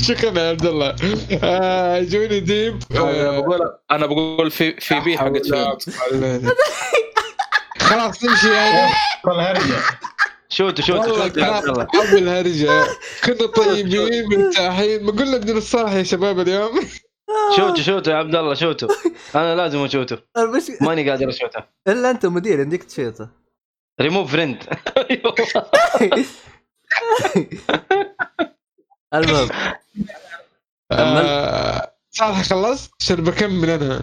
شكرا 0.00 0.38
يا 0.40 0.48
عبد 0.50 0.66
الله. 0.66 0.96
آه، 1.42 2.00
جوني 2.00 2.40
ديب. 2.40 2.78
أنا 2.90 3.00
آه، 3.00 3.40
بقول 3.40 3.60
أنا 3.90 4.06
بقول 4.06 4.50
Phoebe 4.50 5.18
حقت 5.18 5.46
خلاص 7.90 8.44
يعني 8.44 8.92
والهرجه 9.24 9.76
شوتوا 10.48 10.84
شوتوا 10.84 11.28
شوتوا. 11.28 11.42
يا 11.42 11.46
عبد 11.46 11.68
الله 11.68 11.82
ابو 11.82 12.16
الهرجه 12.18 12.84
كنا 13.24 13.46
طيبين 13.46 14.24
مرتاحين 14.28 15.04
ما 15.04 15.12
قلنا 15.12 15.36
بدون 15.38 15.56
الصراحه 15.56 15.94
يا 15.94 16.02
شباب 16.02 16.40
اليوم. 16.40 16.80
شوتوا 17.56 17.82
شوتوا 17.82 18.12
يا 18.12 18.18
عبد 18.18 18.34
الله 18.34 18.54
شوتوا. 18.54 18.88
أنا 19.34 19.54
لازم 19.54 19.78
اشوته 19.84 20.18
المشكلة 20.38 20.76
ماني 20.80 21.10
قادر 21.10 21.28
اشوته 21.28 21.62
إلا 21.88 22.10
أنت 22.10 22.26
مدير 22.26 22.60
عندك 22.60 22.82
تشيته 22.82 23.28
ريموف 24.00 24.32
فريند 24.32 24.62
المهم. 29.14 29.48
آه، 30.92 31.94
صالح 32.10 32.42
خلصت 32.42 32.90
عشان 33.00 33.16
بكمل 33.16 33.70
أنا 33.70 34.02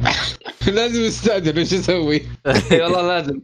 لازم 0.66 1.04
استأذن 1.04 1.58
إيش 1.58 1.74
أسوي؟ 1.74 2.22
والله 2.82 3.02
لازم. 3.02 3.40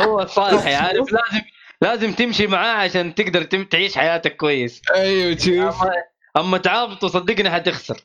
هو 0.00 0.26
صالحي 0.26 0.74
عارف 0.74 1.12
لازم 1.12 1.44
لازم 1.82 2.12
تمشي 2.12 2.46
معاه 2.46 2.76
عشان 2.76 3.14
تقدر 3.14 3.42
تعيش 3.42 3.98
حياتك 3.98 4.36
كويس. 4.36 4.82
أيوه 4.94 5.36
شوف. 5.38 5.82
اما 5.82 5.92
أما 6.36 6.58
تعابطه 6.58 7.08
صدقني 7.08 7.50
حتخسر. 7.50 8.00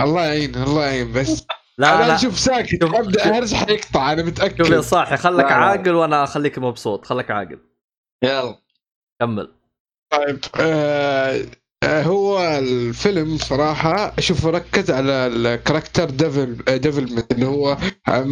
الله 0.00 0.24
يعين 0.26 0.54
الله 0.54 0.86
يعين 0.86 1.12
بس. 1.12 1.46
لا 1.78 1.96
أنا 1.96 2.06
لا. 2.06 2.14
أشوف 2.14 2.38
ساكت 2.38 2.82
شوف- 2.82 2.94
أبدأ 2.94 3.24
شوف. 3.24 3.32
اهرج 3.32 3.54
حيقطع 3.54 4.12
أنا 4.12 4.22
شوف 4.22 4.38
يا 4.40 4.46
متاكد 4.48 4.78
صاحي 4.80 5.16
خلك 5.16 5.44
لا،. 5.44 5.52
عاقل 5.52 5.94
وأنا 5.94 6.24
أخليك 6.24 6.58
مبسوط 6.58 7.06
خلك 7.06 7.30
عاقل. 7.30 7.58
يلا. 8.24 8.58
كمل. 9.20 9.52
طيب 10.10 10.38
آه، 10.60 11.42
هو 11.84 12.58
الفيلم 12.58 13.38
صراحة 13.38 14.14
أشوفه 14.18 14.50
ركز 14.50 14.90
على 14.90 15.12
ال 15.26 15.34
character 15.34 16.10
devel 16.10 16.56
آه، 16.68 16.76
development 16.76 17.32
اللي 17.32 17.46
هو 17.46 17.78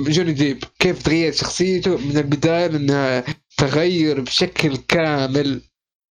جوني 0.08 0.32
ديب. 0.32 0.64
كيف 0.78 1.02
تغير 1.02 1.32
شخصيته 1.32 1.96
من 1.96 2.16
البداية 2.18 2.66
لأنها 2.66 3.24
تغير 3.58 4.20
بشكل 4.20 4.76
كامل. 4.76 5.62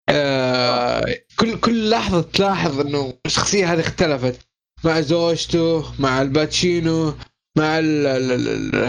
آه 0.09 1.05
كل 1.39 1.59
كل 1.59 1.89
لحظة 1.89 2.21
تلاحظ 2.21 2.79
إنه 2.79 3.13
الشخصية 3.25 3.73
هذه 3.73 3.79
اختلفت. 3.79 4.39
مع 4.83 5.01
زوجته 5.01 5.85
مع 6.01 6.21
الباتشينو 6.21 7.13
مع 7.57 7.75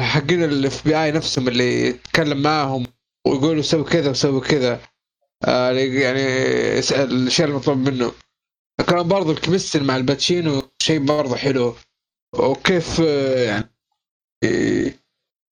حقين 0.00 0.44
ال 0.44 0.84
FBI 0.84 1.12
نفسهم 1.12 1.48
اللي 1.48 1.86
يتكلم 1.88 2.42
معاهم 2.42 2.86
ويقولوا 3.26 3.62
سوي 3.62 3.84
كذا 3.84 4.10
وسوي 4.10 4.40
كذا. 4.40 4.80
آه 5.44 5.70
يعني 5.72 6.22
الشيء 6.92 7.46
المطلوب 7.46 7.78
منه. 7.78 8.12
كان 8.84 9.08
برضو 9.08 9.30
ال 9.32 9.37
chemistry 9.37 9.84
مع 9.84 9.96
الباتشينو 9.96 10.62
شيء 10.82 10.98
برضو 11.04 11.34
حلو. 11.34 11.74
وكيف 12.38 12.98
يعني 12.98 13.70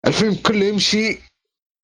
الفيلم 0.06 0.34
كله 0.34 0.64
يمشي. 0.64 1.18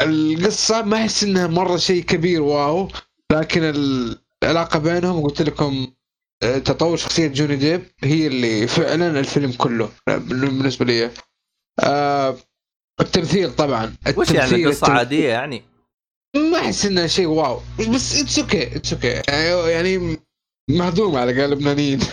القصة 0.03 0.83
ما 0.83 0.97
أحس 0.97 1.23
إنها 1.25 1.47
مرة 1.47 1.77
شيء 1.77 2.03
كبير 2.03 2.43
wow. 2.43 2.89
لكن 3.33 3.63
ال... 3.63 4.19
العلاقة 4.43 4.79
بينهم 4.79 5.23
قلت 5.23 5.43
لكم 5.43 5.87
تطور 6.43 6.97
شخصية 6.97 7.27
جوني 7.27 7.57
ديب 7.57 7.83
هي 8.05 8.27
اللي 8.27 8.67
فعلا 8.67 9.21
الفيلم 9.21 9.53
كله 9.53 9.89
بالنسبة 10.07 10.85
لي. 10.85 11.11
آه 11.81 12.37
التمثيل 13.01 13.57
طبعا 13.57 13.95
وش 14.17 14.31
يعني 14.31 14.47
التمثيل- 14.51 14.69
قصة 14.69 14.87
التمثيل- 14.87 14.91
عادية 14.99 15.29
يعني؟ 15.29 15.63
ما 16.37 16.59
أحس 16.59 16.87
إنها 16.87 17.07
شيء 17.07 17.27
واو 17.27 17.61
بس 17.95 18.21
it's 18.21 18.39
okay 18.39 18.77
it's 18.77 18.93
okay 18.93 19.23
يعني 19.71 20.19
مهضوم 20.79 21.17
على 21.17 21.41
قال 21.41 21.51
لبنانيين. 21.51 22.01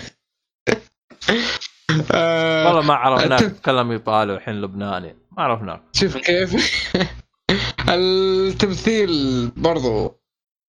آه، 2.11 2.67
والله 2.67 2.81
ما 2.81 2.93
عرفناك 2.93 3.39
تتكلم 3.39 3.91
ايطالي 3.91 4.34
والحين 4.34 4.61
لبناني. 4.61 5.15
ما 5.38 5.43
عرفناك. 5.43 5.81
شوف 5.93 6.17
كيف؟ 6.17 6.55
التمثيل 7.89 9.47
برضو 9.57 10.19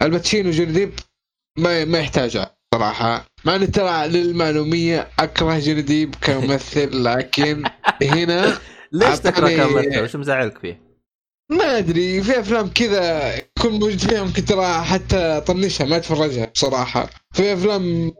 الباتشينو 0.02 0.50
جوني 0.50 0.72
ديب 0.72 0.92
ما 1.58 1.84
ما 1.84 1.98
يحتاجها 1.98 2.56
صراحة. 2.74 3.26
مع 3.44 3.54
اني 3.56 3.66
ترى 3.66 4.08
للمعلومية 4.08 5.08
أكره 5.18 5.58
جوني 5.58 5.82
ديب 5.82 6.14
كممثل 6.20 7.04
لكن 7.04 7.62
هنا 8.14 8.58
ليش 8.92 9.18
تكره 9.18 9.48
كممثل؟ 9.48 10.02
وش 10.02 10.16
مزعلك 10.16 10.58
فيه؟ 10.58 10.87
ما 11.50 11.78
أدري 11.78 12.22
في 12.22 12.40
أفلام 12.40 12.68
كذا 12.68 13.36
يكون 13.36 13.72
موجود 13.72 13.98
فيها 13.98 14.24
ممكن 14.24 14.44
ترى 14.44 14.82
حتى 14.84 15.16
اطنشها 15.16 15.86
ما 15.86 15.96
أتفرجها 15.96 16.46
بصراحة. 16.46 17.10
في 17.32 17.52
أفلام 17.52 18.12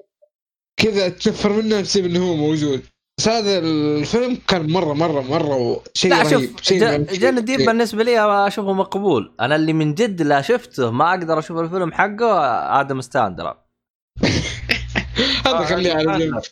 كذا 0.76 1.08
تنفر 1.08 1.52
منها 1.52 1.80
بسبب 1.80 2.04
انه 2.06 2.30
هو 2.30 2.34
موجود. 2.34 2.82
بس 3.18 3.28
هذا 3.28 3.58
الفيلم 3.58 4.38
كان 4.48 4.70
مرة 4.72 4.92
مرة 4.92 5.20
مرة 5.20 5.82
شيء 5.94 6.10
لا 6.10 6.22
رهيب 6.22 6.50
شوف 6.50 6.62
شيء. 6.62 6.96
جوني 6.98 7.44
ديب 7.44 7.60
بالنسبة 7.60 8.04
لي 8.04 8.46
أشوفه 8.46 8.72
مقبول. 8.72 9.34
أنا 9.40 9.56
اللي 9.56 9.72
من 9.72 9.94
جد 9.94 10.22
لا 10.22 10.42
شفته 10.42 10.90
ما 10.90 11.10
أقدر 11.10 11.38
أشوف 11.38 11.58
الفيلم 11.58 11.92
حقه 11.92 12.40
آدم 12.80 13.00
ساندلر. 13.00 13.56
هذا 15.46 15.64
خليه 15.64 15.92
على 15.92 16.18
جنب. 16.18 16.42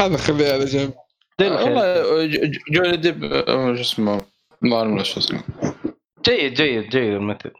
هذا 0.00 0.16
خليه 0.16 0.52
على 0.52 0.64
جنب. 0.64 0.94
والله 1.40 2.26
جوني 2.70 2.96
ديب 2.96 3.24
آه، 3.24 3.74
شو 3.74 3.80
اسمه؟ 3.80 4.35
ما 4.62 4.76
أعلم 4.76 5.04
شو 5.04 5.20
اسمه 5.20 5.42
جيد 6.24 6.54
جيد 6.54 6.88
جيد 6.88 7.12
الممثل 7.14 7.50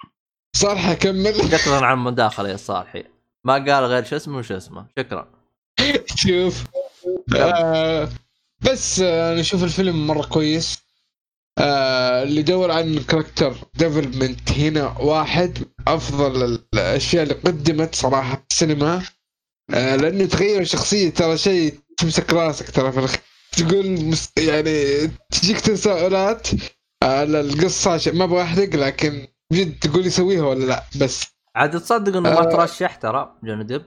صالح 0.56 0.89
أكمل. 0.89 1.35
شكرا 1.59 1.86
على 1.86 1.94
المداخله 1.94 2.48
يا 2.48 2.56
صالحي. 2.56 3.05
ما 3.44 3.52
قال 3.55 3.85
غير 3.85 4.05
شو 4.05 4.16
اسمه 4.16 4.39
وش 4.39 4.52
اسمه. 4.52 4.86
شكرا. 4.98 5.28
شوف. 6.14 6.64
آه 7.36 8.09
بس 8.60 9.01
آه 9.01 9.32
أنا 9.32 9.40
أشوف 9.40 9.64
الفيلم 9.64 10.06
مرة 10.06 10.27
كويس. 10.27 10.78
آه 11.59 12.23
اللي 12.23 12.40
يدور 12.40 12.70
عن 12.70 12.98
character 12.98 13.55
development 13.74 14.53
هنا 14.52 14.98
واحد. 14.98 15.59
من 15.59 15.64
أفضل 15.89 16.60
الأشياء 16.74 17.23
اللي 17.23 17.35
قدمت 17.35 17.94
صراحة 17.94 18.35
في 18.36 18.43
السينما. 18.51 19.02
آه 19.74 19.97
لأنه 19.97 20.27
تغير 20.27 20.60
الشخصيه 20.60 21.10
ترى 21.10 21.39
شيء 21.39 21.74
تمسك 21.98 22.32
راسك 22.32 22.70
ترى 22.70 22.93
في 22.93 22.98
الأخير. 22.98 23.20
تقول 23.52 23.90
مس 23.90 24.31
يعني 24.39 25.06
تجيك 25.31 25.60
تساؤلات. 25.60 26.48
على 27.07 27.41
القصة 27.41 27.97
ش- 27.97 28.09
ما 28.09 28.24
أبغى 28.24 28.43
أحرق 28.43 28.69
لكن 28.77 29.27
جد 29.53 29.78
تقول 29.78 30.07
يسويها 30.07 30.43
ولا 30.47 30.65
لا؟ 30.65 30.83
بس. 31.01 31.27
عاد 31.57 31.81
تصدق 31.81 32.09
إنه 32.16 32.20
ما 32.20 32.41
آه. 32.41 32.45
ترشح 32.53 32.95
ترى 32.95 33.35
جوني 33.45 33.65
ديب؟ 33.65 33.83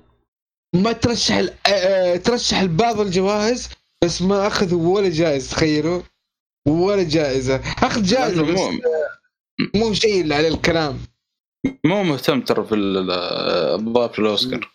ما 0.76 0.92
ترشح 0.92 1.36
ال- 1.36 1.54
آه، 1.68 1.70
آه، 1.70 2.16
ترشح 2.16 2.62
لبعض 2.64 3.00
الجوائز 3.00 3.70
بس 4.04 4.22
ما 4.22 4.48
أخذ 4.48 4.74
ولا 4.74 5.10
جائزة 5.10 5.52
تخيلوا؟ 5.56 6.02
ولا 6.68 7.04
جائزة. 7.04 7.56
أخذ 7.84 8.04
جائزة 8.04 8.44
بس 8.44 8.60
مو 8.60 8.72
مو 9.76 9.94
شيء 9.94 10.22
اللي 10.22 10.36
على 10.36 10.48
الكلام. 10.48 11.00
مو 11.86 12.04
مهتم 12.04 12.42
ترى 12.42 12.66
في 12.66 12.76
ال- 12.76 13.12
الضبط 13.80 14.14
في 14.14 14.20
الأوسكار. 14.20 14.70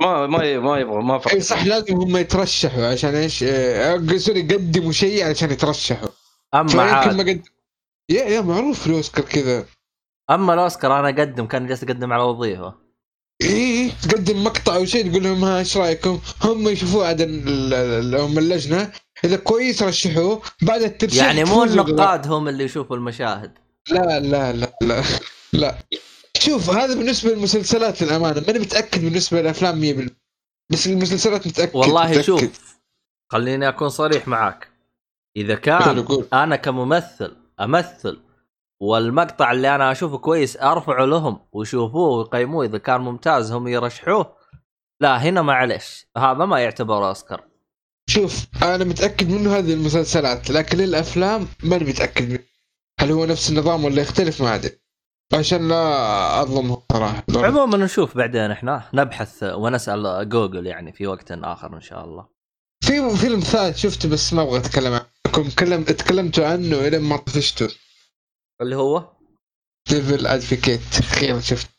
ما 0.00 0.26
ما 0.26 0.58
ما 0.58 0.78
يبغى 0.78 1.02
ما 1.02 1.14
إي 1.14 1.20
فكر 1.20 1.40
صح 1.40 1.64
لازم 1.66 1.94
هم 1.96 2.16
يترشحوا 2.16 2.86
عشان 2.86 3.14
إيش؟ 3.14 3.42
آه، 3.42 4.16
sorry 4.16 4.40
يقدموا 4.40 4.92
شيء 4.92 5.30
عشان 5.30 5.50
يترشحوا. 5.50 6.08
أما 6.54 6.82
عاد؟ 6.82 7.14
ما 7.16 7.22
قد 7.22 7.42
يا 8.10 8.24
يا 8.24 8.40
معروف 8.40 8.86
الأوسكار 8.86 9.24
كذا. 9.24 9.66
أما 10.30 10.54
الأوسكار 10.54 11.00
أنا 11.00 11.08
أقدم 11.08 11.46
كان 11.46 11.66
جالس 11.66 11.84
اقدم 11.84 12.12
على 12.12 12.22
وظيفة. 12.22 12.74
اي 13.42 13.90
تقدم 14.02 14.44
مقطع 14.44 14.76
أو 14.76 14.84
شيء 14.84 15.10
تقول 15.10 15.22
لهم 15.22 15.44
ها 15.44 15.58
إيش 15.58 15.76
رأيكم؟ 15.76 16.20
هم 16.42 16.68
يشوفوه 16.68 17.06
عاد 17.06 17.22
هم 18.14 18.38
اللجنة. 18.38 18.92
إذا 19.24 19.36
كويس 19.36 19.82
رشحوه 19.82 20.42
بعد 20.62 20.82
الترشيح 20.82 21.24
يعني 21.24 21.44
مو 21.44 21.64
النقاد 21.64 22.26
هم 22.26 22.48
اللي 22.48 22.64
يشوفوا 22.64 22.96
المشاهد. 22.96 23.58
لا 23.90 24.20
لا 24.20 24.52
لا 24.52 24.72
لا 24.82 25.02
لا. 25.52 25.78
شوف 26.38 26.70
هذا 26.70 26.94
بالنسبة 26.94 27.30
للمسلسلات 27.30 28.02
للأمانة. 28.02 28.44
ماني 28.46 28.58
متأكد 28.58 29.04
بالنسبة 29.04 29.40
للأفلام 29.42 29.80
100% 29.80 30.10
بس 30.72 30.86
المسلسلات 30.86 31.46
متأكد 31.46 31.76
والله 31.76 32.04
متأكد. 32.04 32.20
شوف 32.20 32.76
خليني 33.32 33.68
أكون 33.68 33.88
صريح 33.88 34.28
معاك. 34.28 34.68
إذا 35.36 35.54
كان 35.54 36.06
أنا 36.32 36.56
كممثل 36.56 37.36
أمثل. 37.60 38.22
والمقطع 38.80 39.52
اللي 39.52 39.74
أنا 39.74 39.92
أشوفه 39.92 40.18
كويس 40.18 40.56
أرفعه 40.56 41.04
لهم 41.04 41.40
ويشوفوه 41.52 42.18
ويقيموه 42.18 42.64
إذا 42.64 42.78
كان 42.78 43.00
ممتاز 43.00 43.52
هم 43.52 43.68
يرشحوه. 43.68 44.36
لا 45.00 45.16
هنا 45.16 45.42
معلش 45.42 46.06
هذا 46.16 46.44
ما 46.44 46.60
يعتبر 46.60 47.08
أوسكار. 47.08 47.44
شوف 48.10 48.46
أنا 48.62 48.84
متأكد 48.84 49.30
منه 49.30 49.58
هذه 49.58 49.74
المسلسلات 49.74 50.50
لكن 50.50 50.80
الأفلام 50.80 51.48
ماني 51.62 51.84
متأكد 51.84 52.30
منه. 52.30 52.44
هل 53.00 53.10
هو 53.10 53.24
نفس 53.24 53.50
النظام 53.50 53.84
ولا 53.84 54.02
يختلف؟ 54.02 54.42
ما 54.42 54.54
أدري. 54.54 54.80
عشان 55.34 55.68
لا 55.68 56.42
اظلمهم 56.42 56.82
صراحة. 56.92 57.24
عموما 57.36 57.76
نشوف 57.76 58.16
بعدين 58.16 58.50
إحنا. 58.50 58.88
نبحث 58.94 59.42
ونسأل 59.42 60.28
جوجل 60.28 60.66
يعني 60.66 60.92
في 60.92 61.06
وقت 61.06 61.32
آخر 61.32 61.76
إن 61.76 61.80
شاء 61.80 62.04
الله. 62.04 62.26
في 62.84 63.16
فيلم 63.16 63.40
ثالث 63.40 63.76
شفته 63.76 64.08
بس 64.10 64.32
ما 64.32 64.42
أبغى 64.42 64.58
أتكلم 64.58 64.92
عنه. 64.92 65.06
كم 65.36 65.50
كلم 65.50 65.84
تكلمتوا 65.84 66.46
عنه 66.46 66.86
الين 66.86 67.00
ما 67.00 67.16
طفشته. 67.16 67.68
اللي 68.62 68.76
هو؟ 68.76 69.04
Devil's 69.88 70.26
Advocate 70.26 70.80
أخيرا 70.98 71.40
شفت. 71.40 71.70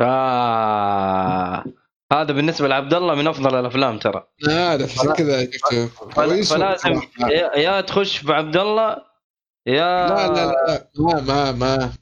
آه. 0.00 1.64
هذا 2.12 2.32
بالنسبة 2.32 2.68
لعبد 2.68 2.94
الله 2.94 3.14
من 3.14 3.26
أفضل 3.28 3.54
الأفلام 3.60 3.98
ترى. 3.98 4.26
عارف 4.48 4.98
عشان 5.00 5.12
كذا 5.12 5.50
شفته. 5.50 5.86
فلازم. 5.86 7.00
يا, 7.20 7.56
يا 7.56 7.80
تخش 7.80 8.22
بعبد 8.22 8.56
الله 8.56 8.96
يا 9.66 10.08
لا 10.08 10.26
لا 10.28 10.46
لا 10.46 10.90
ما 10.98 11.20
ما 11.20 11.52
ما. 11.52 11.92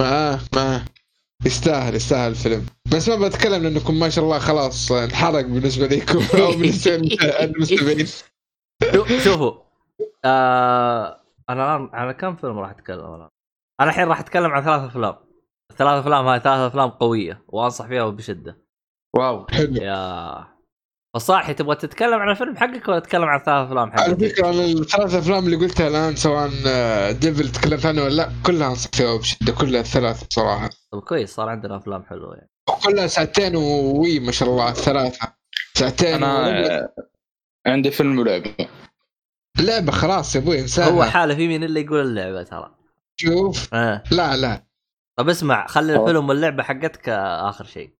ما 0.00 0.40
ما. 0.54 0.84
يستاهل 1.46 1.94
يستاهل 1.94 2.30
الفيلم. 2.30 2.66
بس 2.92 3.08
ما 3.08 3.28
بتكلم 3.28 3.62
لأنكم 3.62 3.98
ما 4.00 4.08
شاء 4.08 4.24
الله 4.24 4.38
خلاص 4.38 4.92
انحرق 4.92 5.40
بالنسبة 5.40 5.86
لكم. 5.86 6.38
أو 6.40 6.50
بالنسبة 6.50 6.96
للمستمعين 6.96 8.06
شو- 8.92 9.18
شوفوا 9.24 9.52
آه 10.24 11.20
أنا 11.50 11.76
الآن 11.76 11.90
على 11.92 12.14
كم 12.14 12.36
فيلم 12.36 12.58
راح 12.58 12.70
أتكلم؟ 12.70 13.04
أنا؟ 13.14 13.28
أنا 13.80 13.90
الحين 13.90 14.08
راح 14.08 14.20
أتكلم 14.20 14.50
عن 14.50 14.62
ثلاث 14.62 14.80
أفلام. 14.82 15.14
الثلاث 15.70 16.00
أفلام 16.00 16.26
هاي 16.26 16.40
ثلاث 16.40 16.58
أفلام 16.58 16.90
قوية 16.90 17.44
وأنصح 17.48 17.86
فيها 17.86 18.08
بشدة. 18.08 18.58
واو. 19.16 19.46
حلو. 19.50 19.74
يا. 19.74 20.52
فصاحي 21.16 21.54
تبغى 21.54 21.76
تتكلم 21.76 22.14
عن 22.14 22.30
الفيلم 22.30 22.56
حقك 22.56 22.88
ولا 22.88 22.98
تتكلم 22.98 23.24
عن 23.24 23.38
ثلاث 23.38 23.66
أفلام 23.66 23.90
على 23.90 24.02
حقك؟ 24.02 24.24
فكرة 24.24 24.50
أنا 24.50 24.64
الثلاث 24.64 25.14
أفلام 25.14 25.44
اللي 25.44 25.56
قلتها 25.56 25.88
الآن 25.88 26.16
سواء 26.16 26.50
آه، 26.66 27.10
Devil 27.12 27.48
تكلمت 27.48 27.86
عنه 27.86 28.02
ولا 28.02 28.14
لا 28.14 28.28
كلها 28.46 28.68
أنصح 28.68 28.90
فيها 28.94 29.16
بشدة 29.16 29.52
كلها 29.52 29.80
الثلاث 29.80 30.24
بصراحه 30.26 30.70
طب 30.92 31.00
كويس 31.00 31.34
صار 31.34 31.48
عندنا 31.48 31.76
أفلام 31.76 32.04
حلوة 32.04 32.34
يعني. 32.34 32.50
وكلها 32.68 33.06
ساعتين 33.06 33.56
وي 33.56 34.20
ما 34.20 34.32
شاء 34.32 34.48
الله 34.48 34.68
الثلاثه 34.68 35.32
ساعتين 35.74 36.14
أنا. 36.14 36.78
آه، 36.78 36.94
عندي 37.66 37.90
فيلم 37.90 38.18
ولعبه 38.18 38.54
لعبة 39.60 39.92
خلاص 39.92 40.34
يا 40.36 40.40
أبوي 40.40 40.60
انساها. 40.60 40.90
هو 40.90 41.04
حاله 41.04 41.34
في 41.34 41.48
مين 41.48 41.64
اللي 41.64 41.80
يقول 41.80 42.00
اللعبة 42.00 42.42
ترى؟ 42.42 42.74
شوف. 43.16 43.74
آه. 43.74 44.02
لا 44.10 44.36
لا. 44.36 44.66
طب 45.18 45.28
اسمع 45.28 45.66
خلي. 45.66 45.96
الفيلم 45.96 46.28
واللعبة 46.28 46.62
حقتك 46.62 47.08
آه، 47.08 47.48
آخر 47.48 47.64
شيء. 47.64 47.90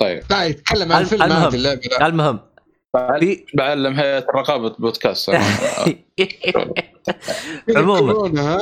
طيب. 0.00 0.22
لا 0.30 0.44
يتكلم 0.44 0.92
عن 0.92 1.00
الفيلم 1.00 1.22
المهم. 1.22 1.42
هذه 1.42 1.54
اللعبة 1.54 1.80
لا. 2.00 2.06
المهم 2.06 2.40
في 3.20 3.44
بعلم 3.54 3.94
هيئة 3.94 4.18
الرقابة 4.18 4.70
بودكاست. 4.78 5.30
عموما. 7.76 8.58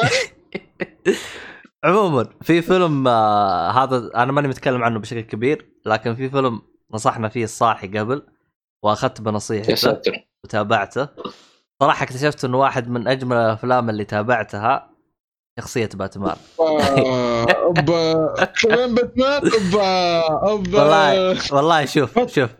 عموما 1.84 2.28
في 2.42 2.62
فيلم 2.62 3.08
آه 3.08 3.70
هذا 3.70 4.10
أنا 4.16 4.32
ماني 4.32 4.48
متكلم 4.48 4.82
عنه 4.84 4.98
بشكل 4.98 5.20
كبير 5.20 5.68
لكن 5.86 6.14
في 6.14 6.30
فيلم 6.30 6.62
نصحنا 6.92 7.28
فيه 7.28 7.44
الصاحي 7.44 7.98
قبل 7.98 8.26
وأخذت 8.84 9.20
بنصيحته 9.20 10.00
وتابعته. 10.44 11.08
صراحة 11.84 12.04
اكتشفت 12.04 12.44
إنه 12.44 12.58
واحد 12.58 12.88
من 12.88 13.08
أجمل 13.08 13.36
الأفلام 13.36 13.90
اللي 13.90 14.04
تابعتها 14.04 14.90
شخصية 15.60 15.88
باتمان. 15.94 16.36
اوبا 16.58 18.44
كمان 18.62 18.94
باتمان؟ 18.94 19.42
اوبا 19.52 20.20
اوبا 20.48 20.82
والله 20.82 21.38
والله 21.52 21.84
شوف 21.84 22.18
شوف. 22.34 22.50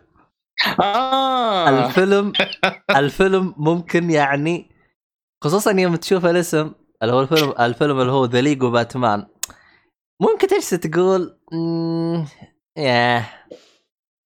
آه. 0.79 1.69
الفيلم 1.69 2.33
الفيلم 2.95 3.53
ممكن 3.57 4.09
يعني 4.09 4.71
خصوصا 5.43 5.71
يوم 5.71 5.95
تشوف 5.95 6.25
الاسم 6.25 6.71
اللي 7.03 7.13
هو 7.13 7.21
الفيلم 7.21 7.53
الفيلم 7.59 8.01
اللي 8.01 8.11
هو 8.11 8.25
The 8.25 8.41
Lego 8.41 8.71
Batman 8.71 9.25
ممكن 10.21 10.47
تجلس 10.47 10.69
تقول 10.69 11.39
ياه. 12.77 13.25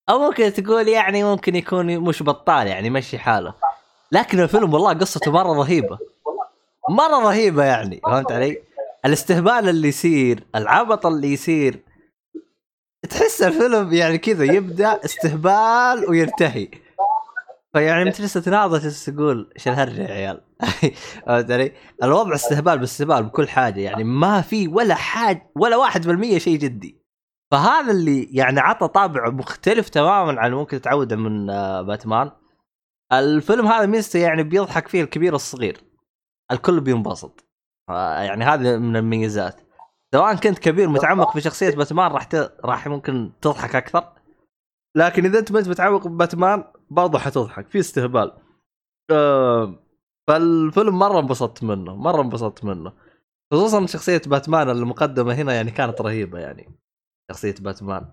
أو 0.10 0.20
ممكن 0.20 0.54
تقول 0.54 0.88
يعني 0.88 1.24
ممكن 1.24 1.56
يكون 1.56 2.00
مش 2.00 2.24
بطال 2.24 2.68
يعني 2.68 2.88
يمشي 2.88 3.20
حاله. 3.20 3.69
لكن 4.12 4.40
الفيلم 4.40 4.74
والله 4.74 4.94
قصته 4.94 5.32
مرة 5.32 5.54
رهيبة. 5.54 5.98
مرة 6.90 7.20
رهيبة 7.20 7.64
يعني 7.64 8.02
فهمت 8.06 8.32
علي؟ 8.32 8.62
الاستهبال 9.06 9.70
اللي 9.70 9.88
يصير 9.88 10.44
العبط 10.56 11.06
اللي 11.06 11.34
يصير. 11.34 11.84
تحس 13.10 13.42
الفيلم 13.42 13.94
يعني 13.94 14.18
كذا 14.18 14.44
يبدأ 14.44 15.06
استهبال 15.06 16.10
وينتهي. 16.10 16.68
فيعني 17.74 18.10
جالس 18.10 18.34
تناظر 18.34 18.80
تقول 19.14 19.50
إيش 19.56 19.68
الهرجة 19.68 20.02
يا 20.02 20.14
عيال؟ 20.14 20.42
فهمت 21.28 21.52
علي؟ 21.52 21.72
الوضع 22.04 22.36
استهبال 22.36 22.80
باستهبال 22.80 23.24
بكل 23.24 23.48
حاجة 23.48 23.80
يعني 23.80 24.04
ما 24.04 24.42
في 24.42 24.68
ولا 24.68 24.96
حاجة 24.96 25.52
ولا 25.56 25.78
واحد 25.78 26.08
بالمية 26.08 26.38
شيء 26.38 26.58
جدي. 26.58 27.00
فهذا 27.52 27.92
اللي 27.92 28.24
يعني 28.24 28.60
عطى 28.60 28.88
طابع 28.88 29.30
مختلف 29.30 29.90
تماما 29.90 30.42
عن 30.42 30.54
ممكن 30.54 30.82
تعوده 30.82 31.16
من 31.16 31.50
آه، 31.50 31.82
باتمان. 31.82 32.32
الفيلم 33.14 33.68
هذا 33.68 33.86
ميزته 33.86 34.20
يعني 34.20 34.44
بيضحك 34.44 34.88
فيه 34.88 35.02
الكبير 35.04 35.34
والصغير. 35.34 35.82
الكل 36.52 36.82
بينبسط. 36.82 37.46
يعني 37.90 38.44
هذه 38.44 38.78
من 38.78 38.96
المميزات. 38.96 39.62
سواء 40.14 40.36
كنت 40.36 40.60
كبير 40.60 40.90
متعمق 40.90 41.34
في 41.34 41.42
شخصية 41.42 41.76
باتمان 41.76 42.12
راح 42.12 42.24
ت... 42.24 42.36
راح 42.66 42.88
ممكن 42.88 43.32
تضحك 43.42 43.76
أكثر. 43.76 44.14
لكن 44.96 45.26
إذا 45.26 45.40
أنت 45.40 45.52
ما 45.52 45.60
انت 45.60 45.70
متعمق 45.70 46.08
بباتمان 46.08 46.64
برضه 46.90 47.20
حتضحك 47.20 47.68
في 47.68 47.80
استهبال. 47.80 48.32
آه، 49.12 49.76
فالفيلم 50.28 51.00
مرة 51.00 51.20
انبسطت 51.20 51.64
منه 51.64 51.96
مرة 51.96 52.22
انبسطت 52.22 52.64
منه. 52.66 52.94
خصوصا 53.54 53.86
شخصية 53.86 54.22
باتمان 54.28 54.70
المقدمة 54.70 55.34
هنا 55.34 55.54
يعني 55.54 55.72
كانت 55.72 56.02
رهيبة 56.02 56.40
يعني 56.40 56.80
شخصية 57.32 57.56
باتمان. 57.60 58.12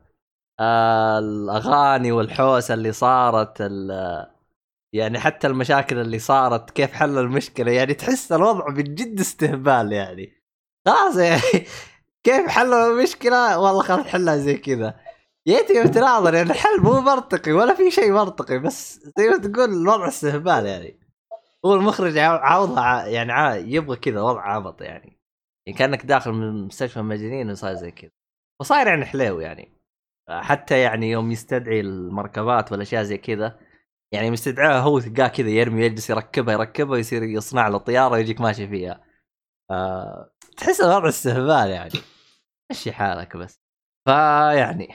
آه، 0.60 1.18
الأغاني 1.18 2.12
والحوسة 2.12 2.74
اللي 2.74 2.93
صارت 2.93 3.56
ال- 3.60 4.36
يعني 4.97 5.18
حتى 5.20 5.47
المشاكل 5.47 5.98
اللي 5.98 6.18
صارت 6.18 6.70
كيف 6.70 6.93
حل 6.93 7.18
المشكلة؟ 7.18 7.73
يعني 7.73 7.94
تحس 7.94 8.32
الوضع 8.32 8.68
بجد 8.68 9.20
استهبال 9.20 9.93
يعني. 9.93 10.32
خلاص 10.86 11.16
يعني 11.16 11.40
كيف 12.24 12.47
حلوا 12.48 12.93
المشكلة؟ 12.93 13.59
والله 13.59 13.82
خلاص 13.82 14.01
نحلها 14.06 14.36
زي 14.36 14.55
كذا. 14.56 15.01
يا 15.47 15.62
تبي 15.62 15.89
تناظر 15.89 16.35
يعني 16.35 16.51
الحل 16.51 16.81
مو 16.81 17.01
منطقي 17.01 17.52
ولا 17.52 17.74
في 17.74 17.90
شيء 17.90 18.12
منطقي 18.12 18.59
بس 18.59 19.01
زي 19.18 19.28
ما 19.28 19.36
تقول 19.39 19.70
الوضع 19.73 20.09
استهبال 20.09 20.66
يعني. 20.66 21.01
هو 21.64 21.74
المخرج 21.74 22.18
عاو- 22.18 22.40
عاوضها 22.43 22.81
ع- 22.81 23.06
يعني 23.06 23.73
يبغى 23.74 23.97
كذا 23.97 24.20
وضع 24.20 24.40
عبط 24.43 24.82
يعني. 24.82 25.18
يعني 25.66 25.78
كأنك 25.78 26.06
داخل 26.06 26.32
من 26.32 26.66
مستشفى 26.66 27.02
مجانين 27.02 27.51
وصاير 27.51 27.74
زي 27.74 27.90
كذا. 27.90 28.10
وصاير 28.60 28.86
يعني 28.86 29.05
حليو 29.05 29.40
يعني. 29.40 29.73
حتى 30.31 30.81
يعني 30.81 31.10
يوم 31.10 31.32
يستدعي 31.32 31.81
المركبات 31.81 32.73
والأشياء 32.73 33.02
زي 33.02 33.18
كذا 33.18 33.59
يعني 34.12 34.31
مستدعاه 34.31 34.81
هو 34.81 35.01
تلقاه 35.01 35.28
كذا 35.28 35.49
يرمي 35.49 35.83
يجلس 35.83 36.11
يركبها 36.11 36.55
يركبها 36.55 36.99
يصير 36.99 37.23
يصنع 37.23 37.69
له 37.69 37.78
طيارة 37.78 38.12
ويجيك 38.12 38.41
ماشي 38.41 38.69
فيها. 38.69 39.05
آه 39.70 40.31
تحس 40.57 40.81
الوضع 40.81 41.09
استهبال 41.09 41.70
يعني. 41.70 41.93
مشي 42.70 42.93
حالك 42.93 43.37
بس. 43.37 43.61
فيعني 44.09 44.95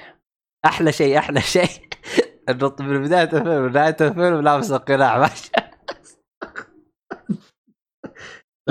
أحلى 0.65 0.91
شيء 0.91 1.17
أحلى 1.17 1.41
شيء. 1.41 1.89
انه 2.49 2.75
من 2.79 3.01
بداية 3.03 3.23
الفيلم 3.23 3.67
لنهايه 3.67 3.95
الفيلم 4.01 4.41
لابس 4.41 4.71
القناع 4.71 5.17
ماشي. 5.17 5.51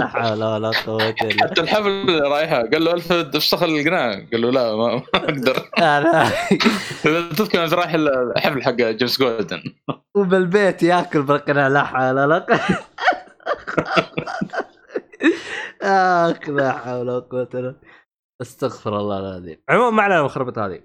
لا 0.01 0.07
حول 0.07 0.45
ولا 0.45 0.71
قوة 0.87 1.15
إلا 1.23 1.45
حتى 1.45 1.61
الحفل 1.61 2.21
رايحة. 2.23 2.57
قال 2.57 2.85
له 2.85 2.95
الفد 2.95 3.37
افسخ 3.37 3.63
القناع 3.63 4.13
قال 4.33 4.41
له 4.43 4.51
لا 4.51 4.77
ما 4.77 4.97
أقدر. 5.15 5.71
بالله 7.05 7.29
تذكر 7.29 7.73
رايح 7.73 7.95
الحفل 7.95 8.63
حق 8.63 8.73
جيمس 8.73 9.21
جولدن. 9.21 9.63
وبالبيت 10.15 10.83
ياكل 10.83 11.23
بالقناع 11.23 11.69
لا 11.69 11.85
حول 11.85 12.19
ولا 12.19 12.39
قوة. 12.39 12.61
آخ 15.83 16.49
لا 16.49 16.73
حول 16.73 17.11
ولا 17.11 17.19
قوة 17.19 17.49
إلا 17.55 17.75
استغفر 18.41 18.97
الله 18.97 19.19
العظيم. 19.19 19.63
عموما 19.69 19.91
ما 19.91 20.03
علينا 20.03 20.21
من 20.21 20.27
الخربط 20.27 20.59
هذه. 20.59 20.81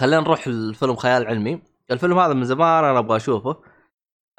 خلينا 0.00 0.20
نروح 0.20 0.46
الفيلم 0.46 0.96
خيال 0.96 1.26
علمي. 1.26 1.62
الفيلم 1.90 2.18
هذا 2.18 2.32
من 2.32 2.44
زمان 2.44 2.84
أنا 2.84 2.98
أبغى 2.98 3.16
أشوفه. 3.16 3.69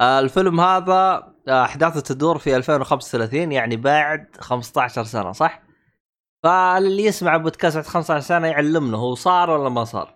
الفيلم 0.02 0.60
هذا 0.60 1.32
آه، 1.48 1.64
أحداثه 1.64 1.99
تدور 2.02 2.38
في 2.38 2.56
2035 2.56 3.52
يعني 3.52 3.76
بعد 3.78 4.36
15 4.40 5.03
سنة 5.03 5.32
صح؟ 5.32 5.61
فاللي 6.44 7.06
يسمع 7.06 7.38
بودكاست 7.38 7.76
بعد 7.76 7.86
15 7.86 8.19
سنة 8.28 8.48
يعلمنا 8.48 8.98
هو 8.98 9.15
صار 9.15 9.49
ولا 9.49 9.69
ما 9.69 9.84
صار؟ 9.84 10.15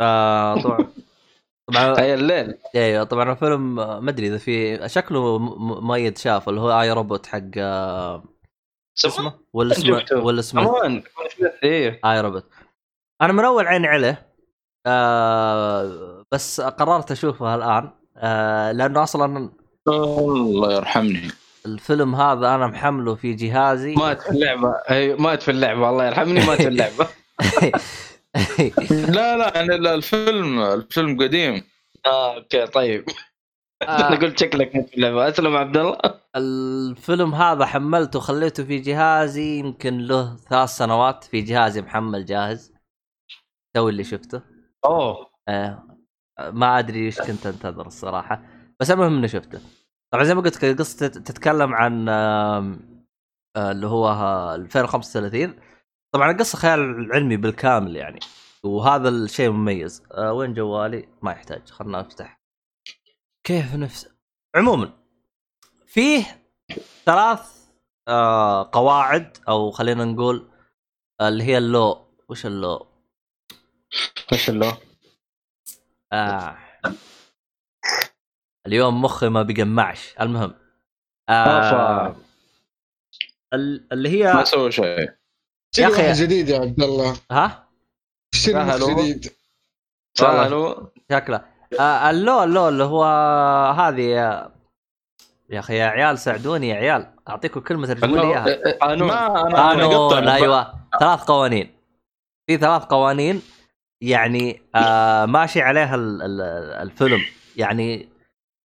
آه 0.00 0.62
طبعا. 0.62 0.78
طبعا 1.68 1.94
هي 2.00 2.14
الليل 2.14 2.58
أيوه 2.74 3.04
طبعا 3.04 3.32
الفيلم 3.32 3.80
آه، 3.80 4.00
ما 4.00 4.10
أدري 4.10 4.26
إذا 4.28 4.38
في 4.38 4.88
شكله 4.88 5.38
م- 5.38 5.42
م- 5.68 5.86
مؤيد 5.86 6.18
شاف 6.18 6.48
اللي 6.48 6.60
هو 6.60 6.80
آي 6.80 6.92
روبوت 6.92 7.26
حق 7.26 7.40
آه، 7.58 8.24
اسمه؟ 9.06 9.32
ولا 9.52 9.72
اسمه. 9.72 10.04
ولا 10.12 10.40
اسمه 10.40 10.62
I, 12.04 12.20
Robot. 12.20 12.46
أنا 13.22 13.32
من 13.32 13.44
اول 13.44 13.66
عيني 13.66 13.86
عليه. 13.86 14.32
آه 14.86 16.24
بس 16.32 16.60
قررت 16.60 17.10
أشوفه 17.10 17.54
الآن. 17.54 17.90
آه 18.18 18.72
لأنه 18.72 19.02
أصلا 19.02 19.50
الله 19.88 20.72
يرحمني. 20.72 21.28
الفيلم 21.66 22.14
هذا 22.14 22.54
أنا 22.54 22.66
محمله 22.66 23.14
في 23.14 23.34
جهازي. 23.34 23.94
مات 23.94 24.22
في 24.22 24.30
اللعبة. 24.30 24.74
أي 24.90 25.14
مات 25.14 25.42
في 25.42 25.50
اللعبة. 25.50 25.90
الله 25.90 26.06
يرحمني 26.06 26.46
مات 26.46 26.62
في 26.62 26.68
اللعبة. 26.68 27.06
لا 29.16 29.36
لا 29.36 29.52
يعني 29.54 29.74
الفيلم 29.74 30.60
الفيلم 30.60 31.22
قديم. 31.22 31.62
آه 32.06 32.36
okay 32.36 32.66
طيب. 32.66 33.04
أنا 33.82 34.12
آه 34.12 34.16
قلت 34.16 34.38
شكلك 34.38 34.76
مات 34.76 34.88
في 34.88 34.96
اللعبة. 34.96 35.28
أسلم 35.28 35.56
عبد 35.56 35.76
الله. 35.76 35.98
الفيلم 36.36 37.34
هذا 37.34 37.66
حملته 37.66 38.20
خليته 38.20 38.64
في 38.64 38.78
جهازي 38.78 39.58
يمكن 39.58 39.98
له 39.98 40.36
ثلاث 40.36 40.68
سنوات 40.68 41.24
في 41.24 41.40
جهازي 41.40 41.82
محمل 41.82 42.24
جاهز. 42.24 42.72
تو 43.74 43.88
اللي 43.88 44.04
شفته. 44.04 44.42
أوه. 44.84 45.26
آه. 45.48 45.87
ما 46.40 46.78
أدري 46.78 47.06
إيش 47.06 47.20
كنت 47.20 47.46
أنتظر 47.46 47.86
الصراحة 47.86 48.42
بس 48.80 48.90
المهم 48.90 49.16
إني 49.16 49.28
شفته. 49.28 49.60
طبعا 50.12 50.24
زي 50.24 50.34
ما 50.34 50.40
قلت 50.40 50.64
القصة 50.64 51.08
تت- 51.08 51.18
تتكلم 51.18 51.74
عن 51.74 52.08
آه، 52.08 52.76
اللي 53.56 53.86
هو 53.86 54.08
ها- 54.08 54.54
2035 54.54 55.60
طبعا 56.14 56.30
القصة 56.30 56.58
خيال 56.58 57.08
علمي 57.12 57.36
بالكامل 57.36 57.96
يعني 57.96 58.18
وهذا 58.62 59.08
الشيء 59.08 59.50
مميز. 59.50 60.02
آه 60.12 60.32
وين 60.32 60.54
جوالي؟ 60.54 61.08
ما 61.22 61.32
يحتاج 61.32 61.68
خلنا 61.70 62.00
أفتح. 62.00 62.40
كيف 63.46 63.74
نفس 63.74 64.08
عموما 64.56 64.92
فيه 65.86 66.42
ثلاث 67.06 67.68
آه 68.08 68.70
قواعد 68.72 69.36
أو 69.48 69.70
خلينا 69.70 70.04
نقول 70.04 70.48
اللي 71.20 71.44
هي 71.44 71.58
ال 71.58 71.68
law. 71.68 72.08
وش 72.28 72.46
ال 72.46 72.54
law؟ 72.54 72.86
إيش 74.32 74.50
ال 74.50 74.54
law؟ 74.54 74.72
آه. 76.12 76.56
اليوم 78.66 79.02
مخي 79.02 79.28
ما 79.28 79.42
بيجمعش. 79.42 80.14
المهم. 80.20 80.54
آه. 81.28 82.16
ال- 83.54 83.92
اللي 83.92 84.08
هي 84.08 84.32
ما 84.32 84.44
سوى 84.44 84.72
شيء. 84.72 85.12
يا 85.78 85.88
واحد 85.88 86.14
جديد 86.14 86.48
يا 86.48 86.60
عبد 86.60 86.82
الله. 86.82 87.16
ها؟ 87.30 87.68
اشتري 88.34 88.54
واحد 88.54 88.70
سهل 88.70 88.82
هو. 88.82 88.96
جديد 89.00 89.32
سالوا 90.18 90.86
شكله 91.12 91.44
آه 91.80 92.10
ال 92.10 92.42
law 92.42 92.53
ال 92.53 92.57
law 92.57 92.68
اللي 92.68 92.84
هو 92.84 93.04
هذه 93.78 94.00
يا 94.00 94.52
يا 95.50 95.58
أخي 95.60 95.76
يا 95.76 95.86
عيال 95.86 96.18
ساعدوني 96.18 96.68
يا 96.68 96.74
عيال. 96.74 97.14
أعطيكم 97.28 97.60
كلمة 97.60 97.86
ترجموا 97.86 98.16
لي 98.16 98.22
إياها. 98.28 98.78
قانون. 98.78 99.10
قانون. 99.10 100.28
أيوه. 100.28 100.74
ثلاث 101.00 101.20
قوانين. 101.24 101.74
في 102.46 102.56
ثلاث 102.56 102.82
قوانين. 102.84 103.42
يعني 104.00 104.62
آه 104.74 105.26
ماشي 105.26 105.62
عليها 105.62 105.94
ال- 105.94 106.22
ال- 106.22 106.40
الفيلم. 106.82 107.20
يعني 107.56 108.08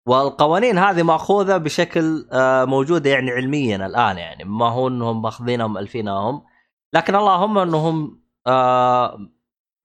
والقوانين 0.08 0.78
هذه 0.78 1.04
مأخوذة 1.04 1.58
بشكل 1.58 2.28
آه 2.32 2.66
موجودة 2.66 3.10
يعني 3.10 3.32
علميا 3.32 3.76
الآن 3.86 4.18
يعني. 4.18 4.44
ما 4.44 4.70
هو 4.70 4.88
إنهم 4.88 5.22
ماخذينها 5.22 5.68
مالفينها 5.68 6.14
هم 6.14 6.44
لكن 6.94 7.16
اللهم 7.16 7.58
إنهم 7.58 8.22
آه 8.48 9.20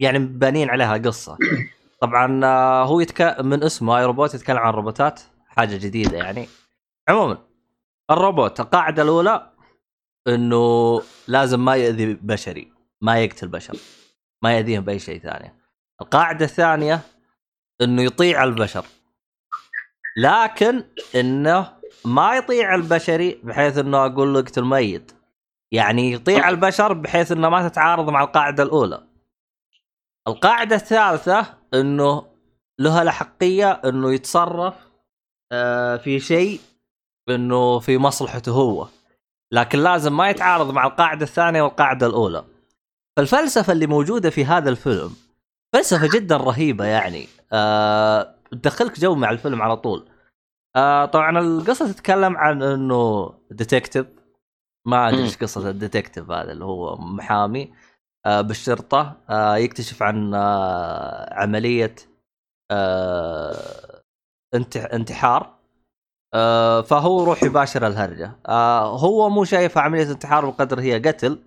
يعني 0.01 0.19
بانين 0.19 0.71
عليها 0.71 0.97
قصة. 0.97 1.39
طبعا 2.01 2.45
آه 2.45 2.85
هو 2.85 3.01
يتك... 3.01 3.41
من 3.41 3.63
اسمه 3.63 3.99
اي 3.99 4.05
روبوت 4.05 4.35
يتكلم 4.35 4.59
عن 4.59 4.73
روبوتات. 4.73 5.21
حاجة 5.49 5.77
جديدة 5.77 6.17
يعني. 6.19 6.49
عموما 7.09 7.39
الروبوت 8.11 8.61
القاعدة 8.61 9.03
الأولى 9.03 9.51
إنه 10.29 11.01
لازم 11.29 11.65
ما 11.65 11.77
يأذي 11.77 12.15
بشري 12.15 12.73
ما 13.01 13.19
يقتل 13.19 13.49
بشر. 13.49 13.77
ما 14.43 14.53
يأذيهم 14.53 14.85
بأي 14.85 14.99
شيء 14.99 15.21
ثاني. 15.21 15.53
القاعدة 16.01 16.45
الثانية 16.45 17.01
إنه 17.81 18.03
يطيع 18.03 18.45
البشر. 18.45 18.87
لكن 20.17 20.85
إنه 21.15 21.73
ما 22.05 22.37
يطيع 22.37 22.75
البشري 22.75 23.41
بحيث 23.43 23.79
إنه 23.79 24.07
أقول 24.07 24.35
له 24.35 24.41
اقتل 24.41 24.65
ميت 24.65 25.13
يعني 25.73 26.13
يطيع 26.13 26.49
البشر 26.49 26.93
بحيث 26.93 27.33
إنه 27.33 27.49
ما 27.49 27.69
تتعارض 27.69 28.11
مع 28.11 28.23
القاعدة 28.23 28.63
الأولى. 28.63 29.05
القاعدة 30.29 30.77
الثالثة 30.77 31.55
إنه 31.75 32.27
له 32.79 33.03
الأحقية 33.03 33.71
إنه 33.71 34.13
يتصرف 34.13 34.75
آه، 35.53 35.97
في 35.97 36.21
شيء 36.21 36.61
إنه 37.29 37.79
في 37.79 37.99
مصلحته 37.99 38.53
هو. 38.53 38.89
لكن 39.53 39.79
لازم 39.79 40.17
ما 40.17 40.31
يتعارض 40.31 40.71
مع 40.71 40.87
القاعدة 40.87 41.25
الثانية 41.25 41.63
والقاعدة 41.63 42.07
الأولى. 42.07 42.45
فالفلسفة 43.19 43.73
اللي 43.73 43.87
موجودة 43.87 44.31
في 44.31 44.45
هذا 44.45 44.71
الفيلم 44.71 45.17
فلسفة 45.73 46.09
جدا 46.15 46.37
رهيبة 46.37 46.85
يعني. 46.85 47.29
آه 47.53 48.35
تدخلك 48.51 49.01
جو 49.01 49.15
مع 49.15 49.31
الفيلم 49.31 49.63
على 49.63 49.77
طول. 49.77 50.09
آه 50.77 51.05
طبعا 51.05 51.39
القصة 51.39 51.93
تتكلم 51.93 52.37
عن 52.37 52.63
إنه 52.63 53.33
detective 53.51 54.07
ما 54.87 55.09
أدري. 55.09 55.23
إيش 55.23 55.37
قصة 55.37 55.71
ال 55.71 55.77
detective 55.77 56.31
هذا 56.31 56.53
اللي 56.53 56.65
هو 56.65 56.97
محامي 56.97 57.73
آه 58.27 58.41
بالشرطة. 58.41 59.17
آه 59.31 59.57
يكتشف 59.57 60.03
عن 60.03 60.35
عملية 61.33 61.95
آه 62.71 64.03
انت- 64.55 64.77
انتحار. 64.77 65.55
آه 66.35 66.81
فهو 66.83 67.23
يروح 67.23 67.43
يباشر 67.43 67.87
الهرجة. 67.87 68.37
آه 68.49 68.99
هو 68.99 69.29
مو 69.31 69.45
شايفها 69.45 69.83
عملية 69.83 70.11
انتحار 70.11 70.51
بقدر 70.51 70.81
هي 70.81 70.99
قتل. 70.99 71.39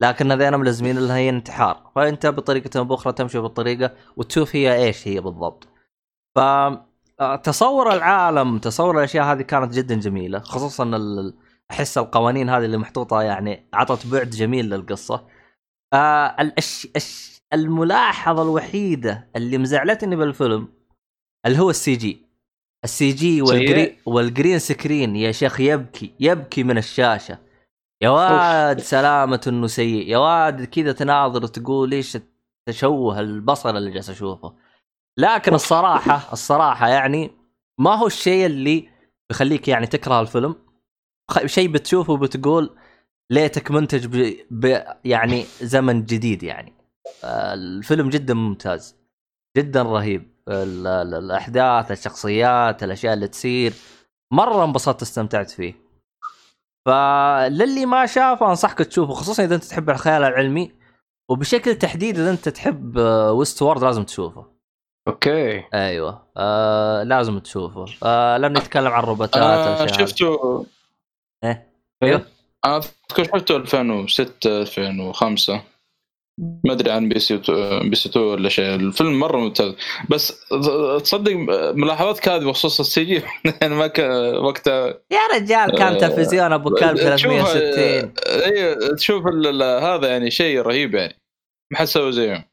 لكن 0.00 0.32
هذين 0.32 0.54
ملزمين 0.56 0.98
لها 0.98 1.16
هي 1.16 1.28
انتحار. 1.28 1.90
فأنت 1.94 2.26
بطريقة 2.26 2.78
أو 2.78 2.84
بأخرى 2.84 3.12
تمشي 3.12 3.38
بالطريقة 3.38 3.94
وتشوف 4.16 4.56
هي 4.56 4.84
إيش 4.84 5.08
هي 5.08 5.20
بالضبط. 5.20 5.68
ف 6.36 6.38
آه، 7.20 7.36
تصور 7.36 7.92
العالم 7.92 8.58
تصور 8.58 8.98
الأشياء 8.98 9.24
هذه 9.24 9.42
كانت 9.42 9.72
جدا 9.72 9.94
جميلة 9.94 10.38
خصوصا 10.38 10.84
ال- 10.84 11.34
أحس 11.70 11.98
القوانين 11.98 12.48
هذه 12.50 12.64
اللي 12.64 12.78
محطوطة 12.78 13.22
يعني 13.22 13.68
عطت 13.74 14.06
بعد 14.06 14.30
جميل 14.30 14.70
للقصة. 14.70 15.26
آه 15.92 16.36
الأش... 16.40 16.88
أش... 16.96 17.40
الملاحظة 17.52 18.42
الوحيدة 18.42 19.28
اللي 19.36 19.58
مزعلتني 19.58 20.16
بالفيلم 20.16 20.68
اللي 21.46 21.58
هو 21.58 21.70
ال 21.70 21.96
CG. 21.96 22.26
ال 22.84 23.12
CG؟ 23.12 23.42
وال 23.42 23.54
gree... 23.54 23.98
وال 24.06 24.21
green 24.21 24.58
screen 24.58 25.16
يا 25.16 25.32
شيخ 25.32 25.60
يبكي 25.60 26.14
يبكي 26.20 26.62
من 26.62 26.78
الشاشة. 26.78 27.38
يا 28.02 28.10
واد 28.10 28.80
سلامة 28.80 29.40
إنه 29.46 29.66
سيء. 29.66 30.08
يا 30.08 30.18
واد 30.18 30.64
كذا 30.64 30.92
تناظر 30.92 31.44
وتقول 31.44 31.92
إيش 31.92 32.16
التشوه 32.16 33.20
البصر 33.20 33.70
اللي 33.70 33.90
جالس 33.90 34.10
أشوفه. 34.10 34.54
لكن 35.18 35.54
الصراحة 35.54 36.32
الصراحة 36.32 36.88
يعني 36.88 37.30
ما 37.80 37.94
هو 37.94 38.06
الشيء 38.06 38.46
اللي 38.46 38.88
بيخليك 39.30 39.68
يعني 39.68 39.86
تكره 39.86 40.20
الفيلم. 40.20 40.54
شيء 41.46 41.68
بتشوفه 41.72 42.12
وبتقول 42.12 42.76
ليتك 43.30 43.70
منتج 43.70 44.06
ب... 44.06 44.36
ب... 44.50 44.82
يعني 45.04 45.44
زمن 45.62 46.04
جديد 46.04 46.42
يعني. 46.42 46.72
آه، 47.24 47.54
الفيلم 47.54 48.08
جدا 48.08 48.34
ممتاز 48.34 48.96
جدا 49.56 49.82
رهيب. 49.82 50.30
ال... 50.48 50.86
ال... 50.86 51.14
الأحداث 51.14 51.92
الشخصيات 51.92 52.82
الأشياء 52.82 53.14
اللي 53.14 53.28
تصير. 53.28 53.72
مرة 54.32 54.64
انبسطت 54.64 55.02
استمتعت 55.02 55.50
فيه. 55.50 55.87
فللي 56.86 57.86
ما 57.86 58.06
شافه 58.06 58.50
أنصحك 58.50 58.78
تشوفه 58.78 59.12
خصوصا 59.12 59.44
إذا 59.44 59.54
أنت 59.54 59.64
تحب 59.64 59.90
الخيال 59.90 60.22
العلمي. 60.22 60.72
وبشكل 61.30 61.74
تحديد 61.74 62.18
إذا 62.18 62.30
أنت 62.30 62.48
تحب 62.48 62.96
Westworld 63.32 63.84
لازم 63.84 64.04
تشوفه. 64.04 64.46
okay. 65.08 65.64
أيوه. 65.74 66.26
آه 66.36 67.02
لازم 67.02 67.38
تشوفه. 67.38 67.84
آه 68.02 68.36
لأنه 68.36 68.58
يتكلم 68.60 68.92
عن 68.92 69.04
الأشياء 69.04 69.82
هذه. 69.82 70.06
شفته 70.06 70.66
إيه؟ 71.44 71.72
أيوه. 72.02 72.26
أنا 72.64 72.76
أذكر 72.76 73.24
شفته 73.24 73.56
2006 73.56 74.60
2005 74.62 75.62
ما 76.38 76.72
أدري 76.72 76.90
عن 76.90 77.08
بي 77.08 77.18
سي 77.18 77.36
بي 77.84 77.94
سي 77.96 78.08
2 78.08 78.26
ولا 78.26 78.48
شيء. 78.48 78.74
الفيلم 78.74 79.18
مرة 79.20 79.38
ممتاز. 79.38 79.74
بس 80.10 80.44
تصدق 81.04 81.32
ملاحظاتك 81.74 82.28
هذه 82.28 82.44
بخصوص 82.44 82.80
ال 82.80 83.04
CG. 83.04 83.22
يعني 83.62 83.74
ما 83.74 83.86
كان 83.86 84.36
وقتها. 84.36 84.86
يا 84.86 85.20
رجال 85.34 85.78
كان 85.78 85.92
آه، 85.94 85.98
تلفزيون 85.98 86.52
أبو 86.52 86.70
كلب 86.70 86.96
تشوف- 86.96 87.02
360 87.02 88.12
اي 88.26 88.76
تشوف 88.96 89.26
هذا 89.82 90.08
يعني 90.08 90.30
شيء 90.30 90.60
رهيب 90.60 90.94
يعني. 90.94 91.14
ما 91.72 91.78
حد 91.78 91.84
سوى 91.86 92.12
زيهم 92.12 92.44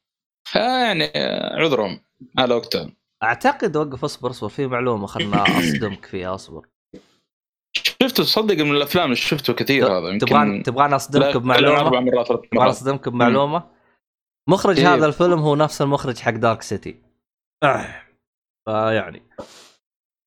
آه 0.55 0.59
يعني 0.85 1.11
عذرهم. 1.63 1.99
على 2.37 2.55
وقتها. 2.55 2.89
أعتقد 3.23 3.77
وقف 3.77 4.03
اصبر 4.03 4.29
اصبر. 4.29 4.49
في 4.49 4.67
معلومة 4.67 5.07
خلنا 5.07 5.43
أصدمك 5.43 6.05
فيها 6.05 6.35
اصبر. 6.35 6.65
شفته 7.73 8.23
تصدق 8.23 8.63
من 8.63 8.71
الأفلام 8.71 9.05
اللي 9.05 9.15
شفته 9.15 9.53
كثير 9.53 9.87
هذا. 9.87 10.09
يمكن 10.09 10.25
تبغاني 10.25 10.63
تبغاني 10.63 10.95
أصدمك 10.95 11.37
بمعلومة؟ 11.37 11.79
أربع 11.79 11.99
مرات 11.99 12.29
مرات. 12.53 12.69
أصدمك 12.69 13.09
بمعلومة؟ 13.09 13.74
مخرج 14.49 14.79
إيه. 14.79 14.93
هذا 14.93 15.05
الفيلم 15.05 15.39
هو 15.39 15.55
نفس 15.55 15.81
المخرج 15.81 16.17
حق 16.17 16.31
دارك 16.31 16.61
سيتي 16.61 17.01
فيعني. 18.65 19.23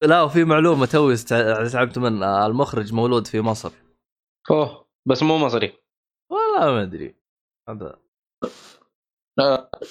لا 0.03 0.23
وفي 0.23 0.45
معلومة 0.45 0.87
توي 0.87 1.17
تعبت 1.17 1.99
منها 1.99 2.47
المخرج 2.47 2.93
مولود 2.93 3.27
في 3.27 3.41
مصر. 3.41 3.73
أوه 4.51 4.87
بس 5.07 5.23
مو 5.23 5.39
مصري. 5.39 5.73
والله 6.31 6.73
ما 6.73 6.83
أدري. 6.83 7.15
هذا. 7.69 7.99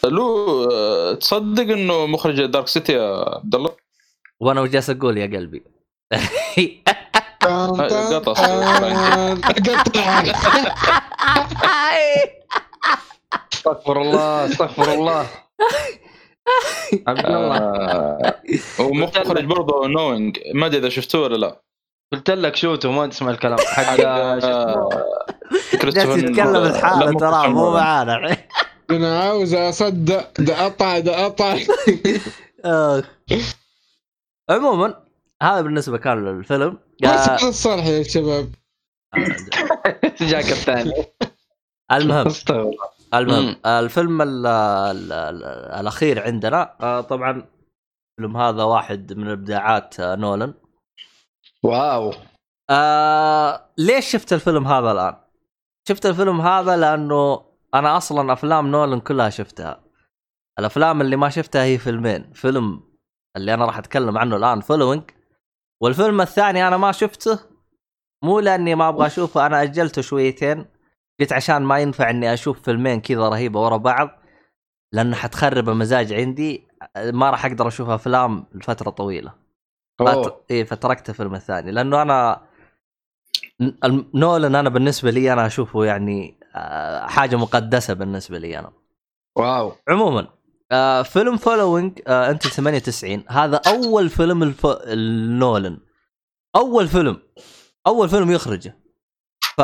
لو 0.03 0.63
آه، 0.71 1.13
تصدق 1.13 1.73
إنه 1.73 2.05
مخرج 2.05 2.45
دارك 2.45 2.67
سيتي 2.67 2.93
يا 2.93 3.35
عبد 3.35 3.55
الله؟ 3.55 3.75
وأنا 4.39 4.61
وجالس 4.61 4.89
أقول 4.89 5.17
يا 5.17 5.37
قلبي؟ 5.37 5.63
قطع. 7.41 7.87
قطع. 8.19 8.33
استغفر 13.53 14.01
الله 14.01 14.45
استغفر 14.45 14.93
الله. 14.93 15.27
عبد 17.07 17.25
الله. 17.25 17.57
آه، 17.57 18.41
ومخرج 18.79 19.45
برضه 19.45 19.87
نوينج 19.87 20.39
ما 20.53 20.65
أدري 20.65 20.77
إذا 20.79 20.89
شفتوه 20.89 21.21
ولا 21.21 21.37
لا. 21.37 21.61
قلت 22.13 22.29
لك 22.29 22.55
شوتو 22.55 22.91
ما 22.91 23.07
تسمع 23.07 23.29
الكلام. 23.31 23.57
حق 23.59 23.83
آه، 23.83 24.89
جالس 25.73 26.23
يتكلم 26.23 26.55
الحالة 26.55 27.19
ترى 27.19 27.47
مو 27.47 27.71
معانا. 27.71 28.37
أنا 28.89 29.19
عاوز 29.19 29.53
أصدق 29.53 30.41
ده 30.41 30.65
قطع 30.65 30.99
ده 30.99 31.25
قطع 31.25 31.57
آه. 32.65 33.03
عموما 34.49 35.03
هذا 35.43 35.61
بالنسبة 35.61 35.97
كان 35.97 36.25
للفيلم. 36.25 36.77
الصالح 37.43 37.85
يا 37.85 38.03
شباب. 38.03 38.55
جاك 40.21 40.51
الثاني. 40.51 40.93
المهم. 41.91 42.27
استغفر 42.27 42.61
الله. 42.61 42.96
المهم 43.13 43.55
الفيلم 43.65 44.21
ال 44.21 44.45
ال 44.45 45.11
ال 45.11 45.43
الأخير 45.79 46.23
عندنا 46.23 46.75
آه، 46.81 47.01
طبعا 47.01 47.45
الفيلم 48.19 48.37
هذا 48.37 48.63
واحد 48.63 49.13
من 49.13 49.29
إبداعات 49.29 49.99
آه، 49.99 50.15
نولان. 50.15 50.53
wow. 51.63 52.13
آه 52.69 53.65
ليش 53.77 54.11
شفت 54.11 54.33
الفيلم 54.33 54.67
هذا 54.67 54.91
الآن؟ 54.91 55.15
شفت 55.87 56.05
الفيلم 56.05 56.41
هذا 56.41 56.77
لأنه 56.77 57.45
أنا 57.73 57.97
أصلا 57.97 58.33
أفلام 58.33 58.67
نولان 58.67 58.99
كلها 58.99 59.29
شفتها. 59.29 59.83
الأفلام 60.59 61.01
اللي 61.01 61.15
ما 61.15 61.29
شفتها 61.29 61.63
هي 61.63 61.77
فيلمين، 61.77 62.33
فيلم 62.33 62.83
اللي 63.37 63.53
أنا 63.53 63.65
راح 63.65 63.77
أتكلم 63.77 64.17
عنه 64.17 64.35
الآن 64.35 64.61
Following 64.61 65.03
والفيلم 65.81 66.21
الثاني 66.21 66.67
أنا 66.67 66.77
ما 66.77 66.91
شفته 66.91 67.39
مو 68.23 68.39
لأني 68.39 68.75
ما 68.75 68.89
أبغى 68.89 69.07
أشوفه 69.07 69.45
أنا 69.45 69.63
أجلته 69.63 70.01
شويتين. 70.01 70.65
قلت 71.19 71.33
عشان 71.33 71.61
ما 71.61 71.79
ينفع 71.79 72.09
إني 72.09 72.33
أشوف 72.33 72.61
فيلمين 72.61 73.01
كذا 73.01 73.29
رهيبة 73.29 73.61
ورا 73.61 73.77
بعض 73.77 74.09
لأنه 74.91 75.15
حتخرب 75.15 75.69
المزاج 75.69 76.13
عندي 76.13 76.67
ما 76.97 77.29
راح 77.29 77.45
أقدر 77.45 77.67
أشوف 77.67 77.89
أفلام 77.89 78.45
لفترة 78.53 78.89
طويلة. 78.89 79.33
فت... 79.99 80.43
إيه 80.51 80.63
فتركت 80.63 81.09
الفيلم 81.09 81.35
الثاني 81.35 81.71
لأنه 81.71 82.01
أنا 82.01 82.41
نولن 84.13 84.55
أنا 84.55 84.69
بالنسبة 84.69 85.11
لي 85.11 85.33
أنا 85.33 85.45
أشوفه 85.45 85.85
يعني 85.85 86.39
آه، 86.55 87.07
حاجة 87.07 87.35
مقدسة 87.35 87.93
بالنسبة 87.93 88.37
لي 88.37 88.59
أنا. 88.59 88.71
wow. 89.35 89.71
عموما 89.87 90.27
آه، 90.71 91.01
فيلم 91.01 91.37
Following 91.37 91.99
آه، 92.07 92.29
إنتاج 92.29 92.47
98 92.47 93.23
هذا 93.29 93.61
أول 93.67 94.09
فيلم 94.09 94.43
الف... 94.43 94.65
النولن 94.65 95.77
أول 96.55 96.87
فيلم 96.87 97.17
أول 97.87 98.09
فيلم 98.09 98.31
يخرجه. 98.31 98.77
ف 99.57 99.61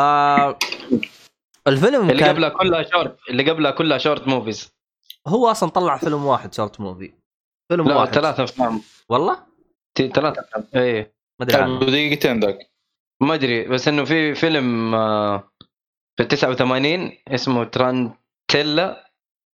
الفيلم 1.68 2.10
اللي 2.10 2.19
كان 2.19 2.30
قبلها 2.30 2.49
كلها 2.49 2.84
شورت 2.84 3.18
اللي 3.30 3.52
قبلها 3.52 3.72
كلها 3.72 3.98
short 3.98 4.28
movies 4.28 4.74
هو 5.27 5.52
أصلا 5.52 5.69
طلع 5.69 5.98
فيلم 5.98 6.26
واحد 6.26 6.53
short 6.54 6.80
movie 6.80 7.14
فيلم 7.72 7.88
لا 7.90 7.95
واحد. 7.95 8.14
ثلاثة 8.14 8.44
أفلام. 8.44 8.81
والله؟ 9.10 9.38
ثلاثة. 9.98 10.41
افلام 10.41 10.68
إيه. 10.76 11.14
ما 11.40 11.45
أدري 11.45 11.57
عنه. 11.61 11.80
دقيقتين 11.80 12.40
ذاك 12.40 12.57
ما 13.22 13.34
أدري 13.34 13.68
بس 13.68 13.88
إنه 13.88 14.03
في 14.03 14.35
فيلم 14.35 14.95
آه، 14.95 15.52
في 16.18 16.23
89 16.23 17.11
اسمه 17.27 17.64
Tarantella 17.64 19.12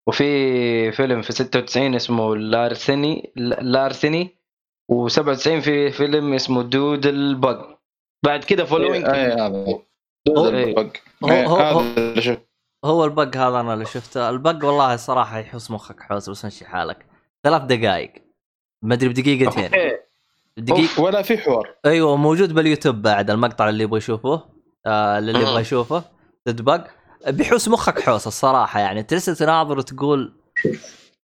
وفي 0.09 0.93
فيلم 0.93 1.22
في 1.22 1.32
96 1.32 1.94
اسمه 1.94 2.36
Larceny 2.36 3.32
Larceny 3.61 4.39
و97 4.93 5.43
في 5.43 5.90
فيلم 5.90 6.32
اسمه 6.35 6.62
Doodlebug 6.62 7.78
بعد 8.24 8.44
كده 8.44 8.64
Following 8.65 9.05
اي 9.09 9.26
هذا. 9.32 9.82
هو-. 10.28 10.49
البق. 10.49 10.97
هو- 11.24 11.28
هو- 11.28 11.57
هو- 11.57 11.81
هذا. 11.81 12.39
هو 12.85 13.05
البق 13.05 13.36
هذا 13.36 13.61
أنا 13.61 13.74
اللي 13.74 13.85
شفته. 13.86 14.31
البق 14.31 14.65
والله 14.65 14.95
الصراحه 14.95 15.39
يحوس 15.39 15.70
مخك 15.70 16.01
حوس 16.01 16.31
بس 16.31 16.45
مشي 16.45 16.65
حالك. 16.65 17.07
ثلاث 17.45 17.62
دقائق 17.62 18.12
ما 18.82 18.95
أدري 18.95 19.09
بدقيقتين 19.09 19.70
دقيقة 20.57 21.03
ولا 21.03 21.23
في 21.23 21.39
حوار. 21.39 21.74
أيوه 21.86 22.16
موجود 22.16 22.53
باليوتيوب 22.53 23.03
بعد 23.03 23.31
المقطع 23.31 23.69
اللي 23.69 23.85
يبغى 23.85 23.99
يشوفه. 23.99 24.43
آه 24.86 25.19
اللي 25.19 25.40
يبغى. 25.40 25.61
يشوفه. 25.61 26.05
تدبق. 26.45 26.86
بيحوس 27.28 27.69
مخك 27.69 28.01
حوس 28.01 28.27
الصراحة 28.27 28.81
يعني. 28.81 29.03
تجلس 29.03 29.24
تناظر 29.24 29.78
وتقول 29.78 30.35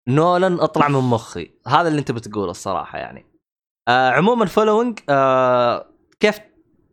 نولن 0.09 0.61
اطلع 0.61 0.89
من 0.89 0.99
مخي. 1.01 1.51
هذا 1.67 1.89
اللي 1.89 1.99
أنت 1.99 2.13
بتقوله 2.13 2.51
الصراحة 2.51 2.99
يعني. 2.99 3.27
آه 3.89 4.11
عموما 4.11 4.47
Following 4.47 4.99
آه 5.09 5.87
كيف 6.21 6.41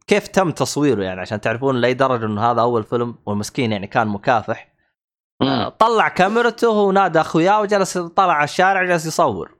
كيف 0.09 0.27
تم 0.27 0.51
تصويره 0.51 1.03
يعني؟ 1.03 1.21
عشان 1.21 1.41
تعرفون 1.41 1.75
لأي 1.75 1.93
درجة 1.93 2.25
إنه 2.25 2.51
هذا 2.51 2.61
أول 2.61 2.83
فيلم 2.83 3.15
والمسكين 3.25 3.71
يعني 3.71 3.87
كان 3.87 4.07
مكافح. 4.07 4.73
آه 5.41 5.63
مم. 5.65 5.69
طلع 5.69 6.07
كاميرته 6.07 6.69
ونادى 6.69 7.21
أخوياه 7.21 7.61
وجلس 7.61 7.97
طلع 7.97 8.33
على 8.33 8.43
الشارع 8.43 8.83
جالس 8.83 9.05
يصور. 9.05 9.55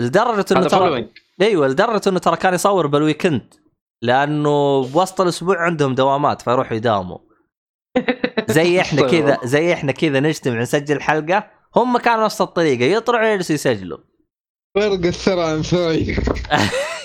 لدرجة 0.00 0.44
إنه 0.52 0.68
ترى 0.68 1.08
أيوه 1.40 1.68
لدرجة 1.68 2.08
إنه 2.08 2.18
ترى 2.18 2.36
كان 2.36 2.54
يصور 2.54 2.86
بال 2.86 3.00
weekend. 3.00 3.54
لأنه 4.02 4.82
بوسط 4.82 5.20
الأسبوع 5.20 5.62
عندهم 5.62 5.94
دوامات 5.94 6.42
فيروحوا 6.42 6.76
يداوموا. 6.76 7.18
زي 8.56 8.80
إحنا 8.80 9.02
كذا 9.02 9.38
زي 9.44 9.72
إحنا 9.72 9.92
كذا 9.92 10.20
نجتمع 10.20 10.60
نسجل 10.60 11.00
حلقة 11.00 11.50
هم 11.76 11.98
كانوا 11.98 12.24
نفس 12.24 12.40
الطريقة 12.40 12.84
يطلعوا 12.84 13.26
يجلسوا 13.26 13.54
يسجلوا. 13.54 13.98
فرق 14.74 15.06
الثرى 15.06 15.42
عن 15.42 15.62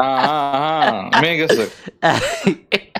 آه 0.00 0.02
آه 0.02 1.10
آه 1.16 1.20
مين 1.20 1.46
قصدك؟ 1.46 1.70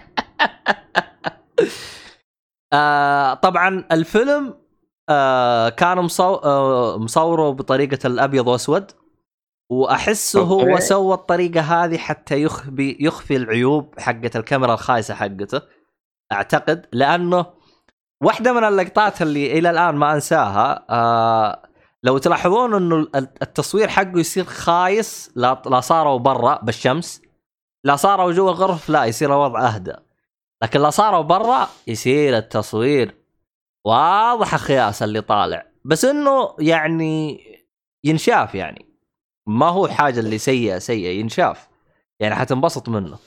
آه 2.73 3.35
طبعا 3.35 3.85
الفيلم 3.93 4.55
آه 5.09 5.69
كان 5.69 5.99
مصو... 5.99 6.35
آه 6.35 6.99
مصوره 6.99 7.51
بطريقة 7.51 8.07
الأبيض 8.07 8.47
وأسود 8.49 8.93
وأحسه 9.71 10.41
هو. 10.41 10.79
سوى 10.81 11.15
الطريقة 11.15 11.61
هذه 11.61 11.99
حتى 11.99 12.43
يخفي 12.43 12.97
يخفي 13.01 13.37
العيوب 13.37 13.95
حقت 14.01 14.37
الكاميرا 14.37 14.75
الخايسة 14.75 15.15
حقته 15.15 15.63
أعتقد 16.33 16.87
لأنه 16.93 17.47
واحدة 18.23 18.53
من 18.53 18.65
اللقطات 18.65 19.23
اللي 19.23 19.59
إلى 19.59 19.71
الآن 19.71 19.95
ما 19.95 20.15
أنساها 20.15 20.87
آه 20.91 21.70
لو 22.03 22.19
تلاحظون 22.19 22.75
إنه 22.75 23.09
التصوير 23.17 23.89
حقه 23.89 24.19
يصير 24.19 24.45
خايس 24.45 25.33
لا 25.37 25.63
لا 25.67 25.81
صاروا 25.81 26.19
برا 26.19 26.61
بالشمس. 26.63 27.23
لا 27.85 27.97
صاروا 27.97 28.33
جوا 28.33 28.51
الغرف 28.51 28.89
لا 28.89 29.05
يصير 29.05 29.29
الوضع 29.29 29.69
اهدى 29.69 29.95
لكن 30.63 30.81
لا 30.81 30.91
صاروا 30.91 31.23
برا 31.23 31.69
يصير 31.87 32.37
التصوير 32.37 33.15
واضح 33.87 34.57
خياس 34.57 35.03
اللي 35.03 35.21
طالع. 35.21 35.67
بس 35.85 36.05
إنه 36.05 36.57
يعني 36.59 37.41
ينشاف 38.05 38.55
يعني. 38.55 38.87
ما 39.47 39.69
هو 39.69 39.89
حاجة 39.89 40.21
اللي 40.21 40.39
سيئة 40.39 40.79
سيئة 40.79 41.21
ينشاف. 41.21 41.69
يعني 42.21 42.35
حتنبسط 42.35 42.89
منه. 42.89 43.19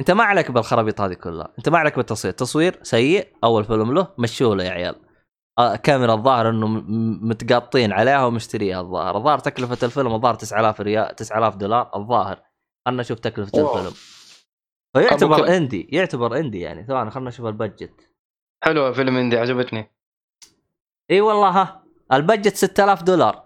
أنت 0.00 0.10
ما 0.10 0.24
عليك 0.24 0.50
بالخرابيط 0.50 1.00
هذه 1.00 1.14
كلها. 1.14 1.52
أنت 1.58 1.68
ما 1.68 1.78
عليك 1.78 1.96
بالتصوير. 1.96 2.34
تصوير 2.34 2.78
سيء 2.82 3.28
أول 3.44 3.64
فيلم 3.64 3.94
له 3.94 4.08
مشوا 4.18 4.54
له 4.54 4.64
يا 4.64 4.70
عيال. 4.70 4.94
كاميرا 5.82 6.14
الظاهر 6.14 6.48
إنه 6.48 6.66
متقاطين 7.26 7.92
عليها 7.92 8.24
ومشتريها 8.24 8.80
الظاهر. 8.80 9.16
الظاهر 9.16 9.38
تكلفة 9.38 9.86
الفيلم 9.86 10.14
الظاهر 10.14 10.34
9000 10.34 10.80
ريال 10.80 11.16
9000 11.16 11.56
دولار 11.56 11.90
الظاهر. 11.96 12.42
خلنا 12.86 13.00
نشوف 13.00 13.18
تكلفة 13.18 13.58
واو. 13.58 13.78
الفيلم. 13.78 13.94
فيعتبر؟ 14.96 15.56
إندي 15.56 15.88
يعتبر 15.92 16.38
إندي 16.38 16.60
يعني. 16.60 16.86
ثواني 16.86 17.10
خلنا 17.10 17.28
نشوف 17.28 17.46
البادجت 17.46 18.10
حلوة 18.64 18.92
فيلم 18.92 19.16
إندي 19.16 19.38
عجبتني. 19.38 19.92
إي 21.10 21.20
والله 21.20 21.48
ها. 21.48 21.84
البادجت 22.12 22.56
6000 22.56 23.02
دولار. 23.02 23.44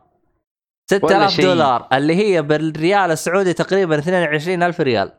6000 0.90 1.30
شيء. 1.30 1.44
دولار 1.44 1.88
اللي 1.92 2.14
هي 2.16 2.42
بالريال 2.42 3.10
السعودي 3.10 3.52
تقريبا 3.52 3.98
22000 3.98 4.80
ريال. 4.80 5.12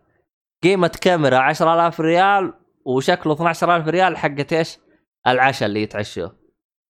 قيمة 0.64 0.98
كاميرا 1.02 1.38
10000 1.38 2.00
ريال 2.00 2.54
وشكله 2.86 3.34
12000 3.34 3.88
ريال 3.88 4.18
حقت 4.18 4.54
إيش؟ 4.54 4.78
العشاء 5.28 5.68
اللي 5.68 5.82
يتعشوه. 5.82 6.37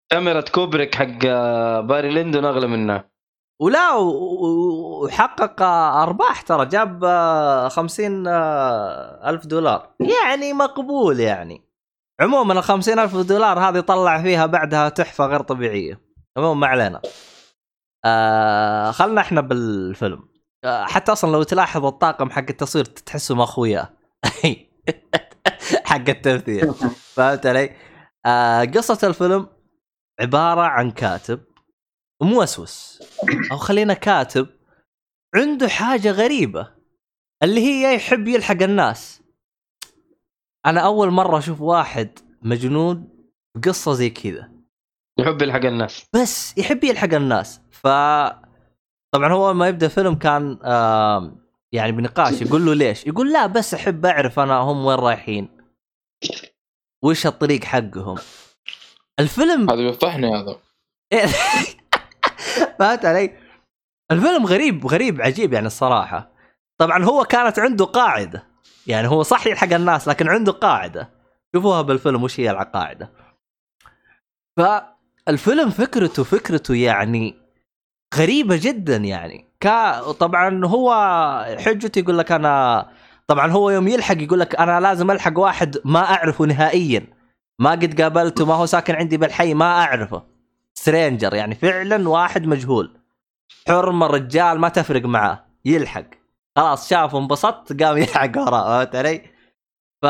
كاميرا 0.10 0.42
كوبريك 0.42 0.96
حق 0.96 1.20
آه، 1.26 1.80
Barry 1.82 2.10
Lyndon 2.14 2.46
أغلى 2.46 2.68
منها 2.68 3.10
ولا 3.62 3.94
وحقق 3.94 5.62
أرباح 6.02 6.42
ترى 6.42 6.66
جاب 6.66 7.04
آه، 7.04 7.68
50 7.68 8.28
آه، 8.28 9.30
ألف 9.30 9.46
دولار. 9.46 9.90
يعني 10.00 10.54
مقبول 10.54 11.20
يعني. 11.20 11.62
عموما 12.22 12.54
ال 12.54 12.64
50 12.64 13.00
ألف 13.00 13.16
دولار 13.18 13.60
هذه 13.60 13.80
طلع 13.80 14.22
فيها 14.22 14.46
بعدها 14.46 14.90
تحفة 14.90 15.26
غير 15.26 15.42
طبيعية. 15.42 16.02
عموما 16.38 16.60
ما 16.60 16.68
علينا. 16.68 17.02
آه 18.06 18.92
خلنا 18.92 19.22
إحنا 19.22 19.42
بالفيلم. 19.42 20.28
آه 20.64 20.86
حتى 20.86 21.12
أصلا 21.12 21.32
لو 21.32 21.44
تلاحظ 21.44 21.86
الطاقم 21.86 22.30
حق 22.30 22.46
التصوير 22.50 22.86
تحسه 22.86 23.36
ما 23.36 23.44
اخويا 23.44 23.90
حق 25.86 26.10
التمثيل. 26.10 26.74
فهمت 27.16 27.46
علي؟ 27.46 27.70
آه 28.26 28.64
قصة 28.66 29.08
الفيلم 29.08 29.48
عبارة 30.20 30.62
عن 30.62 30.92
كاتب 30.92 31.44
موسوس 32.22 33.04
أو 33.52 33.58
خلينا 33.58 33.94
كاتب 33.94 34.48
عنده 35.36 35.68
حاجة 35.68 36.12
غريبة 36.12 36.74
اللي 37.44 37.62
هي 37.62 37.96
يحب 37.96 38.28
يلحق 38.28 38.62
الناس. 38.62 39.22
أنا 40.66 40.80
أول 40.80 41.12
مرة 41.12 41.38
أشوف 41.38 41.62
واحد 41.62 42.20
مجنون 42.42 43.10
بقصة 43.58 43.94
زي 43.94 44.10
كذا. 44.10 44.52
يحب 45.20 45.42
يلحق 45.42 45.66
الناس. 45.66 46.06
بس 46.14 46.58
يحب 46.58 46.84
يلحق 46.84 47.14
الناس. 47.14 47.62
ف 47.72 47.88
طبعا 49.12 49.34
هو 49.34 49.54
ما 49.54 49.68
يبدأ 49.68 49.88
فيلم 49.88 50.16
كان 50.16 50.60
يعني 51.72 51.92
بنقاش 51.92 52.42
يقول 52.42 52.66
له 52.66 52.74
ليش؟ 52.74 53.08
يقول 53.08 53.34
لا 53.34 53.48
بس 53.48 53.74
أحب 53.74 54.06
أعرف 54.06 54.40
أنا 54.40 54.58
هم 54.58 54.86
وين 54.86 55.00
رايحين. 55.00 55.58
وش 57.04 57.28
الطريق 57.28 57.64
حقهم. 57.64 58.18
الفيلم 59.20 59.70
هذا 59.70 59.82
بيفضحني 59.82 60.36
هذا. 60.36 60.60
فهمت 62.80 63.06
علي؟ 63.06 63.34
الفيلم 64.12 64.46
غريب 64.46 64.88
غريب 64.88 65.22
عجيب 65.22 65.54
يعني 65.54 65.68
الصراحة. 65.68 66.32
طبعا 66.78 67.04
هو 67.04 67.24
كانت 67.24 67.60
عنده 67.60 67.86
قاعدة. 67.86 68.48
يعني 68.88 69.08
هو 69.08 69.24
صح 69.24 69.48
يلحق 69.48 69.74
الناس 69.74 70.08
لكن 70.08 70.30
عنده 70.30 70.52
قاعدة. 70.52 71.10
شوفوها 71.56 71.82
بالفيلم 71.82 72.24
وش 72.24 72.40
هي 72.40 72.52
القاعدة. 72.52 73.12
فالفيلم 74.58 75.70
فكرته 75.70 76.24
فكرته 76.24 76.76
يعني 76.76 77.36
غريبة 78.16 78.60
جدا 78.62 78.96
يعني. 78.96 79.48
كا 79.60 80.12
طبعا 80.12 80.66
هو 80.66 80.94
حجته 81.60 82.00
يقول 82.00 82.18
لك 82.18 82.32
أنا 82.32 82.88
طبعا 83.28 83.52
هو 83.52 83.70
يوم 83.70 83.88
يلحق 83.88 84.22
يقول 84.22 84.40
لك 84.40 84.56
أنا 84.56 84.80
لازم 84.80 85.12
ألحق 85.12 85.40
واحد 85.40 85.78
ما 85.86 86.00
أعرفه 86.00 86.46
نهائيا. 86.46 87.17
ما 87.60 87.72
قد 87.72 88.02
قابلته 88.02 88.46
ما 88.46 88.54
هو 88.54 88.66
ساكن 88.66 88.96
عندي 88.96 89.18
بالحي 89.18 89.54
ما 89.54 89.66
أعرفه. 89.66 90.24
سترينجر 90.74 91.34
يعني 91.34 91.56
فعلا 91.56 92.10
واحد 92.10 92.46
مجهول. 92.46 93.00
حرمة 93.68 94.08
رجال 94.08 94.60
ما 94.60 94.70
تفرق 94.70 95.06
معاه 95.06 95.46
يلحق. 95.66 96.06
خلاص 96.58 96.90
شافه 96.90 97.18
انبسط 97.18 97.84
قام 97.84 97.98
يلحق 98.02 98.38
وراه 98.38 98.84
فهمت 98.86 98.96
علي؟ 98.96 99.22
ف 100.02 100.06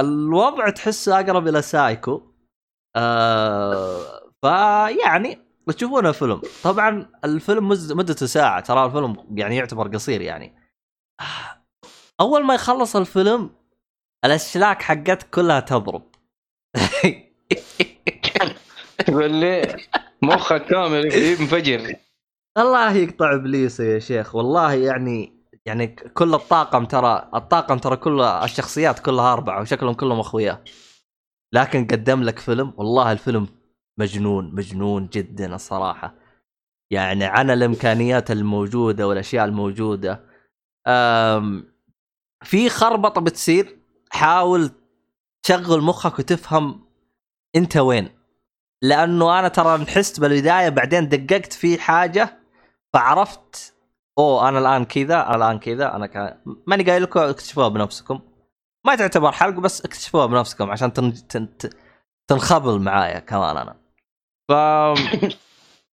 الوضع 0.00 0.70
تحسه 0.70 1.20
أقرب 1.20 1.48
إلى 1.48 1.62
سايكو. 1.62 2.22
آه... 2.96 4.22
فيعني 4.42 5.38
تشوفونه 5.68 6.12
فيلم. 6.12 6.42
طبعا 6.62 7.06
الفيلم 7.24 7.68
مدته 7.68 8.26
ساعة 8.26 8.60
ترى 8.60 8.84
الفيلم 8.86 9.16
يعني 9.34 9.56
يعتبر 9.56 9.88
قصير 9.88 10.20
يعني. 10.20 10.56
أول 12.20 12.44
ما 12.44 12.54
يخلص 12.54 12.96
الفيلم 12.96 13.50
الأشلاك 14.24 14.82
حقتك 14.82 15.30
كلها 15.30 15.60
تضرب. 15.60 16.02
يقول 19.08 19.30
لي 19.34 19.76
مخك 20.22 20.66
كامل 20.66 21.14
ينفجر. 21.14 21.94
الله 22.58 22.92
يقطع 22.96 23.34
ابليسه 23.34 23.84
يا 23.84 23.98
شيخ. 23.98 24.34
والله 24.34 24.74
يعني 24.74 25.42
يعني 25.66 25.86
كل 25.86 26.34
الطاقم 26.34 26.84
ترى 26.84 27.30
الطاقم 27.34 27.78
ترى 27.78 27.96
كل 27.96 28.20
الشخصيات 28.20 28.98
كلها 28.98 29.32
أربعة 29.32 29.60
وشكلهم 29.60 29.94
كلهم 29.94 30.20
أخويا. 30.20 30.64
لكن 31.54 31.86
قدم 31.86 32.22
لك 32.22 32.38
فيلم 32.38 32.72
والله 32.76 33.12
الفيلم 33.12 33.48
مجنون 33.98 34.54
مجنون 34.54 35.06
جدا 35.06 35.54
الصراحة. 35.54 36.14
يعني 36.90 37.24
عن 37.24 37.50
الإمكانيات 37.50 38.30
الموجودة 38.30 39.08
والأشياء 39.08 39.44
الموجودة. 39.44 40.24
أم 40.86 41.72
في 42.44 42.68
خربطة 42.68 43.20
بتصير. 43.20 43.81
حاول 44.12 44.70
تشغل 45.42 45.80
مخك 45.82 46.18
وتفهم 46.18 46.84
انت 47.56 47.76
وين. 47.76 48.08
لأنه 48.82 49.38
أنا 49.38 49.48
ترى 49.48 49.74
انحست 49.74 50.20
بالبداية 50.20 50.68
بعدين 50.68 51.08
دققت 51.08 51.52
في 51.52 51.78
حاجة 51.78 52.38
فعرفت 52.92 53.74
أوه 54.18 54.48
أنا 54.48 54.58
الآن 54.58 54.84
كذا 54.84 55.34
الآن 55.34 55.58
كذا 55.58 55.96
أنا 55.96 56.06
كان 56.06 56.38
ماني 56.66 56.84
قايل 56.84 57.02
لكم 57.02 57.20
اكتشفوها 57.20 57.68
بنفسكم. 57.68 58.20
ما 58.86 58.94
تعتبر 58.96 59.32
حلقة 59.32 59.60
بس 59.60 59.80
اكتشفوها 59.84 60.26
بنفسكم 60.26 60.70
عشان. 60.70 60.92
تن... 60.92 61.28
تن- 61.28 61.70
تنخبل 62.28 62.78
معايا 62.80 63.18
كمان 63.18 63.56
أنا. 63.56 63.76
ف 64.48 64.52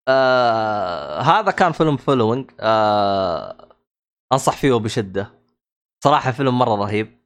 آه 0.08 1.20
هذا 1.20 1.50
كان 1.50 1.72
فيلم 1.72 1.96
فولوينج 1.96 2.50
آه 2.60 3.68
أنصح 4.32 4.56
فيه 4.56 4.72
بشدة. 4.74 5.30
صراحة 6.04 6.30
فيلم 6.30 6.58
مرة 6.58 6.74
رهيب. 6.74 7.17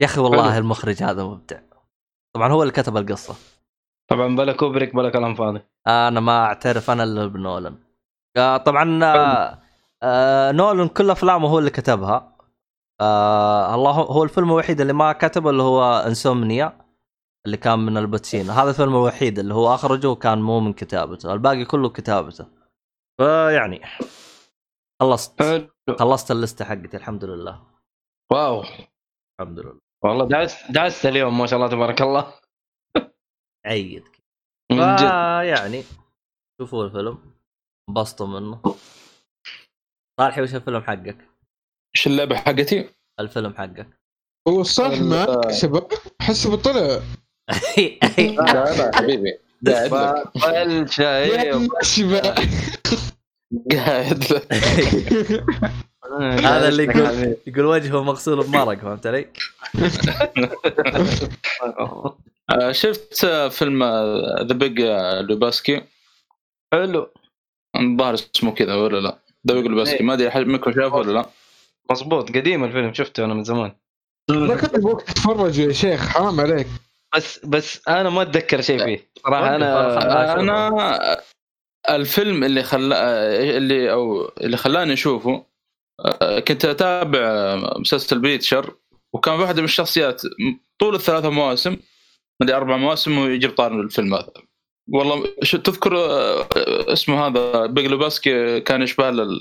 يا 0.00 0.06
أخي 0.06 0.20
والله 0.20 0.50
حلو. 0.50 0.58
المخرج 0.58 1.02
هذا 1.02 1.24
مبدع 1.24 1.60
طبعا 2.34 2.52
هو 2.52 2.62
اللي 2.62 2.72
كتب 2.72 2.96
القصة. 2.96 3.34
طبعا 4.10 4.36
بلا 4.36 4.52
كوبريك 4.52 4.94
بلا 4.94 5.10
كلام 5.10 5.34
فاضي. 5.34 5.60
أنا 5.86 6.20
ما 6.20 6.44
أعترف 6.44 6.90
أنا 6.90 7.04
الا 7.04 7.26
بنولن. 7.26 7.78
آه 8.36 8.56
طبعا 8.56 9.04
آه 9.04 9.62
آه 10.02 10.52
نولن 10.52 10.88
كل 10.88 11.10
أفلامه 11.10 11.48
هو 11.48 11.58
اللي 11.58 11.70
كتبها. 11.70 12.36
آه 13.00 13.74
الله 13.74 13.90
هو 13.90 14.24
الفيلم 14.24 14.50
الوحيد 14.50 14.80
اللي 14.80 14.92
ما 14.92 15.12
كتبه 15.12 15.50
اللي 15.50 15.62
هو 15.62 15.98
Insomnia 16.06 16.86
اللي 17.46 17.56
كان 17.56 17.78
من 17.78 17.96
آل 17.96 18.07
باتشينو. 18.07 18.52
هذا 18.52 18.70
الفيلم 18.70 18.94
الوحيد 18.94 19.38
اللي 19.38 19.54
هو 19.54 19.74
آخرجه 19.74 20.10
وكان 20.10 20.42
مو 20.42 20.60
من 20.60 20.72
كتابته. 20.72 21.32
الباقي 21.32 21.64
كله 21.64 21.88
كتابته. 21.88 22.46
فيعني 23.20 23.82
خلصت. 25.02 25.68
خلصت 25.98 26.30
اللسته 26.30 26.64
حقتي 26.64 26.96
الحمد 26.96 27.24
لله. 27.24 27.62
واو. 28.32 28.62
الحمد 29.40 29.58
لله. 29.58 29.85
والله 30.08 30.28
دعست 30.28 30.70
دعست 30.70 31.06
اليوم 31.06 31.38
ما 31.38 31.46
شاء 31.46 31.58
الله 31.58 31.70
تبارك 31.70 32.02
الله. 32.02 32.34
عيد. 33.66 34.04
من 34.72 34.96
جد. 34.96 35.02
يعني 35.48 35.82
شوفوا 36.60 36.84
الفيلم. 36.84 37.18
انبسطوا 37.88 38.26
منه. 38.26 38.74
صالحي 40.20 40.42
وش 40.42 40.54
الفيلم 40.54 40.80
حقك؟ 40.82 41.18
إيش 41.96 42.06
اللعبة 42.06 42.36
حقتي؟ 42.36 42.88
الفيلم 43.20 43.54
حقك. 43.54 44.00
هو 44.48 44.62
صح 44.62 44.84
ال- 44.86 45.04
معك 45.08 45.50
شباب. 45.52 45.88
حسب 46.22 46.54
طلع 46.54 46.80
لا 48.18 48.76
لا 48.76 48.90
حبيبي. 48.94 49.38
قاعد. 53.72 54.24
لك 54.24 54.46
لك 56.20 56.44
هذا 56.44 56.68
اللي 56.68 56.84
يقول 56.84 57.36
يقول 57.46 57.64
وجهه 57.64 58.02
مغسول 58.02 58.44
بمرق 58.44 58.78
فهمت 58.78 59.06
علي؟ 59.06 59.26
آه، 62.50 62.72
شفت 62.72 63.24
آه، 63.24 63.48
فيلم 63.48 63.84
The 64.40 64.54
Big 64.54 64.80
Lebowski 65.20 65.82
حلو. 66.72 67.08
الظاهر 67.76 68.14
اسمه 68.14 68.54
كذا 68.54 68.74
ولا 68.74 69.00
لا؟ 69.00 69.18
The 69.48 69.54
Big 69.54 69.66
Lebowski 69.66 70.02
ما 70.02 70.14
أدري 70.14 70.44
منكم 70.44 70.72
شافه 70.72 70.96
ولا 70.96 71.12
لا؟ 71.12 71.26
مظبوط. 71.90 72.36
قديم 72.36 72.64
الفيلم 72.64 72.94
شفته 72.94 73.24
أنا 73.24 73.34
من 73.34 73.44
زمان. 73.44 73.72
ما 74.30 74.56
كان 74.56 74.84
وقت 74.84 75.10
تتفرج 75.10 75.58
يا 75.58 75.72
شيخ 75.72 76.08
حرام 76.08 76.40
عليك. 76.40 76.66
بس 77.16 77.46
بس 77.46 77.88
أنا 77.88 78.10
ما 78.10 78.22
أتذكر 78.22 78.60
شيء 78.60 78.84
فيه. 78.84 79.08
صراحة 79.22 79.56
أنا 79.56 80.00
خلاص. 80.00 80.38
أنا 80.38 80.70
الفيلم 81.90 82.44
اللي 82.44 82.62
خلا 82.62 83.26
اللي 83.56 83.92
أو 83.92 84.32
اللي 84.40 84.56
خلاني 84.56 84.92
أشوفه 84.92 85.30
آه، 85.30 85.46
كنت 86.48 86.64
أتابع 86.64 87.56
مسلسل 87.78 88.18
Preacher 88.18 88.74
وكان 89.12 89.40
واحدة 89.40 89.58
من 89.58 89.64
الشخصيات 89.64 90.22
طول 90.78 90.94
الثلاثة 90.94 91.30
مواسم 91.30 91.70
ما 91.70 91.78
ادري 92.42 92.56
أربع 92.56 92.76
مواسم 92.76 93.18
ويجيب 93.18 93.50
طار 93.50 93.80
الفيلم 93.80 94.14
هذا. 94.14 94.32
والله 94.92 95.24
شو 95.42 95.58
تذكر 95.58 95.96
آه، 95.96 96.48
اسمه 96.92 97.26
هذا 97.26 97.66
Big 97.66 97.86
Lebowski 97.86 98.60
كان 98.60 98.82
يشبه 98.82 99.10
لل... 99.10 99.40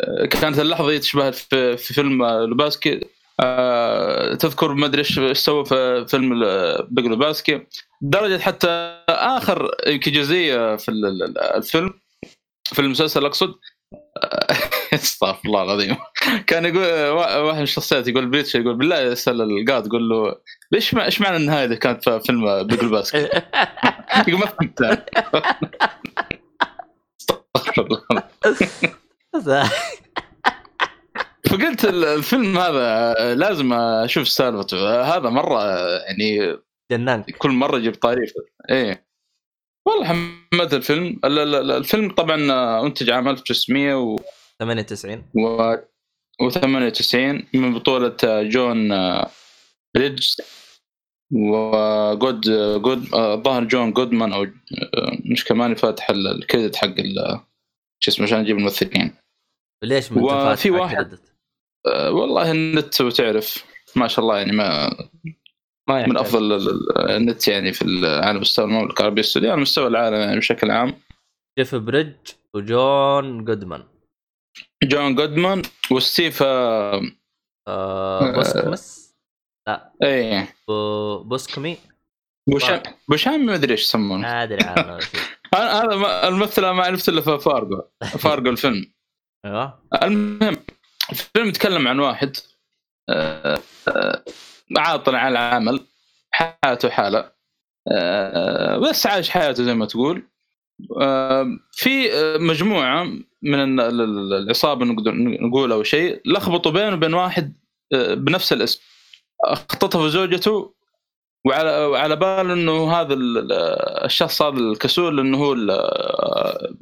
آه، 0.00 0.26
كانت 0.26 0.58
اللحظة 0.58 0.98
تشبه 0.98 1.30
في, 1.30 1.76
في 1.76 1.94
فيلم 1.94 2.22
آه، 2.22 2.44
Lebowski. 2.44 3.00
آه، 3.40 4.34
تذكر 4.34 4.74
ما 4.74 4.86
أدري 4.86 5.00
إيش 5.00 5.38
سوى 5.38 5.64
في 5.64 6.06
فيلم 6.08 6.42
آه، 6.44 6.86
Big 6.90 7.06
Lebowski. 7.06 7.66
درجة 8.02 8.38
حتى 8.38 8.68
آخر 9.08 9.70
يمكن 9.86 10.12
جزئية 10.12 10.76
في 10.76 10.88
ال- 10.88 11.22
ال- 11.22 11.38
الفيلم 11.38 11.94
في 12.64 12.78
المسلسل 12.78 13.24
أقصد 13.26 13.54
استغفر 14.94 15.40
الله 15.48 15.62
العظيم. 15.62 15.96
كان 16.46 16.64
يقول 16.64 16.82
وا- 17.10 17.36
واحد 17.38 17.56
من 17.56 17.62
الشخصيات 17.62 18.08
يقول 18.08 18.26
Preacher 18.30 18.54
يقول 18.54 18.76
بالله 18.76 19.00
يسال 19.00 19.42
القاضي 19.42 19.86
يقول 19.88 20.08
له 20.08 20.34
ليش 20.72 20.94
ما 20.94 21.04
إيش 21.04 21.20
معنى 21.20 21.36
النهايه 21.36 21.64
اذا 21.64 21.74
كانت 21.74 22.04
في 22.08 22.20
فيلم 22.20 22.62
Big 22.66 22.88
Lebowski؟ 22.88 23.44
يقول 24.28 24.40
ما 24.40 24.46
فهمت. 24.46 24.82
استغفر 27.20 27.86
الله 29.34 29.70
فقلت 31.50 31.84
ال- 31.84 32.04
الفيلم 32.04 32.58
هذا 32.58 33.14
لازم 33.34 33.72
أشوف 33.72 34.28
سالفته. 34.28 35.02
هذا 35.16 35.28
مرة 35.30 35.62
يعني 35.98 36.58
جننك 36.92 37.30
كل 37.38 37.50
مرة 37.50 37.76
يجيب 37.78 37.94
طريقه 37.94 38.32
إيه. 38.70 39.04
والله 39.86 40.04
حملت 40.06 40.74
الفيلم 40.74 41.20
ال- 41.24 41.38
ال- 41.38 41.54
ال- 41.54 41.70
الفيلم 41.70 42.10
طبعا 42.10 42.36
أنتج 42.86 43.10
عام 43.10 43.28
1900 43.28 43.94
و 43.94 44.16
98 44.60 45.24
و 45.34 45.76
و98 46.42 47.14
من 47.54 47.74
بطولة 47.74 48.16
جيف 48.42 48.92
آه، 48.92 49.30
بريدج 49.96 50.28
وجود 51.32 52.40
جود 52.82 53.14
آه، 53.14 53.34
الظاهر 53.34 53.64
جون 53.64 53.92
جودمان 53.92 54.32
أو 54.32 54.42
آه، 54.42 55.18
مش 55.24 55.44
كمان 55.44 55.74
فاتح 55.74 56.10
ال- 56.10 56.26
ال 56.26 56.33
credit 56.33 56.76
حق 56.76 56.94
شو 58.00 58.10
اسمه 58.10 58.26
عشان 58.26 58.38
أجيب 58.38 58.58
الممثلين 58.58 59.14
ليش 59.84 60.12
ما 60.12 60.52
وفي 60.52 60.70
واحد-؟ 60.70 61.18
آه، 61.86 62.10
والله 62.10 62.50
النت 62.50 63.00
وتعرف 63.00 63.64
ما 63.96 64.08
شاء 64.08 64.24
الله 64.24 64.38
يعني 64.38 64.52
ما 64.52 64.96
ما 65.88 66.00
يحتاج. 66.00 66.10
من 66.10 66.18
أفضل 66.18 66.52
ال- 66.52 66.68
ال- 66.68 67.10
النت 67.10 67.48
يعني 67.48 67.72
في 67.72 67.84
على 68.24 68.38
مستوى 68.38 68.64
المملكة 68.64 69.00
العربية 69.00 69.20
السعودية 69.20 69.50
على 69.52 69.60
مستوى 69.60 69.86
العالم 69.86 70.16
يعني 70.16 70.38
بشكل 70.38 70.70
عام. 70.70 70.94
جيف 71.58 71.74
بريدج 71.74 72.16
وجون 72.54 73.44
جودمان. 73.44 73.84
جون 74.84 75.14
جودمان 75.14 75.62
وستيف 75.90 76.42
آه، 76.42 77.02
آه 77.68 78.32
بوسكمس؟ 78.32 79.14
إيه. 80.02 80.54
بو- 80.68 81.18
بوسكمي؟ 81.22 81.78
بوشام 82.50 82.82
بوشام 83.08 83.46
ما 83.46 83.54
أدري 83.54 83.72
إيش 83.72 83.82
يسمونه. 83.82 84.22
ما 84.22 84.42
أدري 84.42 84.64
عنه. 84.64 84.98
أنا 85.54 85.82
هذا 85.82 86.28
الممثل 86.28 86.66
ما 86.70 86.82
عرفت 86.84 87.08
إلا 87.08 87.20
في 87.20 87.38
فارجو 87.38 87.82
فارجو 88.18 88.50
الفيلم. 88.50 88.92
أيوه. 89.44 89.82
المهم 90.02 90.56
الفيلم 91.10 91.48
يتكلم 91.48 91.88
عن 91.88 91.98
واحد 92.00 92.36
آه، 93.10 93.58
آه، 93.88 94.24
عاطل 94.76 95.14
عن 95.14 95.32
العمل 95.32 95.80
حياته 96.30 96.88
حالة. 96.90 97.32
آه، 97.92 98.78
بس 98.78 99.06
عايش 99.06 99.30
حياته 99.30 99.64
زي 99.64 99.74
ما 99.74 99.86
تقول. 99.86 100.22
آه، 101.00 101.46
في 101.72 102.10
مجموعة 102.40 103.04
من 103.42 103.54
ال- 103.54 103.80
ال- 103.80 104.00
ال- 104.00 104.32
العصابة 104.34 104.84
نقدر 104.84 105.12
نقول 105.16 105.72
أو 105.72 105.82
شيء 105.82 106.20
لخبطوا 106.26 106.72
بينه 106.72 106.92
وبين 106.96 107.14
واحد 107.14 107.52
آه، 107.94 108.14
بنفس 108.14 108.52
الاسم. 108.52 108.80
اختطفوا 109.44 110.08
زوجته 110.08 110.74
وعلى 111.46 111.70
وعلى 111.84 112.16
بال 112.16 112.50
إنه 112.50 112.92
هذا 112.92 113.14
ال- 113.14 113.38
ال- 113.38 113.52
الشخص 114.04 114.42
هذا 114.42 114.58
الكسول 114.58 115.20
إنه 115.20 115.38
هو 115.44 115.54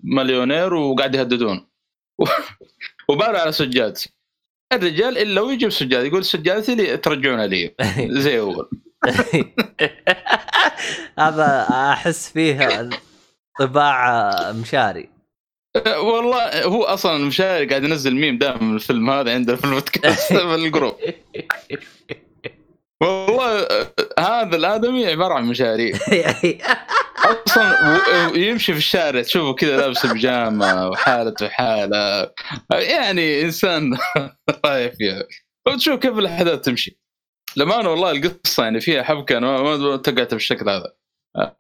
مليونير 0.04 0.74
وقاعد 0.74 1.14
يهددون 1.14 1.66
وبالوا 3.08 3.38
على 3.40 3.52
سجاد 3.52 3.98
الرجال 4.74 5.18
إلا 5.18 5.40
ويجيب 5.40 5.70
سجاد 5.70 6.04
يقول 6.04 6.24
سجادتي 6.24 6.74
لي 6.74 6.96
ترجعونها 6.96 7.46
لي. 7.46 7.74
زي 8.22 8.38
اول 8.38 8.70
هذا 11.18 11.66
أحس 11.70 12.32
فيه 12.32 12.88
طباع 13.58 14.52
مشاري. 14.52 15.08
والله 15.86 16.64
هو 16.64 16.82
أصلا 16.82 17.24
مشاري 17.24 17.66
قاعد 17.66 17.84
ينزل 17.84 18.14
ميم 18.14 18.38
دائما 18.38 18.62
من 18.62 18.74
الفيلم 18.74 19.10
هذا 19.10 19.34
عنده 19.34 19.56
في 19.56 19.64
البودكاست 19.64 20.32
في 20.32 20.54
ال 20.54 20.60
group. 20.60 20.96
والله 23.02 23.60
أه، 23.60 23.92
هذا 24.18 24.56
الآدمي 24.56 25.06
عبارة 25.06 25.34
عن 25.34 25.44
مشاري 25.44 25.92
أصلا 27.24 28.00
يمشي 28.36 28.72
في 28.72 28.78
الشارع 28.78 29.22
تشوفه 29.22 29.54
كذا 29.54 29.76
لابس 29.76 30.06
بيجامة 30.06 30.88
وحالته 30.88 31.48
حاله 31.48 32.30
يعني 32.72 33.42
إنسان 33.42 33.96
رايح 34.66 34.92
فيها. 34.94 35.24
وتشوف 35.66 36.00
كيف 36.00 36.18
الأحداث 36.18 36.60
تمشي. 36.60 36.98
للأمانة 37.56 37.90
والله 37.90 38.10
القصة 38.10 38.64
يعني 38.64 38.80
فيها 38.80 39.02
حبكة 39.02 39.38
أنا 39.38 39.62
ما 39.62 39.76
ما 39.76 39.96
توقعتها 39.96 40.36
بالشكل 40.36 40.68
هذا. 40.68 40.92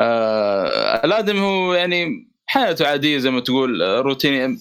آه 0.00 1.04
الآدمي 1.04 1.40
هو 1.40 1.74
يعني 1.74 2.32
حياته 2.46 2.86
عادية 2.86 3.18
زي 3.18 3.30
ما 3.30 3.40
تقول 3.40 3.82
آه، 3.82 4.00
روتيني 4.00 4.44
آه، 4.44 4.58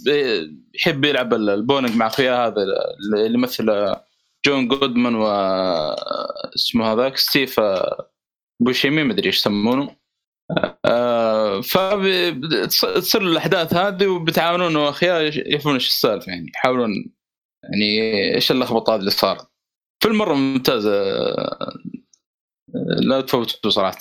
يحب 0.73 1.05
يلعب 1.05 1.33
البونج 1.33 1.95
مع 1.95 2.07
اخوياه 2.07 2.47
هذا 2.47 2.55
اللي 3.13 3.33
يمثل 3.33 3.95
جون 4.45 4.68
جودمان 4.68 5.15
و 5.15 5.26
اسمه 6.55 6.93
هذاك 6.93 7.18
ستيف 7.18 7.59
آه، 7.59 8.11
بوشيمي 8.61 9.03
مدري 9.03 9.27
إيش 9.27 9.38
يسمونه. 9.38 9.95
آه 10.85 11.61
فتصير 11.61 13.22
الأحداث 13.22 13.73
هذه 13.73 14.07
وبتعاونون 14.07 14.76
واخيار 14.76 15.38
يعرفون 15.38 15.73
إيش 15.73 15.88
السالفة 15.88 16.31
يعني 16.31 16.51
يحاولون 16.55 16.91
يعني 17.63 18.13
إيش 18.35 18.51
اللخبطة 18.51 18.93
هذه 18.95 18.99
اللي 18.99 19.11
صارت. 19.11 19.51
فيلم 20.03 20.18
مرة 20.18 20.34
ممتاز 20.34 20.85
آه، 20.85 21.73
لا 23.01 23.22
تفوتوا 23.22 23.69
صراحة. 23.69 23.97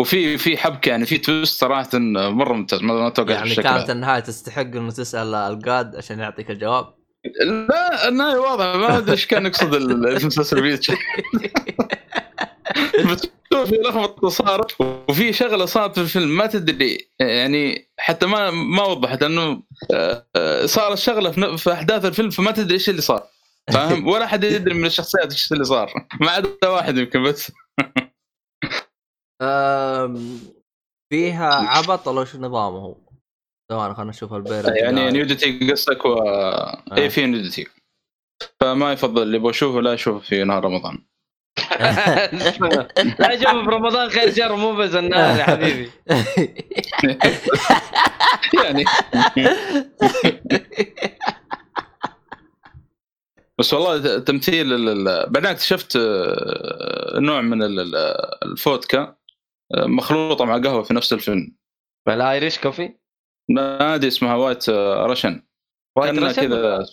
وفي 0.00 0.38
في 0.38 0.56
حبكة 0.56 0.88
يعني 0.88 1.06
في 1.06 1.18
twist 1.18 1.60
صراحة 1.60 1.88
مرة 1.98 2.52
ممتاز 2.52 2.82
ما 2.82 3.08
توقعت 3.08 3.36
يعني 3.36 3.54
كانت. 3.54 3.90
النهاية 3.90 4.20
تستحق 4.20 4.60
إنه 4.60 4.90
تسأل 4.90 5.34
الجاد 5.34 5.96
عشان 5.96 6.18
يعطيك 6.18 6.50
الجواب. 6.50 6.97
لا 7.68 8.08
النهايه 8.08 8.38
واضحه 8.38 8.76
ما 8.76 8.98
أدري 8.98 9.12
إيش 9.12 9.26
كان 9.26 9.46
يقصد 9.46 9.74
ال- 9.74 10.06
المسلسل 10.08 10.62
بيتش 10.62 10.90
في 13.66 13.76
لخبطة 13.76 14.28
صارت 14.28 14.80
وفي 14.80 15.32
شغلة 15.32 15.64
صارت 15.66 15.94
في 15.94 16.00
الفيلم 16.00 16.36
ما 16.36 16.46
تدري 16.46 17.10
يعني 17.20 17.90
حتى 17.98 18.26
ما 18.26 18.50
ما 18.50 18.82
وضحت 18.84 19.22
انه 19.22 19.62
آه، 20.36 20.66
صارت 20.66 20.98
شغلة 20.98 21.56
في 21.56 21.72
أحداث 21.72 22.04
الفيلم 22.04 22.30
فما 22.30 22.50
تدري 22.50 22.74
إيش 22.74 22.88
اللي 22.88 23.00
صار 23.02 23.26
فاهم؟ 23.72 24.06
ولا 24.08 24.26
حد 24.26 24.44
يدري 24.44 24.74
من 24.74 24.86
الشخصيات 24.86 25.32
إيش 25.32 25.52
اللي 25.52 25.64
صار 25.64 25.92
ما 26.20 26.30
عدا 26.30 26.68
واحد 26.68 26.96
يمكن 26.98 27.22
بس. 27.22 27.52
فيها 31.12 31.54
عبط 31.54 32.08
ولا 32.08 32.24
شو 32.24 32.38
نظامه؟ 32.38 33.07
ثواني 33.68 33.94
خلينا 33.94 34.10
نشوف 34.10 34.34
البير 34.34 34.76
يعني 34.76 35.10
نيودتي 35.10 35.70
قصدك 35.72 36.04
و 36.04 36.14
اي 36.96 37.10
في 37.10 37.26
نيودتي 37.26 37.66
فما 38.60 38.92
يفضل 38.92 39.22
اللي 39.22 39.36
يبغى 39.36 39.50
يشوفه 39.50 39.80
لا 39.80 39.92
يشوفه 39.92 40.18
في 40.18 40.44
نهار 40.44 40.64
رمضان. 40.64 40.98
لا 43.18 43.36
شوف 43.36 43.50
في 43.64 43.70
رمضان 43.70 44.08
خير 44.10 44.34
شر 44.34 44.56
مو 44.56 44.72
بس 44.76 44.94
النار 44.94 45.38
يا 45.38 45.44
حبيبي. 45.44 45.90
يعني. 48.64 48.84
بس 53.58 53.74
والله 53.74 54.18
تمثيل 54.18 54.72
ال- 54.72 55.08
ال- 55.08 55.30
بعدين 55.30 55.50
اكتشفت 55.50 55.96
آه، 55.96 57.18
نوع 57.18 57.40
من 57.40 57.62
ال- 57.62 57.80
ال- 57.80 57.96
الفودكا 58.42 59.16
آه، 59.74 59.86
مخلوطة 59.86 60.44
مع 60.44 60.58
قهوة 60.58 60.82
في 60.82 60.94
نفس 60.94 61.12
الفيلم. 61.12 61.56
ال 62.08 62.16
Irish 62.16 62.58
coffee؟ 62.58 62.97
نادي 63.50 64.08
اسمها 64.08 64.34
White 64.34 64.68
آه، 64.68 65.06
Russian. 65.06 65.42
White؟ 65.96 66.36
كذا 66.40 66.86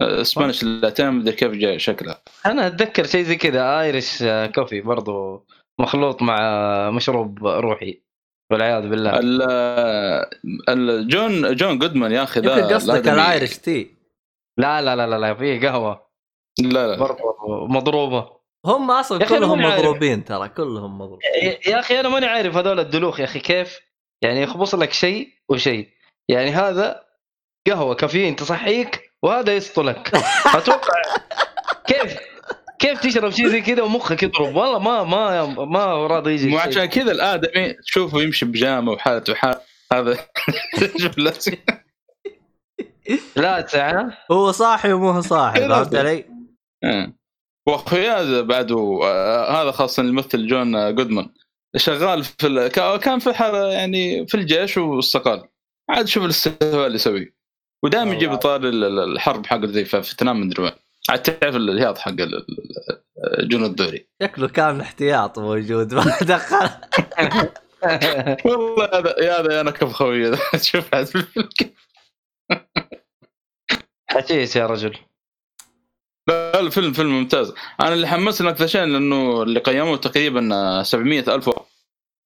آه، 0.00 0.20
Spanish 0.20 0.64
latte 0.64 1.10
مدري 1.10 1.34
كيف 1.36 1.52
جاي 1.52 1.78
شكلها. 1.78 2.22
أنا 2.46 2.66
أتذكر 2.66 3.06
شيء 3.06 3.22
زي 3.22 3.36
كذا 3.36 3.80
Irish 3.80 4.24
coffee 4.54 4.80
برضو 4.80 5.46
مخلوط 5.80 6.22
مع 6.22 6.90
مشروب 6.90 7.46
روحي 7.46 8.02
والعياذ 8.50 8.88
بالله. 8.88 9.18
ال- 9.18 9.42
ال- 10.68 11.08
جون 11.08 11.54
جون 11.56 11.78
جودمان 11.78 12.12
يا 12.12 12.22
أخي 12.22 12.40
ذا 12.40 12.74
قصدك 12.74 13.08
الايرش 13.08 13.58
تي؟ 13.58 13.96
لا 14.58 14.82
لا 14.82 14.96
لا 14.96 15.06
لا, 15.06 15.18
لا 15.18 15.34
في 15.34 15.66
قهوة. 15.66 16.08
لا 16.62 16.86
لا. 16.86 16.96
برضو 16.98 17.22
مضروبة. 17.66 18.38
هم 18.66 18.90
أصلا 18.90 19.24
كلهم. 19.24 19.62
مضروبين 19.62 20.24
ترى 20.24 20.48
كلهم 20.48 20.98
مضروبين. 20.98 21.28
يا- 21.42 21.58
يا 21.70 21.78
أخي 21.80 22.00
أنا 22.00 22.08
ماني 22.08 22.26
عارف 22.26 22.56
هذول 22.56 22.80
الدلوخ 22.80 23.20
يا 23.20 23.24
أخي 23.24 23.40
كيف؟ 23.40 23.80
يعني 24.22 24.42
يخبص 24.42 24.74
لك 24.74 24.92
شيء 24.92 25.37
وشيء 25.48 25.88
يعني 26.28 26.50
هذا 26.50 27.04
قهوة 27.66 27.94
كافيين 27.94 28.36
تصحيك 28.36 29.12
وهذا 29.22 29.56
يسطلك 29.56 30.14
أتوقع 30.56 31.02
كيف 31.86 32.18
كيف 32.78 33.00
تشرب 33.00 33.30
شيء 33.30 33.48
زي 33.48 33.60
كذا 33.60 33.82
ومخك 33.82 34.22
يضرب 34.22 34.56
والله 34.56 34.78
ما 34.78 35.04
ما 35.04 35.46
ما 35.64 36.06
راضي 36.06 36.32
يجي 36.32 36.48
مو 36.48 36.56
الشيء. 36.56 36.68
عشان 36.68 36.84
كذا 36.84 37.12
الادمي 37.12 37.72
تشوفه 37.72 38.22
يمشي 38.22 38.46
بجامة 38.46 38.92
وحالته 38.92 39.34
حال 39.34 39.60
هذا 39.92 40.18
شوف 41.02 41.18
لا 41.18 41.32
لا 43.36 43.66
ساعه 43.66 44.18
هو 44.32 44.52
صاحي 44.52 44.92
ومو 44.92 45.10
هو 45.10 45.20
صاحي 45.20 45.68
فهمت. 45.68 45.94
علي؟ 45.94 46.24
إيه. 46.84 47.18
واخوياه 47.68 48.40
بعده 48.40 49.00
آه، 49.02 49.62
هذا 49.62 49.70
خاصة 49.70 50.02
الممثل 50.02 50.46
جون 50.46 50.76
آه، 50.76 50.90
جودمان 50.90 51.28
شغال 51.76 52.24
في 52.24 52.46
ال... 52.46 52.68
كا- 52.68 52.96
كان 52.96 53.18
في 53.18 53.32
حالة 53.34 53.72
يعني 53.72 54.26
في 54.26 54.34
الجيش 54.34 54.76
واستقال. 54.78 55.48
عاد 55.90 56.06
شوف 56.06 56.24
الاستهواء 56.24 56.86
اللي 56.86 56.94
يسويه. 56.96 57.34
ودائما 57.84 58.14
يجيب 58.14 58.34
طار 58.34 58.60
ال- 58.60 58.84
ال- 58.84 59.12
الحرب 59.12 59.46
حق 59.46 59.64
ذي 59.64 59.84
في 59.84 60.02
فيتنام 60.02 60.40
مدري 60.40 60.62
وين 60.62 60.72
عاد 61.10 61.22
تعرف 61.22 61.56
الهياط 61.56 61.98
حق 61.98 62.10
ال- 62.10 62.20
ال- 62.34 63.02
الجنود 63.38 63.70
الدوري. 63.70 64.08
شكله 64.22 64.48
كان 64.48 64.80
احتياط 64.80 65.38
موجود 65.38 65.94
ما 65.94 66.18
دخل. 66.22 66.70
والله 68.44 68.84
هذا 68.94 69.14
يا 69.20 69.40
هذا 69.40 69.60
أنا 69.60 69.70
كف 69.70 69.92
خوي 69.92 70.36
شوف. 70.62 70.90
حشيش 74.10 74.56
يا 74.56 74.66
رجل. 74.66 74.96
لا 76.28 76.60
الفيلم 76.60 76.92
فيلم 76.92 77.18
ممتاز. 77.18 77.54
أنا 77.80 77.94
اللي 77.94 78.06
حمسني 78.06 78.48
أكثر 78.48 78.66
شيء 78.66 78.84
لأنه 78.84 79.42
اللي 79.42 79.60
قيموه 79.60 79.96
تقريبا 79.96 80.82
700 80.82 81.34
ألف 81.34 81.50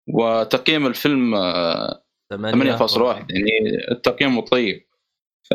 وتقييم 0.08 0.86
الفيلم 0.86 1.34
آه، 1.34 2.02
8.1 2.34 3.26
يعني 3.30 3.50
التقييم 3.90 4.40
طيب. 4.40 4.86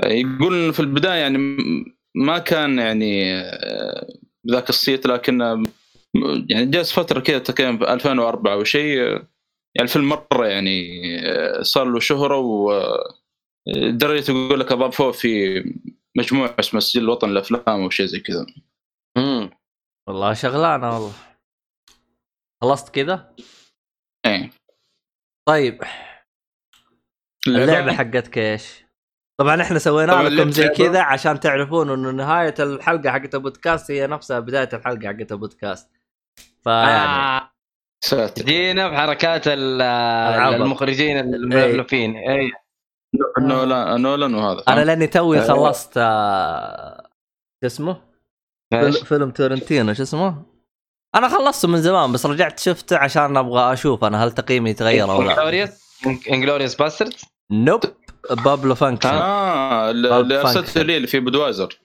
يقول 0.05 0.73
في 0.73 0.79
البداية 0.79 1.19
يعني 1.19 1.37
ما 2.15 2.37
كان 2.37 2.79
يعني 2.79 3.33
آه، 3.33 4.07
ذاك 4.51 4.69
الصيت 4.69 5.05
لكن 5.07 5.41
آه، 5.41 5.63
يعني 6.49 6.65
جلس 6.65 6.91
فترة 6.91 7.19
كذا 7.19 7.39
تقريبا 7.39 7.77
في 7.77 7.93
2004 7.93 8.53
أو 8.53 8.63
شيء. 8.63 9.01
آه، 9.01 9.27
يعني 9.75 9.87
الفيلم 9.87 10.09
مرة 10.09 10.47
يعني 10.47 10.89
آه، 11.29 11.61
صار 11.61 11.85
له 11.85 11.99
شهرة 11.99 12.37
و 12.37 12.81
درجة 13.89 14.31
يقول 14.31 14.59
لك 14.59 14.71
اضاف 14.71 14.95
فوق 14.95 15.11
في 15.11 15.63
مجموعة 16.17 16.55
اسمها 16.59 16.77
السجل 16.77 17.03
الوطني 17.03 17.31
للافلام 17.31 17.81
أو 17.81 17.89
شيء 17.89 18.05
زي 18.05 18.19
كذا. 18.19 18.45
امم 19.17 19.49
والله 20.07 20.33
شغلانة 20.33 20.93
والله. 20.93 21.13
خلصت 22.63 22.95
كذا؟ 22.95 23.35
إيه. 24.25 24.49
طيب. 25.47 25.83
اللعبة؟ 27.47 27.93
حقتك 27.93 28.37
إيش؟ 28.37 28.83
طبعا 29.39 29.61
إحنا 29.61 29.79
سوينا 29.79 30.13
طبعاً 30.13 30.29
لكم 30.29 30.51
زي 30.51 30.67
كذا 30.67 31.01
عشان 31.01 31.39
تعرفون 31.39 31.89
إنه 31.89 32.11
نهاية 32.11 32.55
الحلقة 32.59 33.11
حقت 33.11 33.35
البودكاست 33.35 33.91
هي 33.91 34.07
نفسها 34.07 34.39
بداية 34.39 34.69
الحلقة 34.73 35.07
حقت 35.07 35.31
البودكاست. 35.31 35.91
فيعني 36.63 37.51
آه. 38.13 38.33
جينا 38.37 38.87
بحركات. 38.87 39.43
المخرجين 39.47 41.17
الملفلفين 41.17 42.15
اي 42.15 42.51
نولان 43.39 44.01
نولان 44.01 44.35
وهذا. 44.35 44.63
أنا 44.67 44.85
لأني 44.85 45.07
توي 45.07 45.39
آه. 45.39 45.47
خلصت 45.47 45.91
آه، 45.97 47.09
شو 47.63 47.67
اسمه؟ 47.67 47.97
فيل- 48.73 48.93
فيلم 49.05 49.31
تورنتينو 49.31 49.93
شو 49.93 50.03
اسمه؟ 50.03 50.43
أنا 51.15 51.29
خلصته 51.29 51.67
من 51.67 51.81
زمان 51.81 52.11
بس 52.11 52.25
رجعت 52.25 52.59
شفته 52.59 52.97
عشان 52.97 53.37
أبغى 53.37 53.73
أشوف 53.73 54.03
أنا 54.03 54.23
هل 54.23 54.31
تقييمي 54.31 54.69
يتغير 54.69 55.11
أو 55.11 55.21
لا. 55.21 55.31
انجلوريوس 55.31 55.69
انجلوريوس 56.31 56.75
باسترد 56.75 57.13
نوب 57.51 57.81
بابلو 58.45 58.75
فانكشن 58.75 59.09
آه 59.09 59.89
اللي 59.91 60.39
ارسلته. 60.41 60.81
لي 60.81 60.97
اللي 60.97 61.07
فيه 61.07 61.19
بدوايزر 61.19 61.79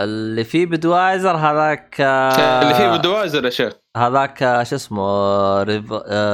اللي 0.00 0.44
فيه 0.44 0.66
بدوايزر 0.66 1.36
هذاك 1.36 1.96
آه، 2.00 2.62
اللي 2.62 2.74
فيه 2.74 2.96
بدوايزر 2.98 3.44
يا 3.44 3.50
شيخ. 3.50 3.72
هذاك 3.96 4.42
آه، 4.42 4.62
شو 4.62 4.76
اسمه 4.76 5.62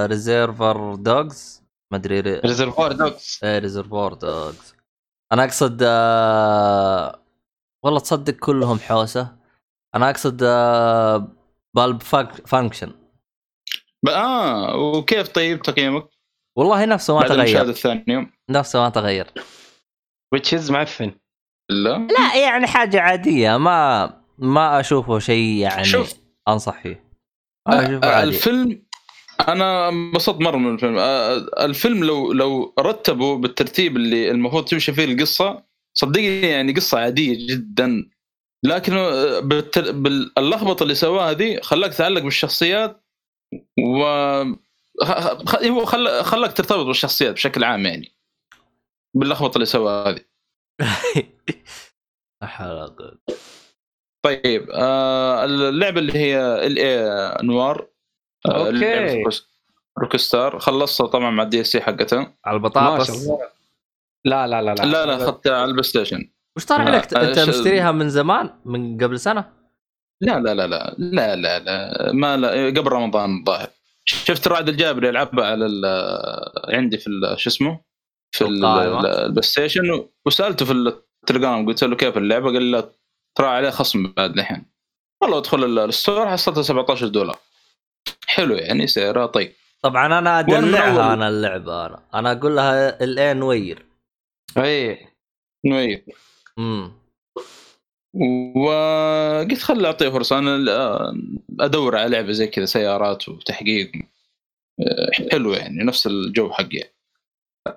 Reservoir 0.07 0.95
Dogs 0.95 1.60
ما 1.91 1.97
أدري 1.99 2.21
ري- 2.21 2.39
Reservoir 2.41 2.93
Dogs 2.93 3.45
إيه 3.45 3.59
Reservoir 3.59 4.15
Dogs 4.15 4.75
أنا 5.33 5.45
أقصد 5.45 5.79
آه، 5.83 7.23
والله 7.85 8.01
تصدق 8.01 8.35
كلهم 8.35 8.79
حوسة. 8.79 9.37
أنا 9.95 10.11
أقصد 10.11 10.43
آه، 10.43 11.29
Pulp 11.77 12.03
Fiction 12.47 12.93
آه 14.09 14.77
وكيف 14.77 15.29
طيب 15.29 15.63
تقييمك؟ 15.63 16.09
والله 16.59 16.85
نفسه 16.85 17.15
ما 17.15 17.21
بعد 17.21 17.29
تغير. 17.29 17.63
الثاني 17.63 18.05
يوم. 18.09 18.31
نفسه 18.51 18.79
ما 18.81 18.89
تغير. 18.89 19.31
ويتشز 20.33 20.71
معفن 20.71 21.13
لا. 21.71 21.99
لا 21.99 22.37
يعني 22.43 22.67
حاجة 22.67 23.01
عادية 23.01 23.57
ما 23.57 24.07
ما 24.39 24.81
أشوفه 24.81 25.19
شيء 25.19 25.57
يعني 25.57 25.85
شوف. 25.85 26.15
أنصح 26.49 26.83
فيه. 26.83 27.05
آه، 27.69 27.73
عادي. 27.73 28.23
الفيلم 28.23 28.83
أنا 29.49 29.89
انبسطت 29.89 30.41
مرة 30.41 30.57
من 30.57 30.75
الفيلم. 30.75 30.99
الفيلم 31.61 32.05
لو 32.05 32.33
لو 32.33 32.75
رتبوا 32.81 33.37
بالترتيب 33.37 33.97
اللي 33.97 34.31
المفروض 34.31 34.65
تمشي 34.65 34.93
فيه 34.93 35.05
القصة 35.05 35.65
صدقني 35.95 36.41
يعني 36.41 36.73
قصة 36.73 36.99
عادية 36.99 37.47
جدا. 37.55 38.11
لكن 38.65 38.95
بالتر... 39.43 39.93
باللخبطة 39.93 40.83
اللي 40.83 40.95
سواها 40.95 41.33
ذي 41.33 41.61
خلاك 41.63 41.95
تعلق 41.95 42.23
بالشخصيات 42.23 43.05
و 43.79 44.05
هو 45.65 45.85
خل... 45.85 46.25
خلاك 46.25 46.53
ترتبط 46.53 46.87
بالشخصيات 46.87 47.33
بشكل 47.35 47.65
عام 47.65 47.87
يعني. 47.87 48.13
باللخبطة 49.17 49.57
اللي 49.57 49.67
سواها 49.67 50.09
هذه. 50.11 50.25
طيب 54.25 54.71
آه 54.71 55.45
اللعبة 55.45 56.01
اللي 56.01 56.13
هي 56.13 56.39
L.A. 56.67 57.47
Noire. 57.47 57.90
آه. 58.47 58.71
لعبة 58.71 59.31
روك- 59.99 60.17
ستار 60.17 60.59
خلصتها 60.59 61.07
طبعا 61.07 61.31
مع 61.31 61.43
ال 61.43 61.61
DLC 61.61 61.81
حقتها 61.81 62.35
على 62.45 62.55
البطاطس 62.57 63.29
لا 64.25 64.47
لا 64.47 64.63
لا 64.63 64.75
لا. 64.75 64.83
لا 64.83 65.07
لا 65.07 65.17
اخذتها 65.17 65.57
على 65.57 65.65
البلاي 65.65 65.83
ستيشن. 65.83 66.31
وش 66.57 66.65
طار 66.65 66.81
عليك؟ 66.81 67.15
أنت 67.15 67.39
مشتريها 67.39 67.93
من 67.93 68.09
زمان؟ 68.11 68.51
من 68.65 68.99
قبل 68.99 69.21
سنة؟ 69.21 69.53
لا 70.21 70.41
لا 70.41 70.55
لا 70.55 70.67
لا 70.67 70.95
لا 70.99 71.37
لا 71.37 71.59
لا. 71.59 72.13
ما 72.13 72.37
لا 72.37 72.67
قبل 72.67 72.93
رمضان 72.93 73.39
الظاهر 73.39 73.69
شفت 74.05 74.49
رعد 74.49 74.69
الجابري 74.69 75.09
يلعبها 75.09 75.47
على 75.47 75.67
ال- 75.67 76.75
عندي 76.75 76.99
في 76.99 77.07
ال- 77.07 77.41
شو 77.41 77.51
اسمه؟ 77.51 77.81
في 78.33 78.45
البلاي 78.45 79.43
ستيشن. 79.43 80.05
وسألته 80.27 80.65
في 80.67 80.73
التليجرام 81.23 81.67
قلت 81.67 81.85
له 81.85 81.97
كيف 81.97 82.17
اللعبة؟ 82.17 82.45
قال 82.53 82.63
لي 82.63 82.71
لا 82.71 82.91
ترى 83.35 83.47
عليه 83.47 83.71
خصم 83.71 84.13
بعد 84.17 84.39
الحين 84.39 84.67
والله 85.23 85.39
ادخل 85.39 85.65
ال- 85.65 85.79
ال 85.79 85.87
store 85.87 86.29
حصلتها 86.29 86.63
17 86.63 87.07
دولار. 87.09 87.39
حلو 88.35 88.55
يعني 88.55 88.87
سعرها 88.87 89.27
طيب. 89.27 89.53
طبعا 89.83 90.07
أنا 90.19 90.39
أدلعها 90.41 91.13
أنا 91.15 91.29
اللعبه 91.29 91.87
أنا. 91.87 92.03
أنا 92.15 92.33
أقول 92.33 92.57
لها 92.57 93.05
L.A. 93.05 93.37
Noire 93.39 93.87
اي 94.59 95.07
Noire 95.65 96.05
امم 96.59 96.93
وقلت 98.57 99.63
خل 99.63 99.85
أعطيه 99.87 100.09
فرصة 100.09 100.39
أنا 100.39 101.15
أدور 101.61 101.97
على 101.97 102.09
لعبة 102.11 102.33
زي 102.33 102.47
كذا 102.47 102.65
سيارات 102.65 103.29
وتحقيق. 103.29 103.93
حلو 105.33 105.53
يعني 105.53 105.85
نفس 105.85 106.07
الجو 106.07 106.51
حقي. 106.51 106.83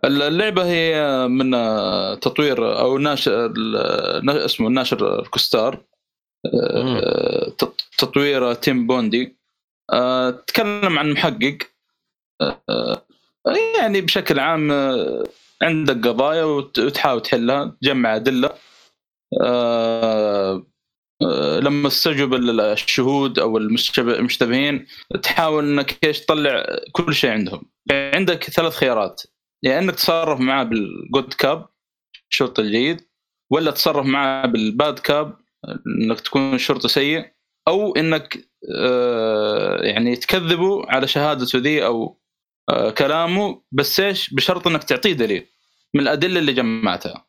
اللعبة 0.05 0.65
هي 0.65 1.17
من 1.27 1.51
تطوير 2.19 2.79
أو 2.79 2.97
ناشر 2.97 3.53
اسمه 4.45 4.69
ناشر 4.69 5.27
كوستار. 5.27 5.83
تط- 7.57 7.85
تطوير 7.97 8.53
تيم 8.53 8.87
بوندي. 8.87 9.35
أه، 9.91 10.29
تتكلم 10.29 10.99
عن 10.99 11.11
محقق. 11.11 11.57
أه، 12.41 13.05
يعني 13.77 14.01
بشكل 14.01 14.39
عام 14.39 14.71
عندك 15.61 16.07
قضايا 16.07 16.43
وت- 16.43 16.79
وتحاول 16.79 17.21
تحلها 17.21 17.77
تجمع 17.81 18.15
أدلة. 18.15 18.49
آه، 19.41 20.67
آه، 21.21 21.59
لما 21.59 21.89
تستجوب 21.89 22.33
ال- 22.33 22.59
الشهود 22.61 23.39
أو 23.39 23.57
المشتبه- 23.57 24.15
المشتبهين 24.19 24.87
تحاول 25.23 25.63
إنك 25.63 25.97
إيش 26.05 26.19
تطلع 26.19 26.65
كل 26.91 27.13
شيء 27.15 27.29
عندهم. 27.29 27.65
عندك 27.91 28.43
ثلاث 28.43 28.73
خيارات. 28.75 29.21
يا 29.63 29.71
يعني 29.71 29.85
إنك 29.85 29.95
تتصرف 29.95 30.39
معاه 30.39 30.63
بالجود 30.63 31.33
كاب 31.33 31.67
الشرطي 32.31 32.61
الجيد 32.61 33.01
ولا 33.51 33.71
تتصرف 33.71 34.05
معاه 34.05 34.45
بالباد 34.45 34.99
كاب 34.99 35.37
إنك 35.87 36.19
تكون 36.21 36.57
شرطي 36.57 36.87
سيء 36.87 37.25
أو 37.67 37.95
إنك 37.95 38.37
آه، 38.37 38.52
يعني 39.83 40.15
تكذبه 40.15 40.85
على 40.87 41.07
شهادته 41.07 41.59
ذي 41.59 41.85
أو 41.85 42.19
آه، 42.69 42.89
كلامه 42.89 43.61
بس 43.71 43.99
إيش؟ 43.99 44.33
بشرط 44.33 44.67
إنك 44.67 44.83
تعطيه 44.83 45.13
دليل 45.13 45.45
من 45.93 46.01
الأدلة 46.01 46.39
اللي 46.39 46.53
جمعتها. 46.53 47.25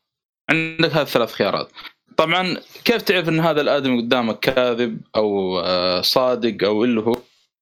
عندك 0.49 0.91
هذه 0.91 1.01
الثلاث 1.01 1.31
خيارات. 1.33 1.71
طبعا 2.17 2.57
كيف 2.85 3.01
تعرف 3.01 3.29
إن 3.29 3.39
هذا 3.39 3.61
الادمي 3.61 4.01
قدامك 4.01 4.39
كاذب 4.39 5.01
أو 5.15 5.59
آه، 5.59 6.01
صادق 6.01 6.63
أو 6.67 6.83
اللي 6.83 7.01
هو؟ 7.01 7.15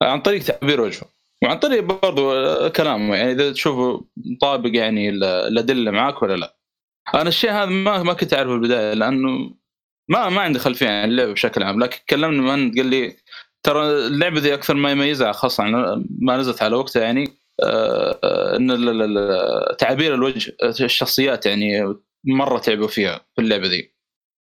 عن 0.04 0.22
طريق 0.22 0.44
تعبير 0.44 0.82
وجهه. 0.82 1.06
وعن 1.44 1.60
طريق 1.60 1.84
برضو 1.84 2.32
آه، 2.32 2.68
كلامه. 2.68 3.16
يعني 3.16 3.32
إذا 3.32 3.52
تشوفه 3.52 4.06
مطابق 4.18 4.70
يعني 4.74 5.10
ال- 5.10 5.24
الأدلة 5.24 5.92
معك 5.92 6.22
ولا 6.24 6.36
لا. 6.36 6.56
أنا 7.16 7.30
الشيء 7.30 7.52
هذا 7.52 7.66
ما 7.66 8.04
ما 8.04 8.14
كنت 8.14 8.34
أعرفه 8.34 8.50
في 8.50 8.56
البداية 8.56 8.94
لأنه 8.94 9.30
ما 10.10 10.30
ما 10.30 10.42
عندي 10.42 10.60
خلفية 10.60 10.88
عن 10.90 11.10
اللعبه 11.10 11.34
بشكل 11.34 11.64
عام. 11.64 11.84
لكن 11.84 12.00
كلمني 12.10 12.42
من 12.42 12.72
قال 12.72 12.86
لي 12.86 13.16
ترى 13.64 14.08
اللعبة 14.08 14.40
ذي 14.40 14.54
أكثر 14.54 14.74
ما 14.74 14.92
يميزها 14.92 15.32
خاصة 15.32 15.64
ما 16.20 16.38
نزلت 16.38 16.64
على 16.64 16.76
وقتها 16.76 17.02
يعني 17.02 17.38
آه، 17.64 18.20
آه، 18.24 18.56
إن 18.56 19.78
تعابير 19.78 20.14
الوجه 20.14 20.56
الشخصيات 20.64 21.46
يعني 21.46 21.96
مرة 22.26 22.58
تعبوا 22.58 22.88
فيها 22.88 23.22
في 23.36 23.42
اللعبة 23.42 23.68
ذي 23.68 23.94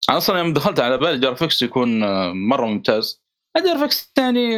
أنا 0.09 0.17
أصلا 0.17 0.39
يوم 0.39 0.53
دخلت 0.53 0.79
على 0.79 0.97
بالي 0.97 1.17
graphics 1.17 1.61
يكون 1.61 2.03
آه، 2.03 2.33
مرة 2.33 2.65
ممتاز. 2.65 3.23
ال 3.57 3.63
graphics 3.63 4.11
يعني 4.17 4.57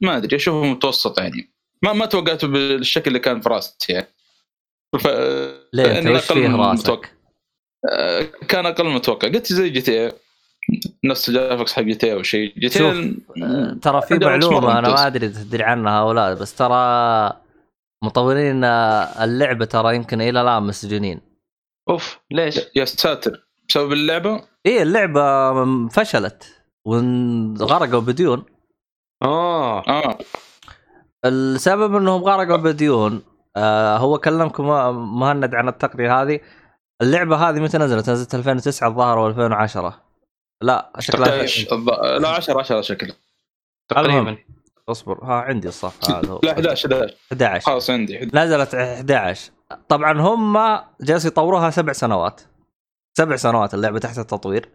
ما 0.00 0.16
أدري 0.16 0.36
أشوفه 0.36 0.66
متوسط 0.66 1.18
يعني. 1.20 1.50
ما 1.82 1.92
ما 1.92 2.06
توقعته 2.06 2.48
بالشكل 2.48 3.08
اللي 3.08 3.18
كان 3.18 3.40
في 3.40 3.48
رأسي 3.48 3.76
يعني. 3.88 4.06
ف... 4.98 5.06
ليه 5.72 5.98
أنت 5.98 6.06
وش 6.06 6.30
أقل 6.30 6.42
فيه. 6.42 6.56
رأسك؟ 6.56 7.18
آه، 7.90 8.22
كان 8.22 8.66
أقل 8.66 8.84
من 8.84 8.90
المتوقع 8.90 9.28
قلت 9.28 9.52
زي 9.52 9.70
GT 9.70 10.12
نفس 11.04 11.28
ال 11.28 11.33
graphics 11.33 11.72
حق 11.72 11.82
GT 11.82 12.12
أو 12.12 12.22
شيء 12.22 12.54
GT 12.58 12.78
شوف، 12.78 12.96
آه، 13.42 13.76
ترى 13.82 14.02
في 14.02 14.18
معلومة 14.18 14.78
أنا. 14.78 14.88
ما 14.88 15.06
أدري 15.06 15.26
إذا 15.26 15.42
تدري 15.42 15.62
عنها 15.64 16.00
أو 16.00 16.12
لا 16.12 16.34
بس 16.34 16.54
ترى 16.54 17.32
مطورين 18.04 18.64
اللعبة 18.64 19.64
ترى 19.64 19.96
يمكن 19.96 20.20
إلى 20.20 20.40
الآن 20.40 20.62
مسجونين. 20.62 21.20
أوف 21.90 22.18
ليش؟ 22.30 22.60
يا 22.76 22.84
ساتر. 22.84 23.48
بسبب 23.68 23.92
اللعبة؟ 23.92 24.40
إيه 24.66 24.82
اللعبة 24.82 25.52
فشلت 25.88 26.62
وانغرقوا 26.84 28.00
بديون. 28.00 28.44
آه. 29.22 29.78
آه. 29.88 30.18
السبب 31.24 31.96
إنهم 31.96 32.22
غرقوا 32.22 32.56
بديون 32.56 33.22
آه 33.56 33.96
هو 33.96 34.18
كلمكم 34.18 34.64
مهند 35.20 35.54
عن 35.54 35.68
التقنيه 35.68 36.22
هذه. 36.22 36.40
اللعبة 37.02 37.36
هذه 37.36 37.60
متى 37.60 37.78
نزلت؟ 37.78 38.10
نزلت 38.10 38.34
2009 38.34 38.88
الظاهر 38.88 39.18
و 39.18 39.26
2010 39.26 40.07
لا 40.62 40.92
شكلها 40.98 41.24
13 41.28 41.68
الظ- 41.70 42.04
لا 42.20 42.28
10 42.28 42.58
10 42.60 42.80
شكله 42.80 43.14
تقريبا. 43.88 44.38
اصبر. 44.88 45.24
ها 45.24 45.32
عندي 45.34 45.68
الصفحة 45.68 46.18
هذا. 46.18 46.38
لا 46.42 46.52
11 46.52 46.92
11 46.92 47.16
11 47.32 47.66
خلاص 47.66 47.90
عندي. 47.90 48.30
نزلت 48.34 48.74
11 48.74 49.50
طبعا 49.88 50.20
هم 50.20 50.58
جالسوا 51.00 51.30
يطوروها 51.30 51.70
سبع 51.70 51.92
سنوات. 51.92 52.40
سبع 53.18 53.36
سنوات 53.36 53.74
اللعبة 53.74 53.98
تحت 53.98 54.18
التطوير. 54.18 54.68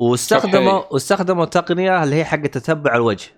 واستخدموا. 0.00 0.82
واستخدموا 0.90 1.44
تقنيه 1.44 2.04
اللي 2.04 2.16
هي 2.16 2.24
حق 2.24 2.42
تتبع 2.42 2.94
الوجه. 2.94 3.28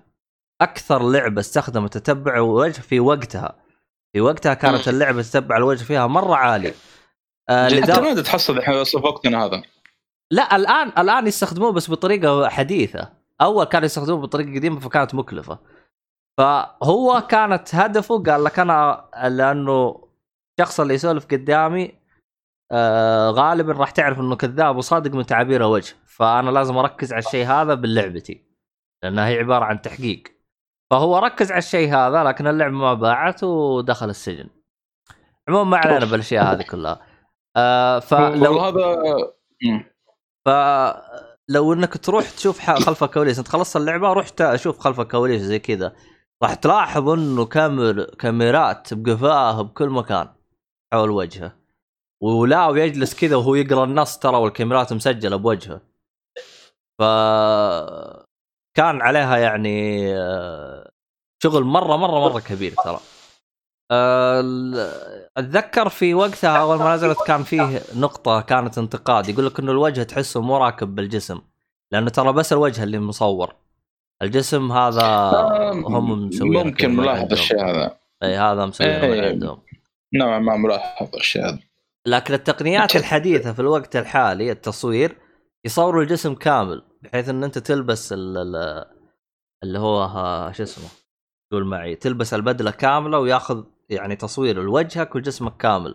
أكثر 0.61 1.11
لعبة 1.11 1.41
استخدمت 1.41 1.99
تتبع 1.99 2.35
الوجه 2.35 2.81
في 2.81 3.01
وقتها. 3.01 3.55
في 4.13 4.21
وقتها 4.21 4.55
كانت. 4.55 4.89
اللعبة 4.89 5.23
تتبع 5.23 5.57
الوجه 5.57 5.85
فيها 5.85 6.07
مرة 6.07 6.35
عالي 6.35 6.75
آه 7.49 7.69
حتى. 7.69 8.01
ما 8.01 8.23
تحصل 8.23 8.59
الحين 8.59 8.85
في 8.85 8.97
وقتنا 8.97 9.45
هذا. 9.45 9.63
لا 10.31 10.57
الآن 10.57 10.89
الآن 10.99 11.27
يستخدموه 11.27 11.73
بس 11.73 11.91
بطريقة 11.91 12.49
حديثة. 12.49 13.13
أول 13.41 13.65
كانوا 13.65 13.87
يستخدموه 13.87 14.21
بطريقة 14.21 14.55
قديمة 14.55 14.81
فكانت 14.81 15.15
مكلفة. 15.15 15.59
فهو 16.39 17.27
كانت 17.29 17.75
هدفه 17.75 18.23
قال 18.23 18.45
لك 18.45 18.59
أنا 18.59 19.11
لأنه 19.29 20.09
الشخص 20.61 20.81
اللي 20.81 20.95
يسولف 20.95 21.27
قدامي 21.27 22.01
آه 22.73 23.31
غالبا 23.31 23.73
راح 23.73 23.91
تعرف 23.91 24.21
إنه 24.21 24.37
كذاب 24.37 24.77
وصادق 24.77 25.15
من 25.15 25.27
تعابير 25.27 25.61
الوجه 25.61 25.95
فأنا 26.07 26.51
لازم 26.51 26.77
أركز 26.77 27.13
على 27.13 27.23
الشيء 27.25 27.47
هذا 27.47 27.75
بلعبتي 27.75 28.45
لأنها 29.03 29.29
هي 29.29 29.39
عبارة 29.39 29.65
عن 29.65 29.83
تحقيق. 29.83 30.23
فهو 30.91 31.19
ركز 31.19 31.51
على 31.51 31.59
الشيء 31.59 31.95
هذا 31.95 32.25
لكن 32.25 32.47
اللعبه 32.47 32.75
ما 32.75 32.95
باعت 32.95 33.45
ودخل 33.45 34.11
السجن. 34.11 34.49
عموما 35.49 35.71
ما 35.71 35.77
علينا 35.77 36.05
بالأشياء 36.05 36.45
هذه 36.45 36.63
كلها. 36.63 37.01
آه 37.57 37.99
فلو 37.99 38.61
هذا. 38.61 38.97
فلو 40.51 41.73
انك 41.73 41.97
تروح 41.97 42.31
تشوف 42.31 42.61
خلف 42.71 43.05
الكواليس 43.05 43.39
انت 43.39 43.49
خلصت 43.49 43.77
اللعبة 43.77 44.13
روح 44.13 44.29
تا- 44.29 44.57
شوف 44.57 44.79
خلف 44.79 45.01
الكواليس 45.01 45.43
زي 45.43 45.59
كذا. 45.59 45.93
راح 46.43 46.55
تلاحظ 46.55 47.09
انه 47.09 47.47
كامير 47.47 48.05
كاميرات 48.15 48.95
بقفاه 48.95 49.63
بكل 49.63 49.89
مكان 49.91 50.29
حول 50.93 51.11
وجهه. 51.11 51.53
ولا 52.23 52.67
ويجلس 52.67 53.15
كذا 53.15 53.37
وهو 53.37 53.55
يقرأ 53.55 53.85
النص 53.85 54.19
ترى 54.19 54.37
والكاميرات 54.37 54.93
مسجلة 54.93 55.37
بوجهه. 55.37 55.81
ف 56.99 57.03
كان 58.77 59.01
عليها 59.03 59.37
يعني 59.37 60.05
آه، 60.19 60.91
شغل 61.43 61.65
مره 61.65 61.97
مره 61.97 62.21
مرة 62.29 62.41
كبير 62.41 62.75
ترى. 62.85 63.01
أتذكر 65.37 65.89
في 65.89 66.15
وقتها 66.15 66.57
أول 66.59 66.79
ما 66.79 66.95
نزلت 66.95 67.19
كان 67.27 67.43
فيه 67.43 67.83
نقطة 67.97 68.41
كانت 68.41 68.79
انتقاد 68.79 69.29
يقول 69.29 69.47
لك 69.47 69.61
إنه 69.61 69.73
الوجه 69.73 70.03
تحسه 70.03 70.41
مو 70.41 70.57
راكب 70.57 70.95
بالجسم 70.95 71.41
لأنه 71.93 72.11
ترى 72.11 72.33
بس 72.33 72.53
الوجه 72.53 72.83
اللي 72.83 72.99
مصور 72.99 73.55
الجسم 74.23 74.73
هذا 74.73 75.31
هم 75.73 76.27
مسوينه 76.29 76.63
ممكن 76.65 76.97
ملاحظ. 76.97 77.33
الشيء 77.33 77.65
هذا 77.65 77.97
إي 78.23 78.37
هذا 78.37 78.67
مسوينه 78.67 78.99
من 79.07 79.13
إيه. 79.13 79.29
عندهم 79.31 79.59
نوعا 80.15 80.39
ما 80.39 80.57
ملاحظ 80.57 81.09
الشيء 81.17 81.43
هذا 81.49 81.59
لكن 82.07 82.35
التقنيات 82.35 82.97
الحديثة 82.97 83.53
في 83.53 83.61
الوقت 83.61 83.97
الحالي 83.97 84.51
التصوير 84.53 85.17
يصوروا 85.65 86.03
الجسم 86.03 86.35
كامل 86.35 86.83
بحيث 87.03 87.29
إن 87.29 87.45
أنت 87.45 87.59
تلبس 87.59 88.13
ال- 88.13 88.39
ال- 88.39 88.85
اللي 89.63 89.79
هو 89.79 90.09
شو 90.53 90.63
اسمه 90.63 90.89
قول 91.53 91.65
معي 91.67 91.95
تلبس 91.97 92.35
البدلة 92.35 92.71
كاملة 92.71 93.19
وياخذ 93.19 93.65
يعني 93.91 94.17
تصوير 94.17 94.63
لوجهك 94.63 95.15
وجسمك 95.17 95.57
كامل. 95.57 95.95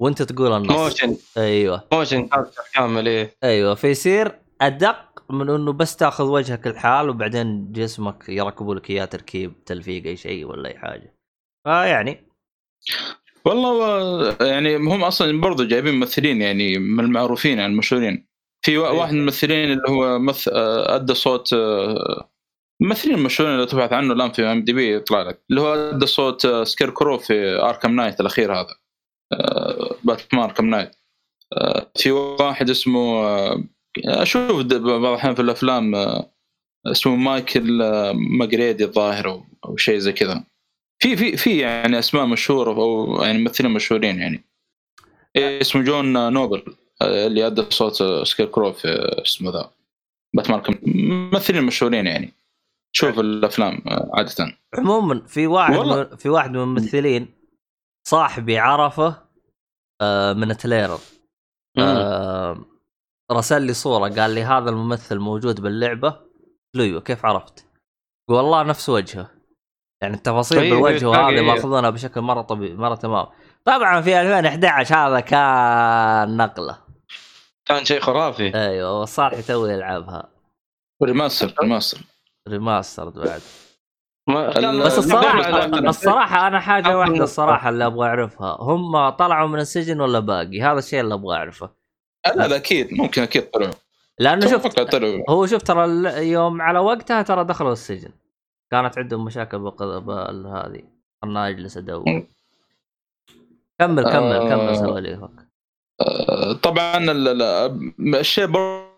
وانت 0.00 0.22
تقول 0.22 0.52
النص. 0.52 0.70
motion 0.76 1.16
أيوه. 1.36 1.84
motion 1.92 2.26
capture 2.28 2.62
كامل 2.74 3.08
إيه. 3.08 3.36
أيوه. 3.44 3.74
فيصير 3.74 4.38
أدق 4.60 5.22
من 5.30 5.50
إنه 5.50 5.72
بس 5.72 5.96
تاخذ 5.96 6.24
وجهك 6.24 6.66
الحال 6.66 7.08
وبعدين 7.10 7.72
جسمك 7.72 8.28
يركبوا 8.28 8.74
لك 8.74 8.90
إياه 8.90 9.04
تركيب 9.04 9.64
تلفيق 9.66 10.06
أي 10.06 10.16
شيء 10.16 10.44
ولا 10.46 10.68
أي 10.68 10.78
حاجة. 10.78 11.14
فيعني. 11.64 12.28
والله 13.44 13.70
و- 13.70 14.34
يعني 14.44 14.76
هم 14.76 15.04
أصلا 15.04 15.40
برضو 15.40 15.64
جايبين 15.64 15.94
ممثلين 15.94 16.42
يعني 16.42 16.78
من 16.78 17.04
المعروفين 17.04 17.58
يعني 17.58 17.72
المشهورين. 17.72 18.28
في 18.64 18.78
وا- 18.78 18.88
واحد 18.90 19.12
من 19.12 19.18
الممثلين 19.20 19.72
اللي 19.72 19.82
هو 19.88 20.18
مث... 20.18 20.48
آه، 20.52 20.94
أدى 20.96 21.14
صوت 21.14 21.54
الممثلين 22.82 23.14
المشهورين 23.14 23.54
اللي 23.54 23.66
تبحث 23.66 23.92
عنه 23.92 24.12
الآن 24.12 24.32
في 24.32 24.42
IMDb 24.42 24.94
يطلع 24.94 25.22
لك 25.22 25.40
اللي 25.50 25.60
هو 25.60 25.74
ادى 25.74 26.06
صوت 26.06 26.44
آه، 26.44 26.64
Scarecrow 26.64 27.18
في 27.18 27.62
Arkham 27.62 27.96
Knight 27.96 28.20
الأخير 28.20 28.54
هذا. 28.54 28.74
آه، 29.32 29.96
Batman 30.04 30.42
Arkham 30.42 30.66
Knight. 30.66 30.96
آه، 31.52 31.90
في 31.96 32.10
واحد 32.10 32.70
اسمه 32.70 33.24
أشوف 34.06 34.62
بعض 34.62 35.04
الأحيان 35.04 35.34
في 35.34 35.42
الأفلام 35.42 35.94
اسمه 36.86 37.16
Michael 37.16 37.82
McGrady 38.14 38.84
الظاهر 38.84 39.42
أو 39.64 39.76
شيء 39.76 39.98
زي 39.98 40.12
كذا. 40.12 40.44
في 41.02 41.16
في 41.16 41.36
في 41.36 41.58
يعني 41.58 41.98
أسماء 41.98 42.26
مشهورة 42.26 42.70
أو 42.70 43.22
يعني 43.22 43.38
ممثلين 43.38 43.70
مشهورين 43.70 44.18
يعني. 44.18 44.44
اسمه 45.36 45.82
John 45.82 46.32
Noble 46.32 46.62
اللي 47.02 47.46
أدى 47.46 47.64
صوت 47.70 48.02
Scarecrow 48.26 48.72
في 48.72 48.88
اسمه 49.24 49.50
the. 49.50 49.70
Batman 50.34 50.62
ممثلين 50.82 51.64
مشهورين 51.64 52.06
يعني. 52.06 52.38
شوف 52.92 53.18
الأفلام 53.18 53.82
آه، 53.86 54.10
عادة. 54.14 54.58
عموما 54.78 55.26
في 55.26 55.46
واحد 55.46 55.76
والله. 55.76 55.96
من 55.96 56.16
في 56.16 56.28
واحد 56.28 56.50
من 56.50 56.56
الممثلين 56.56 57.34
صاحبي 58.08 58.58
عرفه 58.58 59.22
آه، 60.00 60.32
من 60.32 60.56
تليرر 60.56 60.98
آه، 61.78 62.64
رسل 63.32 63.62
لي 63.62 63.74
صورة 63.74 64.08
قال 64.08 64.30
لي 64.30 64.42
هذا 64.42 64.70
الممثل 64.70 65.18
موجود 65.18 65.60
باللعبة. 65.60 66.20
له 66.74 66.84
أيوه 66.84 67.00
كيف 67.00 67.26
عرفت؟ 67.26 67.66
والله 68.30 68.62
نفس 68.62 68.88
وجهه. 68.88 69.30
يعني 70.02 70.14
التفاصيل 70.14 70.58
أيوة، 70.58 70.76
بالوجه 70.76 71.00
أيوة، 71.00 71.10
وهذه 71.10 71.34
أيوة. 71.34 71.54
ماخذونها 71.54 71.90
بشكل 71.90 72.20
مرة 72.20 72.42
طبيعي 72.42 72.74
مرة 72.74 72.94
تمام. 72.94 73.26
طبعا 73.64 74.00
في 74.00 74.20
2011 74.20 74.94
هذا 74.94 75.20
كان 75.20 76.36
نقلة. 76.36 76.78
كان 77.64 77.84
شيء 77.84 78.00
خرافي. 78.00 78.54
أيوه 78.54 79.04
صالح 79.04 79.40
توي 79.40 79.72
يلعبها. 79.72 80.28
remaster 81.04 81.54
remaster 81.62 82.00
remaster 82.48 83.08
بعد. 83.08 83.40
ما 84.28 84.48
بس 84.84 84.98
الصراحه 84.98 85.64
الصراحة 85.88 86.46
أنا 86.46 86.60
حاجة 86.60 86.98
واحدة. 86.98 87.24
الصراحة 87.24 87.68
اللي 87.68 87.86
أبغى 87.86 88.08
أعرفها. 88.08 88.56
هم 88.60 89.08
طلعوا 89.08 89.48
من 89.48 89.58
السجن 89.60 90.00
ولا 90.00 90.18
باقي؟ 90.18 90.62
هذا 90.62 90.78
الشيء 90.78 91.00
اللي 91.00 91.14
أبغى 91.14 91.36
أعرفه. 91.36 91.70
لا 92.36 92.46
لا 92.48 92.56
أكيد. 92.56 92.88
ممكن 92.94 93.22
أكيد 93.22 93.50
طلعوا. 93.50 93.72
لأنه 94.18 94.58
طلعوا. 94.58 95.30
هو 95.30 95.46
شوف 95.46 95.62
ترى 95.62 95.84
يوم 96.30 96.62
على 96.62 96.78
وقتها 96.78 97.22
ترى 97.22 97.44
دخلوا 97.44 97.72
السجن. 97.72 98.10
كانت 98.70 98.98
عندهم 98.98 99.24
مشاكل 99.24 99.58
بق- 99.58 99.98
بهذه 99.98 100.82
أنا 101.24 101.48
اجلس 101.48 101.76
ادور 101.76 102.04
كمل 103.78 104.02
كمل 104.02 104.38
كمل 104.38 104.68
آه. 104.68 104.72
سواليفك. 104.74 105.30
آه، 106.00 106.52
طبعا 106.52 106.96
ال- 106.96 107.42
ال- 107.42 108.16
الشيء 108.16 108.46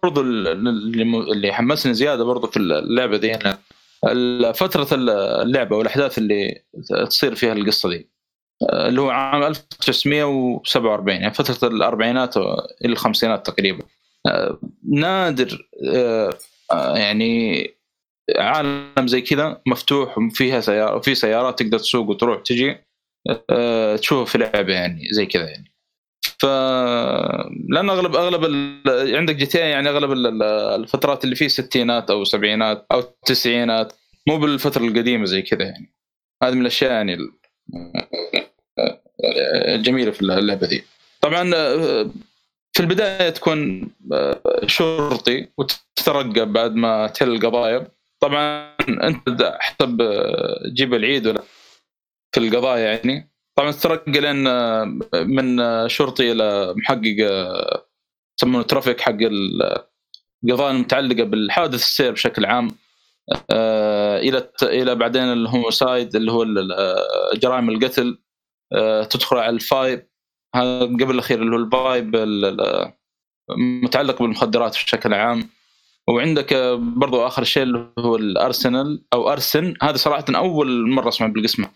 برضو 0.03 0.21
اللي 0.21 1.53
حمسني 1.53 1.95
زيادة 1.95 2.25
برضو 2.25 2.47
في 2.47 2.57
اللعبة 2.57 3.17
دي 3.17 3.39
ال- 4.09 4.55
فترة 4.55 4.89
اللعبة 5.43 5.77
والأحداث 5.77 6.19
اللي 6.19 6.63
تصير 7.09 7.35
فيها 7.35 7.53
القصة 7.53 7.89
دي 7.89 8.11
اللي 8.73 9.01
هو 9.01 9.11
عام 9.11 9.43
1947 9.43 11.09
يعني 11.21 11.35
فترة 11.35 11.69
الأربعينات 11.69 12.37
إلى 12.37 12.93
الخمسينات 12.93 13.47
تقريبا. 13.47 13.83
نادر 14.91 15.69
آه، 15.95 16.35
يعني 16.97 17.67
عالم 18.39 19.07
زي 19.07 19.21
كذا 19.21 19.61
مفتوح 19.67 20.19
وفيها 20.19 20.61
سيارة 20.61 20.97
وفي 20.97 21.15
سيارات 21.15 21.59
تقدر 21.59 21.79
تسوق 21.79 22.09
وتروح 22.09 22.43
تجي 22.43 22.77
آه، 23.51 23.97
تشوفها 23.97 24.25
في 24.25 24.39
لعبة 24.39 24.73
يعني 24.73 25.09
زي 25.13 25.27
كذا 25.27 25.49
يعني. 25.51 25.70
ف 26.41 26.45
لأن 27.69 27.91
اغلب 27.91 28.17
أغلب 28.17 28.45
ال... 28.45 28.83
عندك 29.17 29.37
جي 29.37 29.47
تي 29.47 29.59
يعني 29.59 29.89
أغلب 29.89 30.13
ال- 30.13 30.27
ال- 30.27 30.43
الفترات 30.81 31.25
اللي 31.25 31.35
فيه 31.37 31.49
ستينات 31.49 32.11
أو 32.11 32.25
سبعينات 32.25 32.87
أو 32.93 33.01
تسعينات 33.01 33.93
مو 34.29 34.39
بالفترة 34.39 34.85
القديمة 34.85 35.25
زي 35.25 35.43
كذا 35.43 35.63
يعني. 35.63 35.93
هذه 36.43 36.55
من 36.55 36.61
الأشياء 36.61 36.93
يعني 36.93 37.15
ال- 37.15 37.33
الجميلة 39.75 40.11
في 40.11 40.23
اللعبة 40.23 40.67
دي 40.67 40.85
طبعا 41.21 41.51
في 42.73 42.81
البداية 42.81 43.31
تكون 43.31 43.91
شرطي 44.67 45.49
وتترقى 45.59 46.47
بعد 46.53 46.75
ما 46.75 47.07
تحل 47.07 47.29
القضايا. 47.33 47.89
طبعا 48.21 48.75
أنت 48.89 49.57
حسب 49.61 50.03
جيب 50.75 50.95
العيد 50.95 51.27
ولا 51.27 51.43
في 52.35 52.41
القضايا 52.41 52.93
يعني. 52.95 53.30
طبعا 53.59 53.71
تترقى 53.71 54.21
لين 54.21 54.47
آه، 54.47 54.85
من 55.15 55.61
آه، 55.61 55.87
شرطي 55.87 56.33
إلى 56.33 56.75
محقق 56.77 57.17
آه، 57.23 57.87
يسمونه 58.39 58.63
ترافيك 58.63 59.01
حق 59.01 59.11
ال- 59.11 59.85
القضايا 60.45 60.71
المتعلقة 60.71 61.23
بالحوادث 61.25 61.75
السير 61.83 62.13
بشكل 62.13 62.45
عام. 62.45 62.69
إلى 64.21 64.51
إلى 64.63 64.95
بعدين 64.95 65.23
ال 65.23 65.33
homicide 65.33 66.17
اللي 66.17 66.33
هو 66.33 66.45
جرائم 67.35 67.71
القتل 67.71 68.19
تدخل 69.11 69.37
على 69.37 69.51
ال 69.51 69.60
vice. 69.60 70.07
هذا 70.57 70.85
قبل 70.85 71.11
الأخير 71.11 71.43
اللي 71.43 71.57
هو 71.57 71.61
ال 71.61 71.72
vice 71.72 72.17
ال- 72.17 72.45
ال- 72.61 72.93
متعلق 73.59 74.23
بالمخدرات 74.23 74.73
بشكل 74.73 75.15
عام. 75.15 75.49
وعندك 76.09 76.55
برضو 76.79 77.27
آخر 77.27 77.45
شيء 77.45 77.63
اللي 77.63 77.87
هو 77.99 78.17
الأرسنال 78.17 79.05
أو 79.13 79.33
arson. 79.33 79.75
هذا 79.83 79.97
صراحة 79.97 80.25
أول 80.31 80.91
مرة 80.91 81.09
أسمع 81.09 81.27
بالقسمة. 81.27 81.71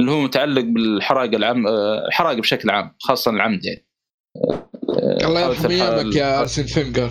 اللي 0.00 0.10
هو 0.10 0.20
متعلق 0.20 0.62
بالحرائق 0.62 1.34
العام 1.34 1.66
آه، 1.66 2.06
الحرائق 2.08 2.38
بشكل 2.38 2.70
عام 2.70 2.96
خاصة 3.00 3.30
العمد 3.30 3.64
يعني. 3.64 3.86
آه، 4.36 4.68
الله 5.26 5.40
حالة 5.40 5.46
يرحم 5.48 5.70
أيامك 5.70 6.16
يا 6.16 6.40
ارسن 6.40 6.62
فينجر. 6.62 7.10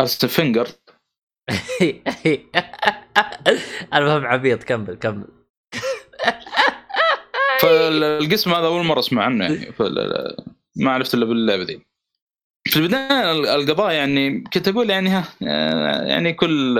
ارسن 0.00 0.28
فينجر. 0.28 0.68
المهم 3.94 4.26
عبيط 4.26 4.62
كمل 4.64 4.94
كمل. 4.94 5.24
فالقسم 7.60 8.50
هذا 8.50 8.66
أول 8.66 8.84
مرة 8.84 8.98
أسمع 8.98 9.24
عنه 9.24 9.44
يعني. 9.44 9.72
فال- 9.72 10.36
ما 10.76 10.90
عرفت 10.92 11.14
إلا 11.14 11.26
باللعبة 11.26 11.64
دي. 11.64 11.86
في 12.68 12.76
البداية 12.76 13.32
ال- 13.32 13.46
القضاء 13.46 13.92
يعني 13.92 14.44
كنت 14.54 14.68
أقول 14.68 14.90
يعني 14.90 15.08
ها 15.10 15.24
يعني 16.08 16.32
كل 16.32 16.78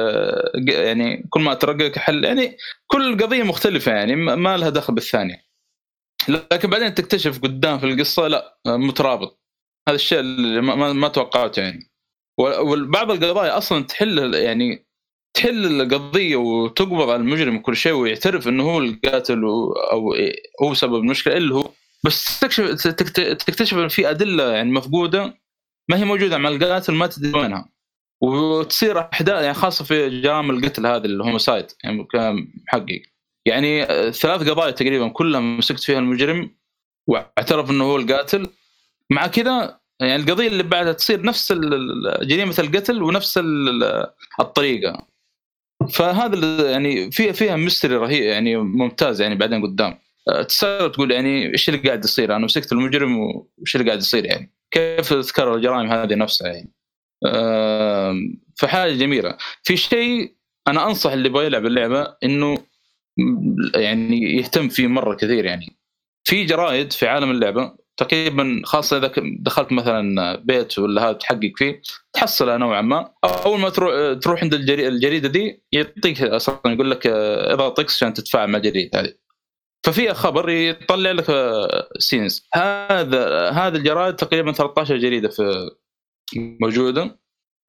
يعني 0.68 1.26
كل 1.30 1.40
ما 1.40 1.54
ترقى 1.54 1.98
تحل 1.98 2.24
يعني 2.24 2.56
كل 2.86 3.16
قضية 3.22 3.42
مختلفة 3.42 3.92
يعني 3.92 4.16
ما 4.16 4.56
لها 4.56 4.68
دخل 4.70 4.94
بالثانية. 4.94 5.44
لكن 6.28 6.70
بعدين 6.70 6.94
تكتشف 6.94 7.38
قدام 7.42 7.78
في 7.78 7.86
القصة 7.86 8.28
لا 8.28 8.56
مترابط. 8.66 9.40
هذا 9.88 9.96
الشيء 9.96 10.20
اللي 10.20 10.60
ما, 10.60 10.92
ما, 10.92 11.08
توقعته 11.08 11.62
يعني. 11.62 11.90
وبعض 12.38 13.10
القضايا 13.10 13.58
أصلا 13.58 13.84
تحل 13.84 14.34
يعني 14.34 14.86
تحل 15.36 15.80
القضية 15.80 16.36
وتقبض 16.36 17.10
على 17.10 17.16
المجرم 17.20 17.56
وكل 17.56 17.76
شيء 17.76 17.92
ويعترف 17.92 18.48
إنه 18.48 18.62
هو 18.62 18.78
القاتل 18.78 19.44
أو 19.92 20.14
هو 20.62 20.74
سبب 20.74 20.94
المشكلة 20.94 21.36
اللي 21.36 21.54
هو. 21.54 21.70
بس 22.04 22.40
تكتشف 22.40 22.64
تكت- 22.86 23.20
تكتشف 23.46 23.76
إن 23.78 23.88
في 23.88 24.10
أدلة 24.10 24.52
يعني 24.52 24.70
مفقودة 24.72 25.34
ما 25.88 25.96
هي 25.96 26.04
موجودة 26.04 26.38
مع 26.38 26.48
القاتل 26.48 26.94
ما 26.94 27.06
تدري 27.06 27.38
وينها 27.40 27.68
وتصير 28.22 28.98
أحداث 29.00 29.42
يعني 29.42 29.54
خاصة 29.54 29.84
في 29.84 30.20
جرائم 30.20 30.50
القتل 30.50 30.86
هذه 30.86 31.04
الهوموسايد 31.04 31.66
يعني 31.84 32.04
كمحقق 32.04 33.02
يعني 33.46 33.84
ثلاث 34.12 34.48
قضايا 34.50 34.70
تقريبا 34.70 35.08
كلها 35.08 35.40
مسكت 35.40 35.80
فيها 35.80 35.98
المجرم 35.98 36.56
واعترف 37.06 37.70
إنه 37.70 37.84
هو 37.84 37.96
القاتل. 37.96 38.46
مع 39.10 39.26
كذا 39.26 39.80
يعني 40.00 40.16
القضية 40.16 40.48
اللي 40.48 40.62
بعدها 40.62 40.92
تصير 40.92 41.22
نفس 41.22 41.52
جريمة 42.22 42.54
القتل 42.58 43.02
ونفس 43.02 43.38
ال- 43.38 44.06
الطريقة. 44.40 45.06
فهذا 45.94 46.70
يعني 46.70 47.10
فيها 47.10 47.32
فيها 47.32 47.56
ميستري 47.56 47.96
رهيب 47.96 48.22
يعني 48.22 48.56
ممتاز 48.56 49.20
يعني 49.20 49.34
بعدين 49.34 49.62
قدام. 49.62 49.98
أه، 50.28 50.42
تستغرب 50.42 50.92
تقول 50.92 51.10
يعني 51.10 51.52
إيش 51.52 51.68
اللي 51.68 51.80
قاعد 51.80 52.04
يصير؟ 52.04 52.36
أنا 52.36 52.44
مسكت 52.44 52.72
المجرم 52.72 53.18
وإيش 53.18 53.76
اللي 53.76 53.86
قاعد 53.86 53.98
يصير 53.98 54.24
يعني؟ 54.24 54.52
كيف 54.70 55.08
تذكر 55.08 55.54
الجرائم 55.54 55.92
هذه 55.92 56.14
نفسها 56.14 56.48
يعني. 56.48 56.72
فحاجة 58.58 58.92
جميلة. 58.92 59.36
في 59.62 59.76
شيء 59.76 60.34
أنا 60.68 60.86
أنصح 60.86 61.12
اللي 61.12 61.28
يبغى 61.28 61.46
يلعب 61.46 61.66
اللعبة 61.66 62.16
إنه 62.24 62.58
يعني 63.74 64.36
يهتم 64.36 64.68
فيه 64.68 64.86
مرة 64.86 65.14
كثير 65.14 65.44
يعني. 65.44 65.76
في 66.24 66.44
جرائد 66.44 66.92
في 66.92 67.06
عالم 67.08 67.30
اللعبة 67.30 67.72
تقريبا 67.96 68.62
خاصة 68.64 68.96
إذا 68.96 69.12
دخلت 69.40 69.72
مثلا 69.72 70.36
بيت 70.36 70.78
ولا 70.78 71.02
هذا 71.04 71.12
تحقق 71.12 71.52
فيه 71.56 71.82
تحصلها 72.12 72.56
نوعا 72.58 72.80
ما. 72.80 73.10
أول 73.24 73.60
ما 73.60 73.68
تروح 73.68 74.18
تروح 74.22 74.42
عند 74.42 74.54
الجري- 74.54 74.88
الجريدة 74.88 75.28
دي 75.28 75.62
يعطيك 75.72 76.22
أصلا 76.22 76.60
يقول 76.66 76.90
لك 76.90 77.06
آه، 77.06 77.52
إضغط 77.52 77.80
X 77.80 77.96
عشان 77.96 78.14
تتفاعل 78.14 78.48
مع 78.50 78.58
الجريده 78.58 79.00
هذه. 79.00 79.12
ففيها 79.84 80.12
خبر 80.12 80.50
يطلع 80.50 81.10
لك 81.10 81.30
آه، 81.30 81.88
scenes. 81.98 82.48
هذا 82.54 83.50
هذا 83.50 83.78
الجرائد 83.78 84.16
تقريبا 84.16 84.52
13 84.52 84.96
جريدة 84.96 85.28
في 85.28 85.70
موجودة 86.36 87.20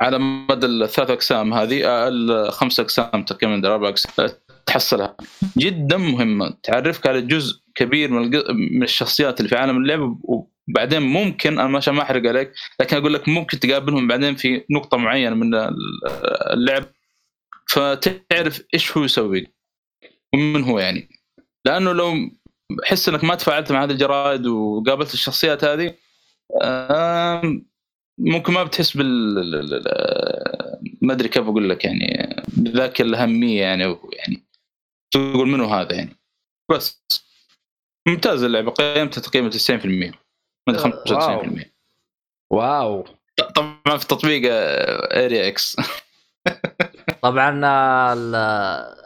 على 0.01 0.19
مدى 0.19 0.65
الثلاث 0.65 1.09
أقسام 1.09 1.53
هذه 1.53 1.85
آه، 1.85 2.07
الخمس 2.07 2.79
أقسام 2.79 3.23
تقريبا 3.23 3.73
أربع 3.73 3.89
أقسام 3.89 4.11
آه، 4.19 4.37
تحصلها. 4.65 5.17
جدا 5.57 5.97
مهمه 5.97 6.57
تعرفك 6.63 7.07
على 7.07 7.21
جزء 7.21 7.61
كبير 7.75 8.11
من 8.11 8.31
من 8.75 8.83
الشخصيات 8.83 9.39
اللي 9.39 9.49
في 9.49 9.55
عالم 9.55 9.77
اللعب 9.77 10.19
وبعدين 10.23 11.01
ممكن 11.01 11.59
أنا 11.59 11.77
عشان 11.77 11.93
ما 11.93 12.01
أحرق 12.01 12.29
عليك 12.29 12.53
لكن 12.79 12.97
أقول 12.97 13.13
لك 13.13 13.29
ممكن 13.29 13.59
تقابلهم 13.59 14.07
بعدين 14.07 14.35
في 14.35 14.65
نقطة 14.71 14.97
معينة 14.97 15.35
من 15.35 15.53
اللعب. 16.53 16.83
فتعرف 17.69 18.63
إيش 18.73 18.97
هو 18.97 19.03
يسوي 19.03 19.47
ومن 20.33 20.63
هو 20.63 20.79
يعني. 20.79 21.20
لأنه 21.65 21.91
لو 21.93 22.13
حس 22.83 23.09
إنك 23.09 23.23
ما 23.23 23.35
تفاعلت 23.35 23.71
مع 23.71 23.83
هذه 23.83 23.91
الجرائد 23.91 24.45
وقابلت 24.47 25.13
الشخصيات 25.13 25.63
هذه 25.63 25.95
ممكن 28.17 28.53
ما 28.53 28.63
بتحس 28.63 28.97
بال 28.97 29.37
ال- 29.39 29.73
ال- 29.73 30.97
ما 31.01 31.13
أدري 31.13 31.27
كيف 31.29 31.43
أقول 31.43 31.69
لك 31.69 31.85
يعني 31.85 32.35
بذاك 32.47 33.01
الأهمية 33.01 33.61
يعني 33.61 33.83
يعني 34.13 34.43
تقول 35.13 35.47
منو 35.47 35.65
هذا 35.65 35.93
يعني. 35.95 36.17
بس. 36.71 37.03
ممتاز 38.07 38.43
اللعبة 38.43 38.71
قيمتها 38.71 39.21
تقريبا 39.21 39.49
90% 39.49 39.85
من 40.67 40.77
95% 40.77 41.65
wow. 42.53 43.05
طبعا 43.55 43.97
في 43.97 44.07
تطبيق 44.07 44.41
area 45.13 45.47
X 45.47 45.75
طبعا 47.21 47.49
ال- 48.13 48.35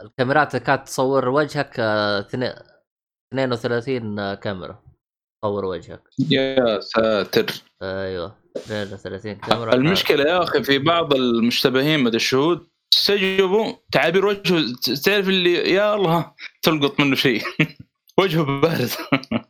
الكاميرات 0.06 0.56
كانت 0.56 0.86
تصور 0.86 1.28
وجهك 1.28 1.76
آه، 1.80 2.20
اثنين- 2.20 2.52
32 3.32 4.34
كاميرا 4.34 4.82
تصور 5.42 5.64
وجهك. 5.64 6.02
يا 6.30 6.80
ساتر. 6.80 7.46
أيوه 7.82 8.36
32 8.56 9.34
كاميرا 9.34 9.74
المشكلة 9.74 10.24
يا 10.24 10.42
أخي 10.42 10.62
في 10.62 10.78
بعض 10.78 11.14
المشتبهين 11.14 12.00
مدى 12.00 12.16
الشهود 12.16 12.66
استجوبوا 12.94 13.72
تعابير 13.92 14.26
وجهه 14.26 14.64
تعرف 15.04 15.28
اللي 15.28 15.52
يا 15.72 15.94
الله 15.94 16.32
تلقط 16.62 17.00
منه 17.00 17.14
شيء. 17.16 17.42
وجهه 18.18 18.60
بارد. 18.60 18.90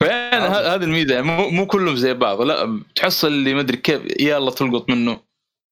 فعلا 0.00 0.74
هذه 0.74 0.84
الميزة 0.84 1.14
يعني 1.14 1.26
مو 1.26 1.50
مو 1.50 1.66
كلهم 1.66 1.96
زي 1.96 2.14
بعض 2.14 2.40
لا 2.42 2.80
تحصل 2.96 3.28
اللي 3.28 3.54
ما 3.54 3.60
أدري 3.60 3.76
كيف 3.76 4.20
يا 4.20 4.38
الله 4.38 4.50
تلقط 4.50 4.90
منه. 4.90 5.20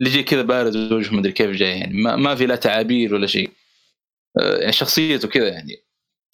اللي 0.00 0.10
يجي 0.12 0.22
كذا 0.22 0.42
بارد 0.42 0.76
وجهه 0.92 1.12
ما 1.14 1.20
ادري 1.20 1.32
كيف 1.32 1.50
جاي 1.50 1.78
يعني. 1.78 2.02
ما, 2.02 2.16
ما 2.16 2.34
في 2.34 2.46
لا 2.46 2.56
تعابير 2.56 3.14
ولا 3.14 3.26
شيء. 3.26 3.50
آه، 4.40 4.56
يعني 4.58 4.72
شخصيته 4.72 5.28
كذا 5.28 5.48
يعني. 5.48 5.84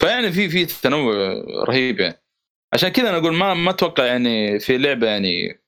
فيعني 0.01 0.31
في 0.31 0.49
في 0.49 0.65
تنوع 0.81 1.13
رهيب 1.67 1.99
يعني. 1.99 2.21
عشان 2.73 2.89
كذا 2.89 3.09
أنا 3.09 3.17
أقول 3.17 3.33
ما 3.33 3.53
ما 3.53 3.71
أتوقع 3.71 4.05
يعني 4.05 4.59
في 4.59 4.77
لعبة 4.77 5.07
يعني 5.07 5.59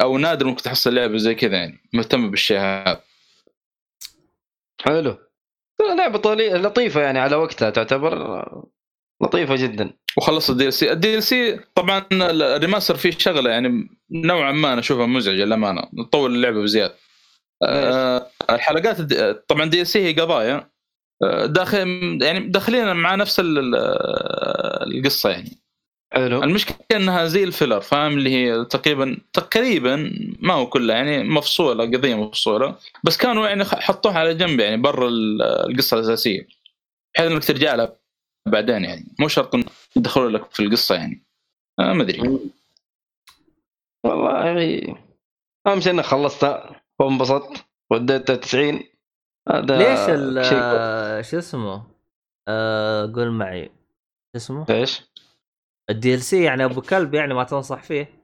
أو 0.00 0.18
نادر 0.18 0.46
ممكن 0.46 0.62
تحصل 0.62 0.94
لعبة 0.94 1.16
زي 1.16 1.34
كذا 1.34 1.56
يعني. 1.56 1.80
مهتمه 1.92 2.30
بالشيء 2.30 2.58
هذا 2.58 3.00
حلو. 4.80 5.18
لعبة 5.98 6.18
طولي- 6.18 6.48
لطيفة 6.54 7.00
يعني 7.00 7.18
على 7.18 7.36
وقتها 7.36 7.70
تعتبر 7.70 8.44
لطيفة 9.22 9.56
جدا. 9.56 9.90
وخلص 10.16 10.50
ال 10.50 10.53
DLC. 10.53 10.66
ال 10.66 10.72
DLC 10.72 11.56
طبعا 11.74 12.06
ال 12.12 12.21
remaster 12.21 12.96
فيه 12.96 13.10
شغلة 13.10 13.50
يعني 13.50 13.88
نوعا 14.10 14.52
ما 14.52 14.72
أنا 14.72 14.80
أشوفها 14.80 15.06
مزعجة 15.06 15.44
للأمانة. 15.44 15.82
تطول 15.92 16.34
اللعبة 16.34 16.62
بزيادة. 16.62 16.94
آه، 17.64 18.26
الحلقات 18.50 19.00
طبعا 19.48 19.64
دي 19.64 19.84
سي 19.84 19.98
هي 20.06 20.12
قضايا. 20.20 20.70
آه، 21.22 21.46
داخل 21.46 22.18
يعني 22.22 22.40
داخلين 22.48 22.92
مع 22.96 23.14
نفس 23.14 23.40
ال- 23.40 23.58
ال- 23.58 23.74
القصة 24.96 25.30
يعني. 25.30 25.58
حلو. 26.12 26.42
المشكلة 26.42 26.76
إنها 26.96 27.24
زي 27.26 27.44
الفيلر 27.44 27.80
فاهم؟ 27.80 28.12
اللي 28.12 28.30
هي 28.30 28.64
تقريبا 28.64 29.18
تقريبا 29.32 30.12
ما 30.40 30.54
هو 30.54 30.66
كلها 30.66 30.96
يعني 30.96 31.24
مفصولة 31.24 31.84
قضية 31.84 32.14
مفصولة. 32.14 32.74
بس 33.04 33.16
كانوا 33.16 33.48
يعني 33.48 33.64
حطوها 33.64 34.18
على 34.18 34.34
جنب 34.34 34.60
يعني 34.60 34.76
برا 34.76 35.08
ال- 35.08 35.42
القصة 35.42 35.96
الأساسية. 35.96 36.46
بحيث 37.14 37.30
إنك 37.32 37.44
ترجع 37.44 37.74
لها 37.74 37.96
بعدين 38.48 38.84
يعني. 38.84 39.06
مو 39.18 39.28
شرط 39.28 39.54
يدخلوا 39.96 40.30
لك 40.30 40.52
في 40.54 40.60
القصة 40.62 40.94
يعني. 40.94 41.22
آه 41.80 41.92
ما 41.92 42.02
أدري. 42.02 42.38
والله 44.04 44.96
اهم 45.66 45.80
شيء 45.80 45.92
إنك 45.92 46.04
خلصتها. 46.04 46.81
وانبسطت 47.00 47.64
وديتها 47.92 48.36
90 48.36 48.80
هذا 49.48 49.78
ليش 49.78 50.08
ال-. 50.10 50.38
آه، 50.38 51.22
شو 51.22 51.38
اسمه؟ 51.38 51.82
آه، 52.48 53.12
قول 53.14 53.30
معي 53.30 53.64
شو 53.64 54.36
اسمه؟ 54.36 54.66
إيش؟ 54.70 55.02
ال 55.90 56.22
DLC 56.22 56.42
يعني 56.42 56.64
أبو 56.64 56.80
كلب 56.80 57.14
يعني 57.14 57.34
ما 57.34 57.44
تنصح 57.44 57.82
فيه 57.82 58.22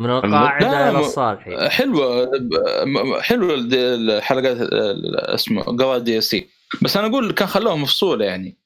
من 0.00 0.10
القاعدة 0.10 0.90
إلى 0.90 0.98
الصالحي 0.98 1.68
حلوة 1.68 2.30
حلوة 3.22 3.54
الحلقات 3.54 4.56
ال- 4.60 5.16
اسمه 5.20 5.62
قضايا 5.62 5.98
DLC 5.98 6.48
بس 6.82 6.96
أنا 6.96 7.06
أقول 7.06 7.32
كان 7.32 7.48
خلوها 7.48 7.74
مفصولة 7.76 8.24
يعني 8.24 8.56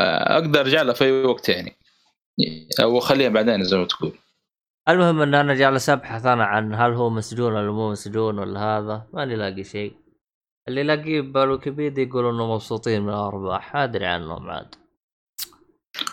أقدر 0.00 0.60
أرجع 0.60 0.82
لها 0.82 0.94
في 0.94 1.04
أي 1.04 1.24
وقت 1.24 1.48
يعني 1.48 1.76
أو 2.82 2.98
أخليها 2.98 3.28
بعدين 3.28 3.64
زي 3.64 3.76
ما 3.76 3.84
تقول 3.84 4.12
المهم 4.88 5.20
أن 5.20 5.34
أنا 5.34 5.54
جالس 5.54 5.88
ابحث 5.90 6.26
أنا 6.26 6.44
عن 6.44 6.74
هل 6.74 6.92
هو 6.92 7.10
مسجون 7.10 7.52
ولا 7.52 7.70
مو 7.70 7.90
مسجون 7.90 8.38
ولا 8.38 8.60
هذا. 8.60 9.06
ماني 9.14 9.36
لاقي 9.36 9.64
شيء. 9.64 9.92
اللي 10.68 10.82
لاقيه 10.82 11.20
بالويكيبيديا 11.20 12.04
يقولوا 12.04 12.32
إنه 12.32 12.54
مبسوطين 12.54 13.02
من 13.02 13.08
الأرباح. 13.08 13.76
أدري 13.76 14.06
عنهم 14.06 14.50
عاد. 14.50 14.74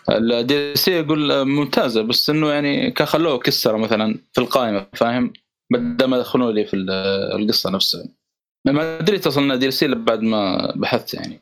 ال 0.09 0.75
DLC 0.75 0.91
يقول 0.91 1.45
ممتازة 1.45 2.01
بس 2.01 2.29
إنه 2.29 2.49
يعني 2.49 2.91
كان 2.91 3.07
خلوه 3.07 3.37
ك 3.37 3.44
extra 3.44 3.77
مثلا 3.77 4.19
في 4.33 4.41
القائمة 4.41 4.87
فاهم؟ 4.93 5.33
بدل 5.71 6.05
ما 6.05 6.17
يدخلوا 6.17 6.51
لي 6.51 6.65
في 6.65 6.73
ال- 6.73 6.89
القصة 7.41 7.69
نفسها. 7.69 8.03
ما 8.65 8.99
أدري 8.99 9.17
أصلا 9.27 9.55
DLC 9.55 9.87
بعد 9.87 10.21
ما 10.21 10.73
بحثت 10.75 11.13
يعني. 11.13 11.39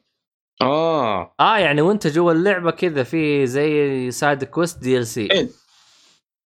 آه. 0.61 1.35
آه 1.39 1.57
يعني 1.57 1.81
وأنت 1.81 2.07
جوا 2.07 2.31
اللعبة 2.31 2.71
كذا 2.71 3.03
في 3.03 3.47
زي 3.47 4.11
side 4.11 4.43
quest 4.43 4.79
DLC. 4.79 5.31
إيه. 5.31 5.49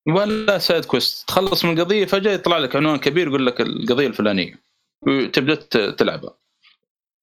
ولا 0.09 0.59
side 0.59 0.85
quest 0.85 1.29
تخلص 1.29 1.65
من 1.65 1.79
القضية 1.79 2.05
فجأة 2.05 2.33
يطلع 2.33 2.59
لك 2.59 2.77
عنوان 2.77 2.99
كبير 2.99 3.29
يقول 3.29 3.47
لك 3.47 3.61
القضية 3.61 4.07
الفلانية. 4.07 4.63
وتبدا 5.07 5.91
تلعبها. 5.91 6.39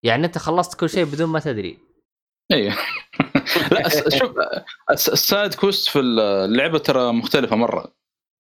يعني 0.04 0.26
أنت 0.26 0.38
خلصت 0.38 0.80
كل 0.80 0.90
شيء 0.90 1.04
بدون 1.06 1.30
ما 1.30 1.40
تدري. 1.40 1.78
أيوه 2.52 2.78
لا 3.72 3.90
شوف 4.10 4.32
الس- 4.92 5.10
ال 5.10 5.19
side 5.19 5.54
quest 5.54 5.90
في 5.90 6.00
اللعبة 6.00 6.78
ترى 6.78 7.12
مختلفة 7.14 7.56
مرة. 7.56 7.94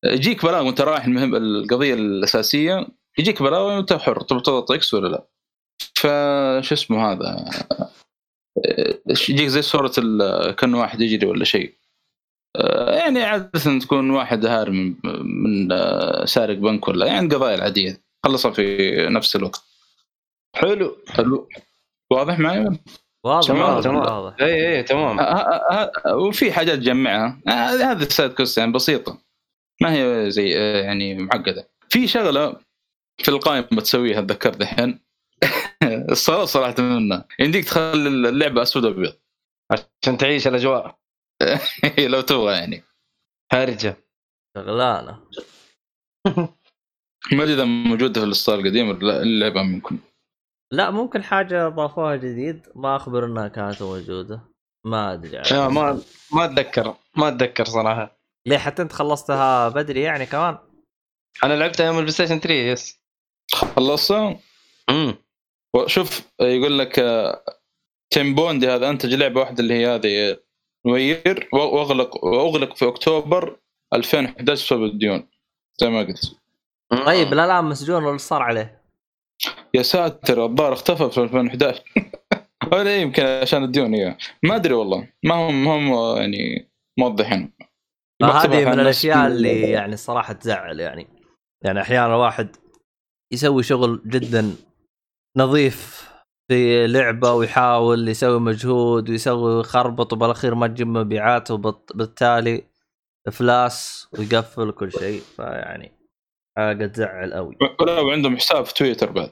يجيك 0.05 0.45
بلاغ 0.45 0.65
وأنت 0.65 0.81
رايح 0.81 1.05
المهم 1.05 1.35
القضية 1.35 1.93
الأساسية 1.93 2.87
يجيك 3.17 3.43
بلاغ 3.43 3.61
وأنت 3.67 3.93
حر 3.93 4.21
تبغى 4.21 4.41
تضغط 4.41 4.71
X 4.71 4.93
ولا 4.93 5.07
لا. 5.07 5.27
فشو 5.95 6.75
اسمه 6.75 7.11
هذا؟ 7.11 7.45
إيش 9.09 9.29
يجيك 9.29 9.47
زي 9.47 9.61
صورة 9.61 9.91
كأنه 10.51 10.79
واحد 10.79 11.01
يجري 11.01 11.27
ولا 11.27 11.45
شيء. 11.45 11.78
يعني 12.89 13.23
عادة 13.23 13.79
تكون 13.79 14.09
واحد 14.09 14.45
هارب 14.45 14.73
من 14.73 14.95
من 15.43 15.71
آه، 15.71 16.25
سارق 16.25 16.57
بنك 16.57 16.87
ولا 16.87 17.05
يعني 17.05 17.27
القضايا 17.27 17.55
العادية. 17.55 18.01
خلصها 18.25 18.51
في 18.51 18.87
نفس 19.09 19.35
الوقت. 19.35 19.63
حلو. 20.55 20.97
حلو. 21.09 21.49
واضح 22.11 22.39
معي؟ 22.39 22.79
واضح 23.25 23.47
تمام، 23.47 23.61
واضح 23.75 23.83
تمام. 23.83 23.95
واضح. 23.97 24.35
اي 24.41 24.77
اي 24.77 24.83
تمام. 24.83 25.19
ه- 25.19 25.23
ه- 25.23 25.91
ه- 26.07 26.15
وفي 26.15 26.51
حاجات 26.51 26.77
تجمعها 26.79 27.39
آه، 27.47 27.51
هذه 27.51 28.01
ال 28.01 28.08
side 28.08 28.33
quest 28.33 28.57
يعني 28.57 28.71
بسيطة. 28.71 29.17
ما 29.81 29.93
هي 29.93 30.31
زي 30.31 30.57
آه، 30.57 30.81
يعني 30.81 31.15
معقدة. 31.15 31.69
في 31.89 32.07
شغلة 32.07 32.55
في 33.17 33.29
القائمة 33.29 33.81
تسويها 33.81 34.19
اتذكر 34.19 34.49
دحين 34.49 34.99
الصراحه 35.83 36.45
صراحة 36.55 36.75
منها 36.81 37.25
يمديك 37.39 37.65
تخلي 37.65 38.09
اللعبة 38.29 38.61
أسود 38.61 38.85
وأبيض. 38.85 39.13
عشان 39.71 40.17
تعيش 40.17 40.47
الأجواء. 40.47 40.98
لو 42.13 42.21
تبغى 42.21 42.53
يعني. 42.53 42.83
هارجه 43.53 43.97
شغلانة. 44.57 45.19
ما 47.31 47.43
أدري 47.43 47.53
إذا 47.53 47.63
موجودة 47.65 48.21
في 48.21 48.27
الاصدار 48.27 48.59
القديم 48.59 48.89
ولا 48.89 48.97
لا، 48.99 49.21
اللعبه 49.21 49.63
ممكن. 49.63 49.97
لا 50.71 50.91
ممكن 50.91 51.23
حاجة 51.23 51.67
أضافوها 51.67 52.15
جديد 52.15 52.67
ما 52.75 52.95
أخبر 52.95 53.25
إنها 53.25 53.47
كانت 53.47 53.81
موجودة. 53.81 54.41
ما 54.85 55.13
أدري 55.13 55.37
عاد. 55.37 55.53
آه، 55.53 55.69
ما 55.69 56.01
ما 56.33 56.45
أتذكر 56.45 56.95
ما 57.17 57.27
أتذكر 57.27 57.65
صراحة. 57.65 58.19
ليه؟ 58.47 58.57
حتى 58.57 58.81
أنت 58.81 58.93
خلصتها 58.93 59.69
بدري 59.69 60.01
يعني 60.01 60.25
كمان. 60.25 60.57
أنا 61.43 61.53
لعبتها 61.53 61.85
يوم 61.85 61.95
ال 61.95 62.11
PlayStation 62.13 62.39
3 62.39 62.53
بس 62.53 62.99
خلصها 63.53 64.39
امم 64.89 65.15
شوف 65.85 66.21
يقول 66.41 66.79
لك 66.79 66.99
آه، 66.99 67.43
Team 68.13 68.35
Bondi 68.35 68.67
هذا 68.69 68.89
أنتج 68.89 69.13
لعبة 69.13 69.39
واحدة 69.39 69.63
اللي 69.63 69.73
هي 69.73 69.87
هذه 69.95 70.31
آه، 70.31 70.39
Noire 70.85 71.49
واغلق 71.53 72.25
واغلق 72.25 72.75
في 72.75 72.87
أكتوبر 72.87 73.59
2011 73.93 74.53
بسبب 74.53 74.83
الديون 74.83 75.29
زي 75.81 75.89
ما 75.89 75.99
قلت. 75.99 76.35
طيب 77.05 77.33
لا 77.33 77.47
لا 77.47 77.61
مسجون 77.61 78.03
ولا 78.03 78.17
صار 78.17 78.41
عليه؟ 78.41 78.81
يا 79.73 79.81
ساتر 79.81 80.45
الظاهر 80.45 80.73
اختفى 80.73 81.09
في 81.09 81.17
2011 81.17 81.83
ولا 82.71 82.97
يمكن 82.97 83.23
عشان 83.23 83.63
الديون 83.63 83.93
هي 83.93 84.17
ما 84.43 84.55
أدري 84.55 84.73
والله. 84.73 85.07
ما 85.23 85.35
هم 85.35 85.65
ما 85.65 85.75
هم 85.75 86.17
يعني 86.17 86.69
موضحين. 86.99 87.53
هذه 88.23 88.65
من 88.65 88.79
الأشياء 88.79 89.27
اللي 89.27 89.61
يعني 89.61 89.93
الصراحه 89.93 90.33
تزعل 90.33 90.79
يعني. 90.79 91.07
يعني 91.63 91.81
أحيانا 91.81 92.15
واحد 92.15 92.55
يسوي 93.33 93.63
شغل 93.63 94.01
جدا 94.05 94.55
نظيف 95.37 95.98
في 96.49 96.87
لعبة 96.87 97.33
ويحاول 97.33 98.07
يسوي 98.07 98.39
مجهود 98.39 99.09
ويسوي 99.09 99.63
خربط 99.63 100.13
وبالأخير 100.13 100.55
ما 100.55 100.67
تجيب 100.67 100.87
مبيعات 100.87 101.51
وبالتالي 101.51 102.63
إفلاس 103.27 104.07
ويقفل 104.13 104.71
كل 104.71 104.91
شيء. 104.91 105.21
فيعني 105.21 105.91
حاجة 106.57 106.85
تزعل 106.85 107.33
قوي 107.33 107.57
ولو 107.79 108.11
عندهم 108.11 108.37
حساب 108.37 108.65
في 108.65 108.73
تويتر 108.73 109.11
بعد. 109.11 109.31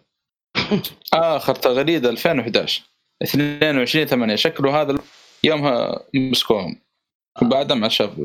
آخر 1.13 1.55
تغريدة 1.55 2.09
2011 2.09 2.83
22 3.23 4.05
8 4.05 4.35
شكله 4.35 4.81
هذا 4.81 4.99
يومها 5.43 6.03
مسكوهم. 6.15 6.81
وبعدها 7.41 7.77
ما 7.77 7.89
شاف 7.89 8.19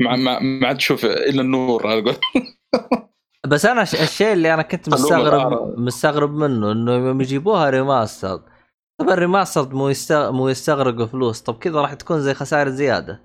ما 0.00 0.66
عاد 0.66 0.76
تشوف 0.76 1.04
إلا 1.04 1.42
النور 1.42 1.86
على 1.86 2.16
بس 3.46 3.66
أنا 3.66 3.82
الشيء 3.82 4.32
اللي 4.32 4.54
أنا 4.54 4.62
كنت 4.62 4.88
مستغرب. 4.88 5.78
مستغرب 5.78 6.34
منه 6.34 6.72
إنه 6.72 6.92
يوم 6.92 7.20
يجيبوها 7.20 7.70
remaster 7.70 8.42
طب 9.00 9.08
ال 9.08 9.15
remaster 9.15 9.74
مو 9.74 9.88
يست- 9.88 10.12
مو 10.30 10.48
يستغرقوا 10.48 11.06
فلوس. 11.06 11.40
طب 11.40 11.58
كذا 11.58 11.80
راح 11.80 11.94
تكون 11.94 12.20
زي 12.20 12.34
خسائر 12.34 12.68
زيادة. 12.68 13.22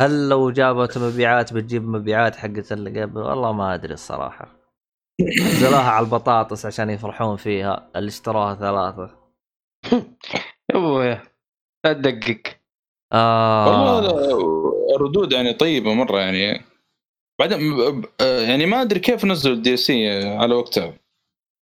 هل 0.00 0.28
لو 0.28 0.50
جابت 0.50 0.98
مبيعات 0.98 1.52
بتجيب 1.52 1.88
مبيعات 1.88 2.36
حقت 2.36 2.72
اللي 2.72 3.02
قبل؟ 3.02 3.18
والله 3.20 3.52
ما 3.52 3.74
أدري 3.74 3.94
الصراحة. 3.94 4.58
نزلوها 5.40 5.90
على 5.90 6.04
البطاطس 6.06 6.66
عشان 6.66 6.90
يفرحون 6.90 7.36
فيها. 7.36 7.90
اللي 7.96 8.08
اشتروها 8.08 8.54
ثلاثة. 8.54 9.10
ابويا 10.74 11.22
لا 11.84 11.92
تدقق. 11.92 12.42
آه. 13.12 13.66
والله 13.66 14.96
الردود 14.96 15.32
يعني 15.32 15.52
طيبة 15.52 15.94
مرة 15.94 16.18
يعني. 16.18 16.64
بعدين 17.38 17.76
ب- 17.76 17.80
ب- 18.00 18.06
يعني 18.20 18.66
ما 18.66 18.82
أدري 18.82 19.00
كيف 19.00 19.24
نزلوا 19.24 19.54
ال 19.56 19.76
DLC 19.76 20.08
على 20.22 20.54
وقتها. 20.54 20.94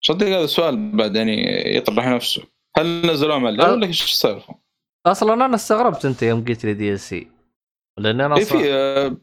صدق 0.01 0.27
هذا 0.27 0.43
السؤال 0.43 0.91
بعد 0.91 1.15
يعني 1.15 1.37
يطرح 1.77 2.07
نفسه. 2.07 2.43
هل 2.77 3.05
نزلوه 3.05 3.39
مع 3.39 3.49
اللعبه 3.49 3.71
ولا 3.73 3.87
إيش 3.87 4.03
السالفة؟ 4.03 4.55
أصلا 5.05 5.45
أنا 5.45 5.55
استغربت 5.55 6.05
أنت 6.05 6.23
يوم 6.23 6.45
قلت 6.45 6.65
لي 6.65 6.73
DLC 6.73 7.27
لأن 7.99 8.21
أنا 8.21 8.35
إيه 8.37 8.41
أصلاً... 8.43 8.59
في 8.59 8.73
آه، 8.73 9.17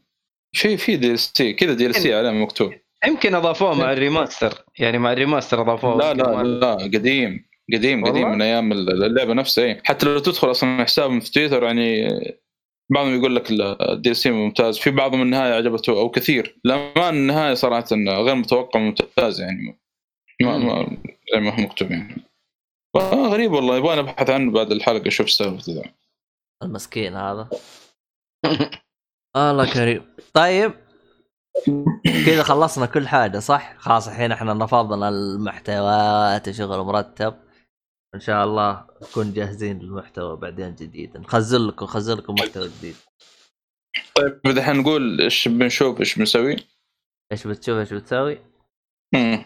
في 0.55 0.77
في 0.77 0.97
DLC 0.97 1.53
كذا 1.53 1.73
DLC 1.73 2.13
عليه 2.15 2.29
مكتوب. 2.31 2.73
يمكن 3.07 3.35
أضافوه 3.35 3.73
مع 3.73 3.93
ال 3.93 4.00
remaster. 4.00 4.65
يعني 4.79 4.97
مع 4.97 5.11
ال 5.13 5.18
remaster 5.18 5.61
أضافوه. 5.61 5.97
لا 5.97 6.13
لا 6.13 6.43
لا 6.43 6.73
قديم 6.73 7.45
قديم 7.73 8.05
قديم؟ 8.05 8.31
من 8.31 8.41
أيام 8.41 8.71
اللعبة 8.71 9.33
نفسها 9.33 9.63
إيه. 9.63 9.81
حتى 9.85 10.05
لو 10.05 10.19
تدخل 10.19 10.51
أصلا 10.51 10.83
حسابهم 10.83 11.19
في 11.19 11.31
تويتر 11.31 11.63
يعني 11.63 12.07
بعضهم 12.91 13.19
يقول 13.19 13.35
لك 13.35 13.47
ال 13.81 14.13
DLC 14.13 14.31
ممتاز. 14.31 14.77
في 14.77 14.91
بعضهم 14.91 15.21
النهاية 15.21 15.53
عجبته 15.53 15.91
أو 15.99 16.09
كثير. 16.09 16.59
لما 16.65 17.09
النهاية 17.09 17.53
صراحة 17.53 17.85
غير 18.07 18.35
متوقع 18.35 18.79
ممتاز 18.79 19.41
يعني. 19.41 19.79
ما 20.41 20.57
ما 20.57 20.97
زي 21.33 21.39
ما 21.39 21.59
هو 21.59 21.61
مكتوب 21.63 21.91
يعني 21.91 22.23
آه 22.95 23.27
غريب 23.27 23.51
والله. 23.51 23.77
يبغى 23.77 23.99
ابحث 23.99 24.29
عنه 24.29 24.51
بعد 24.51 24.71
الحلقة 24.71 25.07
أشوف 25.07 25.27
السالفه 25.27 25.73
ذا 25.73 25.83
المسكين 26.63 27.15
هذا. 27.15 27.49
الله 29.35 29.73
كريم. 29.73 30.05
طيب. 30.33 30.73
كذا 32.03 32.43
خلصنا 32.43 32.85
كل 32.85 33.07
حاجة 33.07 33.39
صح؟ 33.39 33.77
خلاص 33.77 34.07
الحين 34.07 34.31
إحنا 34.31 34.53
نفضنا 34.53 35.09
المحتويات 35.09 36.47
وشغل 36.47 36.79
مرتب. 36.79 37.33
إن 38.15 38.19
شاء 38.19 38.45
الله 38.45 38.87
نكون 39.01 39.33
جاهزين 39.33 39.79
للمحتوى 39.79 40.37
بعدين 40.37 40.75
جديد. 40.75 41.17
نخزن 41.17 41.67
لكم 41.67 41.85
نخزن 41.85 42.17
لكم 42.17 42.33
محتوى 42.33 42.67
جديد. 42.67 42.95
طيب 44.15 44.39
الحين 44.45 44.75
نقول 44.75 45.21
إيش 45.21 45.47
بنشوف 45.47 45.99
إيش 45.99 46.19
بنسوي؟ 46.19 46.55
إيش 47.31 47.47
بتشوف 47.47 47.77
إيش 47.77 47.93
بتسوي؟ 47.93 48.39
مم. 49.13 49.45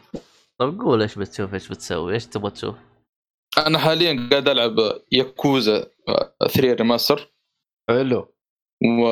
طب 0.59 0.79
قول 0.79 1.01
إيش 1.01 1.15
بتشوف 1.15 1.53
إيش 1.53 1.67
بتسوي؟ 1.67 2.13
إيش 2.13 2.25
تبغى 2.25 2.51
تشوف؟ 2.51 2.75
أنا 3.57 3.79
حاليا 3.79 4.29
قاعد 4.31 4.49
ألعب 4.49 4.75
ياكوزا 5.11 5.87
3 6.53 6.73
remaster 6.73 7.33
حلو. 7.89 8.35
و 8.85 9.07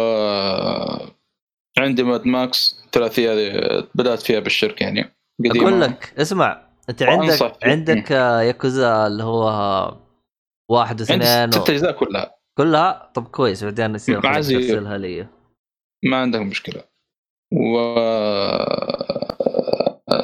عندي 1.77 2.03
Mad 2.03 2.27
Max 2.27 2.83
ثلاثية 2.91 3.33
هذه 3.33 3.87
بدأت 3.95 4.21
فيها 4.21 4.39
بالشركة 4.39 4.83
يعني 4.83 5.15
قديمة. 5.39 5.69
أقول 5.69 5.81
لك 5.81 6.13
اسمع 6.17 6.62
انت 6.89 7.03
عندك. 7.03 7.57
عندك 7.63 8.11
ياكوزا 8.11 9.07
اللي 9.07 9.23
هو 9.23 9.97
واحد 10.71 11.01
واثنين 11.01 11.51
ست 11.51 11.69
و... 11.69 11.73
أجزاء 11.73 11.91
كلها. 11.91 12.35
كلها؟ 12.57 13.11
طب 13.15 13.27
كويس 13.27 13.63
بعدين 13.63 13.95
يصير 13.95 14.21
ترسلها 14.21 14.97
لي. 14.97 15.27
ما 16.03 16.17
عندك 16.17 16.39
مشكلة. 16.39 16.83
و 17.53 17.87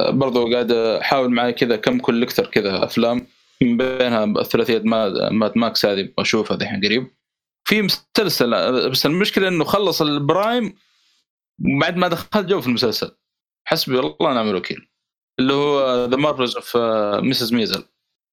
برضو 0.10 0.52
قاعد 0.52 0.72
أحاول 0.72 1.32
معي 1.32 1.54
كذا 1.54 1.76
كم 1.76 2.00
collector 2.00 2.48
كذا 2.48 2.84
أفلام 2.84 3.28
من 3.62 3.78
بينها 3.78 4.44
ثلاثية 4.44 4.80
Mad 4.80 5.32
Mad 5.32 5.58
Max 5.58 5.86
هذه 5.86 6.10
بشوفها 6.18 6.58
دحين 6.58 6.82
قريب. 6.86 7.08
في 7.68 7.82
مسلسل 7.82 8.90
بس 8.90 9.06
المشكلة 9.06 9.48
إنه 9.48 9.64
خلص 9.64 10.02
ال 10.02 10.14
Prime 10.14 10.76
وبعد 11.76 11.98
ما 11.98 12.08
دخلت 12.08 12.46
جو 12.46 12.62
في 12.62 12.68
المسلسل. 12.68 13.18
حسبي 13.68 14.00
الله 14.00 14.16
ونعم 14.20 14.50
الوكيل. 14.50 14.89
اللي 15.40 15.54
هو 15.54 16.06
The 16.06 16.18
Marvelous 16.18 16.56
Mrs. 16.56 17.54
Maisel 17.54 17.84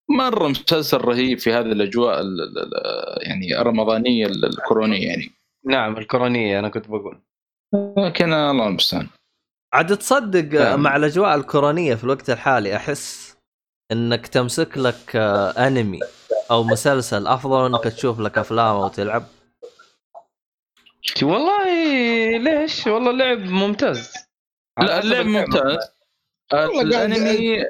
مرة 0.09 0.47
مسلسل 0.47 0.97
رهيب 0.97 1.39
في 1.39 1.53
هذه 1.53 1.65
الأجواء 1.71 2.21
ال- 2.21 2.41
ال- 2.41 2.57
ال- 2.59 3.27
يعني 3.27 3.61
الرمضانية 3.61 4.25
ال- 4.25 4.45
الكورونيه 4.45 5.07
يعني. 5.07 5.31
نعم 5.65 5.97
الكورونيه 5.97 6.59
أنا 6.59 6.69
كنت 6.69 6.87
بقول. 6.87 7.19
لكن 7.97 8.33
الله 8.33 8.67
المستعان. 8.67 9.07
عاد 9.73 9.97
تصدق 9.97 10.59
آه، 10.61 10.63
نعم. 10.69 10.83
مع 10.83 10.95
الأجواء 10.95 11.35
الكورونيه 11.35 11.95
في 11.95 12.03
الوقت 12.03 12.29
الحالي 12.29 12.75
أحس 12.75 13.37
إنك 13.91 14.27
تمسك 14.27 14.77
لك 14.77 15.15
آه، 15.15 15.67
أنمي 15.67 15.99
أو 16.51 16.63
مسلسل 16.63 17.27
أفضل 17.27 17.65
إنك 17.65 17.83
تشوف 17.83 18.19
لك 18.19 18.37
أفلام 18.37 18.75
أو 18.75 18.87
تلعب. 18.87 19.23
والله 21.23 21.63
ليش؟ 22.37 22.87
والله 22.87 23.11
اللعب 23.11 23.37
ممتاز. 23.39 24.13
لا 24.79 24.99
اللعب. 24.99 25.25
ممتاز. 25.25 25.77
الأنمي 26.53 27.63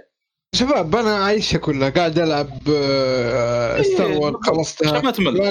شباب 0.56 0.96
أنا 0.96 1.16
عايشه 1.26 1.58
كلها 1.58 1.90
قاعد 1.90 2.20
ألعب 2.20 2.50
ستار 3.84 4.12
وورز 4.12 4.36
خلصتها 4.44 5.02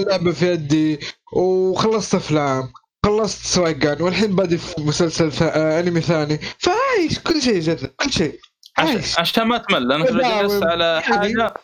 لعبة 0.00 0.32
في 0.32 0.52
يدي 0.52 0.98
وخلصت 1.32 2.14
أفلام 2.14 2.72
خلصت 3.06 3.46
سواقان 3.46 4.02
والحين 4.02 4.36
بادي 4.36 4.58
في 4.58 4.80
مسلسل 4.80 5.32
ثا... 5.32 5.56
آه، 5.56 5.80
أنمي 5.80 6.00
ثاني. 6.00 6.38
فعايش 6.38 7.18
كل 7.18 7.42
شيء 7.42 7.60
جد 7.60 7.86
كل 7.86 8.10
شيء. 8.12 8.40
عايش. 8.78 9.18
عشان, 9.18 9.46
ما 9.46 9.58
تمل 9.58 9.88
لانك 9.88 10.10
لو 10.10 10.18
جلست 10.20 10.62
على 10.62 10.84
يعني- 10.84 11.00
حاجة 11.02 11.54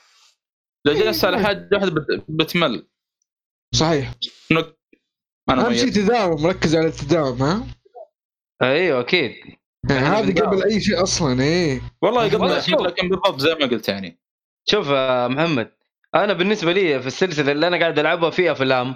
لو 0.84 0.94
جلست 0.94 1.24
على 1.24 1.38
حاجة 1.44 1.68
واحدة 1.72 1.90
بت- 1.90 2.24
بتمل. 2.28 2.88
صحيح. 3.74 4.12
إنك- 4.54 4.72
أنا 5.50 5.66
أهم 5.66 5.74
شيء. 5.74 5.88
تداوم 5.92 6.46
ركز 6.46 6.76
على 6.76 6.86
التداوم 6.86 7.42
ها؟ 7.42 7.66
أيوه 8.62 9.00
أكيد. 9.00 9.34
هذه 9.90 10.26
بنداوم. 10.26 10.50
قبل 10.50 10.64
أي 10.64 10.80
شيء 10.80 11.02
أصلا 11.02 11.42
إيه. 11.42 11.80
والله 12.02 12.28
قبل 12.28 12.62
شوف. 12.62 12.80
لكن 12.80 13.08
بالضبط 13.08 13.40
زي 13.40 13.54
ما 13.54 13.66
قلت 13.66 13.88
يعني. 13.88 14.18
شوف 14.64 14.88
يا 14.88 15.28
محمد 15.28 15.72
أنا 16.14 16.32
بالنسبة 16.32 16.72
لي 16.72 17.00
في 17.00 17.06
السلسلة 17.06 17.52
اللي 17.52 17.66
أنا 17.66 17.78
قاعد 17.78 17.98
ألعبها 17.98 18.30
في 18.30 18.52
أفلام 18.52 18.94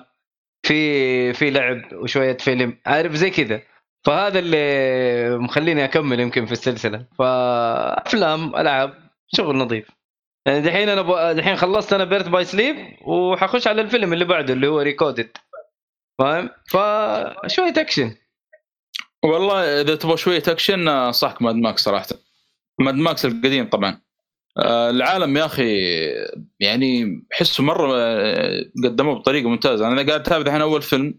في 0.67 1.33
في 1.33 1.51
لعب 1.51 1.83
وشوية 1.93 2.37
فيلم 2.37 2.79
عارف 2.87 3.13
زي 3.13 3.31
كذا. 3.31 3.63
فهذا 4.05 4.39
اللي 4.39 5.39
مخليني 5.39 5.85
أكمل 5.85 6.21
يمكن 6.21 6.47
في 6.47 6.53
السلسلة. 6.53 7.07
فأفلام 7.19 8.57
ألعاب 8.57 8.95
شغل 9.29 9.57
نظيف. 9.57 9.91
يعني 10.47 10.61
دحين 10.61 10.89
أنا 10.89 11.03
ب... 11.03 11.37
دحين 11.37 11.57
خلصت 11.57 11.93
أنا 11.93 12.05
Birth 12.05 12.29
by 12.29 12.45
Sleep 12.45 12.77
وحخش 13.07 13.67
على 13.69 13.81
الفيلم 13.83 14.13
اللي 14.13 14.25
بعده 14.25 14.53
اللي 14.53 14.67
هو 14.67 14.81
Re:coded 14.81 15.31
فاهم؟ 16.19 16.51
فشوية 16.67 17.75
أكشن. 17.77 18.15
والله 19.27 19.81
إذا 19.81 19.95
تبغى 19.95 20.17
شوية 20.17 20.43
اكشن 20.49 20.89
انصحك 20.89 21.43
Mad 21.43 21.55
Max 21.55 21.83
صراحة. 21.83 22.07
ماد 22.81 22.95
ماكس 22.95 23.25
القديم 23.25 23.69
طبعا. 23.69 24.01
آه، 24.59 24.91
العالم 24.91 25.37
يا 25.37 25.45
أخي 25.45 25.79
يعني 26.61 27.23
احسه 27.33 27.63
مرة 27.65 27.93
آه، 27.97 28.65
قدموه 28.85 29.15
بطريقة 29.15 29.49
ممتازة. 29.49 29.89
أنا 29.89 29.97
قاعد 29.97 30.21
أتابع 30.21 30.47
الحين 30.47 30.61
أول 30.61 30.83
فيلم. 30.83 31.15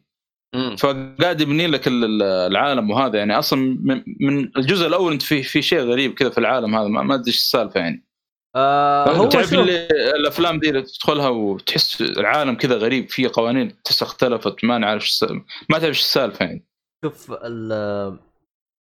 فقاعد 0.78 1.42
يبني 1.42 1.68
لك 1.68 1.88
ال- 1.88 2.04
ال- 2.04 2.24
العالم 2.24 2.92
وهذا. 2.92 3.18
يعني 3.18 3.40
أصلا 3.40 3.78
من- 4.20 4.58
الجزء 4.58 4.88
الأول 4.88 5.12
أنت 5.12 5.22
في 5.22 5.44
في 5.44 5.62
شيء 5.62 5.80
غريب 5.80 6.14
كذا 6.14 6.30
في 6.30 6.38
العالم 6.38 6.76
هذا. 6.76 6.88
ما 6.88 7.16
أدري 7.16 7.28
إيش 7.28 7.38
السالفة 7.38 7.80
يعني. 7.80 8.08
آه 8.56 9.12
هو 9.12 9.30
تعرف 9.30 9.54
الأفلام 9.54 10.60
دي 10.60 10.70
اللي 10.70 10.82
تدخلها 10.82 11.30
وتحس 11.30 12.02
العالم 12.02 12.56
كذا 12.56 12.76
غريب 12.76 13.10
فيه 13.10 13.30
قوانين 13.34 13.82
تحس 13.84 14.02
اختلفت 14.04 14.64
ما 14.64 14.78
نعرف 14.78 15.24
ما 15.70 15.78
تعرف 15.80 15.84
إيش 15.84 16.00
السالفة 16.00 16.46
يعني. 16.46 16.66
شوف 17.08 17.32
ال- 17.32 18.20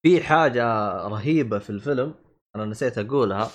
في 0.03 0.23
حاجة 0.23 0.93
رهيبة 1.07 1.59
في 1.59 1.71
الفيلم 1.71 2.15
أنا 2.57 2.65
نسيت 2.65 2.99
أقولها. 2.99 3.51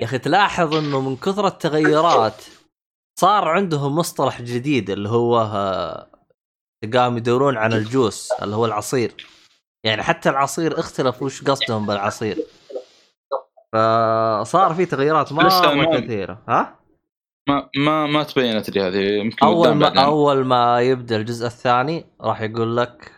يا 0.00 0.04
أخي 0.04 0.18
تلاحظ 0.18 0.74
إنه 0.74 1.00
من 1.00 1.16
كثر 1.16 1.46
التغيرات 1.46 2.44
صار 3.20 3.48
عندهم 3.48 3.94
مصطلح 3.96 4.42
جديد 4.42 4.90
اللي 4.90 5.08
هو 5.08 5.38
آه، 5.40 6.06
قاموا 6.94 7.18
يدورون 7.18 7.56
عن 7.56 7.72
الجوس 7.72 8.32
اللي 8.32 8.56
هو 8.56 8.66
العصير. 8.66 9.26
يعني 9.84 10.02
حتى 10.02 10.28
العصير 10.30 10.78
اختلف 10.78 11.22
وش 11.22 11.42
قصدهم 11.42 11.86
بالعصير. 11.86 12.38
فصار 13.72 14.74
في 14.74 14.86
تغيرات 14.86 15.32
ما- 15.32 16.00
كثيرة. 16.00 16.42
ها؟ 16.48 16.76
ما 17.48 17.68
ما 17.76 18.06
ما 18.06 18.22
تبينت 18.22 18.70
لي 18.70 18.80
هذه 18.80 18.96
يمكن 19.20 19.46
أول 19.46 19.68
ما 19.72 19.80
بعدين. 19.80 19.98
أول 19.98 20.44
ما 20.44 20.80
يبدأ 20.80 21.16
الجزء 21.16 21.46
الثاني 21.46 22.04
راح 22.20 22.40
يقول 22.40 22.76
لك 22.76 23.12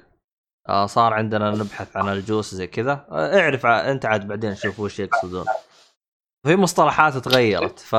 صار 0.86 1.14
عندنا 1.14 1.50
نبحث 1.50 1.96
عن 1.96 2.08
الجوس 2.08 2.54
زي 2.54 2.66
كذا. 2.66 3.06
آه 3.10 3.40
اعرف 3.40 3.66
انت 3.66 4.06
عاد 4.06 4.28
بعدين 4.28 4.54
شوف 4.54 4.80
وش 4.80 5.00
يقصدون. 5.00 5.44
في 6.46 6.56
مصطلحات 6.56 7.16
تغيرت 7.16 7.78
ف 7.78 7.96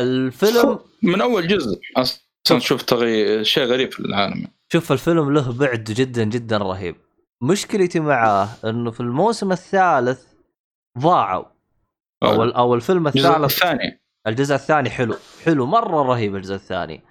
الفيلم 0.00 0.78
من 1.02 1.20
أول 1.20 1.48
جزء. 1.48 1.80
أصلا 1.96 2.58
شوف 2.58 2.82
تغيير 2.82 3.42
شيء 3.42 3.64
غريب 3.64 3.92
في 3.92 4.00
العالم. 4.00 4.46
شوف 4.72 4.92
الفيلم 4.92 5.32
له 5.32 5.58
بعد 5.58 5.84
جدا 5.84 6.24
جدا 6.24 6.56
رهيب. 6.56 6.96
مشكلتي 7.42 8.00
معاه 8.00 8.48
إنه 8.64 8.90
في 8.90 9.00
الموسم 9.00 9.52
الثالث 9.52 10.24
ضاعوا. 10.98 11.44
أو 12.22 12.42
أو 12.42 12.74
الفيلم 12.74 13.06
الثالث 13.06 13.44
الثاني. 13.44 14.02
الجزء 14.26 14.54
الثاني 14.54 14.90
حلو. 14.90 15.16
حلو 15.44 15.66
مرة 15.66 16.02
رهيب 16.02 16.36
الجزء 16.36 16.54
الثاني. 16.54 17.04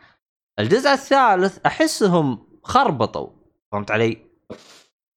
الجزء 0.59 0.89
الثالث 0.89 1.65
أحسهم 1.65 2.47
خربطوا. 2.63 3.29
فهمت 3.71 3.91
علي؟ 3.91 4.24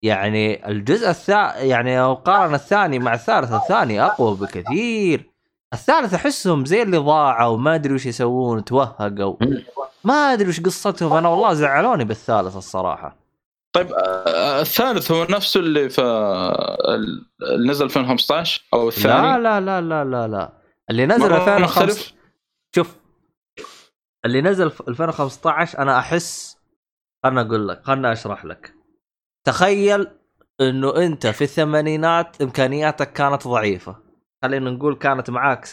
يعني 0.02 0.68
الجزء 0.68 1.10
الثاني 1.10 1.68
يعني 1.68 1.98
لو 1.98 2.14
قارن 2.14 2.54
الثاني 2.54 2.98
مع 2.98 3.14
الثالث 3.14 3.52
الثاني 3.52 4.02
أقوى 4.02 4.36
بكثير. 4.36 5.30
الثالث 5.72 6.14
أحسهم 6.14 6.64
زي 6.64 6.82
اللي 6.82 6.96
ضاعوا 6.96 7.56
ما 7.58 7.74
أدري 7.74 7.94
وش 7.94 8.06
يسوون 8.06 8.64
توهقوا. 8.64 9.36
ما 10.04 10.14
أدري 10.14 10.48
وش 10.48 10.60
قصتهم 10.60 11.12
أنا 11.12 11.28
والله 11.28 11.54
زعلوني 11.54 12.04
بالثالث 12.04 12.56
الصراحة. 12.56 13.16
طيب 13.72 13.92
آه، 13.92 14.60
الثالث 14.60 15.12
هو 15.12 15.24
نفسه 15.24 15.60
اللي 15.60 15.88
في 15.88 16.02
اللي 17.42 17.70
نزل 17.70 17.84
2015 17.84 18.64
أو 18.74 18.88
الثاني؟ 18.88 19.38
لا 19.38 19.38
لا 19.38 19.60
لا 19.60 19.80
لا 19.80 20.04
لا 20.04 20.28
لا. 20.28 20.52
اللي 20.90 21.06
نزل 21.06 21.20
مرة 21.20 21.36
2015 21.36 21.64
مختلف؟ 21.64 22.12
شوف. 22.74 22.96
اللي 24.24 24.40
نزل 24.42 24.70
في 24.70 24.80
2015 24.88 25.78
أنا 25.78 25.98
أحس 25.98 26.56
خلنا 27.24 27.40
أقول 27.40 27.68
لك 27.68 27.82
خلنا 27.84 28.12
أشرح 28.12 28.44
لك. 28.44 28.77
تخيل 29.44 30.08
إنه 30.60 30.96
أنت 30.96 31.26
في 31.26 31.44
الثمانينات 31.44 32.42
إمكانياتك 32.42 33.12
كانت 33.12 33.48
ضعيفة 33.48 33.96
خلينا 34.42 34.70
نقول 34.70 34.94
كانت 34.94 35.30
معاك 35.30 35.68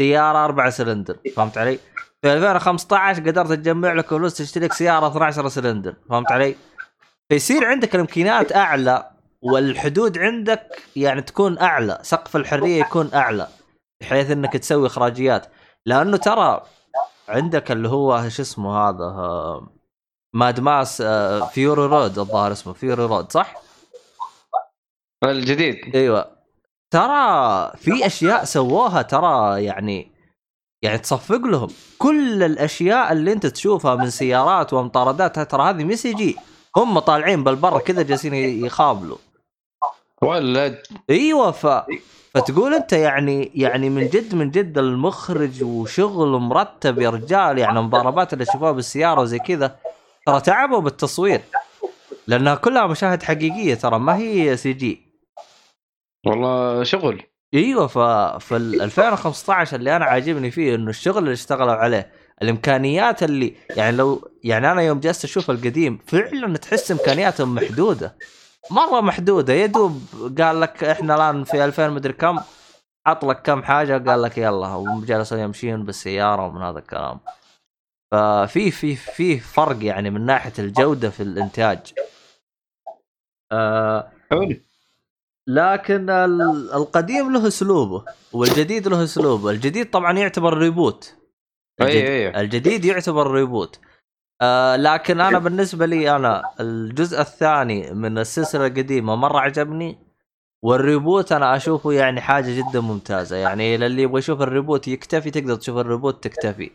سيارة 0.00 0.44
أربع 0.44 0.70
سلندر 0.70 1.18
فهمت 1.36 1.58
علي؟ 1.58 1.78
في 2.22 2.32
2015 2.32 3.22
قدرت 3.22 3.52
تجمع 3.52 3.92
لك 3.92 4.06
فلوس 4.06 4.34
تشتري 4.34 4.64
لك 4.64 4.72
سياره 4.72 5.08
12 5.08 5.48
سلندر 5.48 5.94
فهمت 6.08 6.32
علي؟ 6.32 6.56
فيصير 7.28 7.64
عندك 7.64 7.94
الإمكانيات 7.94 8.56
أعلى 8.56 9.10
والحدود 9.42 10.18
عندك 10.18 10.82
يعني 10.96 11.22
تكون 11.22 11.58
أعلى 11.58 11.98
سقف 12.02 12.36
الحرية 12.36 12.80
يكون 12.80 13.10
أعلى 13.14 13.48
بحيث 14.00 14.30
إنك 14.30 14.52
تسوي 14.52 14.86
إخراجيات 14.86 15.46
لأنه 15.86 16.16
ترى 16.16 16.62
عندك 17.28 17.72
اللي 17.72 17.88
هو 17.88 18.28
شو 18.28 18.42
اسمه 18.42 18.78
هذا 18.78 19.04
آه، 19.04 19.68
Mad 20.32 20.60
Max 20.60 21.00
آه، 21.00 21.46
Fury 21.46 21.82
Road 21.82 22.18
الظاهر 22.18 22.52
اسمه 22.52 22.72
Fury 22.72 23.04
Road 23.04 23.32
صح؟ 23.32 23.54
الجديد. 25.24 25.96
أيوه. 25.96 26.30
ترى 26.90 27.72
في 27.76 28.06
أشياء 28.06 28.44
سووها 28.44 29.02
ترى 29.02 29.64
يعني 29.64 30.12
يعني 30.82 30.98
تصفق 30.98 31.36
لهم. 31.46 31.68
كل 31.98 32.42
الأشياء 32.42 33.12
اللي 33.12 33.32
أنت 33.32 33.46
تشوفها 33.46 33.94
من 33.94 34.10
سيارات 34.10 34.72
ومطاردات 34.72 35.38
ترى 35.38 35.62
هذه 35.62 35.84
مي 35.84 35.96
CG. 35.96 36.36
هم 36.76 36.98
طالعين 36.98 37.44
بالبر 37.44 37.78
كذا 37.78 38.02
جالسين 38.02 38.34
يخابلوا. 38.34 39.16
ولد 40.22 40.82
أيوه 41.10 41.50
ف 41.50 41.66
فتقول 42.34 42.74
أنت 42.74 42.92
يعني 42.92 43.52
يعني 43.54 43.90
من 43.90 44.08
جد 44.08 44.34
من 44.34 44.50
جد 44.50 44.78
المخرج 44.78 45.64
وشغل 45.64 46.28
مرتب 46.28 46.98
يا 46.98 47.10
رجال 47.10 47.58
يعني 47.58 47.78
المضاربات 47.78 48.32
اللي 48.32 48.44
شوفوها 48.44 48.72
بالسيارة 48.72 49.20
وزي 49.20 49.38
كذا. 49.38 49.76
ترى 50.28 50.40
تعبوا 50.40 50.80
بالتصوير. 50.80 51.40
لأنها 52.26 52.54
كلها 52.54 52.86
مشاهد 52.86 53.22
حقيقية 53.22 53.74
ترى 53.74 53.98
ما 53.98 54.16
هي 54.16 54.56
سي 54.56 54.72
جي 54.72 55.02
والله 56.26 56.82
شغل. 56.82 57.22
أيوه 57.54 57.86
ف 57.86 57.98
في 58.44 58.56
ال 58.56 58.82
2015 58.82 59.76
اللي 59.76 59.96
أنا 59.96 60.04
عاجبني 60.04 60.50
فيه 60.50 60.74
إنه 60.74 60.90
الشغل 60.90 61.18
اللي 61.18 61.32
اشتغلوا 61.32 61.72
عليه 61.72 62.12
الإمكانيات 62.42 63.22
اللي 63.22 63.54
يعني 63.76 63.96
لو 63.96 64.30
يعني 64.44 64.72
أنا 64.72 64.82
يوم 64.82 65.00
جلست 65.00 65.24
أشوف 65.24 65.50
القديم 65.50 65.98
فعلا 66.06 66.56
تحس 66.56 66.90
إمكانياتهم 66.90 67.54
محدودة. 67.54 68.16
مرة 68.70 69.00
محدودة. 69.00 69.52
يا 69.52 69.66
دوب 69.66 70.02
قال 70.38 70.60
لك 70.60 70.84
إحنا 70.84 71.14
الآن 71.14 71.44
في 71.44 71.64
2000 71.64 71.88
مدري 71.88 72.12
كم 72.12 72.38
حط 73.06 73.24
لك 73.24 73.42
كم 73.42 73.62
حاجة 73.62 74.10
قال 74.10 74.22
لك 74.22 74.38
يلا 74.38 74.74
وجالسوا 74.74 75.38
يمشين 75.38 75.84
بالسيارة 75.84 76.46
ومن 76.46 76.62
هذا 76.62 76.78
الكلام. 76.78 77.20
ففي 78.10 78.70
في 78.70 78.96
في 78.96 79.38
فرق 79.40 79.84
يعني 79.84 80.10
من 80.10 80.26
ناحية 80.26 80.52
الجودة 80.58 81.10
في 81.10 81.22
الإنتاج. 81.22 81.78
آه 83.52 84.12
حلو. 84.30 84.56
لكن 85.46 86.10
ال- 86.10 86.72
القديم 86.74 87.32
له 87.32 87.46
أسلوبه 87.48 88.04
والجديد 88.32 88.88
له 88.88 89.04
أسلوبه. 89.04 89.50
الجديد 89.50 89.90
طبعا 89.90 90.18
يعتبر 90.18 90.58
reboot. 90.58 91.14
الجد- 91.80 91.90
أي 91.96 92.28
أي. 92.28 92.40
الجديد 92.40 92.84
يعتبر 92.84 93.30
reboot. 93.30 93.80
آه 94.42 94.76
لكن 94.76 95.20
أنا 95.20 95.38
بالنسبة 95.38 95.86
لي 95.86 96.16
أنا 96.16 96.42
الجزء 96.60 97.20
الثاني 97.20 97.90
من 97.94 98.18
السلسلة 98.18 98.66
القديمة 98.66 99.16
مرة 99.16 99.38
عجبني 99.38 99.98
وال 100.62 100.79
reboot 100.79 101.32
أنا 101.32 101.56
أشوفه 101.56 101.92
يعني 101.92 102.20
حاجة 102.20 102.50
جدا 102.58 102.80
ممتازة. 102.80 103.36
يعني 103.36 103.76
للي 103.76 104.02
يبغى 104.02 104.18
يشوف 104.18 104.42
ال 104.42 104.49
reboot 104.49 104.88
يكتفي 104.88 105.30
تقدر 105.30 105.54
تشوف 105.54 105.76
ال 105.78 105.85
reboot 105.85 106.24
تكتفي. 106.24 106.70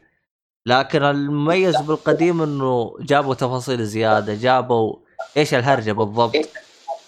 لكن 0.66 1.04
المميز 1.04 1.82
بالقديم 1.82 2.42
إنه 2.42 2.96
جابوا 3.00 3.34
تفاصيل 3.34 3.86
زيادة 3.86 4.34
جابوا 4.34 4.96
إيش 5.38 5.54
الهرجة 5.54 5.92
بالضبط؟ 5.92 6.36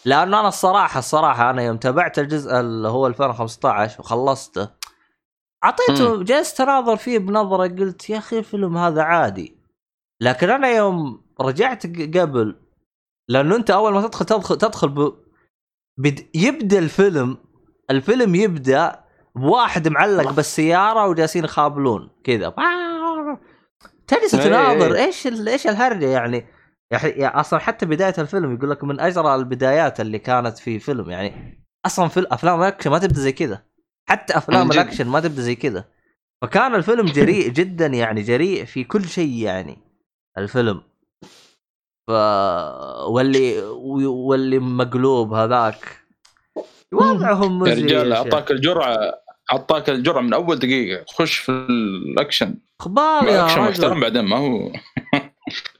لأنه 0.06 0.40
أنا 0.40 0.48
الصراحة 0.48 1.00
الصراحة 1.00 1.50
أنا 1.50 1.64
يوم 1.64 1.78
تابعت 1.78 2.20
الجزء 2.20 2.60
اللي 2.60 2.88
هو 2.88 3.08
2015 3.08 4.00
وخلصته 4.00 4.70
أعطيته 5.64 6.24
جلست 6.24 6.62
اناظر 6.62 6.98
فيه 6.98 7.20
بنظرة 7.20 7.68
قلت 7.68 8.10
يا 8.10 8.18
أخي 8.18 8.40
الفيلم 8.40 8.78
هذا 8.78 9.02
عادي. 9.02 9.56
لكن 10.22 10.50
أنا 10.50 10.68
يوم 10.68 11.22
رجعت 11.42 11.86
قبل 11.88 12.56
لأنه 13.30 13.56
أنت 13.56 13.72
أول 13.72 13.94
ما 13.94 14.08
تدخل 14.08 14.26
تدخل 14.26 14.58
تدخل 14.58 14.90
ب... 14.90 15.14
بد... 15.98 16.28
يبدأ 16.36 16.80
الفيلم 16.80 17.38
الفيلم 17.92 18.36
يبدأ 18.36 19.00
بواحد 19.36 19.88
معلق 19.88 20.32
بالسيارة 20.32 21.08
وجالسين 21.08 21.44
يخابلون 21.44 22.10
كذا. 22.24 22.54
تجلس 24.08 24.36
إيه. 24.36 24.44
تناظر 24.44 24.96
إيش 24.96 25.28
ال... 25.28 25.50
إيش 25.50 25.68
الهرجة 25.68 26.06
يعني؟ 26.06 26.46
يعني 26.92 27.10
يعني 27.10 27.40
أصلا 27.40 27.60
حتى 27.60 27.86
بداية 27.86 28.14
الفيلم 28.18 28.56
يقول 28.56 28.70
لك 28.70 28.84
من 28.84 29.00
أجرى 29.00 29.36
البدايات 29.36 30.00
اللي 30.00 30.20
كانت 30.20 30.58
في 30.58 30.80
فيلم 30.80 31.10
يعني 31.10 31.60
أصلا 31.86 32.08
في 32.08 32.28
افلام 32.32 32.60
الأكشن 32.60 32.92
ما 32.92 33.00
تبدأ 33.00 33.20
زي 33.20 33.32
كذا. 33.32 33.64
حتى 34.10 34.38
أفلام. 34.38 34.72
الأكشن 34.72 35.08
ما 35.08 35.20
تبدأ 35.20 35.42
زي 35.42 35.56
كذا. 35.56 35.86
فكان 36.42 36.76
الفيلم 36.76 37.06
جريء 37.06 37.50
جدا 37.60 37.86
يعني 37.86 38.22
جريء 38.22 38.66
في 38.66 38.84
كل 38.84 39.06
شيء 39.06 39.44
يعني 39.44 39.78
الفيلم. 40.38 40.82
ف 42.08 42.12
واللي 43.10 43.62
واللي 44.08 44.60
مقلوب 44.60 45.34
هذاك. 45.34 46.06
وضعهم 46.94 47.66
يا 47.66 47.72
مزري 47.72 47.84
رجال 47.86 48.12
يا 48.12 48.16
شيخ. 48.16 48.24
أعطاك 48.24 48.52
الجرعة 48.52 48.98
أعطاك 49.52 49.90
الجرعة 49.90 50.22
من 50.22 50.34
أول 50.34 50.60
دقيقة. 50.60 51.06
خش 51.08 51.38
في 51.38 51.52
الأكشن. 51.52 52.56
أخبار 52.82 53.28
يا 53.28 53.46
اكشن 53.46 53.62
محترم 53.62 54.00
بعدين 54.00 54.26
ما 54.26 54.38
هو 54.38 54.72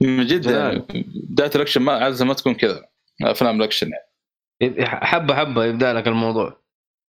من 0.00 0.26
جد 0.26 0.46
يعني. 0.46 0.86
بدايه 1.30 1.50
الاكشن 1.54 1.82
ما 1.82 1.92
عاده 1.92 2.24
ما 2.24 2.34
تكون 2.34 2.54
كذا. 2.54 2.88
أفلام 3.22 3.56
الاكشن 3.56 3.90
يعني. 3.90 4.86
حبة 4.86 5.34
حبة 5.34 5.64
يبدأ 5.64 5.92
لك 5.92 6.08
الموضوع. 6.08 6.60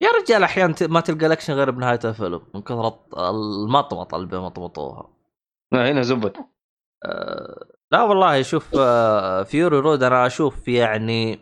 يا 0.02 0.10
رجال 0.12 0.44
أحيانا 0.44 0.76
ما 0.82 1.00
تلقى 1.00 1.26
الاكشن 1.26 1.54
غير 1.54 1.72
بنهاية 1.72 2.00
الفيلم. 2.06 2.42
من 2.56 2.62
كثر 2.62 2.88
الط- 2.88 3.20
المطمطه 3.20 4.16
اللي 4.16 4.28
بيمطمطوها 4.28 5.10
لا، 5.74 5.92
هنا 5.92 6.02
زبد 6.02 6.34
أه 7.06 7.66
لا 7.92 8.02
والله 8.02 8.42
شوف 8.42 8.76
آه، 8.78 9.44
Fury 9.44 9.78
Road 9.80 10.04
أنا 10.04 10.26
أشوف 10.28 10.68
يعني 10.68 11.40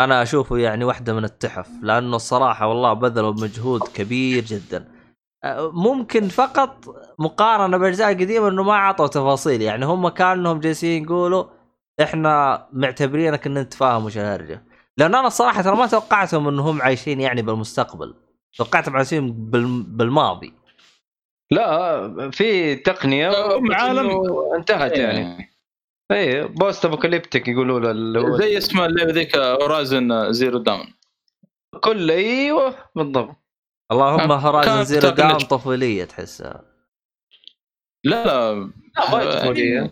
أنا 0.00 0.22
أشوفه 0.22 0.58
يعني 0.58 0.84
واحدة 0.84 1.12
من 1.14 1.24
التحف. 1.24 1.70
لأنه 1.82 2.16
الصراحة 2.16 2.66
والله 2.66 2.92
بذلوا 2.92 3.32
مجهود 3.32 3.80
كبير 3.94 4.44
جدا. 4.44 4.88
ممكن 5.72 6.28
فقط 6.28 6.84
مقارنة 7.18 7.76
بالاجزاء 7.76 8.12
القديمة 8.12 8.48
إنه 8.48 8.62
ما 8.62 8.72
اعطوا 8.72 9.06
تفاصيل. 9.06 9.62
يعني 9.62 9.84
هم 9.84 10.08
كأنهم 10.08 10.60
جالسين 10.60 11.02
يقولوا 11.04 11.44
إحنا 12.02 12.66
معتبرينك 12.72 13.46
ان 13.46 13.56
إنت 13.56 13.74
فاهم 13.74 14.04
وش 14.04 14.18
الهرجة. 14.18 14.62
لأن 14.98 15.14
أنا 15.14 15.26
الصراحة 15.26 15.62
ترى 15.62 15.76
ما 15.76 15.86
توقعتهم 15.86 16.48
انهم 16.48 16.82
عايشين 16.82 17.20
يعني 17.20 17.42
بالمستقبل. 17.42 18.14
توقعتهم 18.58 18.96
عايشين 18.96 19.32
بال- 19.32 19.82
بالماضي. 19.82 20.54
لا 21.50 22.30
في 22.30 22.76
تقنية 22.76 23.30
عالم. 23.72 24.10
انتهت 24.56 24.98
يعني. 24.98 25.52
اي 26.12 26.48
post 26.48 26.84
apocalyptic 26.84 27.48
يقولوا 27.48 27.80
له 27.80 27.90
اللي 27.90 28.20
هو 28.20 28.36
زي 28.36 28.58
اسمها 28.58 28.86
اللعبة 28.86 29.12
ذيك 29.12 29.36
Horizon 29.36 30.32
Zero 30.32 30.58
Dawn 30.58 30.94
كل 31.80 32.10
أيوه 32.10 32.74
بالضبط. 32.96 33.36
اللهم 33.92 34.32
هورايزن 34.32 34.84
زيرو 34.84 35.08
داون. 35.08 35.38
طفوليه 35.38 36.04
تحسها 36.04 36.64
لا 38.04 38.24
لا 38.24 38.54
لا 38.54 38.70
ما 39.10 39.40
طفوليه 39.40 39.90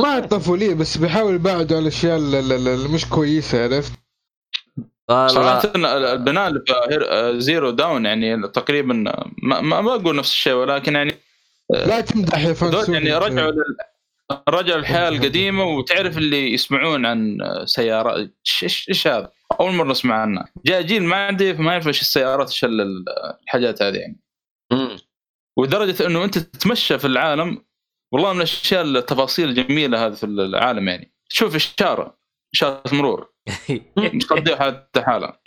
ما 0.00 0.18
الطفولية 0.18 0.74
بس 0.74 0.96
بيحاول 0.98 1.34
يبعدوا 1.34 1.76
على 1.76 1.82
الأشياء 1.82 2.16
ال- 2.18 2.34
ال- 2.34 2.52
ال- 2.52 2.68
اللي 2.68 2.88
مش 2.88 3.08
كويسة 3.08 3.64
عرفت؟ 3.64 3.92
آه، 5.10 5.26
لا. 5.26 5.28
صراحة 5.28 5.62
البناء 6.12 6.48
اللي 6.48 6.60
في 6.66 7.40
زيرو 7.40 7.70
داون 7.70 8.06
يعني 8.06 8.48
تقريبا 8.48 8.94
ما, 9.42 9.60
ما, 9.60 9.94
أقول 9.94 10.16
نفس 10.16 10.30
الشيء 10.30 10.52
ولكن 10.52 10.94
يعني 10.94 11.14
لا 11.70 12.00
تمدح 12.00 12.38
يا 12.38 12.44
ذول 12.44 12.54
فانسون 12.54 12.94
يعني 12.94 13.14
رجعوا. 13.14 13.52
رجعوا 14.48 14.78
الحياة 14.78 15.08
القديمة 15.08 15.64
وتعرف 15.64 16.18
اللي 16.18 16.52
يسمعون 16.52 17.06
عن 17.06 17.38
سيارات 17.64 18.30
إيش 18.62 18.86
إيش 18.88 19.06
هذا؟ 19.06 19.30
أول 19.60 19.72
مرة 19.72 19.90
نسمع 19.90 20.14
عنها 20.14 20.52
جاء 20.66 20.82
جيل 20.82 21.02
ما 21.02 21.26
عندي 21.26 21.52
ما 21.52 21.72
يعرف 21.72 21.88
إيش 21.88 22.00
السيارات 22.00 22.48
إيش 22.50 22.64
ال- 22.64 23.04
الحاجات 23.42 23.82
هذه 23.82 23.96
يعني. 23.96 24.20
مم. 24.72 24.98
ودرجه 25.58 26.06
إنه 26.06 26.24
أنت 26.24 26.38
تتمشى 26.38 26.98
في 26.98 27.06
العالم 27.06 27.64
والله 28.12 28.32
من 28.32 28.38
الأشياء 28.38 28.82
التفاصيل 28.82 29.48
الجميلة 29.48 30.06
هذه 30.06 30.12
في 30.12 30.26
العالم 30.26 30.88
يعني. 30.88 31.12
تشوف 31.30 31.54
اشاره 31.54 32.18
إشارة 32.54 32.94
مرور. 32.94 33.32
تضيع 34.30 34.58
حتى 34.58 35.02
حالها 35.02 35.40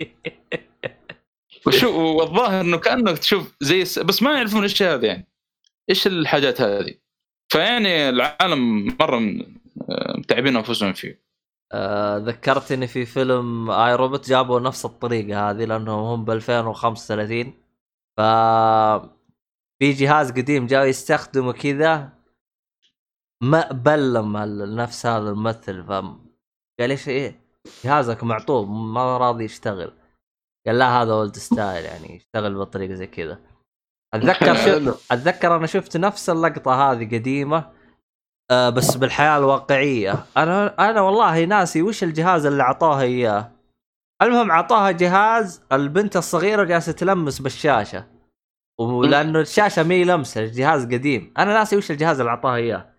وشو 1.67 2.17
والظاهر 2.17 2.61
إنه 2.61 2.77
كأنك 2.77 3.17
تشوف 3.17 3.55
زي 3.61 3.81
الس... 3.81 3.99
بس 3.99 4.23
ما 4.23 4.33
يعرفون 4.33 4.61
إيش 4.63 4.83
هذا 4.83 5.07
يعني. 5.07 5.27
إيش 5.89 6.07
الحاجات 6.07 6.61
هذه؟ 6.61 6.93
فيعني 7.51 8.09
العالم 8.09 8.87
مرة 8.99 9.17
آه، 9.89 10.17
متعبين 10.17 10.55
أنفسهم 10.55 10.93
فيه. 10.93 11.24
آه، 11.71 12.17
ذكرتني 12.17 12.87
في 12.87 13.05
فيلم 13.05 13.71
I, 13.71 13.95
Robot 13.95 14.29
جابوا 14.29 14.59
نفس 14.59 14.85
الطريقة 14.85 15.49
هذه 15.49 15.65
لأنهم 15.65 16.03
هم 16.03 16.25
ب 16.25 16.31
2035 16.31 17.53
ف 18.17 18.21
في 19.79 19.91
جهاز 19.91 20.31
قديم 20.31 20.67
جاوا 20.67 20.85
يستخدموا 20.85 21.51
كذا 21.51 22.09
ما 23.43 23.71
بلم 23.71 24.37
نفس 24.75 25.05
هذا 25.05 25.29
الممثل. 25.29 25.83
ف 25.83 25.91
قال 26.79 26.91
إيش 26.91 27.09
إيه؟ 27.09 27.41
جهازك 27.83 28.23
معطوب 28.23 28.69
ما 28.69 29.17
راضي 29.17 29.43
يشتغل. 29.43 29.93
قال 30.67 30.79
لا 30.79 31.01
هذا 31.01 31.11
old 31.13 31.35
style 31.35 31.85
يعني 31.85 32.15
يشتغل 32.15 32.55
بطريقة 32.55 32.93
زي 32.93 33.07
كذا. 33.07 33.39
أتذكر 34.13 34.55
شو 34.65 34.93
أتذكر 35.11 35.55
أنا 35.55 35.67
شفت 35.67 35.97
نفس 35.97 36.29
اللقطة 36.29 36.91
هذه 36.91 37.05
قديمة 37.05 37.71
آه 38.51 38.69
بس 38.69 38.97
بالحياة 38.97 39.37
الواقعية. 39.37 40.25
أنا 40.37 40.89
أنا 40.89 41.01
والله 41.01 41.45
ناسي 41.45 41.81
وش 41.81 42.03
الجهاز 42.03 42.45
اللي 42.45 42.63
اعطوها 42.63 43.01
إياه. 43.01 43.51
المهم 44.21 44.51
اعطوها 44.51 44.91
جهاز 44.91 45.61
البنت 45.71 46.17
الصغيرة 46.17 46.63
جالسة 46.63 46.91
تلمس 46.91 47.39
بالشاشة. 47.39 48.05
ولأنه 48.79 49.39
الشاشة 49.39 49.83
مي 49.83 50.03
لمسة 50.03 50.43
الجهاز 50.43 50.85
قديم. 50.85 51.33
أنا 51.37 51.53
ناسي 51.53 51.77
وش 51.77 51.91
الجهاز 51.91 52.19
اللي 52.19 52.29
اعطاها 52.29 52.55
إياه. 52.55 52.89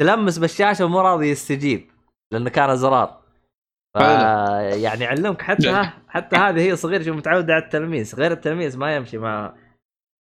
تلمس 0.00 0.38
بالشاشة 0.38 0.84
ومو 0.84 1.00
راضي 1.00 1.30
يستجيب 1.30 1.90
لأنه 2.32 2.50
كان 2.50 2.76
زرار. 2.76 3.18
ف... 3.94 4.00
يعني 4.00 5.06
علمك 5.06 5.42
حتى 5.42 5.68
ها 5.68 5.92
حتى 6.08 6.36
هذه 6.36 6.60
هي 6.60 6.76
صغيرة 6.76 7.02
شوف 7.02 7.16
متعودة 7.16 7.54
على 7.54 7.64
التلميس. 7.64 8.14
غير 8.14 8.32
التلميس 8.32 8.76
ما 8.76 8.96
يمشي 8.96 9.18
مع 9.18 9.54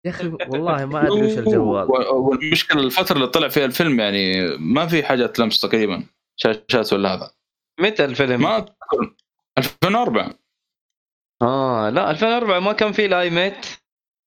يا 0.07 0.11
أخي 0.11 0.29
والله 0.49 0.85
ما 0.85 1.07
أدري 1.07 1.27
وش 1.33 1.39
الجوال 1.39 1.91
والمشكلة 2.13 2.81
الفترة 2.83 3.17
اللي 3.17 3.27
طلع 3.27 3.49
فيها 3.49 3.65
الفيلم 3.65 4.01
يعني 4.01 4.57
ما 4.59 4.87
في 4.87 5.05
حاجات 5.05 5.39
لمس 5.39 5.61
تقريبا 5.61 6.05
شاشات 6.37 6.93
ولا 6.93 7.15
هذا 7.15 7.31
متى 7.81 8.05
الفيلم؟ 8.05 8.41
ما 8.43 8.57
أذكر. 8.57 9.15
2004 9.59 10.31
آه 11.43 11.91
لا 11.91 12.11
2004 12.11 12.61
ما 12.61 12.73
كان 12.73 12.93
في 12.93 13.07
الاي 13.07 13.31
ميت 13.31 13.67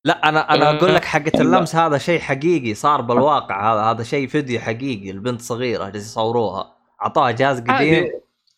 لا 0.05 0.29
أنا 0.29 0.53
أنا 0.53 0.69
آه، 0.69 0.75
أقول 0.77 0.95
لك 0.95 1.05
حقه. 1.05 1.41
اللمس 1.41 1.75
هذا 1.75 1.97
شيء 1.97 2.19
حقيقي 2.19 2.73
صار 2.73 3.01
بالواقع 3.01 3.73
هذا 3.73 3.81
هذا 3.81 4.03
شيء 4.03 4.27
فيديو 4.27 4.59
حقيقي 4.59 5.11
البنت 5.11 5.41
صغيرة 5.41 5.91
يصوروها 5.97 6.75
اعطوها 7.01 7.31
جهاز 7.31 7.59
قديم 7.61 8.11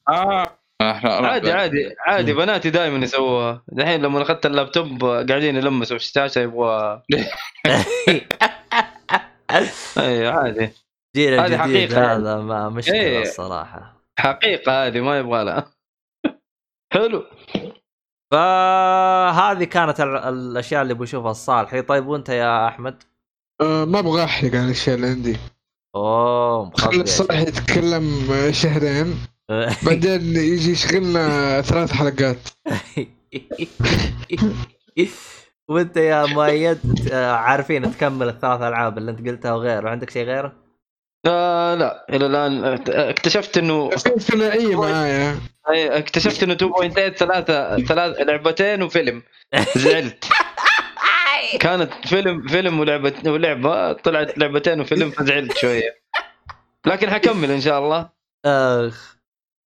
آه 0.10 0.44
إحنا- 0.46 0.50
عادي 0.82 1.52
عادي 1.52 1.96
عادي. 2.08 2.34
مم. 2.34 2.40
بناتي 2.40 2.70
دائما 2.70 3.04
يسووها. 3.06 3.64
دحين 3.68 4.02
لما 4.02 4.22
اخذت 4.22 4.46
اللابتوب 4.46 5.04
قاعدين 5.06 5.56
يلمسوا 5.56 5.98
في 5.98 6.04
الشاشه 6.04 6.40
يبغوا 6.40 7.00
اي 9.98 10.28
عادي. 10.28 10.70
جيل 11.16 11.34
هذه 11.40 11.46
الجديد 11.66 11.94
حقيقة. 11.94 12.16
هذا 12.16 12.38
ما 12.38 12.70
مشكلة 12.70 12.96
إيه. 12.96 13.22
الصراحة. 13.22 14.02
حقيقة 14.20 14.88
هذه 14.88 15.00
ما 15.02 15.20
يبغى 15.20 15.44
لها. 15.44 15.72
حلو. 16.94 17.24
فهذه 18.34 19.64
كانت 19.64 20.00
ال- 20.02 20.18
الأشياء 20.18 20.82
اللي 20.82 20.94
بشوفها 20.94 21.32
الصالحي 21.32 21.82
طيب 21.82 22.08
وأنت 22.08 22.30
يا 22.30 22.68
أحمد؟ 22.68 23.04
آه 23.62 23.86
ما 23.86 24.00
أبغى 24.00 24.24
أحرق 24.24 24.56
عن 24.56 24.66
الأشياء 24.66 24.96
اللي 24.96 25.08
عندي. 25.08 25.38
أوه 25.96 26.72
خلي 26.72 26.88
مخبي. 26.88 27.02
الصالح 27.02 27.40
يتكلم 27.40 28.32
آه، 28.32 28.52
شهرين. 28.52 29.16
بعدين 29.86 30.22
يجي 30.36 30.72
يشغلنا 30.72 31.62
ثلاث 31.62 31.92
حلقات. 31.92 32.38
وانت 35.70 35.98
يا 35.98 36.26
مؤيد 36.26 36.80
عارفين 37.14 37.92
تكمل 37.92 38.30
الثلاث 38.30 38.62
ألعاب 38.62 38.98
اللي 38.98 39.12
انت 39.12 39.28
قلتها 39.28 39.54
وغيره. 39.54 39.90
عندك 39.90 40.10
شيء 40.10 40.26
غيره؟ 40.26 40.54
آه 41.26 41.76
لا. 41.76 42.06
إلى 42.10 42.26
الآن 42.26 42.64
اكتشفت 42.90 43.58
إنه 43.58 43.90
ثنائية 43.98 44.76
معايا. 44.82 45.38
اكتشفت 45.70 46.44
إنه 46.44 46.54
2.8 46.56 47.18
ثلاثة 47.18 47.78
ثلاث 47.78 48.20
لعبتين 48.22 48.84
وفيلم. 48.84 49.24
زعلت. 49.76 50.26
كانت 51.60 51.94
فيلم 52.08 52.48
فيلم 52.48 52.80
ولعبة 52.80 53.14
ولعبة 53.26 53.94
طلعت 53.94 54.38
لعبتين 54.38 54.82
وفيلم 54.82 55.12
فزعلت 55.12 55.58
شوية. 55.58 56.02
لكن 56.86 57.10
حكمل 57.10 57.52
إن 57.52 57.62
شاء 57.62 57.80
الله. 57.80 58.10
أخ. 58.46 59.21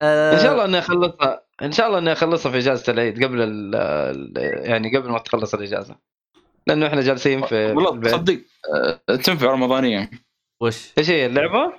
إن 0.04 0.40
شاء 0.40 0.52
الله 0.54 0.66
إني 0.66 0.80
أخلصها 0.80 1.44
إن 1.62 1.72
شاء 1.72 1.88
الله 1.88 2.00
إني 2.00 2.12
أخلصها 2.12 2.52
في 2.52 2.58
إجازة 2.58 2.94
العيد 2.94 3.24
قبل 3.24 3.42
ال 3.42 3.76
ال- 3.76 4.70
يعني 4.70 4.98
قبل 4.98 5.10
ما 5.10 5.20
تخلص 5.20 5.54
الإجازة. 5.54 5.96
لأنه 6.68 6.88
إحنا 6.88 7.02
جالسين 7.02 7.46
في 7.46 7.72
والله 7.72 8.02
تصدق 8.02 8.40
آه، 9.10 9.16
تنفع 9.16 9.52
رمضانيه 9.52 10.10
وش؟ 10.62 10.94
إيش 10.98 11.10
هي 11.10 11.26
اللعبة؟ 11.26 11.74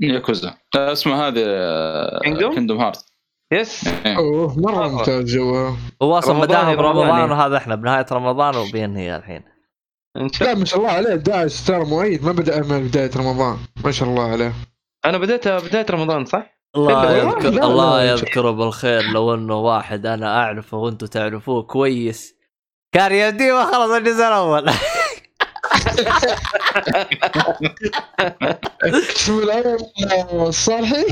ياكوزا. 0.00 0.54
آه، 0.76 0.92
اسمها 0.92 1.28
هذه؟ 1.28 2.54
Kingdom 2.54 2.78
Hearts 2.80 3.04
yes 3.52 3.88
أوه 4.06 4.60
مرة 4.60 4.88
ممتاز 4.88 5.24
جوها 5.24 5.76
هو 6.02 6.18
أصلا 6.18 6.40
بداها 6.40 6.74
برمضان. 6.74 7.30
وهذا 7.30 7.56
إحنا 7.56 7.74
بنهاية 7.74 8.06
رمضان 8.12 8.56
وبينهي 8.56 9.16
الحين. 9.16 9.42
إن 10.16 10.28
شاء 10.28 10.48
لا 10.48 10.54
ما 10.54 10.64
شاء 10.64 10.78
الله 10.80 10.90
عليه 10.90 11.14
داعس 11.14 11.66
ترى 11.66 11.84
مؤيد 11.84 12.24
ما 12.24 12.32
بدا 12.32 12.62
من 12.62 12.88
بداية 12.88 13.10
رمضان. 13.16 13.56
ما 13.84 13.90
شاء 13.90 14.08
الله 14.08 14.30
عليه. 14.32 14.52
أنا 15.04 15.18
بديتها 15.18 15.58
بداية 15.58 15.86
رمضان 15.90 16.24
صح؟ 16.24 16.53
الله 16.76 17.16
يذكر 17.16 17.48
الله. 17.48 18.02
يذكره 18.02 18.50
بالخير 18.50 19.02
لو 19.02 19.34
إنه 19.34 19.54
واحد 19.54 20.06
أنا 20.06 20.38
أعرفه 20.38 20.76
وأنتم 20.76 21.06
تعرفوه 21.06 21.62
كويس. 21.62 22.34
كان 22.92 23.12
يدي 23.12 23.52
ما 23.52 23.64
خلص 23.64 23.90
الجزء 23.90 24.24
الأول. 24.24 24.68
آه، 30.12 30.48
الصالحي 30.48 31.04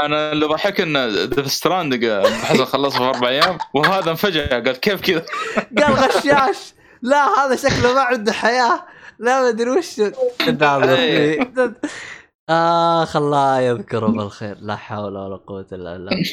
أنا 0.00 0.32
اللي 0.32 0.46
ضحك 0.46 0.80
ان 0.80 1.28
ديث 1.28 1.46
ستراندنج 1.46 2.06
حسن 2.42 2.64
خلصه 2.64 2.98
في 2.98 3.04
أربع 3.04 3.28
أيام 3.28 3.58
وهذا 3.74 4.10
انفجع 4.10 4.46
قال 4.46 4.72
كيف 4.80 5.00
كذا؟ 5.00 5.24
قال 5.78 5.92
غشاش. 5.92 6.74
لا 7.02 7.26
هذا 7.38 7.56
شكله 7.56 7.94
ما 7.94 8.00
عنده 8.00 8.32
حياة. 8.32 8.86
لا 9.18 9.42
ما 9.42 9.48
أدري 9.48 9.70
وش. 9.70 10.00
اخ 12.50 13.16
الله 13.16 13.60
يذكره 13.60 14.06
بالخير. 14.06 14.56
لا 14.60 14.76
حول 14.76 15.16
ولا 15.16 15.36
قوة 15.36 15.66
إلا 15.72 15.92
بالله. 15.92 16.24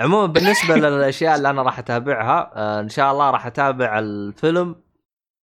عموما 0.00 0.26
بالنسبة 0.26 0.74
للأشياء 0.74 1.36
اللي 1.36 1.50
أنا 1.50 1.62
راح 1.62 1.78
أتابعها 1.78 2.52
آه، 2.54 2.80
إن 2.80 2.88
شاء 2.88 3.12
الله 3.12 3.30
راح 3.30 3.46
أتابع 3.46 3.98
الفيلم 3.98 4.76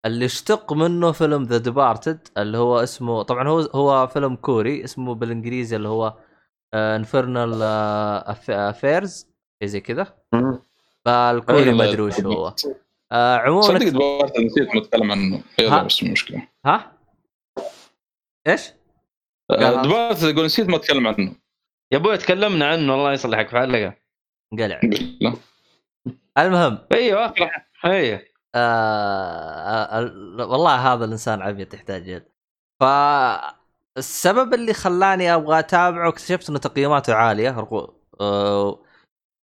اللي 0.07 0.25
اشتق 0.25 0.73
منه 0.73 1.13
فيلم 1.13 1.43
The 1.43 1.59
Departed 1.59 2.29
اللي 2.39 2.59
هو 2.59 2.83
اسمه 2.83 3.23
طبعا 3.23 3.49
هو 3.49 3.61
هو 3.61 4.07
فيلم 4.07 4.37
كوري 4.37 4.85
اسمه 4.85 5.15
بالإنجليزي 5.15 5.77
اللي 5.77 5.89
هو 5.89 6.15
Infernal 6.75 7.63
افيرز 8.51 9.27
شيء 9.63 9.69
زي 9.69 9.81
كذا. 9.81 10.17
فالكوري 11.05 11.73
ما 11.73 11.85
أدري 11.85 12.03
وش 12.03 12.21
هو. 12.21 12.55
آه، 13.13 13.37
عموما 13.37 13.63
صدق 13.63 13.89
دورت 13.89 14.41
نسيت 14.41 14.77
نتكلم 14.77 15.13
عنه؟ 15.13 15.43
يلا 15.59 15.83
بس 15.83 16.03
المشكلة 16.03 16.49
ها؟ 16.67 16.93
إيش؟ 18.47 18.78
دورت 19.51 20.25
أقول 20.25 20.45
نسيت 20.45 20.69
ما 20.69 20.77
اتكلم 20.77 21.07
عنه. 21.07 21.35
يا 21.93 21.99
أبوي 21.99 22.19
تكلمنا 22.19 22.69
عنه 22.69 22.95
الله 22.95 23.13
يصلحك 23.13 23.49
في 23.49 23.57
حلقه 23.59 23.95
قلع 24.59 24.81
المهم. 26.39 26.79
أيوه. 26.93 27.27
اخر 27.27 27.51
أيوه. 27.85 28.23
آه 28.55 29.99
ال- 29.99 30.43
والله 30.43 30.93
هذا 30.93 31.05
الإنسان 31.05 31.43
عبيط 31.43 31.75
يحتاج 31.75 32.03
جد. 32.03 32.29
ف 32.81 32.85
السبب 33.99 34.55
اللي 34.55 34.73
خلاني 34.75 35.35
أبغى 35.35 35.59
أتابعه 35.59 36.09
اكتشفت 36.09 36.49
إنه 36.49 36.59
تقييماته 36.59 37.15
عالية 37.15 37.51
رقو- 37.61 37.91
آه، 38.21 38.79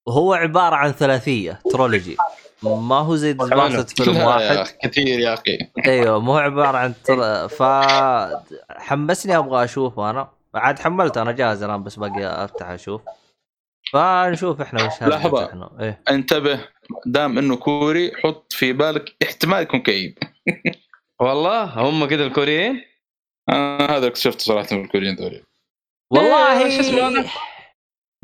وهو 0.08 0.34
عبارة 0.34 0.76
عن 0.76 0.90
ثلاثية 0.92 1.58
trilogy. 1.72 2.16
ما 2.62 2.96
هو 2.96 3.16
زي 3.16 3.32
دراسة 3.32 3.82
فيلم 3.82 4.16
واحد. 4.16 4.66
كثير 4.82 5.18
يا 5.18 5.34
أخي. 5.34 5.58
أيوه 5.86 6.20
مو 6.20 6.36
عبارة 6.36 6.78
عن 6.78 6.94
تر... 7.04 7.48
ف 7.48 7.62
حمسني 8.70 9.36
أبغى 9.36 9.64
اشوفه 9.64 10.10
أنا. 10.10 10.28
عاد 10.54 10.78
حملته 10.78 11.22
أنا 11.22 11.32
جاهز 11.32 11.62
الآن 11.62 11.82
بس 11.82 11.96
باقي 11.96 12.44
أفتح 12.44 12.68
أشوف. 12.68 13.02
فنشوف 13.92 14.60
إحنا 14.60 14.86
وش 14.86 15.02
لحظة. 15.02 15.16
هرجة 15.16 15.50
إحنا 15.50 15.70
إيه. 15.80 16.02
انتبه 16.10 16.60
دام 17.06 17.38
إنه 17.38 17.56
كوري 17.56 18.12
حط 18.16 18.52
في 18.52 18.72
بالك 18.72 19.16
احتمال 19.22 19.62
يكون 19.62 19.80
كئيب. 19.80 20.18
والله؟ 21.20 21.64
هم 21.64 22.04
كذا 22.06 22.24
الكوريين؟ 22.26 22.84
أنا 23.48 23.84
هذا 23.84 23.96
اللي 23.96 24.08
اكتشفته 24.08 24.38
صراحة 24.38 24.68
من 24.72 24.84
الكوريين 24.84 25.14
ذولي 25.16 25.42
والله. 26.10 26.64
إيه، 26.64 26.70
شو 26.76 26.80
اسمه 26.80 27.08
هذا؟ 27.08 27.30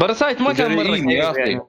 باراسايت 0.00 0.41
ما 0.41 0.52
كان 0.52 0.76
مرة 0.76 1.12
يا 1.12 1.31
أخي. 1.31 1.41
يعني. 1.41 1.60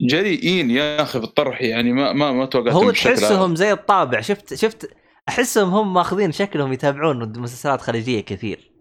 جريئين 0.00 0.70
يا 0.70 1.02
أخي 1.02 1.18
بالطرح 1.18 1.62
يعني 1.62 1.92
ما 1.92 2.12
ما 2.12 2.32
ما 2.32 2.46
توقعت 2.46 2.74
هو. 2.74 2.90
تحسهم 2.90 3.56
زي 3.56 3.72
الطابع. 3.72 4.20
شفت 4.20 4.54
شفت؟ 4.54 4.90
أحسهم 5.28 5.68
هم 5.74 5.94
ماخذين 5.94 6.32
شكلهم 6.32 6.72
يتابعون 6.72 7.38
مسلسلات 7.40 7.80
خليجية 7.80 8.20
كثير. 8.20 8.72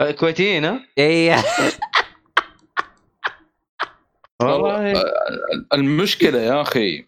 آه، 0.00 0.10
كويتيين 0.10 0.64
ها؟ 0.64 0.80
اي 0.98 1.36
والله. 4.42 4.92
المشكلة 5.74 6.38
يا 6.40 6.62
أخي 6.62 7.06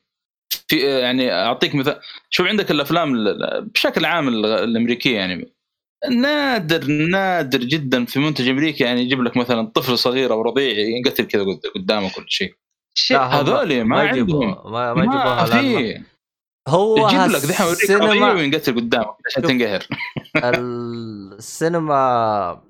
في 0.68 0.76
يعني 1.00 1.32
أعطيك 1.32 1.74
مثال 1.74 2.00
شوف 2.30 2.46
عندك 2.46 2.70
الأفلام 2.70 3.14
ال- 3.14 3.64
بشكل 3.74 4.04
عام 4.04 4.28
ال- 4.28 4.46
الأمريكية 4.46 5.16
يعني 5.16 5.52
نادر 6.10 6.84
نادر 6.86 7.58
جدا 7.58 8.04
في 8.04 8.18
منتج 8.18 8.48
أمريكي 8.48 8.84
يعني 8.84 9.00
يجيب 9.02 9.22
لك 9.22 9.36
مثلا 9.36 9.66
طفل 9.66 9.98
صغير 9.98 10.32
أو 10.32 10.42
رضيع 10.42 10.78
ينقتل 10.78 11.24
كذا 11.24 11.42
قد- 11.42 11.60
قدامه 11.74 12.10
كل 12.14 12.24
شيء. 12.28 12.54
هذول 13.12 13.84
ما 13.84 14.00
عندهم. 14.00 14.72
ما, 14.72 14.94
ما 14.94 15.02
يجيبوها 15.04 15.44
في. 15.44 16.02
هو 16.68 17.08
يجيب 17.08 17.20
لك 17.20 17.42
دحين 17.46 17.66
يوريك 17.66 17.82
السينما 17.82 18.32
وينقتل 18.32 18.76
قدامك 18.76 19.16
عشان. 19.26 19.42
تنقهر. 19.42 19.86
السينما 21.38 22.62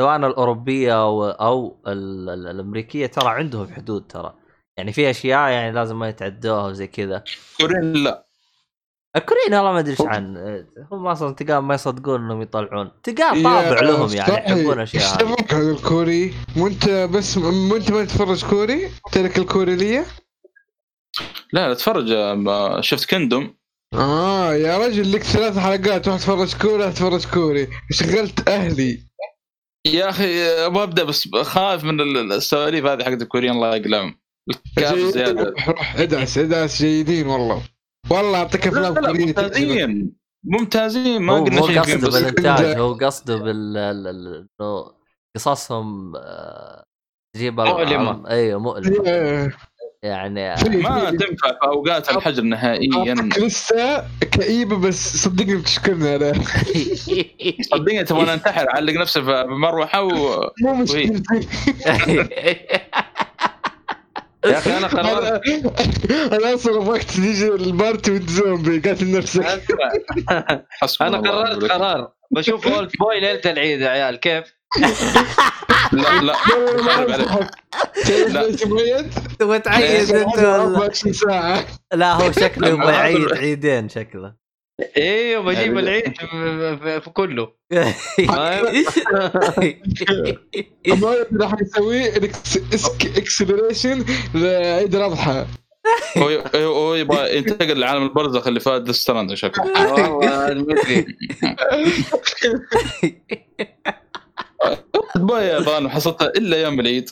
سواء 0.00 0.16
الأوروبية 0.16 1.02
أو 1.32 1.76
ال- 1.86 2.46
الأمريكية 2.46 3.06
ترى 3.06 3.28
عندهم 3.28 3.68
حدود 3.74 4.06
ترى. 4.06 4.34
يعني 4.78 4.92
في 4.92 5.10
أشياء 5.10 5.50
يعني 5.50 5.72
لازم 5.72 5.98
ما 5.98 6.08
يتعدوها 6.08 6.66
وزي 6.66 6.86
كذا. 6.86 7.24
كوريين 7.60 7.92
لا. 7.92 8.26
الكوريين 9.16 9.54
والله 9.54 9.72
ما 9.72 9.78
أدري 9.78 9.90
إيش 9.92 10.00
عن 10.00 10.36
هم 10.92 11.06
أصلا 11.06 11.34
تلقاهم 11.34 11.68
ما 11.68 11.74
يصدقون 11.74 12.20
إنهم 12.24 12.42
يطلعون. 12.42 12.90
تلقاه 13.02 13.36
يا 13.36 13.42
طابع 13.42 13.80
لهم 13.80 14.12
يعني. 14.12 14.32
يحبون 14.32 14.80
أشياء 14.80 15.16
تبغى 15.16 15.36
هذا 15.50 15.70
الكوري؟ 15.70 16.34
وانت 16.56 16.88
بس 16.88 17.38
م- 17.38 17.72
وانت 17.72 17.92
ما 17.92 18.04
تتفرج 18.04 18.44
كوري؟ 18.44 18.90
ترك 19.12 19.38
الكوري 19.38 19.76
لي؟ 19.76 19.98
لا 21.52 21.68
لا 21.68 21.74
تفرج 21.74 22.10
آه، 22.10 22.80
شفت 22.80 23.10
كندوم. 23.10 23.54
آه 23.94 24.54
يا 24.54 24.78
رجل 24.78 25.12
لك 25.12 25.22
ثلاث 25.22 25.58
حلقات 25.58 26.08
واحد 26.08 26.18
تفرج 26.20 26.54
كوري 26.56 26.82
واحد 26.82 26.94
تفرج 26.94 27.26
كوري. 27.26 27.68
شغلت 27.90 28.48
أهلي. 28.48 29.08
يا 29.86 30.08
أخي 30.10 30.42
أبغى 30.66 30.82
أبدأ 30.82 31.04
بس 31.04 31.28
خايف 31.42 31.84
من 31.84 32.00
ال- 32.00 32.32
السواليف 32.32 32.84
هذه 32.86 33.04
حقت 33.04 33.22
الكوريين 33.22 33.52
الله 33.52 33.76
يقلعهم. 33.76 34.14
الكاف 34.50 34.98
زيادة. 34.98 35.54
روح 35.68 35.96
ادعس 35.96 36.38
ادعس 36.38 36.82
جيدين 36.82 37.26
والله. 37.26 37.62
والله 38.10 38.38
أعطيك 38.38 38.66
لا 38.66 38.88
أفلام. 38.92 39.16
ممتازين 39.16 40.12
ممتازين 40.44 41.22
ما 41.22 41.34
قلنا 41.40 41.66
شيء 41.66 41.80
قصده 41.80 42.10
بالإنتاج 42.10 42.76
هو 42.80 42.92
قصده 42.94 43.36
بال 43.36 43.76
إنه 43.76 44.92
قصصهم 45.36 46.16
آه، 46.16 46.84
تجيب 47.36 47.60
مؤلمة. 47.60 48.28
أيوه 48.30 48.60
مؤلمة. 48.60 49.06
إيه. 49.06 49.56
يعني 50.02 50.56
في- 50.56 50.68
ما 50.68 51.10
تنفع 51.10 51.48
في 51.52 51.58
أوقات 51.64 52.10
الحجر 52.10 52.42
نهائيا. 52.42 53.14
لسه 53.38 54.04
كئيبة 54.20 54.76
بس 54.78 55.16
صدقني 55.24 55.56
بتشكرني 55.56 56.08
عليها 56.08 56.32
صدقني 57.72 58.04
تبغى 58.04 58.34
انتحر 58.34 58.66
علق 58.70 58.92
نفسه 59.00 59.22
في 59.22 59.44
مروحه 59.48 60.02
و... 60.02 60.50
مو 60.62 60.74
مشكلتي. 60.74 61.22
يا 64.46 64.58
أخي 64.58 64.76
أنا 64.76 64.86
قررت 64.86 65.42
أنا 66.32 66.54
أصلا 66.54 66.76
ابغاك 66.76 67.02
تيجي 67.02 67.48
ال 67.48 67.58
party 67.58 68.10
وأنت 68.10 68.30
زومبي 68.30 68.78
قاتل 68.78 69.16
نفسك 69.16 69.44
أنا 71.00 71.18
قررت. 71.18 71.64
قرار. 71.72 72.12
بشوف 72.30 72.66
Old 72.68 72.90
Boy 73.00 73.20
ليلة 73.20 73.40
العيد 73.46 73.80
يا 73.80 73.88
عيال. 73.88 74.16
كيف؟ 74.20 74.54
لا 75.92 76.22
لا. 76.22 76.32
لا. 78.28 78.56
تبغى 79.38 79.58
تعيد 79.58 80.10
أنت 80.14 80.38
ولا؟ 80.38 80.56
24 80.56 81.12
ساعة. 81.12 81.64
لا 81.94 82.12
هو 82.12 82.32
شكله 82.32 82.68
يبغى 82.68 82.92
يعيد 82.92 83.32
عيدين 83.32 83.88
شكله. 83.88 84.41
أيوه 84.96 85.42
بجيب 85.42 85.58
يعني- 85.76 85.80
العيد 85.80 86.16
في- 87.00 87.10
كله. 87.10 87.52
ما 90.86 91.16
راح 91.40 91.54
يسوي 91.60 92.08
acceleration 93.16 94.04
لعيد 94.34 94.94
الأضحى. 94.94 95.46
هو 96.18 96.28
هو 96.54 96.72
هو 96.74 96.94
يبغى 96.94 97.36
ينتقل 97.36 97.78
لعالم 97.80 98.02
البرزخ 98.02 98.46
اللي 98.46 98.60
في 98.60 98.82
Death 98.82 99.01
Stranding 99.01 99.34
شكله 99.34 99.92
والله 99.92 100.54
مدري. 100.54 101.06
باي 105.16 105.46
يابان 105.46 105.88
حصلتها 105.88 106.26
إلا 106.28 106.62
يوم 106.62 106.80
العيد. 106.80 107.10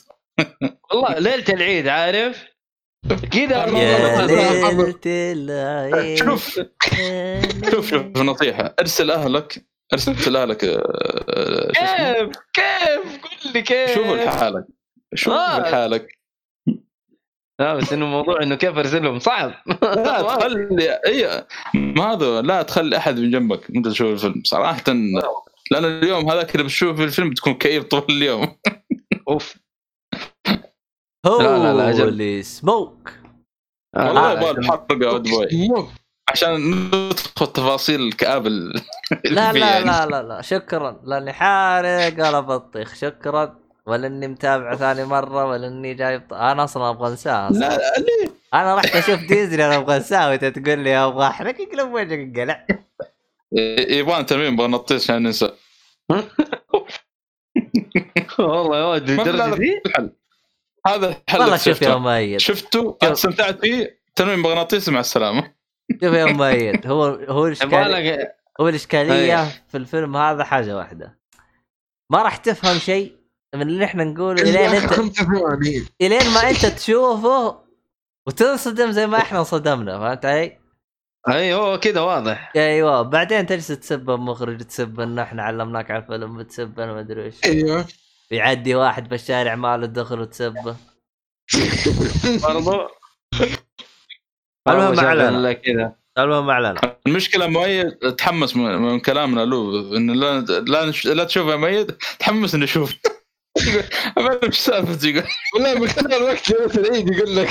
والله 0.93 1.19
ليلة 1.19 1.45
العيد 1.49 1.89
عارف؟ 1.89 2.45
كذا 3.09 3.67
شوف 6.17 6.61
شوف 7.71 7.91
شوف 7.91 8.17
نصيحة. 8.17 8.75
أرسل 8.81 9.11
أهلك 9.11 9.67
أرسل 9.93 10.37
أهلك 10.37 10.65
آه،؟ 10.65 11.73
كيف؟ 11.73 12.37
كيف؟ 12.53 13.23
قل 13.23 13.53
لي 13.55 13.63
كيف؟ 13.63 13.95
شوفوا 13.95 14.17
لحالك. 14.17 14.65
شوفوا 15.15 15.57
آه. 15.57 15.61
لحالك. 15.61 16.19
لا 17.61 17.75
بس 17.75 17.93
إنه 17.93 18.07
موضوع 18.07 18.43
إنه 18.43 18.55
كيف 18.55 18.79
ارسلهم 18.79 19.19
صعب. 19.19 19.53
لا 19.83 20.23
تخلي 20.39 21.01
اي 21.07 21.45
ما 21.75 22.13
هذا 22.13 22.43
لا 22.43 22.63
تخلي 22.63 22.97
أحد 22.97 23.19
من 23.19 23.31
جنبك. 23.31 23.71
أنت 23.77 23.89
تشوف 23.89 24.11
الفيلم. 24.13 24.43
صراحة 24.45 24.85
لأن 25.71 25.85
اليوم 25.85 26.31
هذاك 26.31 26.55
اللي 26.55 26.65
بتشوف 26.65 27.01
الفيلم 27.01 27.31
بتكون 27.31 27.55
كئيب 27.55 27.83
طول 27.83 28.05
اليوم. 28.11 28.57
أوف. 29.29 29.57
لا، 31.27 31.59
لا، 31.59 31.73
لا، 31.75 31.91
أجل. 31.91 32.01
هولي 32.03 32.43
سموك 32.43 33.11
والله 33.97 34.29
آه، 34.29 34.33
يبغى 34.33 34.51
الحلقة 34.51 35.09
اود 35.11 35.23
بوي. 35.23 35.49
عشان 36.31 36.81
ندخل 36.87 37.47
تفاصيل 37.47 38.01
الكآبة 38.01 38.49
ال- 38.49 38.73
لا 38.75 39.21
اللي 39.25 39.35
لا 39.35 39.53
فيها. 39.53 39.81
لا 39.81 40.07
لا 40.07 40.23
لا 40.23 40.43
شكرا. 40.43 41.01
لأني 41.05 41.33
حارق 41.33 42.15
ولا 42.29 42.41
بطيخ 42.41 42.95
شكرا. 42.95 43.59
ولا 43.87 44.07
اني 44.07 44.29
متابعه 44.29 44.77
ثاني 44.77 45.05
مرة 45.05 45.45
ولا 45.45 45.67
اني 45.67 45.95
جايب 45.95 46.33
أنا 46.35 46.65
أصلا 46.65 46.91
أبغى 46.91 47.09
انساها 47.11 47.51
لا 47.51 47.59
لا 47.59 47.77
ليه؟ 47.99 48.31
أنا 48.55 48.75
رحت 48.75 48.97
أشوف 48.97 49.21
ديزني 49.21 49.67
أنا 49.67 49.77
أبغى 49.77 49.97
انساها 49.97 50.29
وأنت 50.29 50.45
تقول 50.45 50.79
لي 50.79 50.97
أبغى 50.97 51.27
أحرق. 51.27 51.55
اقلب 51.61 51.93
وجهك 51.93 52.19
انقلع 52.19 52.67
يبغى 53.89 54.25
ترميم 54.25 54.55
يبغى 54.55 54.67
نطيش 54.67 55.03
عشان 55.11 55.23
ننسى 55.23 55.51
والله 58.39 58.79
يا 58.79 58.85
ولد 58.85 59.11
لا، 59.11 59.17
للدرجه 59.17 59.47
لا، 59.51 59.57
دي 59.57 59.83
هذا 60.87 61.09
الحل 61.09 61.41
والله 61.41 61.57
شوف 61.57 61.67
يا 61.67 61.73
شفته. 61.73 61.99
مؤيد. 61.99 62.39
شفته 62.39 62.99
استمتعت 63.03 63.61
فيه 63.61 64.01
ترميم 64.17 64.43
مغناطيس 64.43 64.89
مع 64.89 65.01
السلامة. 65.01 65.55
شوف 65.93 66.13
يا 66.15 66.25
مؤيد 66.25 66.87
هو 66.87 67.05
هو 67.05 67.47
الاشكاليه 67.47 68.37
هو 68.61 68.69
الإشكالية 68.69 69.43
أي. 69.43 69.49
في 69.69 69.77
الفيلم 69.77 70.17
هذا 70.17 70.45
حاجة 70.45 70.77
واحدة. 70.77 71.19
ما 72.11 72.23
راح 72.23 72.37
تفهم 72.37 72.79
شيء 72.79 73.17
من 73.55 73.63
اللي 73.63 73.85
إحنا 73.85 74.05
نقوله 74.05 74.43
إلين 74.43 74.57
انت 74.57 75.21
إلين 76.01 76.31
ما 76.35 76.51
أنت 76.51 76.67
تشوفه 76.67 77.61
وتنصدم 78.27 78.91
زي 78.91 79.07
ما 79.07 79.19
إحنا 79.19 79.39
انصدمنا 79.39 79.99
فهمت 79.99 80.25
علي؟ 80.25 80.59
اي 81.29 81.55
هو 81.55 81.81
كذا 81.81 82.01
واضح. 82.01 82.53
أيوه 82.57 83.03
بعدين 83.03 83.47
تجلس 83.47 83.67
تسب 83.67 84.11
المخرج 84.11 84.63
تسب 84.63 85.01
إن 85.01 85.19
إحنا 85.19 85.43
علمناك 85.43 85.91
على 85.91 86.03
الفيلم 86.03 86.39
بتسب 86.39 86.81
أنا 86.81 86.93
ما 86.93 87.01
أدري 87.01 87.25
إيش. 87.25 87.35
أيوه. 87.45 87.85
يعدي 88.31 88.75
واحد 88.75 89.09
بالشارع 89.09 89.55
ما 89.55 89.77
له 89.77 89.87
دخل 89.87 90.21
وتسبه. 90.21 90.77
برضو. 92.43 92.89
المهم 94.69 95.01
أعلن. 95.01 95.53
كذا. 95.53 95.93
المهم 96.19 96.47
ما 96.47 96.53
علينا 96.55 96.97
المشكلة 97.07 97.47
مؤيد 97.47 97.91
تحمس 97.91 98.57
من 98.57 98.77
من 98.77 99.01
كلامنا 99.01 99.41
له 99.45 99.81
انه 99.97 100.15
لا 100.15 100.41
لا, 100.41 100.85
نش- 100.87 101.07
لا 101.07 101.25
تشوف 101.25 101.49
يا 101.49 101.57
مؤيد 101.57 101.91
تحمس 102.19 102.55
إنه 102.55 102.65
يشوف. 102.65 102.95
يقول 104.19 104.39
إيش 104.45 104.59
سالفة 104.59 105.09
يقول 105.09 105.25
والله 105.55 105.75
مختار 105.75 106.23
وقت 106.23 106.51
ليله 106.51 106.75
العيد 106.89 107.15
يقول 107.15 107.37
لك. 107.37 107.49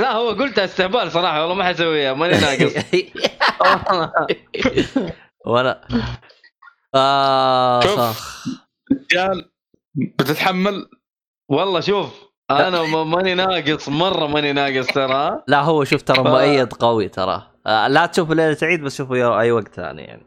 لا 0.00 0.12
هو 0.12 0.30
قلت 0.30 0.58
استهبال 0.58 1.12
صراحة 1.12 1.40
والله 1.40 1.54
ما 1.54 1.64
حسويها 1.64 2.12
ماني 2.14 2.38
ناقص. 2.40 2.84
وأنا 5.46 5.80
آه. 6.94 7.80
صخ. 7.80 8.44
رجال 8.92 9.50
بتتحمل؟ 9.94 10.88
والله 11.50 11.80
شوف 11.80 12.24
أنا 12.50 12.82
ما- 12.82 13.04
ماني 13.04 13.34
ناقص 13.34 13.88
مرة 13.88 14.26
ماني 14.26 14.52
ناقص 14.52 14.86
ترى. 14.86 15.42
لا 15.48 15.60
هو 15.62 15.84
شوف 15.84 16.02
ترى 16.02 16.16
ف- 16.24 16.26
مؤيد 16.26 16.72
قوي 16.72 17.08
ترى. 17.08 17.50
آه 17.66 17.88
لا 17.88 18.06
تشوفه 18.06 18.34
ليله 18.34 18.56
عيد 18.62 18.80
بس 18.82 18.96
شوفه 18.98 19.40
أي 19.40 19.50
وقت 19.50 19.74
ثاني 19.74 20.02
يعني. 20.02 20.22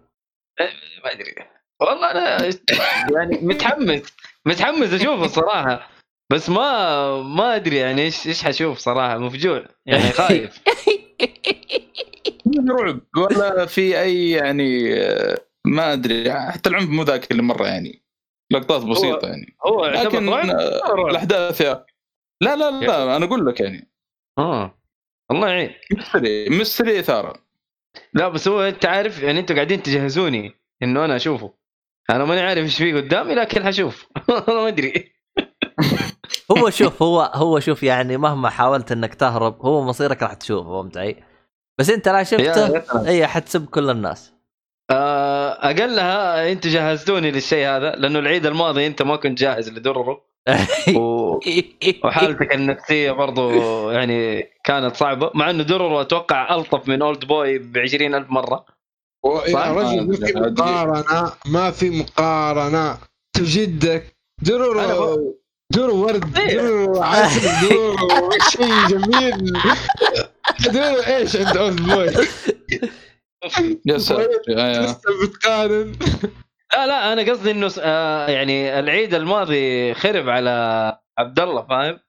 ما 1.04 1.12
أدري. 1.12 1.36
والله 1.82 2.12
أنا 2.12 2.50
يعني 3.16 3.40
متحمس 3.42 4.14
متحمس 4.46 4.94
أشوفه 4.94 5.26
الصراحه 5.26 5.90
بس 6.32 6.50
ما 6.50 7.22
ما 7.22 7.56
أدري 7.56 7.78
يعني 7.78 8.02
إيش 8.02 8.28
إيش 8.28 8.44
حشوف 8.44 8.78
صراحة 8.78 9.18
مفجوع. 9.18 9.66
يعني 9.86 10.12
خايف. 10.12 10.62
رعب 12.70 13.00
ولا 13.18 13.66
في 13.66 14.02
أي 14.02 14.32
يعني 14.32 14.94
آه، 15.04 15.38
ما 15.68 15.94
أدري. 15.94 16.34
حتى 16.34 16.70
العنف 16.70 16.90
مو 16.90 17.04
ذاك 17.04 17.32
اللي 17.32 17.42
مرة 17.44 17.68
يعني 17.68 18.04
لقطات 18.52 18.86
بسيطة 18.86 19.28
يعني. 19.28 19.58
هو 19.66 19.86
لكن؟ 19.86 20.30
آه،. 20.30 21.10
الأحداث 21.10 21.62
يا 21.62 21.86
لا 22.42 22.56
لا 22.56 22.72
لا 22.72 23.16
أنا 23.18 23.26
أقول 23.26 23.46
لك 23.46 23.60
يعني. 23.60 23.92
آه. 24.38 24.78
الله 25.32 25.50
يعين. 25.50 25.74
مستري 25.92 26.50
مستري 26.50 27.00
إثارة. 27.00 27.34
لا 28.14 28.28
بس 28.28 28.48
هو 28.48 28.62
أنت 28.62 28.86
عارف 28.86 29.24
يعني 29.24 29.40
أنتوا 29.40 29.56
قاعدين 29.56 29.84
تجهزوني 29.84 30.54
إنه 30.84 31.06
أنا 31.06 31.16
أشوفه. 31.16 31.54
أنا 32.10 32.26
ماني 32.26 32.42
عارف 32.42 32.64
إيش 32.64 32.78
فيه 32.78 32.96
قدامي 32.96 33.36
لكن 33.36 33.64
حشوف 33.64 34.08
والله 34.30 34.54
ما 34.64 34.68
أدري. 34.68 35.14
هو 36.52 36.70
شوف 36.70 37.02
هو 37.04 37.22
هو 37.22 37.60
شوف 37.60 37.84
يعني 37.84 38.18
مهما 38.18 38.50
حاولت 38.50 38.92
إنك 38.92 39.16
تهرب 39.16 39.62
هو 39.62 39.84
مصيرك 39.84 40.24
راح 40.24 40.34
تشوفه 40.34 40.70
فهمت 40.70 40.98
علي؟ 40.98 41.16
بس 41.80 41.90
أنت 41.90 42.10
لا 42.10 42.24
شفته 42.24 43.08
اي 43.08 43.28
حتسب 43.28 43.66
كل 43.66 43.90
الناس. 43.90 44.34
آه، 44.92 45.27
أقلها 45.58 46.52
أنتوا 46.52 46.72
جهزتوني 46.72 47.32
للشيء 47.32 47.68
هذا 47.68 47.92
لأنه 47.92 48.20
العيد 48.20 48.46
الماضي 48.46 48.88
أنت 48.88 49.02
ما 49.02 49.16
كنت 49.16 49.38
جاهز 49.40 49.70
لدرره 49.70 50.22
و... 50.98 51.40
وحالتك 52.04 52.56
النفسية 52.56 53.12
برضو 53.12 53.52
يعني 53.92 54.50
كانت 54.64 54.96
صعبة 54.96 55.32
مع 55.36 55.50
إنه 55.50 55.64
درره 55.64 56.02
أتوقع 56.02 56.56
ألطف 56.56 56.88
من 56.88 57.02
اولد 57.02 57.26
بوي 57.26 57.58
ب 57.58 57.78
ألف 57.78 58.30
مرة. 58.30 58.66
يا؟ 59.48 59.72
رجل 59.72 60.08
ما 60.08 60.12
في 60.12 60.36
آه، 60.36 60.40
مقارنة 60.40 61.32
ما 61.46 61.72
في 61.72 61.90
مقارنة. 61.90 62.98
جدك. 63.38 64.18
درر 64.42 65.18
درر 65.74 65.90
ورد. 65.90 66.34
درر 66.34 67.04
عسل 67.04 67.68
درر 67.70 67.98
شيء 68.50 68.88
جميل. 68.88 69.54
درر 70.74 71.08
إيش 71.08 71.36
عند 71.36 71.58
اولد 71.58 71.82
بوي 71.82 72.10
يا 73.86 73.98
ساتر. 74.08 74.40
لسه 74.48 75.00
بتقارن. 75.24 75.96
لا 76.74 76.88
لا 76.88 77.14
أنا 77.14 77.32
قصدي 77.32 77.52
إنه 77.52 77.68
س- 77.68 77.80
آه 77.84 78.28
يعني 78.28 78.80
العيد 78.80 79.14
الماضي 79.14 79.94
خرب 79.94 80.30
على 80.30 80.52
عبد 81.20 81.40
الله 81.40 81.62
فاهم؟ 81.68 82.00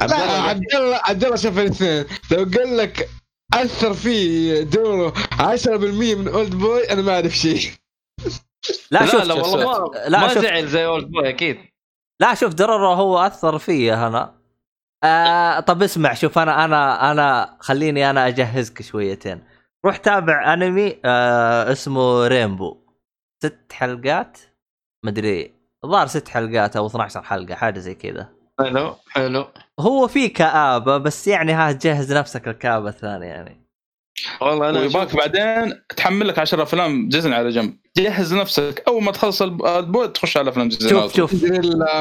عبد 0.00 0.10
لا 0.10 0.24
الله 0.24 0.48
عبد 0.48 0.74
الله 0.74 1.00
عبد 1.04 1.24
الله 1.24 1.36
شاف 1.36 1.58
الاثنين. 1.58 2.04
لو 2.30 2.38
قال 2.58 2.76
لك 2.76 3.08
أثر 3.54 3.94
فيه 3.94 4.62
دوره 4.62 5.10
10% 5.38 6.14
من 6.14 6.28
أولد 6.28 6.54
بوي 6.54 6.90
أنا 6.90 7.02
ما 7.02 7.14
أعرف 7.14 7.32
شيء. 7.36 7.70
لا 8.90 8.98
لا 8.98 9.06
شوف 9.06 9.22
لا 9.24 9.34
والله 9.34 9.80
ما, 9.90 9.98
لا 10.08 10.20
ما 10.20 10.34
زعل 10.34 10.66
زي 10.66 10.84
أولد 10.86 11.06
بوي 11.10 11.28
أكيد. 11.28 11.58
لا 12.20 12.34
شوف 12.34 12.54
درر 12.54 12.86
هو 12.86 13.18
أثر 13.18 13.58
فيا 13.58 13.94
هنا. 14.08 14.34
آه 15.04 15.60
طب 15.60 15.82
اسمع 15.82 16.14
شوف 16.14 16.38
أنا 16.38 16.64
أنا 16.64 17.10
أنا 17.12 17.56
خليني 17.60 18.10
أنا 18.10 18.26
أجهزك 18.28 18.82
شويتين. 18.82 19.44
روح 19.86 19.96
تابع 19.96 20.52
انمي 20.54 21.00
آه 21.04 21.72
اسمه 21.72 22.26
رينبو. 22.26 22.76
ست 23.44 23.72
حلقات؟ 23.72 24.38
مدري 25.04 25.54
الظاهر 25.84 26.06
ست 26.06 26.28
حلقات 26.28 26.76
أو 26.76 26.86
12 26.86 27.22
حلقة 27.22 27.54
حاجة 27.54 27.78
زي 27.78 27.94
كذا. 27.94 28.28
حلو 28.60 28.94
حلو. 29.10 29.46
هو 29.80 30.08
في 30.08 30.28
كآبة 30.28 30.98
بس 30.98 31.28
يعني 31.28 31.52
ها 31.52 31.72
جهز 31.72 32.12
نفسك 32.12 32.48
الكآبة 32.48 32.88
الثانية 32.88 33.26
يعني. 33.26 33.61
والله 34.40 34.68
أنا 34.70 34.80
ويباك 34.80 35.16
بعدين 35.16 35.74
تحمل 35.96 36.28
لك 36.28 36.38
10 36.38 36.62
أفلام 36.62 37.08
ديزني 37.08 37.34
على 37.34 37.50
جنب. 37.50 37.76
جهز 37.96 38.34
نفسك. 38.34 38.82
أول 38.88 39.02
ما 39.02 39.12
تخلص 39.12 39.42
الب- 39.42 39.66
البوت 39.66 40.16
تخش 40.16 40.36
على 40.36 40.50
أفلام 40.50 40.68
ديزني 40.68 40.90
شوف. 40.90 41.16
شوف. 41.16 41.34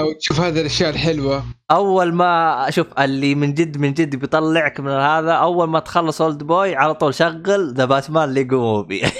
وتشوف 0.01 0.39
هذه 0.39 0.61
الأشياء 0.61 0.89
الحلوة. 0.89 1.43
أول 1.71 2.13
ما 2.13 2.65
شوف 2.69 2.87
اللي 2.99 3.35
من 3.35 3.53
جد 3.53 3.77
من 3.77 3.93
جد 3.93 4.15
بيطلعك 4.15 4.79
من 4.79 4.91
هذا 4.91 5.31
أول 5.31 5.67
ما 5.67 5.79
تخلص 5.79 6.21
Old 6.21 6.43
Boy 6.43 6.75
على 6.75 6.93
طول 6.93 7.13
شغل 7.13 7.73
The 7.73 7.85
Batman 7.85 8.33
Lego 8.33 8.59
Movie. 8.61 9.11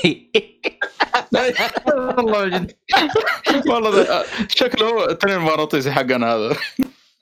والله 2.17 2.47
جد. 2.47 2.71
والله 3.67 4.23
شكله 4.49 4.87
هو 4.89 5.05
التنين 5.09 5.35
المغناطيسي 5.35 5.91
حقنا 5.91 6.35
هذا. 6.35 6.55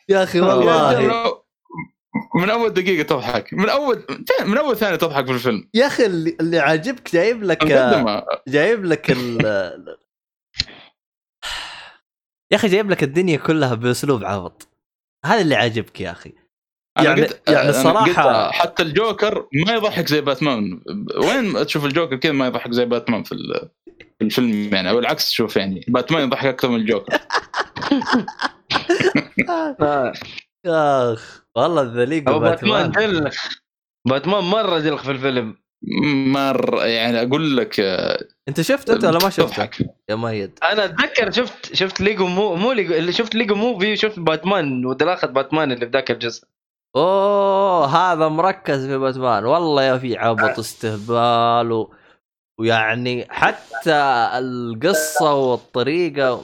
يا 0.10 0.24
أخي 0.24 0.42
والله. 0.42 1.49
من 2.36 2.50
أول 2.50 2.70
دقيقة 2.74 3.04
تضحك. 3.08 3.54
من 3.54 3.70
أول 3.70 4.06
من 4.46 4.58
أول 4.58 4.78
ثانية 4.78 4.96
تضحك 4.96 5.26
في 5.26 5.32
الفيلم. 5.32 5.70
يا 5.74 5.88
أخي 5.88 6.06
اللي, 6.06 6.38
اللي 6.40 6.60
عاجبك 6.60 7.14
جايب 7.14 7.44
لك 7.44 7.64
مقدمه 7.64 8.24
جايب 8.48 8.86
لك 8.86 9.12
ال 9.12 9.38
يا 12.52 12.56
أخي 12.58 12.68
جايب 12.68 12.90
لك 12.90 13.04
الدنيا 13.04 13.38
كلها 13.38 13.76
بأسلوب 13.76 14.24
عبط. 14.24 14.68
هذا 15.26 15.42
اللي 15.42 15.56
عاجبك 15.56 16.02
يا 16.02 16.12
أخي. 16.12 16.34
أنا 16.98 17.10
يعني- 17.10 17.22
قلت 17.22 17.50
يعني 17.50 17.68
قلت 17.72 18.52
حتى 18.54 18.84
الجوكر 18.84 19.48
ما 19.68 19.74
يضحك 19.74 20.08
زي 20.08 20.22
باتمان. 20.22 20.82
وين 21.24 21.66
تشوف 21.66 21.86
الجوكر 21.86 22.16
كذا 22.16 22.32
ما 22.32 22.48
يضحك 22.48 22.72
زي 22.72 22.86
باتمان 22.86 23.24
في 23.24 23.32
ال- 23.32 23.70
في 24.20 24.26
الفيلم 24.26 24.74
يعني؟ 24.76 24.90
أو 24.90 25.00
العكس 25.00 25.30
تشوف 25.30 25.58
يعني 25.58 25.86
باتمان 25.88 26.24
يضحك 26.28 26.46
أكثر 26.46 26.70
من 26.70 26.76
الجوكر. 26.76 27.18
أخ. 30.66 31.39
والله 31.58 31.82
ذا 31.82 32.06
ليجو 32.06 32.32
هو 32.32 32.40
باتمان 32.40 32.92
دلخ 32.92 33.50
باتمان 34.08 34.44
مرة 34.44 34.80
دلخ 34.80 35.04
في 35.04 35.12
الفيلم. 35.12 35.58
مره 36.34 36.86
يعني 36.86 37.22
أقول 37.22 37.58
لك 37.58 37.80
آه، 37.80 38.20
أنت 38.48 38.62
شفت 38.62 38.90
أنت 38.90 39.06
ولا 39.06 39.20
ما 39.24 39.30
شفت؟ 39.30 39.42
تضحك. 39.42 39.90
يا 40.10 40.16
ميد 40.16 40.60
أنا 40.64 40.86
أتذكر 40.86 41.32
شفت 41.32 41.76
شفت 41.76 42.02
ليجو 42.02 42.28
مو 42.28 42.56
مو 42.56 42.72
ليجو 42.72 42.94
اللي 42.94 43.12
شفت 43.12 43.36
Lego 43.36 43.56
Movie 43.56 43.94
وشفت 43.94 44.20
باتمان 44.20 44.86
ودلاخة 44.86 45.28
باتمان 45.28 45.72
اللي 45.72 45.86
في 45.86 45.92
ذاك 45.92 46.12
الجزء. 46.12 46.44
أوه 46.96 47.86
هذا 47.86 48.28
مركز 48.28 48.86
في 48.86 48.98
باتمان. 48.98 49.46
والله 49.46 49.84
يا 49.84 49.98
في 49.98 50.18
عبط 50.18 50.60
استهبال 50.60 51.72
و... 51.72 51.94
ويعني 52.60 53.28
حتى 53.30 54.30
القصة 54.34 55.34
والطريقة 55.34 56.44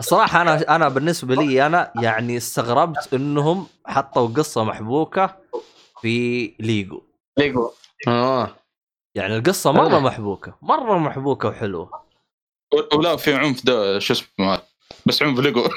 الصراحة 0.00 0.42
أنا 0.42 0.54
أنا 0.76 0.88
بالنسبة 0.88 1.34
لي 1.34 1.66
أنا 1.66 1.92
يعني 2.02 2.36
استغربت 2.36 3.14
إنهم 3.14 3.66
حطوا 3.86 4.28
قصة 4.28 4.64
محبوكة 4.64 5.36
في 6.00 6.46
ليجو. 6.60 7.02
ليجو. 7.38 7.70
آه. 8.08 8.56
يعني 9.14 9.36
القصة 9.36 9.72
مرة. 9.72 9.98
محبوكة 9.98 10.54
مرة 10.62 10.98
محبوكة 10.98 11.48
وحلوة. 11.48 11.90
ولا 12.94 13.16
في 13.16 13.34
عنف 13.34 13.66
ده 13.66 13.98
شو 13.98 14.12
اسمه. 14.14 14.62
بس 15.06 15.22
عنف 15.22 15.38
ليجو. 15.38 15.64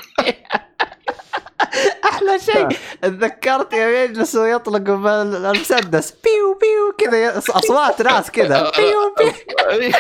أحلى 2.06 2.40
شيء. 2.40 2.68
تذكرت 3.02 3.74
يوم 3.74 3.90
يجلسوا 3.90 4.48
يطلقوا 4.48 4.96
بالمسدس 4.96 6.12
بيو 6.12 6.60
بيو 6.62 6.94
كذا 6.98 7.38
أصوات 7.38 8.02
ناس 8.02 8.32
كذا. 8.32 8.72
بيو 8.78 9.16
بيو. 9.18 9.92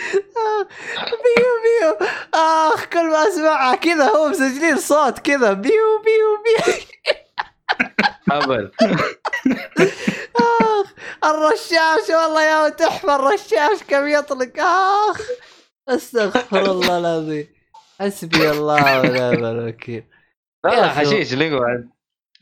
بيو 1.24 1.50
بيو. 1.64 2.08
آخ 2.34 2.84
كل 2.84 3.10
ما 3.10 3.28
أسمعها 3.28 3.74
كذا 3.74 4.04
هو 4.04 4.28
مسجلين 4.28 4.76
صوت 4.76 5.18
كذا. 5.18 5.52
بيو 5.52 6.02
بيو 6.04 6.42
بيو. 6.44 6.74
هبل 8.30 8.70
آخ 10.36 10.86
الرشاش 11.24 12.10
والله 12.10 12.42
يا 12.42 12.68
تحفة 12.68 13.16
الرشاش 13.16 13.82
كم 13.88 14.08
يطلق. 14.08 14.60
آخ 14.60 15.20
أستغفر 15.88 16.70
الله 16.70 16.98
العظيم. 16.98 17.48
حسبي 18.00 18.50
الله 18.50 19.00
ونعم 19.00 19.44
الوكيل. 19.44 20.04
لا. 20.64 20.88
حشيش 20.88 21.34
ليجو 21.34 21.58
عاد. 21.58 21.88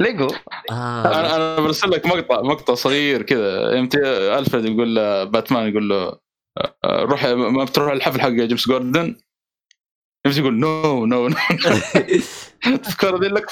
ليجو 0.00 0.28
آه. 0.70 1.06
أنا 1.06 1.36
أنا 1.36 1.60
برسل 1.60 1.90
لك 1.90 2.06
مقطع 2.06 2.40
مقطع 2.42 2.74
صغير 2.74 3.22
كذا. 3.22 3.76
يمتى 3.76 3.98
الفريد 4.38 4.64
يقول 4.64 4.94
له 4.94 5.24
باتمان 5.24 5.68
يقول 5.68 5.88
له 5.88 6.27
روح 6.86 7.24
ما 7.24 7.64
بتروح 7.64 7.92
الحفل 7.92 8.20
حق 8.20 8.28
جيمس 8.28 8.68
جوردن؟ 8.68 9.16
يمتى 10.26 10.40
يقول 10.40 10.54
نو 10.54 11.06
نو 11.06 11.28
نو 11.28 11.36
تذكر 12.76 13.20
ذي 13.20 13.28
لك 13.28 13.46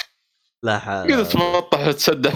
لا 0.62 0.78
حول. 0.78 1.08
كذا 1.08 1.22
تبطح 1.22 1.88
وتسدح 1.88 2.34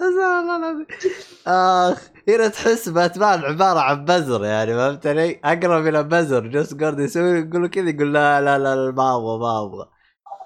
الله 0.00 0.56
العظيم. 0.56 0.86
آخ 1.46 1.98
هنا 2.28 2.48
تحس 2.48 2.88
باتمان 2.88 3.40
عبارة 3.40 3.80
عن 3.80 4.04
بزر 4.04 4.44
يعني 4.44 4.74
فهمت 4.74 5.06
علي؟ 5.06 5.40
أقرب 5.44 5.86
إلى 5.86 6.02
بزر 6.02 6.46
جوس 6.46 6.74
جوردن 6.74 7.04
يسوي 7.04 7.38
يقول 7.38 7.66
كذا 7.68 7.90
يقول 7.90 8.14
لا 8.14 8.40
لا 8.40 8.58
لا، 8.58 8.74
ما 8.90 9.16
أبغى 9.16 9.38
ما 9.38 9.62
أبغى. 9.62 9.88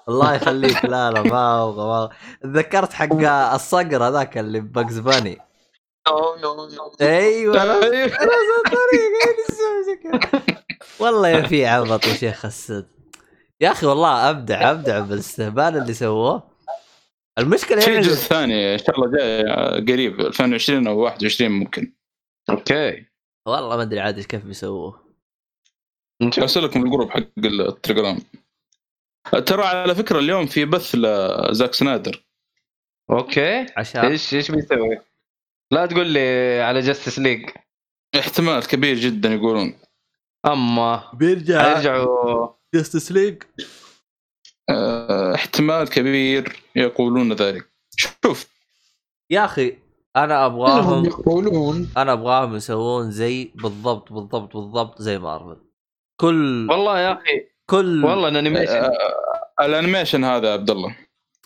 الله 0.09 0.35
يخليك. 0.35 0.85
لا 0.85 1.11
لا 1.11 1.21
ما 1.21 1.63
أبغى 1.63 1.85
ما 1.87 2.03
أبغى. 2.03 2.15
تذكرت 2.43 2.93
حق 2.93 3.13
الصقر 3.53 4.03
هذاك 4.07 4.37
اللي 4.37 4.59
ببجز 4.59 4.99
باني. 4.99 5.37
أيوه. 7.01 7.55
نفس 9.39 9.89
كذا. 10.03 10.43
والله 10.99 11.29
يا 11.29 11.41
في 11.41 11.65
عبط 11.65 12.07
يا 12.07 12.13
شيخ 12.13 12.45
السد. 12.45 12.87
يا 13.61 13.71
أخي 13.71 13.85
والله 13.85 14.29
أبدع 14.29 14.71
أبدع 14.71 14.99
بالاستهبال 14.99 15.77
اللي 15.77 15.93
سووه. 15.93 16.43
المشكلة 17.39 17.79
في 17.79 17.91
يعني 17.91 18.05
جزء 18.05 18.15
ثاني 18.15 18.73
إن 18.73 18.77
شاء 18.77 18.95
الله 18.95 19.11
جاي 19.17 19.43
قريب 19.93 20.19
2020 20.19 20.87
أو 20.87 20.99
21 20.99 21.51
ممكن. 21.51 21.93
أوكي. 22.49 23.05
والله 23.47 23.75
ما 23.77 23.81
أدري 23.81 23.99
عاد 23.99 24.19
كيف 24.19 24.45
بيسووه. 24.45 25.05
نشوف 26.21 26.43
أرسل 26.43 26.61
من 26.61 26.85
ال 26.85 26.89
group 26.89 27.09
حق 27.09 27.23
التليجرام. 27.37 28.19
ترى 29.31 29.63
على 29.63 29.95
فكرة 29.95 30.19
اليوم 30.19 30.45
في 30.45 30.65
بث 30.65 30.95
لزاك 30.95 31.73
سنايدر. 31.73 32.25
أوكي. 33.09 33.65
عشان 33.77 34.05
إيش 34.05 34.33
إيش 34.33 34.51
بيسوي؟ 34.51 34.97
لا 35.71 35.85
تقول 35.85 36.07
لي 36.07 36.61
على 36.61 36.79
Justice 36.79 37.19
League 37.19 37.49
احتمال 38.19 38.67
كبير 38.67 38.95
جدا 38.95 39.29
يقولون. 39.29 39.79
أما. 40.45 41.11
بيرجع 41.13 41.71
يرجعوا. 41.71 42.47
Justice 42.73 43.11
League 43.11 43.43
آه 44.69 45.35
احتمال 45.35 45.89
كبير 45.89 46.63
يقولون 46.75 47.33
ذلك. 47.33 47.69
شوف. 47.97 48.47
يا 49.29 49.45
أخي 49.45 49.77
أنا 50.15 50.45
ابغاهم 50.45 51.05
يقولون. 51.05 51.91
أنا 51.97 52.13
أبغاهم 52.13 52.55
يسوون 52.55 53.11
زي 53.11 53.51
بالضبط 53.55 54.13
بالضبط 54.13 54.57
بالضبط 54.57 55.01
زي 55.01 55.19
مارفل. 55.19 55.57
كل 56.21 56.67
والله 56.69 56.99
يا 56.99 57.13
أخي 57.13 57.54
كل 57.69 58.05
والله 58.05 58.27
ال 58.27 58.31
animation. 58.31 58.73
آه، 58.73 58.95
ال 59.61 59.67
animation 59.67 60.23
هذا 60.23 60.47
يا 60.47 60.53
عبد 60.53 60.69
الله. 60.69 60.95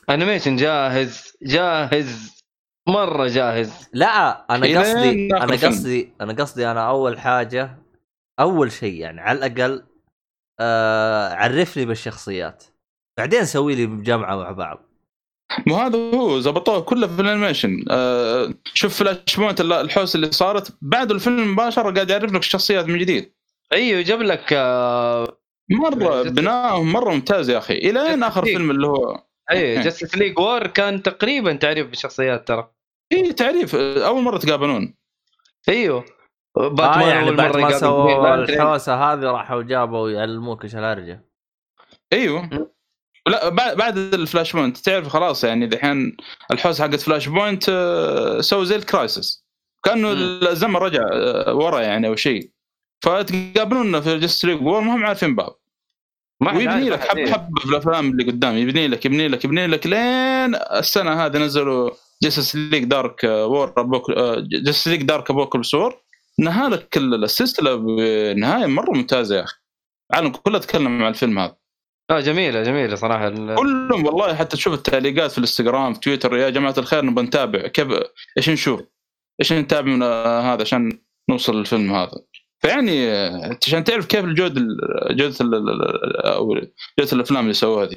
animation 0.09 0.55
جاهز 0.55 1.33
جاهز 1.41 2.41
مرة 2.87 3.27
جاهز. 3.27 3.89
لا 3.93 4.45
أنا 4.55 4.79
قصدي 4.79 5.35
أنا. 5.35 5.67
قصدي 5.67 6.13
أنا 6.21 6.33
قصدي 6.33 6.67
أنا 6.71 6.89
أول 6.89 7.19
حاجة 7.19 7.77
أول 8.39 8.71
شيء 8.71 8.93
يعني 8.93 9.21
على 9.21 9.37
الأقل 9.37 9.83
آه 10.59 11.33
عرفني 11.33 11.85
بالشخصيات. 11.85 12.63
بعدين 13.17 13.45
سوي 13.45 13.75
لي 13.75 13.85
جمعة 13.85 14.35
مع 14.35 14.51
بعض. 14.51 14.85
مو 15.67 15.75
هذا 15.75 15.97
هو 15.97 16.39
زبطوه 16.39 16.79
كله 16.79 17.07
في 17.07 17.21
ال 17.21 17.27
animation. 17.27 17.85
آه 17.89 18.53
شوف 18.73 18.99
Flashpoint 18.99 19.61
ال- 19.61 19.73
الحوسه 19.73 20.17
اللي 20.17 20.31
صارت 20.31 20.77
بعد 20.81 21.11
الفيلم 21.11 21.51
مباشرة 21.51 21.91
قاعد 21.93 22.09
يعرف 22.09 22.31
لك 22.33 22.39
الشخصيات 22.39 22.85
من 22.85 22.97
جديد. 22.97 23.33
أيوه 23.73 24.01
جاب 24.01 24.21
لك 24.21 24.53
آه، 24.53 25.38
مرة 25.69 26.21
بنائهم 26.23 26.91
مرة 26.91 27.09
ممتاز 27.13 27.49
يا 27.49 27.57
أخي. 27.57 27.73
الين 27.73 28.23
آخر 28.23 28.45
جد. 28.45 28.51
فيلم 28.51 28.71
اللي 28.71 28.87
هو؟ 28.87 29.23
أيوه 29.51 29.81
Justice 29.83 30.17
League 30.17 30.39
War 30.39 30.67
كان 30.67 31.03
تقريبا 31.03 31.53
تعريف 31.53 31.87
بالشخصيات 31.87 32.47
ترى. 32.47 32.71
إي 33.11 33.33
تعريف. 33.33 33.75
آه، 33.75 34.07
أول 34.07 34.21
مرة 34.23 34.37
تقابلون. 34.37 34.95
أيوه. 35.69 36.05
آه 36.57 36.67
باتمان 36.67 37.07
يعني 37.07 37.27
أول 37.27 37.35
بعد 37.35 37.57
مره 37.57 37.61
ما 37.61 37.77
سووا. 37.77 38.35
الحوسة 38.35 38.95
هذه 38.95 39.19
راحوا 39.19 39.61
جابوا 39.61 40.09
يعلموك 40.09 40.63
إيش 40.63 40.75
الهرجه 40.75 41.25
أيوه. 42.13 42.69
لا 43.27 43.49
بعد 43.49 43.77
بعد 43.77 43.97
ال 43.97 44.53
Flashpoint. 44.55 44.77
تعرف 44.77 45.07
خلاص 45.07 45.43
يعني 45.43 45.67
دحين 45.67 46.17
الحوسة 46.51 46.83
حقت 46.83 46.99
Flashpoint 46.99 47.69
آه، 47.69 48.41
سووا 48.41 48.63
زي 48.63 48.75
ال 48.75 48.85
crisis 48.85 49.45
كأنه. 49.85 50.11
الزمن 50.11 50.75
رجع 50.75 51.03
آه، 51.13 51.53
ورا 51.53 51.81
يعني 51.81 52.07
أو 52.07 52.15
شيء. 52.15 52.51
فتقابلون 53.05 54.01
في 54.01 54.19
Justice 54.19 54.45
League 54.45 54.61
War 54.61 54.81
ما 54.81 54.95
هم 54.95 55.05
عارفين 55.05 55.35
بعض. 55.35 55.58
ما 56.41 56.57
ويبني 56.57 56.89
لك 56.89 56.99
حب 57.07 57.17
إيه. 57.17 57.31
حب 57.33 57.59
في 57.59 57.65
الأفلام 57.65 58.11
اللي 58.11 58.23
قدام 58.31 58.57
يبني 58.57 58.87
لك 58.87 59.05
يبني 59.05 59.27
لك 59.27 59.45
يبني 59.45 59.67
لك 59.67 59.87
لين 59.87 60.55
السنة 60.55 61.25
هذه 61.25 61.37
نزلوا 61.37 61.91
Justice 62.23 62.55
League 62.55 62.83
Dark 62.83 63.23
War 63.23 63.73
Justice 64.41 64.87
League 64.87 65.01
Dark 65.03 65.31
Apokolips 65.31 65.73
War 65.73 66.01
أنهى 66.39 66.69
لك 66.69 66.97
ال- 66.97 67.23
السلسلة 67.23 67.75
بنهاية 67.75 68.65
مرة 68.65 68.91
ممتازة 68.91 69.35
يا 69.37 69.43
أخي. 69.43 69.55
العالم 70.11 70.29
كله 70.29 70.59
تكلم 70.59 71.03
عن 71.03 71.09
الفيلم 71.09 71.39
هذا. 71.39 71.55
آه 72.11 72.19
جميلة 72.19 72.63
جميلة 72.63 72.95
صراحة. 72.95 73.27
ال- 73.27 73.55
كلهم 73.55 74.05
والله 74.05 74.35
حتى 74.35 74.57
تشوف 74.57 74.73
التعليقات 74.73 75.31
في 75.31 75.37
الإنستغرام 75.37 75.93
في 75.93 75.99
تويتر 75.99 76.37
يا 76.37 76.49
جماعة 76.49 76.75
الخير 76.77 77.05
نبغى 77.05 77.25
نتابع 77.25 77.67
كيف 77.67 77.87
إيش 78.37 78.49
نشوف؟ 78.49 78.81
إيش 79.41 79.53
نتابع 79.53 79.91
من 79.91 80.03
هذا 80.03 80.61
عشان 80.61 81.01
نوصل 81.29 81.55
للفيلم 81.59 81.93
هذا؟ 81.93 82.11
فيعني 82.59 83.11
عشان 83.67 83.83
تعرف 83.83 84.05
كيف 84.05 84.25
الجوده 84.25 84.61
ال- 84.61 85.17
جودة 85.17 85.35
ال- 85.41 85.55
ال- 85.55 85.69
ال- 85.69 86.25
أو 86.25 86.53
جودة 86.53 87.11
الأفلام 87.13 87.43
اللي 87.43 87.53
سووها 87.53 87.85
هذه. 87.85 87.95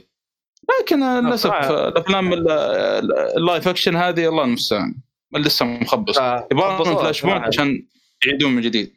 لكن 0.80 1.00
للأسف 1.04 1.50
الأفلام 1.70 2.32
ال- 2.32 2.50
ال- 2.50 3.36
ال 3.36 3.43
live 3.43 3.68
action 3.68 3.96
هذه 3.96 4.28
الله 4.28 4.44
المستعان. 4.44 4.94
لسه 5.36 5.64
مخبص. 5.66 6.18
آه، 6.18 6.48
يبغى 6.52 6.96
Flashpoint. 6.96 7.44
عشان 7.44 7.86
يعيدون 8.26 8.52
من 8.52 8.62
جديد. 8.62 8.94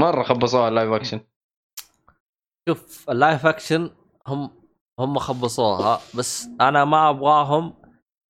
مرة 0.00 0.22
خبصوها 0.22 0.68
ال 0.68 0.72
live 0.72 0.90
action. 0.90 1.20
شوف 2.68 3.10
ال 3.10 3.17
live 3.17 3.46
action 3.46 3.90
هم 4.26 4.50
هم 5.00 5.18
خبصوها 5.18 6.00
بس 6.14 6.48
أنا 6.60 6.84
ما 6.84 7.10
أبغاهم 7.10 7.74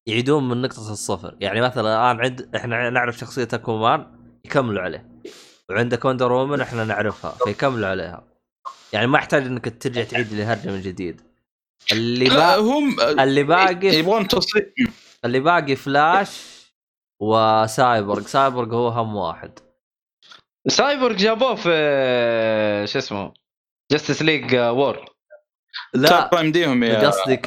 يعيدون 0.09 0.49
من 0.49 0.63
نقطة 0.63 0.93
الصفر، 0.93 1.37
يعني 1.41 1.61
مثلا 1.61 2.11
الآن 2.11 2.25
عند 2.25 2.57
إحنا 2.57 2.91
نعرف 2.91 3.19
شخصية 3.19 3.49
أكوامان 3.55 4.07
يكملوا 4.45 4.83
عليه. 4.83 5.12
وعندك 5.71 6.05
Wonder 6.05 6.33
Woman 6.33 6.61
إحنا 6.61 6.85
نعرفها 6.85 7.31
فيكملوا 7.45 7.89
عليها. 7.89 8.25
يعني 8.93 9.07
ما 9.07 9.19
يحتاج 9.19 9.47
إنك 9.47 9.83
ترجع 9.83 10.05
تعيد 10.05 10.33
الهرجة 10.33 10.71
من 10.71 10.81
جديد. 10.81 11.21
اللي 11.93 12.29
با... 12.29 12.57
هم 12.57 13.01
اللي 13.01 13.43
باقي 13.43 13.87
يبغون 13.87 14.29
تصريح 14.29 14.67
اللي 15.25 15.41
باقي 15.41 15.77
فلاش 15.77 16.63
وسايبورغ، 17.21 18.23
سايبورغ 18.23 18.75
هو 18.75 18.89
هم 18.89 19.17
واحد. 19.17 19.59
سايبورغ 20.69 21.17
جابوه 21.17 21.55
في 21.55 21.71
آه، 21.73 22.85
شو 22.85 22.99
اسمه 22.99 23.33
Justice 23.93 24.23
League 24.23 24.55
War 24.55 25.05
لا. 25.95 26.29
ترى 26.29 26.41
يمديهم 26.41 26.83
يا 26.85 27.09
قصدي 27.09 27.41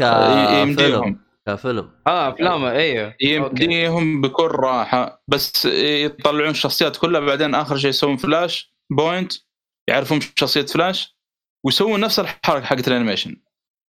يمديهم. 0.62 1.25
كفيلم 1.48 1.82
كفيلم 1.82 1.92
آه 2.08 2.30
افلامه 2.30 2.72
أيوه. 2.72 3.16
يمديهم 3.22 4.22
بكل 4.22 4.48
راحة 4.48 5.24
بس 5.28 5.66
يطلعون 5.66 6.50
الشخصيات 6.50 6.98
كلها 6.98 7.20
بعدين 7.20 7.56
آخر 7.56 7.78
شيء 7.78 7.90
يسوون 7.90 8.18
Flashpoint 8.18 9.34
يعرفون 9.90 10.20
شخصية 10.36 10.66
فلاش 10.66 11.18
ويسوون 11.66 12.00
نفس 12.00 12.20
الحركة 12.20 12.66
حقت 12.66 12.88
ال 12.88 12.93
animation. 12.93 13.42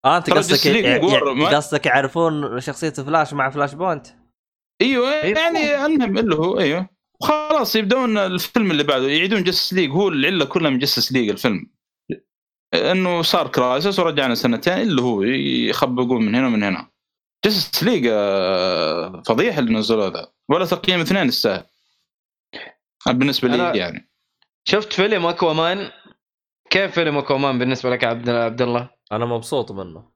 آه 0.04 0.16
أنت 0.16 0.30
قصدك 0.30 1.54
قصدك 1.54 1.86
يعرفون 1.86 2.60
شخصية 2.60 2.90
فلاش 2.90 3.32
مع 3.32 3.50
Flashpoint؟ 3.50 4.06
إيوه 4.82 5.22
أيوة. 5.22 5.38
يعني 5.38 5.86
المهم 5.86 6.18
اللي 6.18 6.34
هو 6.34 6.60
إيوه. 6.60 6.88
وخلاص 7.20 7.76
يبدون 7.76 8.18
الفيلم 8.18 8.70
اللي 8.70 8.82
بعده. 8.82 9.08
يعيدون 9.08 9.42
Justice 9.42 9.72
League 9.72 9.90
هو 9.90 10.08
العلة 10.08 10.44
كلها 10.44 10.70
من 10.70 10.78
Justice 10.78 11.12
League 11.12 11.28
الفيلم. 11.28 11.70
إنه 12.74 13.22
صار 13.22 13.48
crisis 13.48 13.98
ورجعنا 13.98 14.34
سنتين 14.34 14.80
اللي 14.80 15.02
هو 15.02 15.22
يخبصون 15.22 16.26
من 16.26 16.34
هنا 16.34 16.46
ومن 16.46 16.62
هنا. 16.62 16.90
League 17.82 18.06
آه، 18.12 19.22
فضيحه 19.26 19.58
اللي 19.58 19.74
نزلوه 19.78 20.08
ذا 20.08 20.32
ولا 20.48 20.64
تقييم 20.64 21.00
اثنين 21.00 21.26
يستاهل. 21.26 21.64
بالنسبة 23.06 23.48
لي 23.48 23.78
يعني. 23.78 24.10
شفت 24.64 24.92
فيلم 24.92 25.26
أكوامان. 25.26 25.90
كيف 26.70 26.94
فيلم 26.94 27.18
أكوامان 27.18 27.58
بالنسبة 27.58 27.90
لك 27.90 28.02
يا 28.02 28.08
عبد 28.08 28.28
عبد 28.28 28.62
الله؟ 28.62 28.90
أنا 29.12 29.26
مبسوط 29.26 29.72
منه. 29.72 30.10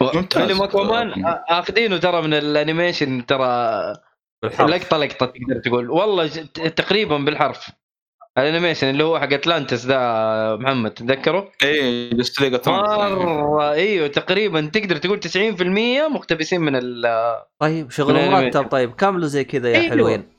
ممتاز. 0.00 0.42
فيلم 0.42 0.62
أكوامان 0.62 1.24
آه. 1.24 1.44
آخذينه 1.48 1.96
ترى 1.96 2.22
من 2.22 2.34
ال 2.34 2.43
animation 2.43 3.26
ترى 3.26 3.46
بالحرف. 4.42 4.70
لقطة 4.70 4.96
لقطة 4.96 5.26
تقدر 5.26 5.60
تقول. 5.64 5.90
والله 5.90 6.26
تقريبا 6.76 7.16
بالحرف. 7.18 7.70
ال 8.38 8.43
animation 8.43 8.90
اللي 8.90 9.04
هو 9.04 9.18
حق 9.18 9.32
أتلانتس 9.32 9.84
ده 9.84 9.96
محمد 10.56 10.90
تتذكره؟ 10.90 11.52
إيه 11.62 12.10
Justice 12.10 12.40
League 12.42 12.68
مرة 12.68 13.72
إيوه 13.72 14.06
تقريبا 14.08 14.70
تقدر 14.72 14.96
تقول 14.96 15.20
90% 15.20 16.12
مقتبسين 16.12 16.60
من 16.60 16.76
ال 16.76 17.02
طيب 17.58 17.90
شغل. 17.90 18.30
مرتب 18.30 18.68
طيب 18.68 18.94
كملوا 18.94 19.26
زي 19.28 19.44
كذا 19.44 19.68
يا 19.70 19.76
أيوة. 19.76 19.90
حلوين. 19.90 20.32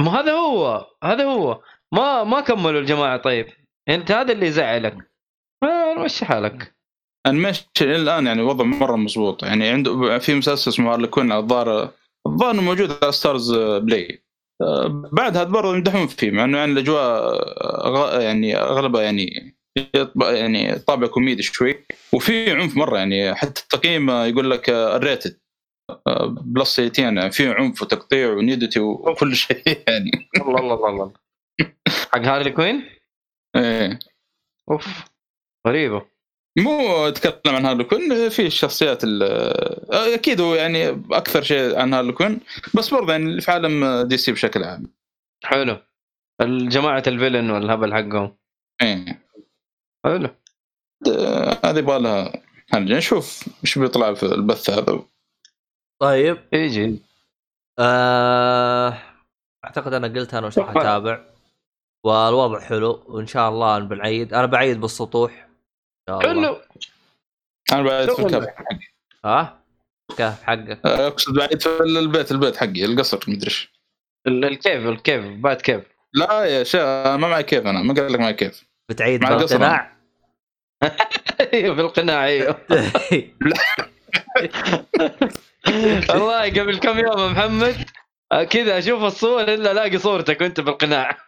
ما 0.00 0.20
هذا 0.20 0.32
هو 0.32 0.86
هذا 1.04 1.24
هو. 1.24 1.62
ما 1.94 2.24
ما 2.24 2.40
كملوا 2.40 2.80
الجماعة 2.80 3.16
طيب. 3.16 3.46
أنت 3.88 4.10
هذا 4.10 4.32
اللي 4.32 4.46
يزعلك 4.46 4.96
آه، 5.64 5.94
نمشي 5.98 6.24
حالك؟ 6.24 6.74
animation 7.26 7.64
إلى 7.80 7.96
الآن 7.96 8.26
يعني 8.26 8.42
وضع 8.42 8.64
مرة 8.64 8.96
مضبوط. 8.96 9.42
يعني 9.42 9.68
عنده 9.68 10.18
في 10.18 10.34
مسلسل 10.34 10.70
اسمه 10.70 10.92
هارلي 10.92 11.06
كوين 11.06 11.32
الظاهر 11.32 11.92
الظاهر 12.26 12.60
موجود 12.60 12.98
على 13.02 13.12
ستارز 13.12 13.54
بلاي 13.54 14.22
بعد 15.12 15.36
هذا 15.36 15.44
برضه 15.44 15.74
يمدحون 15.76 16.06
فيه 16.06 16.30
مع 16.30 16.44
إنه 16.44 16.58
يعني 16.58 16.72
الأجواء 16.72 18.20
يعني 18.20 18.56
أغلبها 18.56 19.02
يعني 19.02 19.56
يعني 20.22 20.78
طابع 20.78 21.06
كوميدي 21.06 21.42
شوي 21.42 21.86
وفي 22.12 22.52
عنف 22.52 22.76
مرة 22.76 22.98
يعني 22.98 23.34
حتى 23.34 23.62
التقييم 23.62 24.10
يقول 24.10 24.50
لك 24.50 24.70
ال 24.70 24.82
rated 24.82 25.40
plus 26.40 26.76
18 26.80 27.02
يعني 27.02 27.30
في 27.30 27.48
عنف 27.48 27.82
وتقطيع 27.82 28.32
و 28.32 28.39
nudity 28.39 28.80
وكل 28.80 29.36
شيء 29.36 29.62
يعني. 29.88 30.28
الله 30.36 30.58
الله 30.58 30.74
الله 30.74 30.88
الله 30.88 31.12
حق 31.88 32.18
هارلي 32.18 32.50
كوين؟ 32.50 32.84
إيه. 33.56 33.98
أوف 34.70 34.86
غريبة. 35.66 36.17
مو 36.58 37.08
أتكلم 37.08 37.54
عن 37.56 37.66
هارلي 37.66 37.84
كوين 37.84 38.28
في 38.28 38.46
الشخصيات 38.46 39.04
ال- 39.04 39.22
أكيد 40.14 40.40
هو 40.40 40.54
يعني 40.54 40.88
أكثر 41.12 41.42
شيء 41.42 41.78
عن 41.78 41.94
هارلي 41.94 42.12
كوين 42.12 42.40
بس 42.74 42.94
برضه 42.94 43.12
يعني 43.12 43.40
في 43.40 43.50
عالم 43.50 44.02
دي 44.02 44.16
سي 44.16 44.32
بشكل 44.32 44.64
عام. 44.64 44.92
حلو. 45.44 45.76
الجماعة 46.40 47.02
ال 47.06 47.11
villain 47.11 47.50
والهبل 47.50 47.94
حقهم. 47.94 48.36
إيه. 48.82 49.26
حلو. 50.04 50.28
هذه 51.64 51.78
يبغى 51.78 51.98
لها 51.98 52.32
نشوف 52.74 53.48
إيش 53.64 53.78
بيطلع 53.78 54.14
في 54.14 54.22
البث 54.22 54.70
هذا. 54.70 55.02
طيب. 56.00 56.38
يجي. 56.52 57.02
آه... 57.78 58.98
أعتقد 59.64 59.92
أنا 59.92 60.06
قلت 60.08 60.34
أنا 60.34 60.46
وش 60.46 60.58
راح. 60.58 60.70
أتابع. 60.70 61.24
والوضع 62.04 62.60
حلو 62.60 63.04
وإن 63.06 63.26
شاء 63.26 63.48
الله 63.48 63.78
بنعيد 63.78 64.34
أنا 64.34 64.46
بعيد 64.46 64.80
بالسطوح. 64.80 65.47
حلو. 66.08 66.60
أنا 67.72 67.82
بعد 67.82 68.10
في. 68.10 68.22
الكهف 68.22 68.46
حقي 68.46 68.78
ها؟ 69.24 69.60
كيف 70.16 70.42
حقك. 70.42 70.80
أقصد 70.86 71.34
بعيد 71.34 71.62
في 71.62 71.80
البيت 71.82 72.32
البيت 72.32 72.56
حقي 72.56 72.84
القصر 72.84 73.18
مدري 73.28 73.44
إيش. 73.46 73.72
ال- 74.26 74.44
الكيف 74.44 74.86
الكيف 74.86 75.24
بعد 75.24 75.56
كيف. 75.60 75.82
لا 76.14 76.44
يا 76.44 76.64
شيخ 76.64 76.80
ما 76.82 77.16
معي 77.16 77.42
كيف 77.42 77.66
أنا 77.66 77.82
ما 77.82 77.94
قال 77.94 78.12
لك 78.12 78.20
معي 78.20 78.34
كيف. 78.34 78.64
بتعيد 78.90 79.22
مع 79.22 79.28
القصر 79.28 79.58
بالقناع 79.58 79.96
أيوه 81.54 81.74
بالقناع 81.74 82.24
أيوه. 82.26 82.56
والله 86.08 86.42
قبل 86.50 86.78
كم 86.78 86.98
يوم 86.98 87.18
يا 87.18 87.28
محمد 87.28 87.76
آه، 88.32 88.44
كذا 88.44 88.78
أشوف 88.78 89.02
الصور 89.02 89.42
إلا 89.42 89.72
ألاقي 89.72 89.98
صورتك 89.98 90.40
وأنت 90.40 90.60
بالقناع 90.60 91.16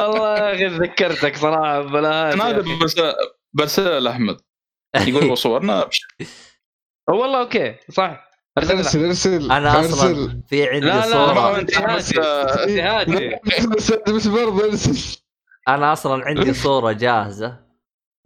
والله 0.00 0.38
يا 0.38 0.54
أخي 0.54 0.66
ذكرتك 0.66 1.36
صراحة 1.36 1.80
بلاها 1.80 2.32
أنا 2.34 2.48
هذا 2.48 2.64
برسل 2.80 3.12
برسل 3.52 4.02
لأحمد. 4.04 4.36
يقول 5.06 5.28
له 5.28 5.34
صورنا 5.34 5.82
أبشر. 5.82 6.06
والله 7.08 7.40
أوكي 7.40 7.74
صح. 7.90 8.28
ارسل. 8.58 8.76
ارسل 8.76 9.04
ارسل 9.04 9.52
أنا 9.52 9.80
أصلا 9.80 10.42
في 10.48 10.68
عندي 10.68 10.86
لا 10.86 10.94
لا 10.94 11.02
صورة. 11.12 11.34
لا 11.34 11.60
أنت 11.60 11.76
انتهاتي 11.76 13.38
بس- 14.08 14.26
برضه 14.26 14.64
ارسل. 14.64 15.20
أنا 15.68 15.92
أصلا 15.92 16.24
عندي 16.24 16.54
صورة 16.54 16.92
جاهزة 16.92 17.64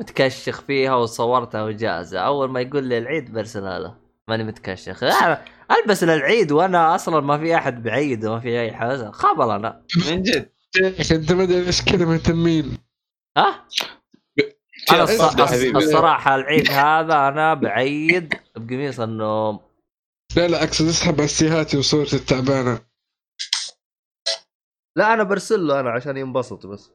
متكشخ 0.00 0.60
فيها 0.60 0.94
وصورتها 0.94 1.62
وجاهزة. 1.62 2.18
أول 2.20 2.50
ما 2.50 2.60
يقول 2.60 2.84
لي 2.84 2.98
العيد 2.98 3.32
برسلها 3.32 3.78
له 3.78 3.96
ماني 4.28 4.44
متكشخ. 4.44 5.02
أنا 5.02 5.44
ألبس 5.70 6.04
للعيد 6.04 6.52
وأنا 6.52 6.94
أصلا 6.94 7.20
ما 7.20 7.38
في 7.38 7.54
أحد 7.56 7.82
بعيد 7.82 8.24
وما 8.26 8.40
في 8.40 8.60
أي 8.60 8.72
حاجة 8.72 9.10
خبل 9.10 9.50
أنا. 9.50 9.82
من 10.10 10.22
جد؟ 10.22 10.57
أنت 11.12 11.32
ما 11.32 11.42
أدري 11.42 11.66
إيش 11.66 11.82
كذا 11.82 12.06
مهتمين 12.06 12.78
ها؟ 13.38 13.66
أنا. 14.92 15.02
الصراحة 15.76 16.34
العيد 16.34 16.70
هذا 16.70 17.28
أنا 17.28 17.54
بعيد 17.54 18.34
بقميص 18.56 19.00
النوم. 19.00 19.60
لا 20.36 20.48
لا 20.48 20.64
أقصد 20.64 20.88
اسحب 20.88 21.20
اسيهاتي 21.20 21.78
وصورتي 21.78 22.16
التعبانة. 22.16 22.80
لا 24.96 25.14
أنا 25.14 25.22
برسل 25.22 25.66
له 25.66 25.80
أنا 25.80 25.90
عشان 25.90 26.16
ينبسط 26.16 26.66
بس. 26.66 26.90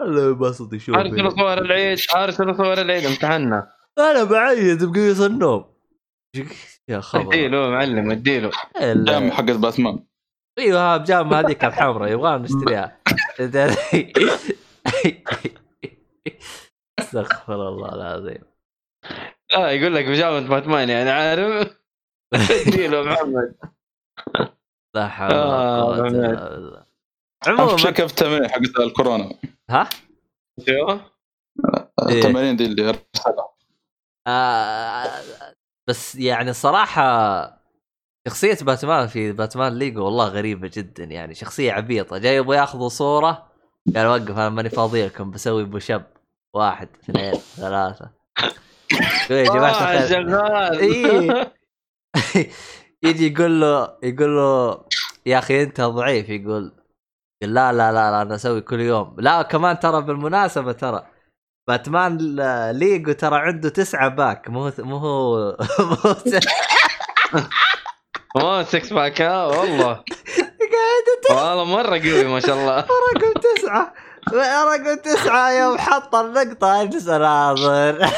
الله 0.00 0.28
ينبسط 0.28 0.72
يشوف 0.72 0.96
ارسل 0.96 1.32
صور 1.32 1.58
العيد؟ 1.58 1.98
ارسل 2.14 2.56
صور 2.56 2.80
العيد؟ 2.80 3.06
امتحنا. 3.06 3.72
أنا 3.98 4.24
بعيد 4.24 4.84
بقميص 4.84 5.20
النوم. 5.20 5.64
يا 6.88 7.00
خبر. 7.00 7.28
اديله 7.28 7.64
يا 7.64 7.70
معلم 7.70 8.10
اديله. 8.10 8.50
دام 8.80 9.30
حقت 9.30 9.50
باتمان 9.50 10.04
أيوه 10.58 10.96
بجام 10.96 11.34
هذيك 11.34 11.64
الحمراء 11.64 12.12
يبغى 12.12 12.38
نشتريها. 12.38 12.99
استغفر 17.00 17.68
الله 17.68 17.94
العظيم. 17.94 18.42
آه 19.54 19.70
يقول 19.70 19.94
لك 19.94 20.04
بيجامه 20.04 20.48
باتمان 20.48 20.88
يعني 20.88 21.10
عارف؟ 21.10 21.80
اديله 22.34 23.02
محمد. 23.02 23.54
لا 24.96 25.08
حول 25.08 25.32
آه، 25.32 25.84
ولا 25.84 25.96
قوة 25.96 26.02
محمد. 26.02 26.14
الا 26.14 26.48
بالله. 26.50 26.84
عموما 27.46 27.90
كيف 27.90 28.10
التمارين 28.10 28.50
حقت 28.50 28.80
الكورونا 28.80 29.34
ها؟ 29.70 29.88
أيوه. 30.68 31.10
إيه. 32.08 32.14
التمارين 32.18 32.56
دي 32.56 32.66
اللي 32.66 32.88
ارسلها 32.88 33.50
آه 34.26 35.10
بس 35.88 36.14
يعني 36.14 36.50
الصراحة 36.50 37.59
شخصية 38.28 38.58
باتمان 38.62 39.06
في 39.06 39.32
باتمان 39.32 39.78
ليجو 39.78 40.04
والله 40.04 40.28
غريبة 40.28 40.70
جدا 40.74 41.04
يعني 41.04 41.34
شخصية 41.34 41.72
عبيطة 41.72 42.18
جاي 42.18 42.36
يبغى 42.36 42.56
ياخذوا 42.56 42.88
صورة 42.88 43.50
قال 43.96 44.06
وقف 44.06 44.30
أنا 44.30 44.48
ماني 44.48 44.68
فاضي 44.70 45.06
لكم 45.06 45.30
بسوي 45.30 45.64
بوشب 45.64 46.02
واحد 46.54 46.88
اثنين 47.04 47.32
ثلاثة 47.34 48.10
يا 49.30 49.44
جماعة 49.44 49.70
آه، 49.72 50.04
الخير. 50.04 50.08
شغال 50.08 50.78
إيه. 50.78 51.52
يجي 53.02 53.32
يقول 53.32 53.60
له 53.60 53.96
يقول 54.02 54.36
له 54.36 54.84
يا 55.26 55.38
أخي 55.38 55.62
أنت 55.62 55.80
ضعيف 55.80 56.28
يقول 56.28 56.72
لا 57.42 57.72
لا 57.72 57.92
لا, 57.92 58.10
لا 58.10 58.22
أنا 58.22 58.34
أسوي 58.34 58.60
كل 58.60 58.80
يوم 58.80 59.16
لا 59.18 59.42
كمان 59.42 59.78
ترى 59.78 60.02
بالمناسبة 60.02 60.72
ترى 60.72 61.06
Batman 61.68 62.16
Lego 62.70 63.12
ترى 63.12 63.38
عنده 63.38 63.68
تسعة 63.68 64.08
pack 64.08 64.48
مو 64.48 64.72
مو 64.78 64.84
مو 64.90 64.96
هو 64.96 65.56
ما 68.36 68.62
six 68.62 68.92
pack 68.92 69.22
ها 69.22 69.46
والله. 69.46 70.04
قاعد 70.72 71.06
والله 71.30 71.64
مرة 71.64 71.98
قوي 71.98 72.24
ما 72.24 72.40
شاء 72.40 72.56
الله. 72.56 72.78
رقم 73.14 73.32
تسعة. 73.40 73.94
رقم 74.32 74.94
تسعة 74.94 75.50
يوم 75.50 75.78
حط 75.78 76.14
النقطة 76.14 76.82
أجلس 76.82 77.08
أناظر. 77.08 77.98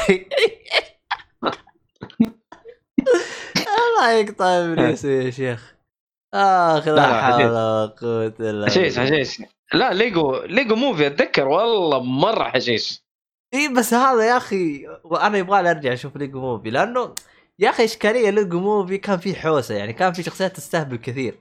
الله 3.67 4.11
يقطع 4.11 4.45
ابليس 4.45 5.05
يا 5.05 5.29
شيخ. 5.29 5.73
اخ 6.33 6.87
لا 6.87 7.21
حول 7.21 7.33
حشيش. 7.33 7.45
ولا 7.45 7.93
قوة 8.01 8.33
الا 8.39 8.65
حشيش. 8.65 8.99
حشيش. 8.99 9.41
لا 9.73 9.93
Lego 9.93 10.41
Lego 10.43 10.75
Movie 10.75 11.07
أتذكر. 11.07 11.47
والله 11.47 12.03
مرة 12.03 12.43
حشيش. 12.43 13.03
إي 13.53 13.67
بس 13.67 13.93
هذا 13.93 14.23
يا 14.23 14.37
أخي 14.37 14.87
وأنا 15.03 15.37
يبغى 15.37 15.69
أرجع 15.69 15.93
أشوف 15.93 16.15
Lego 16.17 16.41
Movie 16.41 16.69
لأنه 16.69 17.15
يا 17.59 17.69
أخي 17.69 17.83
إشكالية 17.83 18.29
Lego 18.29 18.59
Movie 18.59 18.97
كان 18.97 19.17
في 19.17 19.35
حوسة 19.35 19.75
يعني 19.75 19.93
كان 19.93 20.13
في 20.13 20.23
شخصيات 20.23 20.55
تستهبل 20.55 20.97
كثير. 20.97 21.39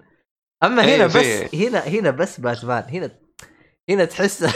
أما 0.65 0.85
إيه، 0.85 0.97
هنا 0.97 1.07
بس 1.07 1.55
هنا 1.55 1.79
هنا 1.79 2.11
بس 2.11 2.41
باتمان 2.41 2.83
هنا 2.83 3.11
هنا 3.91 4.05
تحس 4.05 4.43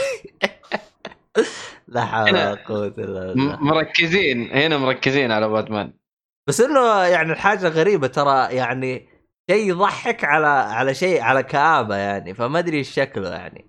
لا 1.89 2.05
حول 2.05 2.29
ولا 2.29 2.55
قوة 2.55 2.87
إلا 2.87 3.33
بالله. 3.33 3.57
مركزين 3.57 4.51
هنا 4.51 4.79
مركزين 4.79 5.31
على 5.33 5.49
باتمان. 5.49 5.93
بس 6.49 6.61
إنه 6.61 7.03
يعني 7.03 7.33
الحاجة 7.33 7.69
غريبة 7.69 8.07
ترى 8.07 8.55
يعني 8.55 9.09
شيء 9.51 9.71
يضحك 9.71 10.25
على 10.25 10.47
على 10.47 10.95
شيء 10.95 11.23
على 11.23 11.43
كآبة 11.43 11.97
يعني 11.97 12.35
فما 12.35 12.59
أدري 12.59 12.79
إيش 12.79 12.91
شكله 12.91 13.35
يعني. 13.35 13.67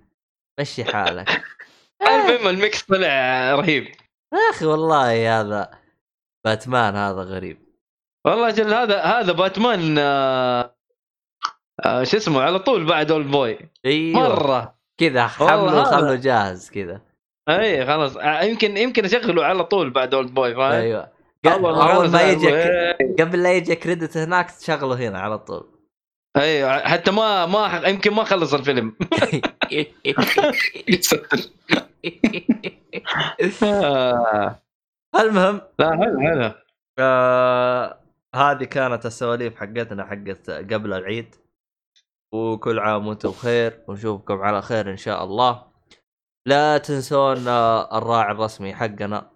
مشي 0.60 0.86
حالك. 0.86 1.44
المهم 2.08 2.48
ال 2.48 2.56
mix 2.56 2.82
طلع 2.82 3.56
رهيب. 3.56 3.84
يا 4.34 4.50
أخي 4.52 4.66
والله 4.66 5.40
هذا 5.40 5.80
باتمان 6.46 6.96
هذا 6.96 7.22
غريب. 7.22 7.67
والله 8.28 8.50
جل 8.50 8.74
هذا 8.74 9.02
هذا 9.02 9.32
باتمان 9.32 9.96
آه 10.00 10.76
آه 11.86 12.04
شو 12.04 12.18
اسمه 12.18 12.42
على 12.42 12.60
طول 12.60 12.86
بعد 12.86 13.12
Oldboy 13.12 13.58
أيوه. 13.86 14.20
مرة. 14.20 14.78
كذا 14.98 15.28
حمله 15.28 15.82
هذا. 15.82 15.84
خلوا 15.84 16.16
جاهز 16.16 16.70
كذا. 16.70 17.02
اي 17.50 17.86
خلاص. 17.86 18.18
آه، 18.18 18.42
يمكن 18.42 18.78
يمكن 18.78 19.06
اشغله 19.06 19.46
على 19.46 19.64
طول 19.64 19.90
بعد 19.90 20.14
Oldboy 20.14 20.56
فاهم؟ 20.56 20.72
أيوه. 20.72 21.10
ما 21.46 21.54
اول 21.54 21.74
ما 21.74 21.94
خلص 21.94 22.22
يجي 22.22 22.56
إيه. 22.56 22.98
قبل 23.20 23.44
لا 23.44 23.54
يجي 23.54 23.76
credit 23.76 24.18
هناك 24.18 24.52
تشغله 24.52 24.96
هنا 24.96 25.20
على 25.20 25.40
طول. 25.40 25.70
اي 26.38 26.70
حتى 26.82 27.12
ما 27.12 27.46
ما 27.46 27.82
يمكن 27.88 28.14
ما 28.14 28.24
خلص 28.24 28.54
الفيلم. 28.54 28.96
آه. 33.64 34.62
المهم 35.20 35.62
لا 35.80 35.92
حلو 35.92 36.20
حلو 36.22 36.52
آه 37.00 38.00
هذه 38.36 38.64
كانت 38.64 39.06
السواليف 39.06 39.56
حقتنا 39.56 40.06
حقت 40.06 40.50
قبل 40.50 40.94
العيد. 40.94 41.36
وكل 42.34 42.80
عام 42.80 43.08
وأنتم 43.08 43.30
بخير. 43.30 43.84
ونشوفكم 43.88 44.42
على 44.42 44.62
خير 44.62 44.92
إن 44.92 44.98
شاء 44.98 45.24
الله. 45.24 45.64
لا 46.46 46.78
تنسون 46.78 47.48
آه 47.48 47.98
الراعي 47.98 48.32
الرسمي 48.32 48.76
حقنا. 48.76 49.32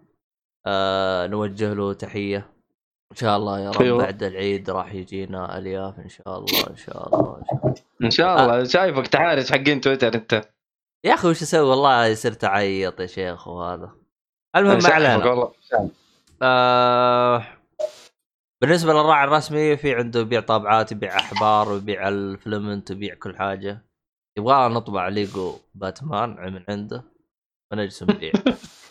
آه 0.68 1.28
نوجه 1.28 1.74
له 1.74 1.94
تحية. 1.94 2.52
إن 3.12 3.18
شاء 3.18 3.38
الله 3.38 3.60
يا 3.60 3.72
رب 3.72 3.82
أيوة. 3.82 3.98
بعد 3.98 4.24
العيد 4.24 4.70
راح 4.70 4.94
يجينا 4.94 5.58
ألياف 5.58 6.00
إن 6.00 6.10
شاء 6.10 6.38
الله 6.38 6.70
إن 6.70 6.76
شاء 6.76 7.08
الله 7.08 7.38
إن 7.38 7.46
شاء 7.46 7.66
الله. 7.66 7.82
إن 8.04 8.12
شاء 8.12 8.44
الله. 8.44 8.64
شايفك 8.64 9.08
تحارس 9.08 9.52
حقين 9.52 9.82
تويتر 9.82 10.14
أنت. 10.14 10.42
يا 11.04 11.14
أخي 11.14 11.28
وش 11.28 11.42
أسوي؟ 11.42 11.70
والله 11.70 12.14
صرت 12.14 12.44
اعيط 12.44 13.00
يا 13.00 13.06
شيخ 13.06 13.48
وهذا. 13.48 13.92
المهم 14.56 14.84
ما 14.84 14.90
علينا 14.90 15.26
والله. 15.26 15.52
آه 16.42 17.44
بالنسبة 18.62 18.94
للراعي 18.94 19.24
الرسمي 19.24 19.78
في 19.78 19.96
عنده 19.96 20.20
يبيع 20.20 20.40
طابعات 20.40 20.92
يبيع 20.92 21.16
أحبار 21.20 21.70
ويبيع 21.70 22.08
الفلمنت 22.08 22.92
ويبيع 22.92 23.16
كل 23.16 23.38
حاجة. 23.38 23.86
يبغى 24.38 24.70
نطبع 24.70 25.08
ليجو 25.08 25.56
باتمان 25.76 26.54
من 26.54 26.64
عنده 26.70 27.04
ونجلس 27.74 28.04
نبيع 28.04 28.32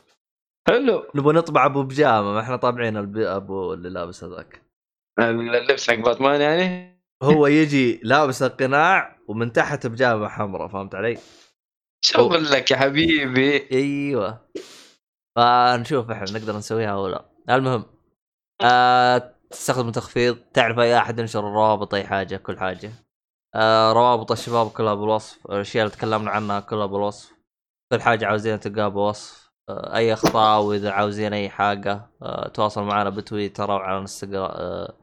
حلو. 0.69 1.07
نبغى 1.15 1.35
نطبع 1.35 1.67
أبو 1.67 1.83
بجامة 1.83 2.33
ما 2.33 2.41
إحنا 2.41 2.57
طابعين 2.57 2.97
أبو 3.17 3.75
اللي 3.75 3.91
لابس 3.91 4.25
هذاك. 4.25 4.63
اللبس 5.19 5.91
حق 5.91 5.97
باتمان 5.97 6.41
يعني؟ 6.41 7.01
هو 7.23 7.47
يجي 7.61 8.01
لابس 8.03 8.43
القناع 8.43 9.19
ومن 9.29 9.53
تحت 9.53 9.87
بجامة 9.87 10.29
حمراء 10.29 10.69
فهمت 10.69 10.95
علي؟ 10.95 11.19
شغلك 12.05 12.71
يا 12.71 12.77
حبيبي؟ 12.77 13.69
أيوه. 13.73 14.49
فنشوف 15.37 16.11
إحنا 16.11 16.31
نقدر 16.39 16.57
نسويها 16.57 16.91
أو 16.91 17.09
لا. 17.09 17.25
المهم 17.51 17.85
آه 18.63 19.40
تستخدم 19.51 19.91
تخفيض 19.91 20.37
تعرف 20.55 20.79
أي 20.79 20.99
أحد 20.99 21.19
ينشر 21.19 21.41
الروابط 21.41 21.95
أي 21.95 22.05
حاجة 22.05 22.37
كل 22.37 22.59
حاجة. 22.59 22.93
آه 23.55 23.93
روابط 23.93 24.33
الشباب 24.33 24.71
كلها 24.71 24.95
بالوصف. 24.95 25.47
الأشياء 25.47 25.85
اللي 25.87 25.97
تكلمنا 25.97 26.31
عنها 26.31 26.61
كلها 26.61 26.87
بالوصف. 26.87 27.33
كل 27.93 28.01
حاجة 28.03 28.27
عاوزين 28.27 28.61
تلقاها 28.61 28.89
بالوصف 28.89 29.51
آه 29.69 29.97
أي 29.97 30.13
أخطاء 30.13 30.63
وإذا 30.63 30.91
عاوزين 30.91 31.33
أي 31.33 31.49
حاجة 31.49 32.11
آه 32.23 32.49
تواصل 32.49 32.83
معنا 32.83 33.11
بتويتر 33.11 33.73
أو 33.73 33.77
على 33.77 33.99
انستغرام 33.99 34.51
آه 34.55 34.95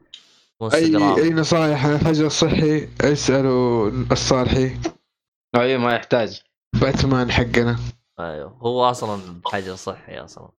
اي 0.62 0.86
إنستغرام. 0.86 1.18
أي 1.18 1.30
نصائح 1.30 1.86
عن 1.86 1.94
الحجر 1.94 2.26
الصحي 2.26 2.88
اسألوا 3.00 3.90
الصالحي. 4.12 4.80
اي 5.56 5.78
ما 5.78 5.94
يحتاج. 5.94 6.42
باتمان 6.80 7.32
حقنا. 7.32 7.78
أيوه 8.20 8.50
هو 8.50 8.84
أصلا 8.90 9.40
حاجة 9.46 9.74
صحي 9.74 10.18
أصلا. 10.18 10.50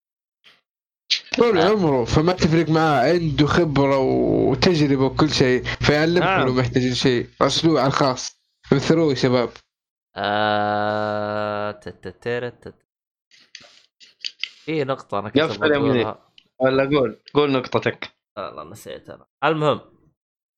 طول 1.39 1.57
آه. 1.57 1.69
عمره 1.69 2.05
فما 2.05 2.33
تفرق 2.33 2.69
معاه. 2.69 3.13
عنده 3.13 3.45
خبرة 3.45 3.97
وتجربة 3.97 5.05
وكل 5.05 5.29
شيء 5.29 5.63
فيعلمكم 5.63 6.25
نعم. 6.25 6.47
لو 6.47 6.53
محتاجين 6.53 6.93
شيء. 6.93 7.27
اسلوب 7.41 7.77
على 7.77 7.87
الخاص. 7.87 8.39
انثروه 8.73 9.09
يا 9.09 9.15
شباب. 9.15 9.49
آه... 10.15 11.79
في 14.65 14.83
نقطة 14.83 15.19
أنا 15.19 15.29
كنت 15.29 15.59
بقولها. 15.59 16.29
ولا 16.59 16.83
قول 16.83 17.19
قول 17.33 17.51
نقطتك. 17.51 18.09
والله 18.37 18.63
نسيت 18.63 19.09
أنا. 19.09 19.25
المهم 19.43 19.81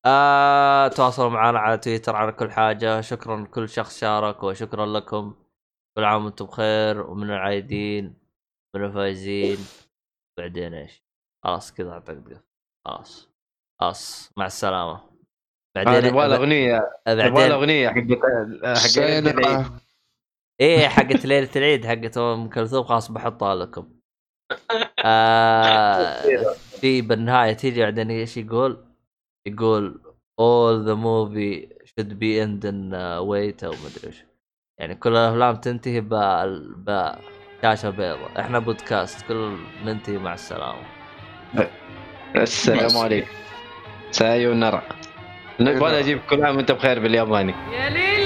آه 0.06 0.88
تواصلوا 0.88 1.30
معنا 1.30 1.60
على 1.60 1.78
تويتر 1.78 2.16
على 2.16 2.32
كل 2.32 2.52
حاجة. 2.52 3.02
شكرا 3.02 3.42
لكل 3.42 3.70
شخص 3.70 4.00
شارك 4.00 4.44
وشكرا 4.44 4.86
لكم. 4.86 5.36
كل 5.98 6.04
عام 6.04 6.26
وأنتم 6.26 6.46
بخير 6.46 7.02
ومن 7.02 7.30
العايدين 7.30 8.14
من 8.76 8.86
الفايزين. 8.86 9.58
بعدين 10.42 10.74
إيش؟ 10.74 11.04
خلاص 11.44 11.74
كذا 11.74 11.92
اعتقد 11.92 12.42
خلاص. 12.88 13.30
خلاص 13.82 14.32
مع 14.38 14.46
السلامة. 14.46 15.02
هذه 15.78 16.08
يبغى 16.08 16.28
لها 16.28 16.38
أغنية. 16.38 16.90
يبغى 17.08 17.16
لها 17.16 17.30
بعدين 17.30 17.52
أغنية. 17.52 17.90
حقت 17.90 17.98
حق 18.78 19.04
ليلة 19.04 19.32
العيد. 19.32 19.66
إيه 20.62 20.88
حقت 20.88 21.26
ليلة 21.26 21.50
العيد 21.56 21.86
حقت 21.86 22.18
أم 22.18 22.50
كلثوم. 22.50 22.84
خلاص 22.84 23.12
بحطها 23.12 23.56
لكم. 23.56 23.94
آه 25.06 26.22
في 26.54 27.02
بالنهاية 27.02 27.54
تيجي 27.54 27.82
بعدين 27.82 28.12
إيش 28.12 28.38
يقول؟ 28.38 28.86
يقول 29.48 30.02
all 30.42 30.86
the 30.88 30.96
movie 30.96 31.70
should 31.86 32.12
be 32.20 32.40
end 32.44 32.64
in 32.64 32.92
wait 33.30 33.64
أو 33.64 33.72
مدري 33.72 34.08
إيش. 34.08 34.26
يعني 34.80 34.96
كل 34.96 35.10
الأفلام 35.10 35.56
تنتهي 35.56 36.02
ب 36.02 36.10
بشاشة 37.64 37.90
بيضاء 37.90 38.32
إحنا 38.40 38.60
بودكاست 38.60 39.28
كل 39.28 39.58
ننتهي 39.86 40.18
مع 40.18 40.34
السلامة. 40.34 40.82
السلام. 42.36 42.98
عليكم. 42.98 43.28
سايونارا. 44.12 44.82
نبغى 45.60 46.00
أجيب 46.00 46.20
كل 46.30 46.44
عام 46.44 46.56
وأنت 46.58 46.72
بخير 46.72 47.00
بالياباني. 47.00 47.54
يا 47.72 47.90
ليل 47.90 48.21